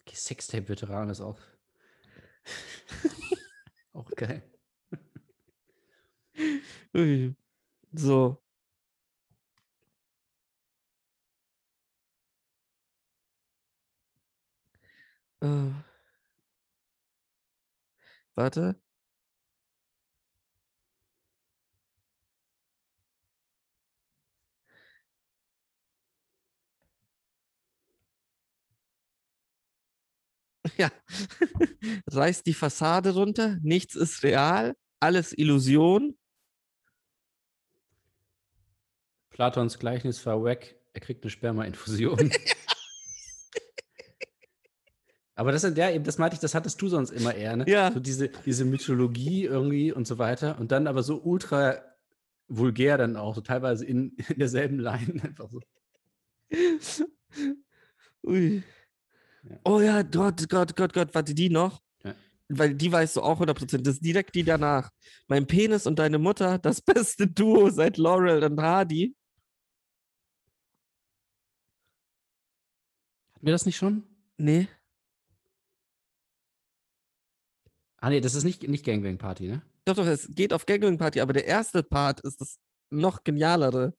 Okay, 0.00 0.16
Sextape-Veteran 0.16 1.08
ist 1.10 1.20
auch. 1.20 1.38
auch 3.92 4.10
geil. 4.16 4.42
Ui. 6.96 7.36
So. 7.92 8.42
Äh. 15.42 15.70
Warte. 18.36 18.80
Ja. 30.76 30.90
Reißt 32.10 32.46
die 32.46 32.54
Fassade 32.54 33.14
runter, 33.14 33.56
nichts 33.62 33.94
ist 33.94 34.22
real, 34.22 34.74
alles 35.00 35.32
Illusion. 35.36 36.16
Platons 39.30 39.78
Gleichnis 39.78 40.24
war 40.26 40.42
wack. 40.42 40.74
Er 40.92 41.00
kriegt 41.00 41.24
eine 41.24 41.30
Sperma-Infusion. 41.30 42.30
Aber 45.40 45.52
das, 45.52 45.62
sind 45.62 45.78
ja, 45.78 45.90
eben, 45.90 46.04
das 46.04 46.18
meinte 46.18 46.34
ich, 46.34 46.40
das 46.40 46.54
hattest 46.54 46.82
du 46.82 46.88
sonst 46.90 47.08
immer 47.12 47.34
eher, 47.34 47.56
ne? 47.56 47.64
Ja. 47.66 47.90
So 47.90 47.98
diese, 47.98 48.28
diese 48.44 48.66
Mythologie 48.66 49.46
irgendwie 49.46 49.90
und 49.90 50.06
so 50.06 50.18
weiter. 50.18 50.58
Und 50.60 50.70
dann 50.70 50.86
aber 50.86 51.02
so 51.02 51.18
ultra 51.22 51.82
vulgär 52.46 52.98
dann 52.98 53.16
auch, 53.16 53.34
so 53.34 53.40
teilweise 53.40 53.86
in, 53.86 54.18
in 54.28 54.38
derselben 54.38 54.78
Line 54.78 55.18
einfach 55.24 55.48
so. 55.48 55.62
Ui. 58.22 58.62
Ja. 59.44 59.58
Oh 59.64 59.80
ja, 59.80 60.02
Gott, 60.02 60.46
Gott, 60.50 60.76
Gott, 60.76 60.92
Gott, 60.92 61.14
warte, 61.14 61.32
die 61.34 61.48
noch? 61.48 61.80
Ja. 62.04 62.14
Weil 62.50 62.74
die 62.74 62.92
weißt 62.92 63.16
du 63.16 63.22
auch 63.22 63.40
100%. 63.40 63.78
Das 63.78 63.94
ist 63.94 64.04
direkt 64.04 64.34
die 64.34 64.44
danach. 64.44 64.90
Mein 65.26 65.46
Penis 65.46 65.86
und 65.86 65.98
deine 65.98 66.18
Mutter, 66.18 66.58
das 66.58 66.82
beste 66.82 67.26
Duo 67.26 67.70
seit 67.70 67.96
Laurel 67.96 68.44
und 68.44 68.60
Hardy. 68.60 69.16
Hatten 73.32 73.46
wir 73.46 73.52
das 73.52 73.64
nicht 73.64 73.78
schon? 73.78 74.02
Nee. 74.36 74.68
Ah, 78.00 78.08
nee, 78.10 78.20
das 78.20 78.34
ist 78.34 78.44
nicht, 78.44 78.66
nicht 78.66 78.84
Gangbang 78.84 79.18
Party, 79.18 79.46
ne? 79.46 79.62
Doch, 79.84 79.94
doch, 79.94 80.06
es 80.06 80.28
geht 80.34 80.52
auf 80.52 80.66
Gangbang 80.66 80.98
Party, 80.98 81.20
aber 81.20 81.32
der 81.32 81.46
erste 81.46 81.82
Part 81.82 82.20
ist 82.20 82.40
das 82.40 82.58
noch 82.90 83.24
genialere. 83.24 83.94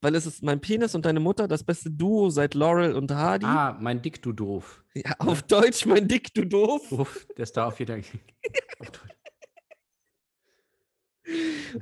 Weil 0.00 0.16
es 0.16 0.26
ist 0.26 0.42
mein 0.42 0.60
Penis 0.60 0.96
und 0.96 1.06
deine 1.06 1.20
Mutter, 1.20 1.46
das 1.46 1.62
beste 1.62 1.88
Duo 1.88 2.28
seit 2.28 2.54
Laurel 2.54 2.94
und 2.94 3.12
Hardy. 3.12 3.46
Ah, 3.46 3.78
mein 3.80 4.02
Dick, 4.02 4.20
du 4.20 4.32
doof. 4.32 4.84
Ja, 4.94 5.14
auf 5.20 5.42
Deutsch, 5.42 5.86
mein 5.86 6.08
Dick, 6.08 6.34
du 6.34 6.44
doof. 6.44 6.88
Doof, 6.90 7.26
der 7.36 7.44
ist 7.44 7.56
da 7.56 7.66
auf 7.66 7.78
jeden 7.78 8.02
Fall. 8.02 8.20
auf 8.80 8.90
Deutsch. 8.90 9.16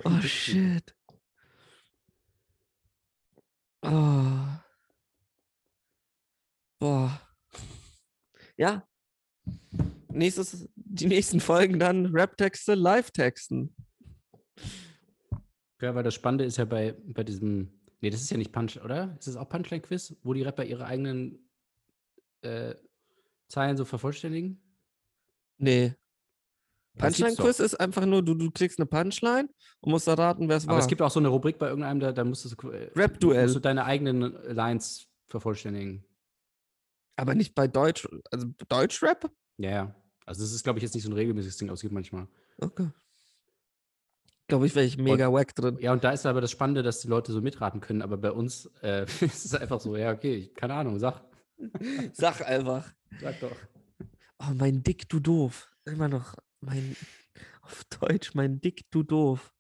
Oh 0.05 0.21
shit. 0.21 0.95
Oh. 3.83 4.61
Boah. 6.79 7.21
Ja. 8.57 8.87
Nächstes, 10.13 10.69
die 10.75 11.07
nächsten 11.07 11.41
Folgen 11.41 11.79
dann 11.79 12.07
Rap-Texte, 12.07 12.75
Live-Texten. 12.75 13.75
Ja, 15.81 15.95
weil 15.95 16.03
das 16.03 16.15
Spannende 16.15 16.45
ist 16.45 16.59
ja 16.59 16.65
bei, 16.65 16.97
bei 17.07 17.25
diesem. 17.25 17.73
Nee, 18.01 18.11
das 18.11 18.23
ist 18.23 18.31
ja 18.31 18.37
nicht 18.37 18.53
Punch, 18.53 18.79
oder? 18.83 19.17
Ist 19.19 19.29
das 19.29 19.37
auch 19.37 19.49
Punchline-Quiz, 19.49 20.17
wo 20.23 20.33
die 20.33 20.43
Rapper 20.43 20.65
ihre 20.65 20.87
eigenen 20.87 21.51
äh, 22.43 22.75
Zeilen 23.49 23.77
so 23.77 23.85
vervollständigen? 23.85 24.61
Nee. 25.59 25.95
Punchline-Quiz 26.97 27.61
ist 27.61 27.79
einfach 27.79 28.05
nur, 28.07 28.23
du, 28.23 28.35
du 28.35 28.51
kriegst 28.51 28.79
eine 28.79 28.87
Punchline 28.87 29.49
und 29.81 29.91
musst 29.91 30.09
erraten, 30.09 30.49
wer 30.49 30.57
es 30.57 30.67
war. 30.67 30.75
Aber 30.75 30.83
es 30.83 30.89
gibt 30.89 31.03
auch 31.03 31.11
so 31.11 31.21
eine 31.21 31.29
Rubrik 31.29 31.59
bei 31.59 31.69
irgendeinem, 31.69 32.01
da, 32.01 32.13
da 32.13 32.25
musst 32.25 32.45
du, 32.45 32.71
äh, 32.71 32.91
Rap-Duell. 32.97 33.45
musst 33.45 33.57
du 33.57 33.61
deine 33.61 33.85
eigenen 33.85 34.23
Lines 34.45 35.07
vervollständigen. 35.29 36.05
Aber 37.17 37.35
nicht 37.35 37.55
bei 37.55 37.69
Deutsch, 37.69 38.09
also 38.31 38.49
Deutsch-Rap? 38.69 39.31
Ja, 39.59 39.71
ja. 39.71 39.95
Also 40.31 40.45
das 40.45 40.53
ist, 40.53 40.63
glaube 40.63 40.79
ich, 40.79 40.85
jetzt 40.85 40.95
nicht 40.95 41.03
so 41.03 41.11
ein 41.11 41.15
regelmäßiges 41.15 41.57
Ding, 41.57 41.69
aber 41.71 41.75
es 41.75 41.81
gibt 41.81 41.93
manchmal. 41.93 42.29
Okay. 42.59 42.89
Glaube 44.47 44.65
ich, 44.65 44.77
wäre 44.77 44.87
ich 44.87 44.97
mega 44.97 45.33
wack 45.33 45.57
drin. 45.57 45.77
Ja, 45.81 45.93
und 45.93 46.05
da 46.05 46.13
ist 46.13 46.25
aber 46.25 46.41
das 46.41 46.53
Spannende, 46.53 46.85
dass 46.85 47.01
die 47.01 47.09
Leute 47.09 47.33
so 47.33 47.41
mitraten 47.41 47.81
können, 47.81 48.01
aber 48.01 48.17
bei 48.17 48.31
uns 48.31 48.67
äh, 48.81 49.07
ist 49.23 49.45
es 49.45 49.55
einfach 49.57 49.81
so, 49.81 49.97
ja, 49.97 50.13
okay, 50.13 50.37
ich, 50.37 50.55
keine 50.55 50.75
Ahnung, 50.75 51.01
sag. 51.01 51.25
Sag 52.13 52.47
einfach. 52.47 52.89
Sag 53.21 53.41
doch. 53.41 53.57
Oh, 54.39 54.53
mein 54.55 54.85
Dick, 54.85 55.09
du 55.09 55.19
doof. 55.19 55.69
Immer 55.85 56.07
noch. 56.07 56.37
Mein. 56.61 56.95
Auf 57.63 57.83
Deutsch, 57.99 58.37
mein 58.37 58.61
Dick, 58.61 58.89
du 58.93 59.03
doof. 59.03 59.53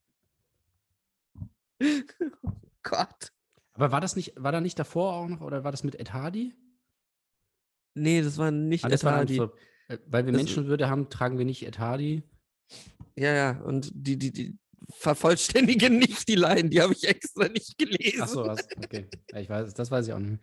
oh 1.82 2.52
Gott. 2.84 3.32
Aber 3.72 3.90
war 3.90 4.00
das 4.00 4.14
nicht, 4.14 4.34
war 4.36 4.52
da 4.52 4.60
nicht 4.60 4.78
davor 4.78 5.14
auch 5.14 5.26
noch, 5.26 5.40
oder 5.40 5.64
war 5.64 5.72
das 5.72 5.82
mit 5.82 5.96
Ed 5.96 6.12
Hardy? 6.12 6.54
Nee, 7.94 8.22
das 8.22 8.38
war 8.38 8.52
nicht 8.52 8.84
Ah, 8.84 8.88
das 8.88 9.02
war 9.02 9.26
so, 9.90 9.94
äh, 9.96 9.98
weil 10.06 10.26
wir 10.26 10.32
Das- 10.32 10.42
Menschenwürde 10.42 10.88
haben, 10.88 11.10
tragen 11.10 11.38
wir 11.38 11.44
nicht 11.44 11.66
Ed 11.66 11.78
Hardy. 11.78 12.22
Ja, 13.16 13.34
ja. 13.34 13.60
Und 13.62 13.90
die, 13.94 14.16
die, 14.18 14.32
die 14.32 14.56
vervollständigen 14.92 15.98
nicht 15.98 16.26
die 16.28 16.34
Line. 16.36 16.68
Die 16.70 16.80
habe 16.80 16.92
ich 16.94 17.06
extra 17.06 17.48
nicht 17.48 17.76
gelesen. 17.78 18.22
Achso, 18.22 18.42
okay. 18.50 19.06
Ja, 19.32 19.40
ich 19.40 19.48
weiß, 19.48 19.74
das 19.74 19.90
weiß 19.90 20.06
ich 20.08 20.12
auch 20.12 20.18
nicht. 20.18 20.42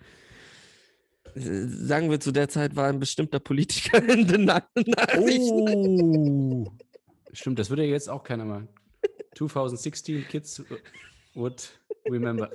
Äh, 1.35 1.67
Sagen 1.67 2.09
wir, 2.09 2.19
zu 2.19 2.31
der 2.31 2.49
Zeit 2.49 2.75
war 2.75 2.87
ein 2.87 2.99
bestimmter 2.99 3.39
Politiker 3.39 3.97
in 4.07 4.27
den 4.27 4.45
Na 4.45 4.61
Nachrichten. 4.75 6.67
Oh. 6.67 6.71
Stimmt, 7.33 7.59
das 7.59 7.69
würde 7.69 7.83
jetzt 7.83 8.09
auch 8.09 8.23
keiner 8.23 8.45
mal. 8.45 8.67
2016 9.35 10.27
Kids 10.27 10.63
would 11.35 11.69
remember. 12.09 12.49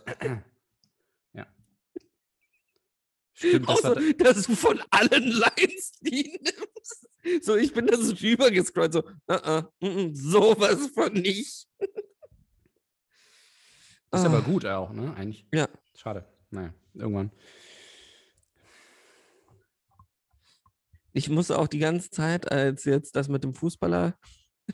Stimmt, 3.35 3.69
das 3.69 3.85
Außer, 3.85 3.95
dass 4.19 4.47
du 4.47 4.55
von 4.55 4.81
allen 4.91 5.29
Lines 5.29 5.93
die 6.01 6.39
nimmst. 6.41 7.09
So, 7.45 7.57
ich 7.57 7.73
bin 7.73 7.87
da 7.87 7.97
so 7.97 8.15
rübergescrollt, 8.15 8.93
so, 8.93 9.01
uh 9.01 9.33
-uh, 9.33 9.63
mm 9.81 9.87
-mm, 9.87 10.15
sowas 10.15 10.89
von 10.93 11.13
nicht. 11.13 11.69
ist 11.81 11.95
Ah, 14.11 14.27
aber 14.27 14.43
gut 14.43 14.67
auch, 14.67 14.93
ne? 14.93 15.15
Eigentlich. 15.17 15.47
Ja. 15.53 15.69
Schade. 15.95 16.27
Naja, 16.51 16.75
irgendwann. 16.95 17.31
Ich 21.15 21.29
musste 21.29 21.59
auch 21.59 21.69
die 21.69 21.79
ganze 21.79 22.11
Zeit, 22.11 22.51
als 22.51 22.85
jetzt 22.85 23.17
das 23.17 23.29
mit 23.29 23.45
dem 23.45 23.55
Fußballer 23.55 24.19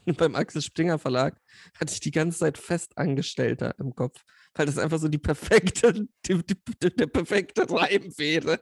beim 0.16 0.34
Axel 0.34 0.62
Springer 0.62 0.98
Verlag, 0.98 1.40
hatte 1.78 1.92
ich 1.92 2.00
die 2.00 2.10
ganze 2.10 2.38
Zeit 2.38 2.58
Festangestellter 2.58 3.74
im 3.78 3.94
Kopf, 3.94 4.24
weil 4.54 4.66
das 4.66 4.78
einfach 4.78 4.98
so 4.98 5.08
die 5.08 5.18
perfekte, 5.18 5.92
die, 6.26 6.42
die, 6.44 6.96
der 6.96 7.06
perfekte 7.06 7.70
Reim 7.70 8.12
wäre. 8.18 8.60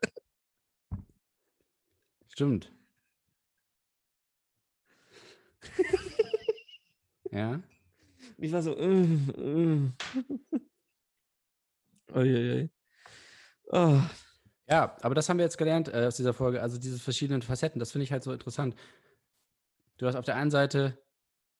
Stimmt. 2.28 2.72
ja. 7.30 7.60
Ich 8.38 8.52
war 8.52 8.62
so, 8.62 8.76
äh, 8.76 9.02
äh. 9.02 9.90
Oh, 12.14 12.22
Ja, 14.68 14.96
aber 15.00 15.14
das 15.14 15.28
haben 15.28 15.38
wir 15.38 15.44
jetzt 15.44 15.58
gelernt 15.58 15.88
äh, 15.88 16.06
aus 16.06 16.16
dieser 16.16 16.34
Folge. 16.34 16.60
Also 16.60 16.78
diese 16.78 16.98
verschiedenen 16.98 17.42
Facetten, 17.42 17.78
das 17.78 17.92
finde 17.92 18.04
ich 18.04 18.12
halt 18.12 18.22
so 18.22 18.32
interessant. 18.32 18.74
Du 19.98 20.06
hast 20.06 20.16
auf 20.16 20.24
der 20.24 20.36
einen 20.36 20.50
Seite 20.50 20.98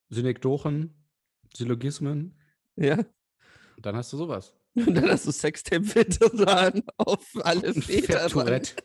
Synekdochen, 0.09 1.07
Syllogismen, 1.53 2.39
ja. 2.75 2.97
und 2.97 3.85
dann 3.85 3.95
hast 3.95 4.13
du 4.13 4.17
sowas. 4.17 4.53
Und 4.85 4.93
dann 4.93 5.09
hast 5.09 5.25
du 5.25 5.31
Sextape-Veteran 5.31 6.83
auf 6.97 7.25
alle 7.41 7.73
Väter. 7.73 8.19
Fab-Tourette. 8.19 8.75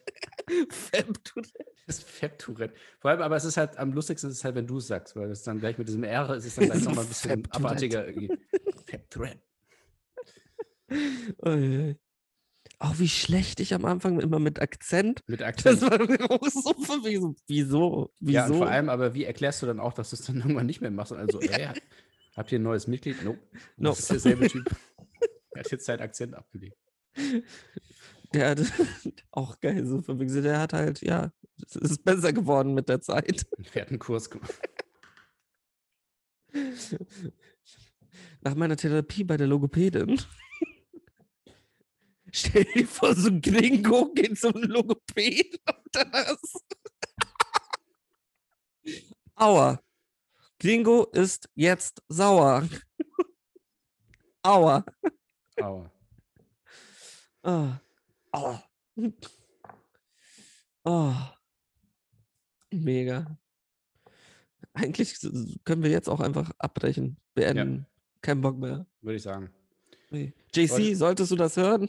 Fab-Tourette. 0.71 1.67
Das 1.87 2.03
Fab-Tourette. 2.03 2.75
Vor 2.99 3.11
allem, 3.11 3.21
aber 3.21 3.37
es 3.37 3.45
ist 3.45 3.59
halt, 3.59 3.77
am 3.77 3.93
lustigsten 3.93 4.31
ist 4.31 4.39
es 4.39 4.45
halt, 4.45 4.55
wenn 4.55 4.67
du 4.67 4.79
es 4.79 4.87
sagst, 4.87 5.15
weil 5.17 5.31
es 5.31 5.43
dann 5.43 5.59
gleich 5.59 5.77
mit 5.77 5.89
diesem 5.89 6.03
R 6.05 6.35
ist 6.35 6.47
es 6.47 6.55
dann 6.55 6.65
gleich 6.65 6.83
nochmal 6.83 7.05
ein 7.05 7.09
bisschen 7.09 7.47
abartiger 7.51 8.07
irgendwie. 8.07 8.35
Fab-Tourette. 8.87 9.43
Uiuiui. 11.45 11.99
Auch 12.83 12.99
wie 12.99 13.09
schlecht 13.09 13.61
ich 13.61 13.75
am 13.75 13.85
Anfang 13.85 14.19
immer 14.19 14.41
mit 14.41 14.61
Akzent. 14.61 15.21
Mit 15.29 15.41
Das 15.41 15.47
Akzent. 15.47 15.83
war 15.83 15.99
mir 16.05 16.21
auch 16.31 16.45
so. 16.49 16.75
Wieso? 17.47 18.11
Wieso? 18.19 18.33
Ja, 18.33 18.47
und 18.47 18.57
vor 18.57 18.67
allem, 18.69 18.89
aber 18.89 19.15
wie 19.15 19.23
erklärst 19.23 19.63
du 19.63 19.67
dann 19.67 19.79
auch, 19.79 19.93
dass 19.93 20.11
du 20.11 20.17
es 20.17 20.23
dann 20.23 20.37
irgendwann 20.39 20.67
nicht 20.67 20.81
mehr 20.81 20.91
machst? 20.91 21.13
Also, 21.13 21.41
ey, 21.41 21.69
habt 22.37 22.51
ihr 22.51 22.59
ein 22.59 22.65
neues 22.65 22.89
Mitglied? 22.89 23.23
Nope. 23.23 23.39
Nope. 23.77 23.97
Das 23.97 24.01
ist 24.01 24.11
derselbe 24.11 24.49
Typ. 24.49 24.69
Er 25.53 25.61
hat 25.61 25.71
jetzt 25.71 25.85
seinen 25.85 26.01
Akzent 26.01 26.35
abgelegt. 26.35 26.77
Der 28.35 28.51
hat 28.51 28.61
auch 29.31 29.61
geil, 29.61 29.87
so 29.87 30.01
so, 30.01 30.15
der 30.15 30.59
hat 30.59 30.73
halt, 30.73 31.03
ja, 31.03 31.31
es 31.65 31.77
ist 31.77 32.03
besser 32.05 32.33
geworden 32.33 32.75
mit 32.75 32.89
der 32.89 33.01
Zeit. 33.01 33.47
Er 33.75 33.83
hat 33.83 33.91
einen 33.91 34.01
Kurs 34.01 34.29
gemacht. 34.29 34.59
Nach 38.41 38.57
meiner 38.57 38.77
Therapie 38.77 39.23
bei 39.23 39.37
der 39.37 39.47
Logopädin. 39.47 40.21
Stell 42.35 42.65
dir 42.65 42.87
vor, 42.87 43.15
so 43.15 43.29
ein 43.29 43.43
Gringo 43.43 44.11
geht 44.15 44.39
zum 44.39 44.55
Logopäden 44.55 45.59
und 45.67 45.87
das. 45.93 46.39
Aua. 49.35 49.81
Gringo 50.59 51.05
ist 51.13 51.49
jetzt 51.55 52.03
sauer. 52.09 52.67
Aua. 54.43 54.85
Aua. 55.61 55.93
Ah. 57.43 57.81
Aua. 58.33 58.65
Oh. 60.85 61.15
Mega. 62.71 63.39
Eigentlich 64.73 65.19
können 65.65 65.83
wir 65.83 65.91
jetzt 65.91 66.09
auch 66.09 66.21
einfach 66.21 66.51
abbrechen, 66.59 67.19
beenden. 67.35 67.87
Kein 68.23 68.41
Bock 68.41 68.57
mehr. 68.57 68.87
Würde 69.03 69.17
ich 69.17 69.23
sagen. 69.23 69.51
Nee. 70.11 70.33
JC, 70.55 70.95
solltest 70.95 71.31
du 71.31 71.37
das 71.37 71.57
hören? 71.57 71.89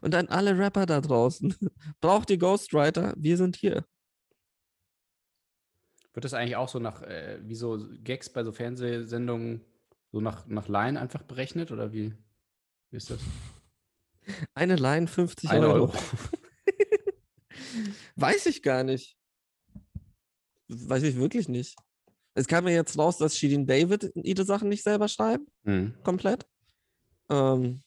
Und 0.00 0.14
an 0.14 0.28
alle 0.28 0.58
Rapper 0.58 0.86
da 0.86 1.00
draußen. 1.00 1.54
Braucht 2.00 2.30
ihr 2.30 2.38
Ghostwriter? 2.38 3.14
Wir 3.16 3.36
sind 3.36 3.56
hier. 3.56 3.84
Wird 6.12 6.24
das 6.24 6.34
eigentlich 6.34 6.56
auch 6.56 6.68
so 6.68 6.78
nach, 6.78 7.02
äh, 7.02 7.38
wie 7.42 7.54
so 7.54 7.86
Gags 8.02 8.30
bei 8.30 8.42
so 8.42 8.52
Fernsehsendungen, 8.52 9.64
so 10.10 10.20
nach, 10.20 10.46
nach 10.46 10.68
Line 10.68 11.00
einfach 11.00 11.22
berechnet? 11.22 11.70
Oder 11.70 11.92
wie, 11.92 12.14
wie 12.90 12.96
ist 12.96 13.10
das? 13.10 13.20
Eine 14.54 14.76
Line 14.76 15.06
50 15.06 15.50
Ein 15.50 15.64
Euro. 15.64 15.72
Euro. 15.72 15.92
Weiß 18.16 18.46
ich 18.46 18.62
gar 18.62 18.84
nicht. 18.84 19.16
Weiß 20.68 21.02
ich 21.02 21.16
wirklich 21.16 21.48
nicht. 21.48 21.76
Es 22.34 22.46
kam 22.46 22.64
mir 22.64 22.74
jetzt 22.74 22.96
raus, 22.96 23.18
dass 23.18 23.36
Shirin 23.36 23.66
David 23.66 24.12
ihre 24.14 24.44
Sachen 24.44 24.68
nicht 24.68 24.82
selber 24.82 25.08
schreibt. 25.08 25.46
Hm. 25.64 25.94
komplett. 26.02 26.46
Ähm, 27.28 27.82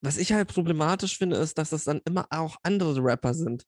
was 0.00 0.16
ich 0.16 0.32
halt 0.32 0.48
problematisch 0.48 1.18
finde, 1.18 1.36
ist, 1.36 1.58
dass 1.58 1.70
das 1.70 1.84
dann 1.84 2.00
immer 2.04 2.26
auch 2.30 2.56
andere 2.62 3.02
Rapper 3.02 3.34
sind. 3.34 3.64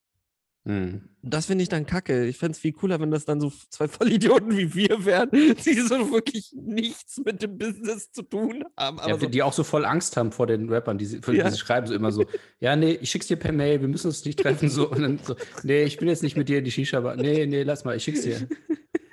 Hm. 0.67 1.09
Das 1.23 1.47
finde 1.47 1.63
ich 1.63 1.71
dann 1.71 1.87
kacke. 1.87 2.27
Ich 2.27 2.37
fände 2.37 2.53
es 2.53 2.59
viel 2.59 2.73
cooler, 2.73 3.01
wenn 3.01 3.11
das 3.11 3.25
dann 3.25 3.41
so 3.41 3.51
zwei 3.71 3.89
Vollidioten 3.89 4.57
wie 4.59 4.75
wir 4.75 5.07
wären, 5.07 5.31
die 5.33 5.81
so 5.81 6.13
wirklich 6.13 6.53
nichts 6.55 7.19
mit 7.25 7.41
dem 7.43 7.57
Business 7.57 8.13
zu 8.13 8.23
tun 8.23 8.65
haben. 8.77 9.01
Aber 9.01 9.09
Ja, 9.09 9.19
so, 9.19 9.27
die 9.27 9.43
auch 9.43 9.55
so 9.55 9.65
voll 9.65 9.87
Angst 9.87 10.19
haben 10.19 10.33
vor 10.33 10.47
den 10.47 10.69
Rappern, 10.69 10.99
die, 10.99 11.07
Ja. 11.07 11.45
die 11.45 11.51
sie 11.51 11.59
schreiben 11.59 11.87
so 11.87 11.95
immer 11.95 12.13
so, 12.13 12.27
ja, 12.61 12.77
nee, 12.77 12.93
ich 13.01 13.11
schick's 13.11 13.27
dir 13.29 13.37
per 13.39 13.53
Mail, 13.53 13.81
wir 13.81 13.89
müssen 13.89 14.09
uns 14.09 14.23
nicht 14.25 14.39
treffen, 14.39 14.69
so, 14.69 14.91
und 14.91 15.01
dann 15.01 15.19
so, 15.25 15.35
nee, 15.63 15.85
ich 15.85 15.97
bin 15.97 16.09
jetzt 16.09 16.23
nicht 16.23 16.37
mit 16.37 16.51
dir 16.51 16.59
in 16.59 16.65
die 16.65 16.71
Shisha, 16.71 16.99
aber 16.99 17.17
nee, 17.17 17.47
nee, 17.47 17.63
lass 17.63 17.85
mal, 17.85 17.97
ich 17.97 18.05
schick's 18.05 18.21
dir. 18.23 18.47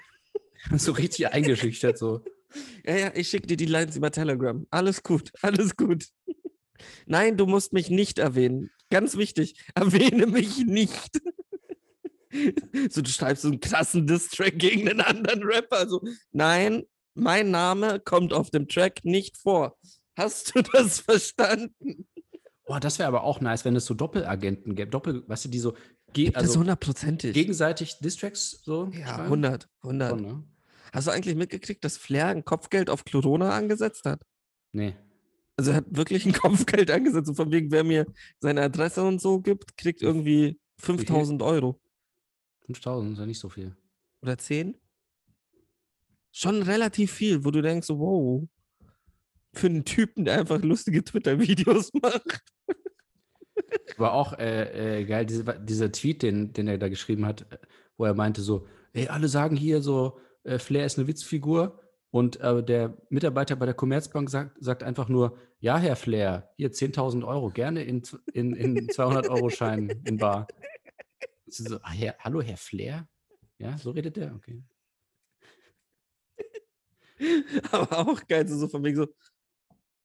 so 0.76 0.92
richtig 0.92 1.30
eingeschüchtert, 1.32 1.98
so. 1.98 2.26
ja, 2.86 2.98
ja, 2.98 3.12
ich 3.16 3.30
schicke 3.30 3.48
dir 3.48 3.58
die 3.58 3.66
Lines 3.66 3.96
über 3.96 4.12
Telegram. 4.12 4.68
Alles 4.70 5.02
gut, 5.02 5.32
alles 5.42 5.78
gut. 5.78 6.08
Nein, 7.06 7.38
du 7.38 7.46
musst 7.46 7.74
mich 7.74 7.90
nicht 7.90 8.20
erwähnen. 8.20 8.70
Ganz 8.90 9.18
wichtig, 9.18 9.56
erwähne 9.76 10.28
mich 10.28 10.66
nicht. 10.66 11.22
So, 12.90 13.02
du 13.02 13.10
schreibst 13.10 13.44
so 13.44 13.48
einen 13.48 13.62
krassen 13.62 14.06
Diss-Track 14.06 14.60
gegen 14.60 14.88
einen 14.90 15.02
anderen 15.02 15.42
Rapper. 15.44 15.88
So, 15.88 16.02
nein, 16.34 16.84
mein 17.16 17.52
Name 17.52 18.00
kommt 18.02 18.34
auf 18.34 18.52
dem 18.52 18.68
Track 18.68 19.06
nicht 19.06 19.38
vor. 19.38 19.78
Hast 20.18 20.54
du 20.54 20.62
das 20.62 21.00
verstanden? 21.00 22.08
Boah, 22.66 22.82
das 22.82 23.00
wäre 23.00 23.08
aber 23.08 23.24
auch 23.24 23.40
nice, 23.40 23.64
wenn 23.64 23.76
es 23.78 23.86
so 23.86 23.94
Doppelagenten 23.94 24.76
gäbe, 24.76 24.92
Doppel, 24.92 25.24
weißt 25.28 25.46
du, 25.46 25.50
die 25.50 25.60
so, 25.60 25.74
ge 26.12 26.30
das 26.30 26.44
also 26.44 26.60
hundertprozentig. 26.60 27.34
gegenseitig 27.34 27.98
Distracks 28.00 28.62
so 28.64 28.92
Ja, 28.94 29.08
schreiben? 29.08 29.24
100, 29.24 29.70
100. 29.84 30.10
Schon, 30.10 30.22
ne? 30.22 30.44
Hast 30.92 31.08
du 31.08 31.12
eigentlich 31.12 31.36
mitgekriegt, 31.36 31.84
dass 31.86 31.98
Flair 31.98 32.28
ein 32.28 32.44
Kopfgeld 32.44 32.90
auf 32.90 33.06
Corona 33.06 33.52
angesetzt 33.52 34.04
hat? 34.06 34.22
Nee. 34.74 34.96
Also 35.58 35.72
er 35.72 35.78
hat 35.78 35.86
wirklich 35.90 36.26
ein 36.26 36.34
Kopfgeld 36.34 36.90
angesetzt. 36.92 37.30
Und 37.30 37.36
von 37.36 37.52
wegen, 37.52 37.72
wer 37.72 37.84
mir 37.84 38.06
seine 38.40 38.62
Adresse 38.62 39.04
und 39.04 39.20
so 39.20 39.42
gibt, 39.42 39.76
kriegt 39.78 40.02
irgendwie 40.02 40.60
5000 40.78 41.42
Euro. 41.42 41.82
5000 42.68 43.14
ist 43.14 43.20
ja 43.20 43.26
nicht 43.26 43.40
so 43.40 43.50
viel. 43.50 43.76
Oder 44.22 44.38
10? 44.38 44.78
Schon 46.32 46.62
relativ 46.62 47.12
viel, 47.12 47.44
wo 47.44 47.52
du 47.52 47.62
denkst, 47.62 47.88
so, 47.88 48.00
wow. 48.00 48.48
Für 49.54 49.68
einen 49.68 49.86
Typen, 49.86 50.26
der 50.26 50.40
einfach 50.40 50.62
lustige 50.62 51.04
Twitter-Videos 51.04 51.92
macht. 52.02 52.44
Aber 53.98 54.14
auch 54.14 54.34
äh, 54.34 55.00
äh, 55.00 55.06
geil, 55.06 55.26
diese, 55.26 55.44
dieser 55.64 55.92
Tweet, 55.92 56.22
den, 56.22 56.54
den 56.54 56.68
er 56.68 56.78
da 56.78 56.90
geschrieben 56.90 57.26
hat, 57.26 57.48
wo 57.98 58.06
er 58.06 58.14
meinte 58.14 58.42
so, 58.42 58.68
ey, 58.94 59.08
alle 59.08 59.28
sagen 59.28 59.56
hier 59.56 59.82
so, 59.82 60.20
äh, 60.44 60.60
Flair 60.60 60.86
ist 60.86 61.00
eine 61.00 61.08
Witzfigur 61.08 61.82
und 62.12 62.40
äh, 62.40 62.64
der 62.64 62.98
Mitarbeiter 63.10 63.56
bei 63.56 63.66
der 63.66 63.76
Commerzbank 63.76 64.30
sagt, 64.30 64.58
sagt 64.64 64.84
einfach 64.84 65.10
nur, 65.10 65.38
ja, 65.60 65.78
Herr 65.78 65.96
Flair, 65.96 66.52
hier 66.56 66.72
10.000 66.72 67.26
Euro, 67.28 67.50
gerne 67.50 67.84
in, 67.84 68.04
in, 68.34 68.54
in 68.56 68.88
200-Euro-Scheinen 68.88 69.90
in 70.06 70.18
Bar. 70.18 70.48
So, 71.48 71.80
ah, 71.82 71.92
Herr, 71.92 72.16
hallo, 72.20 72.42
Herr 72.42 72.58
Flair? 72.58 73.08
Ja, 73.58 73.78
so 73.78 73.92
redet 73.92 74.18
der? 74.18 74.36
Okay. 74.36 74.64
Aber 77.72 78.08
auch 78.08 78.28
geil, 78.28 78.48
so 78.48 78.58
so 78.58 78.68
von 78.68 78.84
wegen 78.84 78.98
so, 78.98 79.08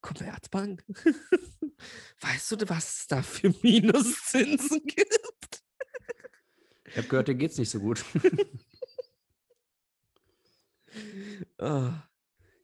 Commerzbank? 0.00 0.84
weißt 2.20 2.52
du, 2.52 2.68
was 2.68 3.00
es 3.00 3.06
da 3.06 3.22
für 3.22 3.54
Minuszinsen 3.62 4.82
gibt? 4.86 5.62
Ich 6.86 6.96
habe 6.98 7.08
gehört, 7.08 7.28
dir 7.28 7.34
geht's 7.34 7.58
nicht 7.58 7.70
so 7.70 7.80
gut. 7.80 8.04
Ah, 11.58 12.02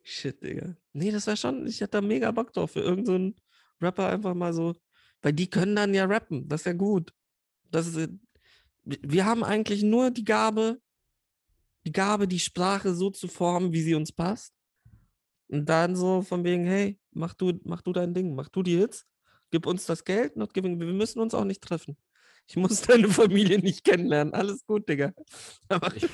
shit, 0.03 0.43
Digga. 0.43 0.77
Nee, 0.93 1.11
das 1.11 1.27
wäre 1.27 1.37
schon, 1.37 1.67
ich 1.67 1.81
hätte 1.81 1.93
da 1.93 2.01
mega 2.01 2.31
Bock 2.31 2.53
drauf, 2.53 2.73
für 2.73 2.81
irgendeinen 2.81 3.35
Rapper 3.81 4.09
einfach 4.09 4.35
mal 4.35 4.53
so, 4.53 4.75
weil 5.23 5.33
die 5.33 5.49
können 5.49 5.77
dann 5.77 5.95
ja 5.95 6.05
rappen, 6.05 6.49
das 6.49 6.63
ist 6.63 6.67
ja 6.67 6.73
gut. 6.73 7.13
Das 7.71 7.87
ist, 7.87 7.97
äh, 7.97 8.09
wir- 8.85 8.99
wir 9.03 9.25
haben 9.27 9.45
eigentlich 9.45 9.83
nur 9.83 10.11
die 10.11 10.25
Gabe, 10.25 10.81
die 11.87 11.93
Gabe, 11.93 12.29
die 12.29 12.39
Sprache 12.39 12.95
so 12.95 13.11
zu 13.11 13.29
formen, 13.29 13.73
wie 13.73 13.83
sie 13.83 13.95
uns 13.95 14.13
passt. 14.13 14.53
Und 15.49 15.67
dann 15.69 15.97
so 15.97 16.23
von 16.23 16.45
wegen, 16.45 16.65
hey, 16.67 16.99
mach 17.13 17.35
du, 17.35 17.53
mach 17.65 17.81
du 17.83 17.93
dein 17.93 18.13
Ding, 18.13 18.35
mach 18.35 18.49
du 18.51 18.63
die 18.63 18.77
Hits, 18.77 19.07
gib 19.51 19.67
uns 19.67 19.87
das 19.87 20.05
Geld, 20.05 20.37
not 20.37 20.53
giving, 20.53 20.79
wir 20.79 20.87
müssen 20.93 21.21
uns 21.21 21.35
auch 21.35 21.45
nicht 21.45 21.63
treffen. 21.63 21.97
Ich 22.47 22.57
muss 22.57 22.81
deine 22.83 23.09
Familie 23.09 23.59
nicht 23.59 23.85
kennenlernen, 23.85 24.35
alles 24.35 24.65
gut, 24.67 24.89
Digga. 24.89 25.13
Aber 25.69 25.95
Ich, 25.97 26.07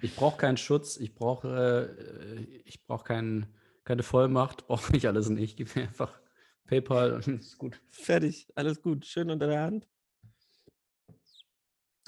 ich 0.00 0.14
brauche 0.14 0.36
keinen 0.36 0.56
Schutz, 0.56 0.96
ich 0.96 1.14
brauche 1.14 1.96
äh, 1.98 2.40
ich 2.64 2.84
brauch 2.84 3.04
kein, 3.04 3.46
keine 3.84 4.02
Vollmacht, 4.02 4.66
brauche 4.66 4.96
ich 4.96 5.06
alles 5.06 5.28
nicht. 5.28 5.56
Gib 5.56 5.74
mir 5.74 5.82
einfach 5.82 6.20
PayPal 6.66 7.14
und 7.14 7.40
ist 7.40 7.58
gut. 7.58 7.80
Fertig, 7.88 8.48
alles 8.54 8.80
gut, 8.82 9.06
schön 9.06 9.30
unter 9.30 9.46
der 9.46 9.62
Hand. 9.62 9.88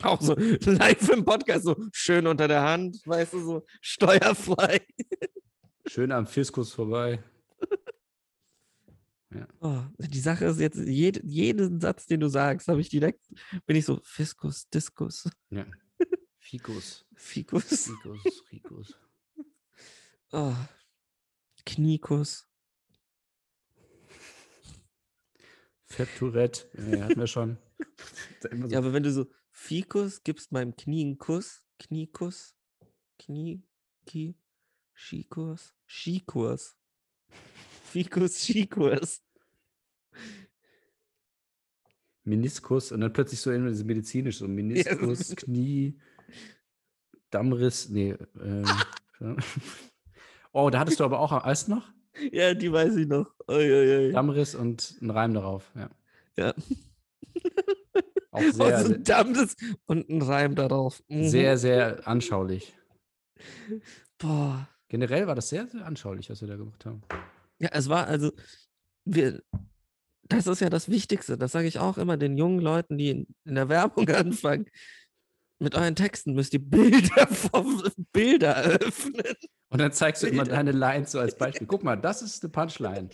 Auch 0.02 0.20
so 0.20 0.34
live 0.34 1.08
im 1.10 1.24
Podcast, 1.24 1.64
so 1.64 1.76
schön 1.92 2.26
unter 2.26 2.48
der 2.48 2.62
Hand, 2.62 3.02
weißt 3.06 3.34
du, 3.34 3.40
so 3.40 3.66
steuerfrei. 3.80 4.80
Schön 5.86 6.12
am 6.12 6.26
Fiskus 6.26 6.72
vorbei. 6.72 7.22
Oh, 9.60 9.82
die 9.96 10.18
Sache 10.18 10.46
ist 10.46 10.58
jetzt, 10.58 10.76
jed, 10.76 11.22
jeden 11.22 11.80
Satz, 11.80 12.06
den 12.06 12.18
du 12.18 12.26
sagst, 12.26 12.66
habe 12.66 12.80
ich 12.80 12.88
direkt, 12.88 13.24
bin 13.64 13.76
ich 13.76 13.84
so, 13.84 14.00
Fiskus, 14.02 14.68
Diskus, 14.68 15.30
Ja. 15.50 15.64
Fikus, 16.50 17.04
Fikus, 17.14 17.64
Fikus, 17.84 18.44
Rikus. 18.50 18.98
oh, 20.32 20.56
Kniekus. 21.64 22.48
Fett 25.84 26.08
Tourette, 26.18 26.68
ja, 26.74 27.04
hatten 27.04 27.20
wir 27.20 27.26
schon. 27.28 27.56
So- 28.42 28.48
Ja, 28.66 28.78
aber 28.78 28.92
wenn 28.92 29.04
du 29.04 29.12
so, 29.12 29.26
Fikus, 29.52 30.24
gibst 30.24 30.50
meinem 30.50 30.74
Knie 30.74 31.02
einen 31.04 31.18
Kuss, 31.18 31.62
Kniekuss, 31.78 32.56
Knie, 33.18 33.62
Ki, 34.06 34.34
Skikurs, 34.94 35.72
Skikurs. 35.86 36.76
Fikus, 37.84 38.42
Skikurs. 38.42 39.22
Meniskus 42.24 42.90
und 42.92 43.00
dann 43.02 43.12
plötzlich 43.12 43.40
so 43.40 43.50
irgendwie 43.52 43.74
so 43.74 43.84
medizinisch, 43.84 44.38
so 44.38 44.48
Meniskus, 44.48 45.28
so- 45.28 45.36
Knie, 45.36 45.96
Dammriss, 47.30 47.88
nee. 47.88 48.16
Ähm, 48.40 48.66
oh, 50.52 50.70
da 50.70 50.80
hattest 50.80 51.00
du 51.00 51.04
aber 51.04 51.20
auch, 51.20 51.32
du 51.32 51.72
noch? 51.72 51.92
Ja, 52.32 52.54
die 52.54 52.72
weiß 52.72 52.96
ich 52.96 53.06
noch. 53.06 53.30
Uiuiui. 53.48 54.12
Dammriss 54.12 54.54
und 54.54 54.96
ein 55.00 55.10
Reim 55.10 55.34
darauf. 55.34 55.70
Ja. 55.74 55.90
Ja. 56.36 56.54
Auch 58.32 58.42
sehr, 58.42 58.84
so 58.84 58.94
ein 58.94 59.02
Dammriss 59.02 59.56
und 59.86 60.08
ein 60.08 60.22
Reim 60.22 60.54
darauf. 60.54 61.02
Mhm. 61.08 61.28
sehr, 61.28 61.58
sehr 61.58 62.06
anschaulich. 62.06 62.74
Boah. 64.18 64.68
Generell 64.88 65.26
war 65.26 65.34
das 65.34 65.48
sehr, 65.48 65.66
sehr 65.66 65.86
anschaulich, 65.86 66.30
was 66.30 66.40
wir 66.40 66.48
da 66.48 66.56
gemacht 66.56 66.84
haben. 66.84 67.02
Ja, 67.58 67.70
es 67.72 67.88
war 67.88 68.06
also, 68.06 68.32
wir, 69.04 69.42
das 70.22 70.46
ist 70.46 70.60
ja 70.60 70.70
das 70.70 70.88
Wichtigste. 70.88 71.36
Das 71.38 71.52
sage 71.52 71.68
ich 71.68 71.78
auch 71.78 71.98
immer 71.98 72.16
den 72.16 72.36
jungen 72.36 72.60
Leuten, 72.60 72.98
die 72.98 73.10
in, 73.10 73.26
in 73.44 73.54
der 73.54 73.68
Werbung 73.68 74.08
anfangen. 74.08 74.66
Mit 75.62 75.74
euren 75.74 75.94
Texten 75.94 76.32
müsst 76.32 76.54
ihr 76.54 76.64
Bilder 76.64 77.26
vom 77.30 77.82
Bilder 78.12 78.52
eröffnen. 78.52 79.36
Und 79.68 79.78
dann 79.78 79.92
zeigst 79.92 80.22
du 80.22 80.26
immer 80.26 80.44
Bilder. 80.44 80.56
deine 80.56 80.72
Lines 80.72 81.12
so 81.12 81.20
als 81.20 81.36
Beispiel. 81.36 81.66
Guck 81.66 81.84
mal, 81.84 81.96
das 81.96 82.22
ist 82.22 82.42
eine 82.42 82.50
Punchline. 82.50 83.10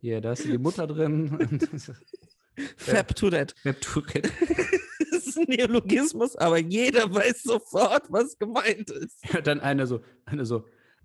Hier, 0.00 0.20
da 0.20 0.32
ist 0.32 0.44
die 0.44 0.58
Mutter 0.58 0.88
drin. 0.88 1.60
Fab 2.76 3.14
to 3.14 3.30
that. 3.30 3.54
Web 3.62 3.80
Tourette. 3.80 4.30
Das 5.12 5.26
ist 5.26 5.36
ein 5.38 5.44
Neologismus, 5.44 6.36
aber 6.36 6.58
jeder 6.58 7.12
weiß 7.14 7.42
sofort, 7.42 8.10
was 8.10 8.38
gemeint 8.38 8.90
ist. 8.90 9.20
Dann 9.44 9.60
eine 9.60 9.86
so, 9.86 10.00
eine 10.24 10.46
so, 10.46 10.64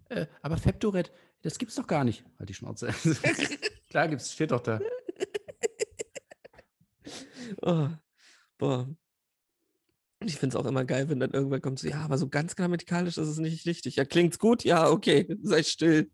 äh, 0.10 0.28
aber 0.42 0.58
Fab 0.58 0.80
Tourette, 0.80 1.12
das 1.42 1.60
gibt's 1.60 1.76
doch 1.76 1.86
gar 1.86 2.06
nicht. 2.06 2.24
Halt 2.40 2.50
die 2.50 2.54
Schnauze. 2.54 2.88
Klar 3.90 4.08
gibt's, 4.08 4.32
steht 4.32 4.52
doch 4.52 4.62
da. 4.62 4.80
Oh, 7.62 7.90
boah. 8.58 8.88
Und 10.28 10.32
Ich 10.32 10.40
finde 10.40 10.58
es 10.58 10.62
auch 10.62 10.68
immer 10.68 10.84
geil, 10.84 11.08
wenn 11.08 11.22
dann 11.22 11.32
irgendwer 11.32 11.62
kommt, 11.62 11.80
so, 11.80 11.88
ja, 11.88 12.02
aber 12.02 12.18
so 12.18 12.28
ganz 12.28 12.58
grammatikalisch 12.58 13.18
ist 13.18 13.30
es 13.30 13.38
nicht 13.38 13.66
richtig. 13.66 13.96
Ja, 13.96 14.04
klingt's 14.04 14.40
gut? 14.40 14.66
Ja, 14.66 14.90
okay, 14.90 15.26
sei 15.42 15.64
still. 15.64 16.12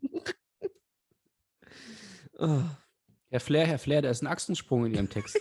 oh. 2.38 2.62
Herr 3.30 3.40
Flair, 3.40 3.66
Herr 3.66 3.80
Flair, 3.80 4.02
da 4.02 4.10
ist 4.10 4.22
ein 4.22 4.28
Achsensprung 4.28 4.86
in 4.86 4.94
Ihrem 4.94 5.10
Text. 5.10 5.36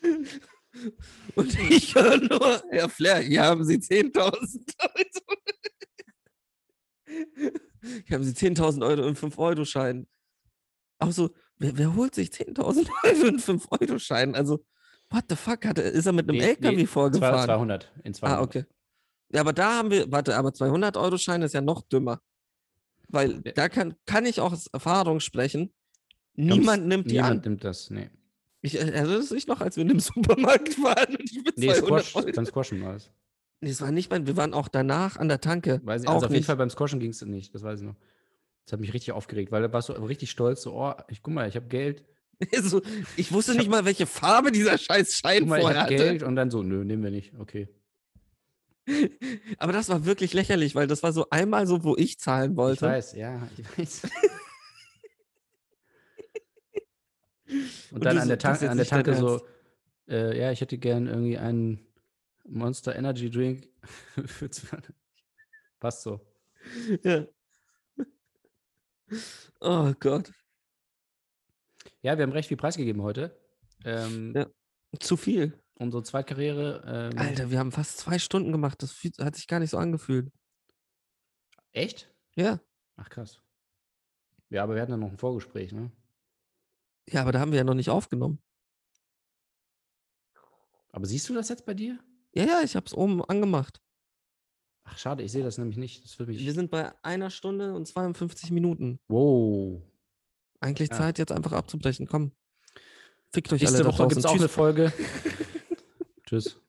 Und 1.34 1.60
ich 1.70 1.94
höre 1.94 2.16
nur, 2.16 2.62
Herr 2.70 2.88
Flair, 2.88 3.18
hier 3.18 3.42
haben 3.42 3.62
Sie 3.62 3.76
10.000 3.76 4.72
Euro. 4.78 4.94
Hier 7.04 8.14
haben 8.16 8.24
Sie 8.24 8.32
10.000 8.32 8.86
Euro 8.86 9.06
in 9.06 9.16
5-Euro-Schein. 9.16 10.08
Auch 10.98 11.12
so, 11.12 11.34
wer, 11.58 11.76
wer 11.76 11.94
holt 11.94 12.14
sich 12.14 12.30
10.000 12.30 12.88
Euro 13.04 13.26
in 13.26 13.38
5-Euro-Schein? 13.38 14.34
Also, 14.34 14.64
what 15.10 15.24
the 15.28 15.36
fuck? 15.36 15.64
Hat 15.66 15.78
ist 15.78 16.06
er 16.06 16.12
mit 16.12 16.28
einem 16.28 16.38
Nee, 16.38 16.44
LKW 16.50 16.76
nee, 16.76 16.86
vorgefahren? 16.86 17.44
200. 17.46 17.92
In 18.04 18.14
200. 18.14 18.38
Ah, 18.38 18.42
okay. 18.42 18.64
Ja, 19.32 19.40
aber 19.40 19.52
da 19.52 19.74
haben 19.78 19.90
wir, 19.90 20.10
warte, 20.12 20.36
aber 20.36 20.50
200-Euro-Schein 20.50 21.42
ist 21.42 21.52
ja 21.54 21.60
noch 21.60 21.82
dümmer. 21.82 22.20
Weil 23.08 23.42
Ja. 23.44 23.52
da 23.52 23.68
kann, 23.68 23.94
kann 24.06 24.26
ich 24.26 24.40
auch 24.40 24.52
aus 24.52 24.66
Erfahrung 24.68 25.20
sprechen. 25.20 25.72
Niemand 26.34 26.86
nimmt 26.86 27.10
die 27.10 27.14
Niemand 27.16 27.44
an. 27.46 27.50
nimmt 27.52 27.64
das, 27.64 27.90
nee. 27.90 28.10
Ich 28.62 28.78
erinnere 28.78 29.22
mich 29.32 29.46
noch, 29.46 29.60
als 29.60 29.76
wir 29.76 29.82
in 29.82 29.88
dem 29.88 30.00
Supermarkt 30.00 30.82
waren 30.82 31.16
und 31.16 31.30
ich 31.30 31.42
mit 31.44 31.56
Nee, 31.56 31.68
200 31.72 32.04
Squash, 32.04 32.16
Euro. 32.16 32.32
beim 32.34 32.46
Squashen 32.46 32.82
war 32.82 32.96
es. 32.96 33.10
Nee, 33.60 33.70
es 33.70 33.80
war 33.80 33.90
nicht 33.90 34.10
mein, 34.10 34.26
wir 34.26 34.36
waren 34.36 34.52
auch 34.54 34.68
danach 34.68 35.16
an 35.16 35.28
der 35.28 35.40
Tanke. 35.40 35.80
Weiß 35.84 36.02
ich, 36.02 36.08
auch 36.08 36.14
also 36.14 36.26
auf 36.26 36.32
jeden. 36.32 36.44
Fall 36.44 36.56
beim 36.56 36.68
Squashen 36.70 37.00
ging 37.00 37.10
es 37.10 37.22
nicht, 37.22 37.54
das 37.54 37.62
weiß 37.62 37.80
ich 37.80 37.86
noch. 37.86 37.96
Das 38.64 38.72
hat 38.72 38.80
mich 38.80 38.92
richtig 38.92 39.12
aufgeregt, 39.12 39.50
weil 39.52 39.62
da 39.62 39.72
warst 39.72 39.88
du 39.88 39.92
richtig 39.92 40.30
stolz, 40.30 40.62
so, 40.62 40.74
oh, 40.74 40.92
ich 41.08 41.22
guck 41.22 41.32
mal, 41.32 41.48
ich 41.48 41.56
habe 41.56 41.66
Geld. 41.68 42.04
so, 42.62 42.82
ich 43.16 43.32
wusste 43.32 43.52
Ich 43.52 43.58
nicht 43.58 43.70
mal, 43.70 43.84
welche 43.84 44.06
Farbe 44.06 44.52
dieser 44.52 44.76
scheiß 44.78 45.14
Schein 45.14 45.48
mal, 45.48 45.56
ich 45.56 45.62
vorher 45.62 45.82
hatte. 45.82 45.96
Geld 45.96 46.22
und 46.22 46.36
dann 46.36 46.50
so, 46.50 46.62
nö, 46.62 46.84
nehmen 46.84 47.02
wir 47.02 47.10
nicht, 47.10 47.32
okay. 47.38 47.68
Aber 49.58 49.72
das 49.72 49.88
war 49.88 50.04
wirklich 50.04 50.32
lächerlich, 50.32 50.74
weil 50.74 50.86
das 50.86 51.02
war 51.02 51.12
so 51.12 51.28
einmal 51.30 51.66
so, 51.66 51.82
wo 51.82 51.96
ich 51.96 52.18
zahlen 52.18 52.52
Ich 52.52 52.56
wollte. 52.56 52.86
weiß, 52.86 53.14
ja, 53.14 53.48
ich 53.56 53.78
weiß. 53.78 54.02
Und 57.48 57.92
Und 57.92 58.04
dann 58.04 58.18
an 58.18 58.28
der, 58.28 58.38
jetzt 58.38 58.64
an 58.64 58.76
der 58.76 58.86
Tanke 58.86 59.14
so, 59.14 59.40
äh, 60.08 60.36
ja, 60.38 60.50
ich 60.50 60.60
hätte 60.60 60.78
gern 60.78 61.06
irgendwie 61.06 61.38
einen 61.38 61.86
Monster 62.44 62.96
Energy 62.96 63.30
Drink 63.30 63.68
für 64.26 64.50
200. 64.50 64.92
Passt 65.78 66.02
so. 66.02 66.20
Ja. 67.02 67.26
Oh 69.60 69.92
Gott. 70.00 70.32
Ja, 72.06 72.16
wir 72.16 72.22
haben 72.22 72.30
recht 72.30 72.46
viel 72.46 72.56
preisgegeben 72.56 73.02
heute. 73.02 73.36
Ähm, 73.84 74.32
Ja. 74.32 74.46
Zu 75.00 75.16
viel. 75.16 75.60
Unsere 75.74 76.04
Zweitkarriere. 76.04 77.10
Ähm, 77.12 77.18
Alter, 77.18 77.50
wir 77.50 77.58
haben 77.58 77.72
fast 77.72 77.98
zwei 77.98 78.20
Stunden 78.20 78.52
gemacht. 78.52 78.80
Das 78.80 78.96
hat 79.18 79.34
sich 79.34 79.48
gar 79.48 79.58
nicht 79.58 79.70
so 79.70 79.78
angefühlt. 79.78 80.30
Echt? 81.72 82.08
Ja. 82.36 82.60
Ach 82.94 83.10
krass. 83.10 83.42
Ja, 84.50 84.62
aber 84.62 84.76
wir 84.76 84.82
hatten 84.82 84.92
ja 84.92 84.96
noch 84.96 85.10
ein 85.10 85.18
Vorgespräch, 85.18 85.72
ne? 85.72 85.90
Ja, 87.08 87.22
aber 87.22 87.32
da 87.32 87.40
haben 87.40 87.50
wir 87.50 87.58
ja 87.58 87.64
noch 87.64 87.74
nicht 87.74 87.90
aufgenommen. 87.90 88.38
Aber 90.90 91.06
siehst 91.06 91.28
du 91.28 91.34
das 91.34 91.48
jetzt 91.48 91.66
bei 91.66 91.74
dir? 91.74 91.98
Ja, 92.36 92.44
ja, 92.44 92.62
ich 92.62 92.76
habe 92.76 92.86
es 92.86 92.94
oben 92.94 93.24
angemacht. 93.24 93.82
Ach, 94.84 94.96
schade, 94.96 95.24
ich 95.24 95.32
sehe 95.32 95.42
das 95.42 95.58
nämlich 95.58 95.76
nicht. 95.76 96.04
Das 96.04 96.16
mich. 96.20 96.38
Wir 96.38 96.54
sind 96.54 96.70
bei 96.70 96.94
einer 97.04 97.30
Stunde 97.30 97.74
und 97.74 97.88
52 97.88 98.52
Minuten. 98.52 99.00
wow. 99.08 99.82
Eigentlich 100.60 100.90
Ja. 100.90 100.96
Zeit, 100.96 101.18
jetzt 101.18 101.32
einfach 101.32 101.52
abzubrechen. 101.52 102.06
Komm. 102.06 102.32
Fickt 103.32 103.52
euch 103.52 103.60
alle 103.62 103.70
Nächste 103.70 103.82
da 103.84 103.88
Woche 103.88 104.08
gibt 104.08 104.18
es 104.18 104.24
auch 104.24 104.34
eine. 104.34 104.48
Folge. 104.48 104.92
Tschüss. 106.26 106.60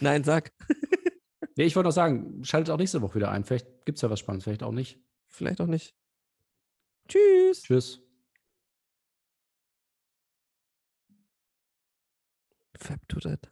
Nein, 0.00 0.24
sag. 0.24 0.52
Nee, 1.54 1.64
ich 1.64 1.76
wollte 1.76 1.88
noch 1.88 1.94
sagen, 1.94 2.42
schaltet 2.44 2.72
auch 2.72 2.78
nächste 2.78 3.02
Woche 3.02 3.16
wieder 3.16 3.30
ein. 3.30 3.44
Vielleicht 3.44 3.84
gibt 3.84 3.96
es 3.98 4.02
ja 4.02 4.08
was 4.08 4.20
Spannendes, 4.20 4.44
vielleicht 4.44 4.62
auch 4.62 4.72
nicht. 4.72 4.98
Vielleicht 5.28 5.60
auch 5.60 5.66
nicht. 5.66 5.94
Tschüss. 7.08 7.62
Tschüss. 7.62 8.00
Fab 12.78 13.06
to 13.08 13.20
that. 13.20 13.51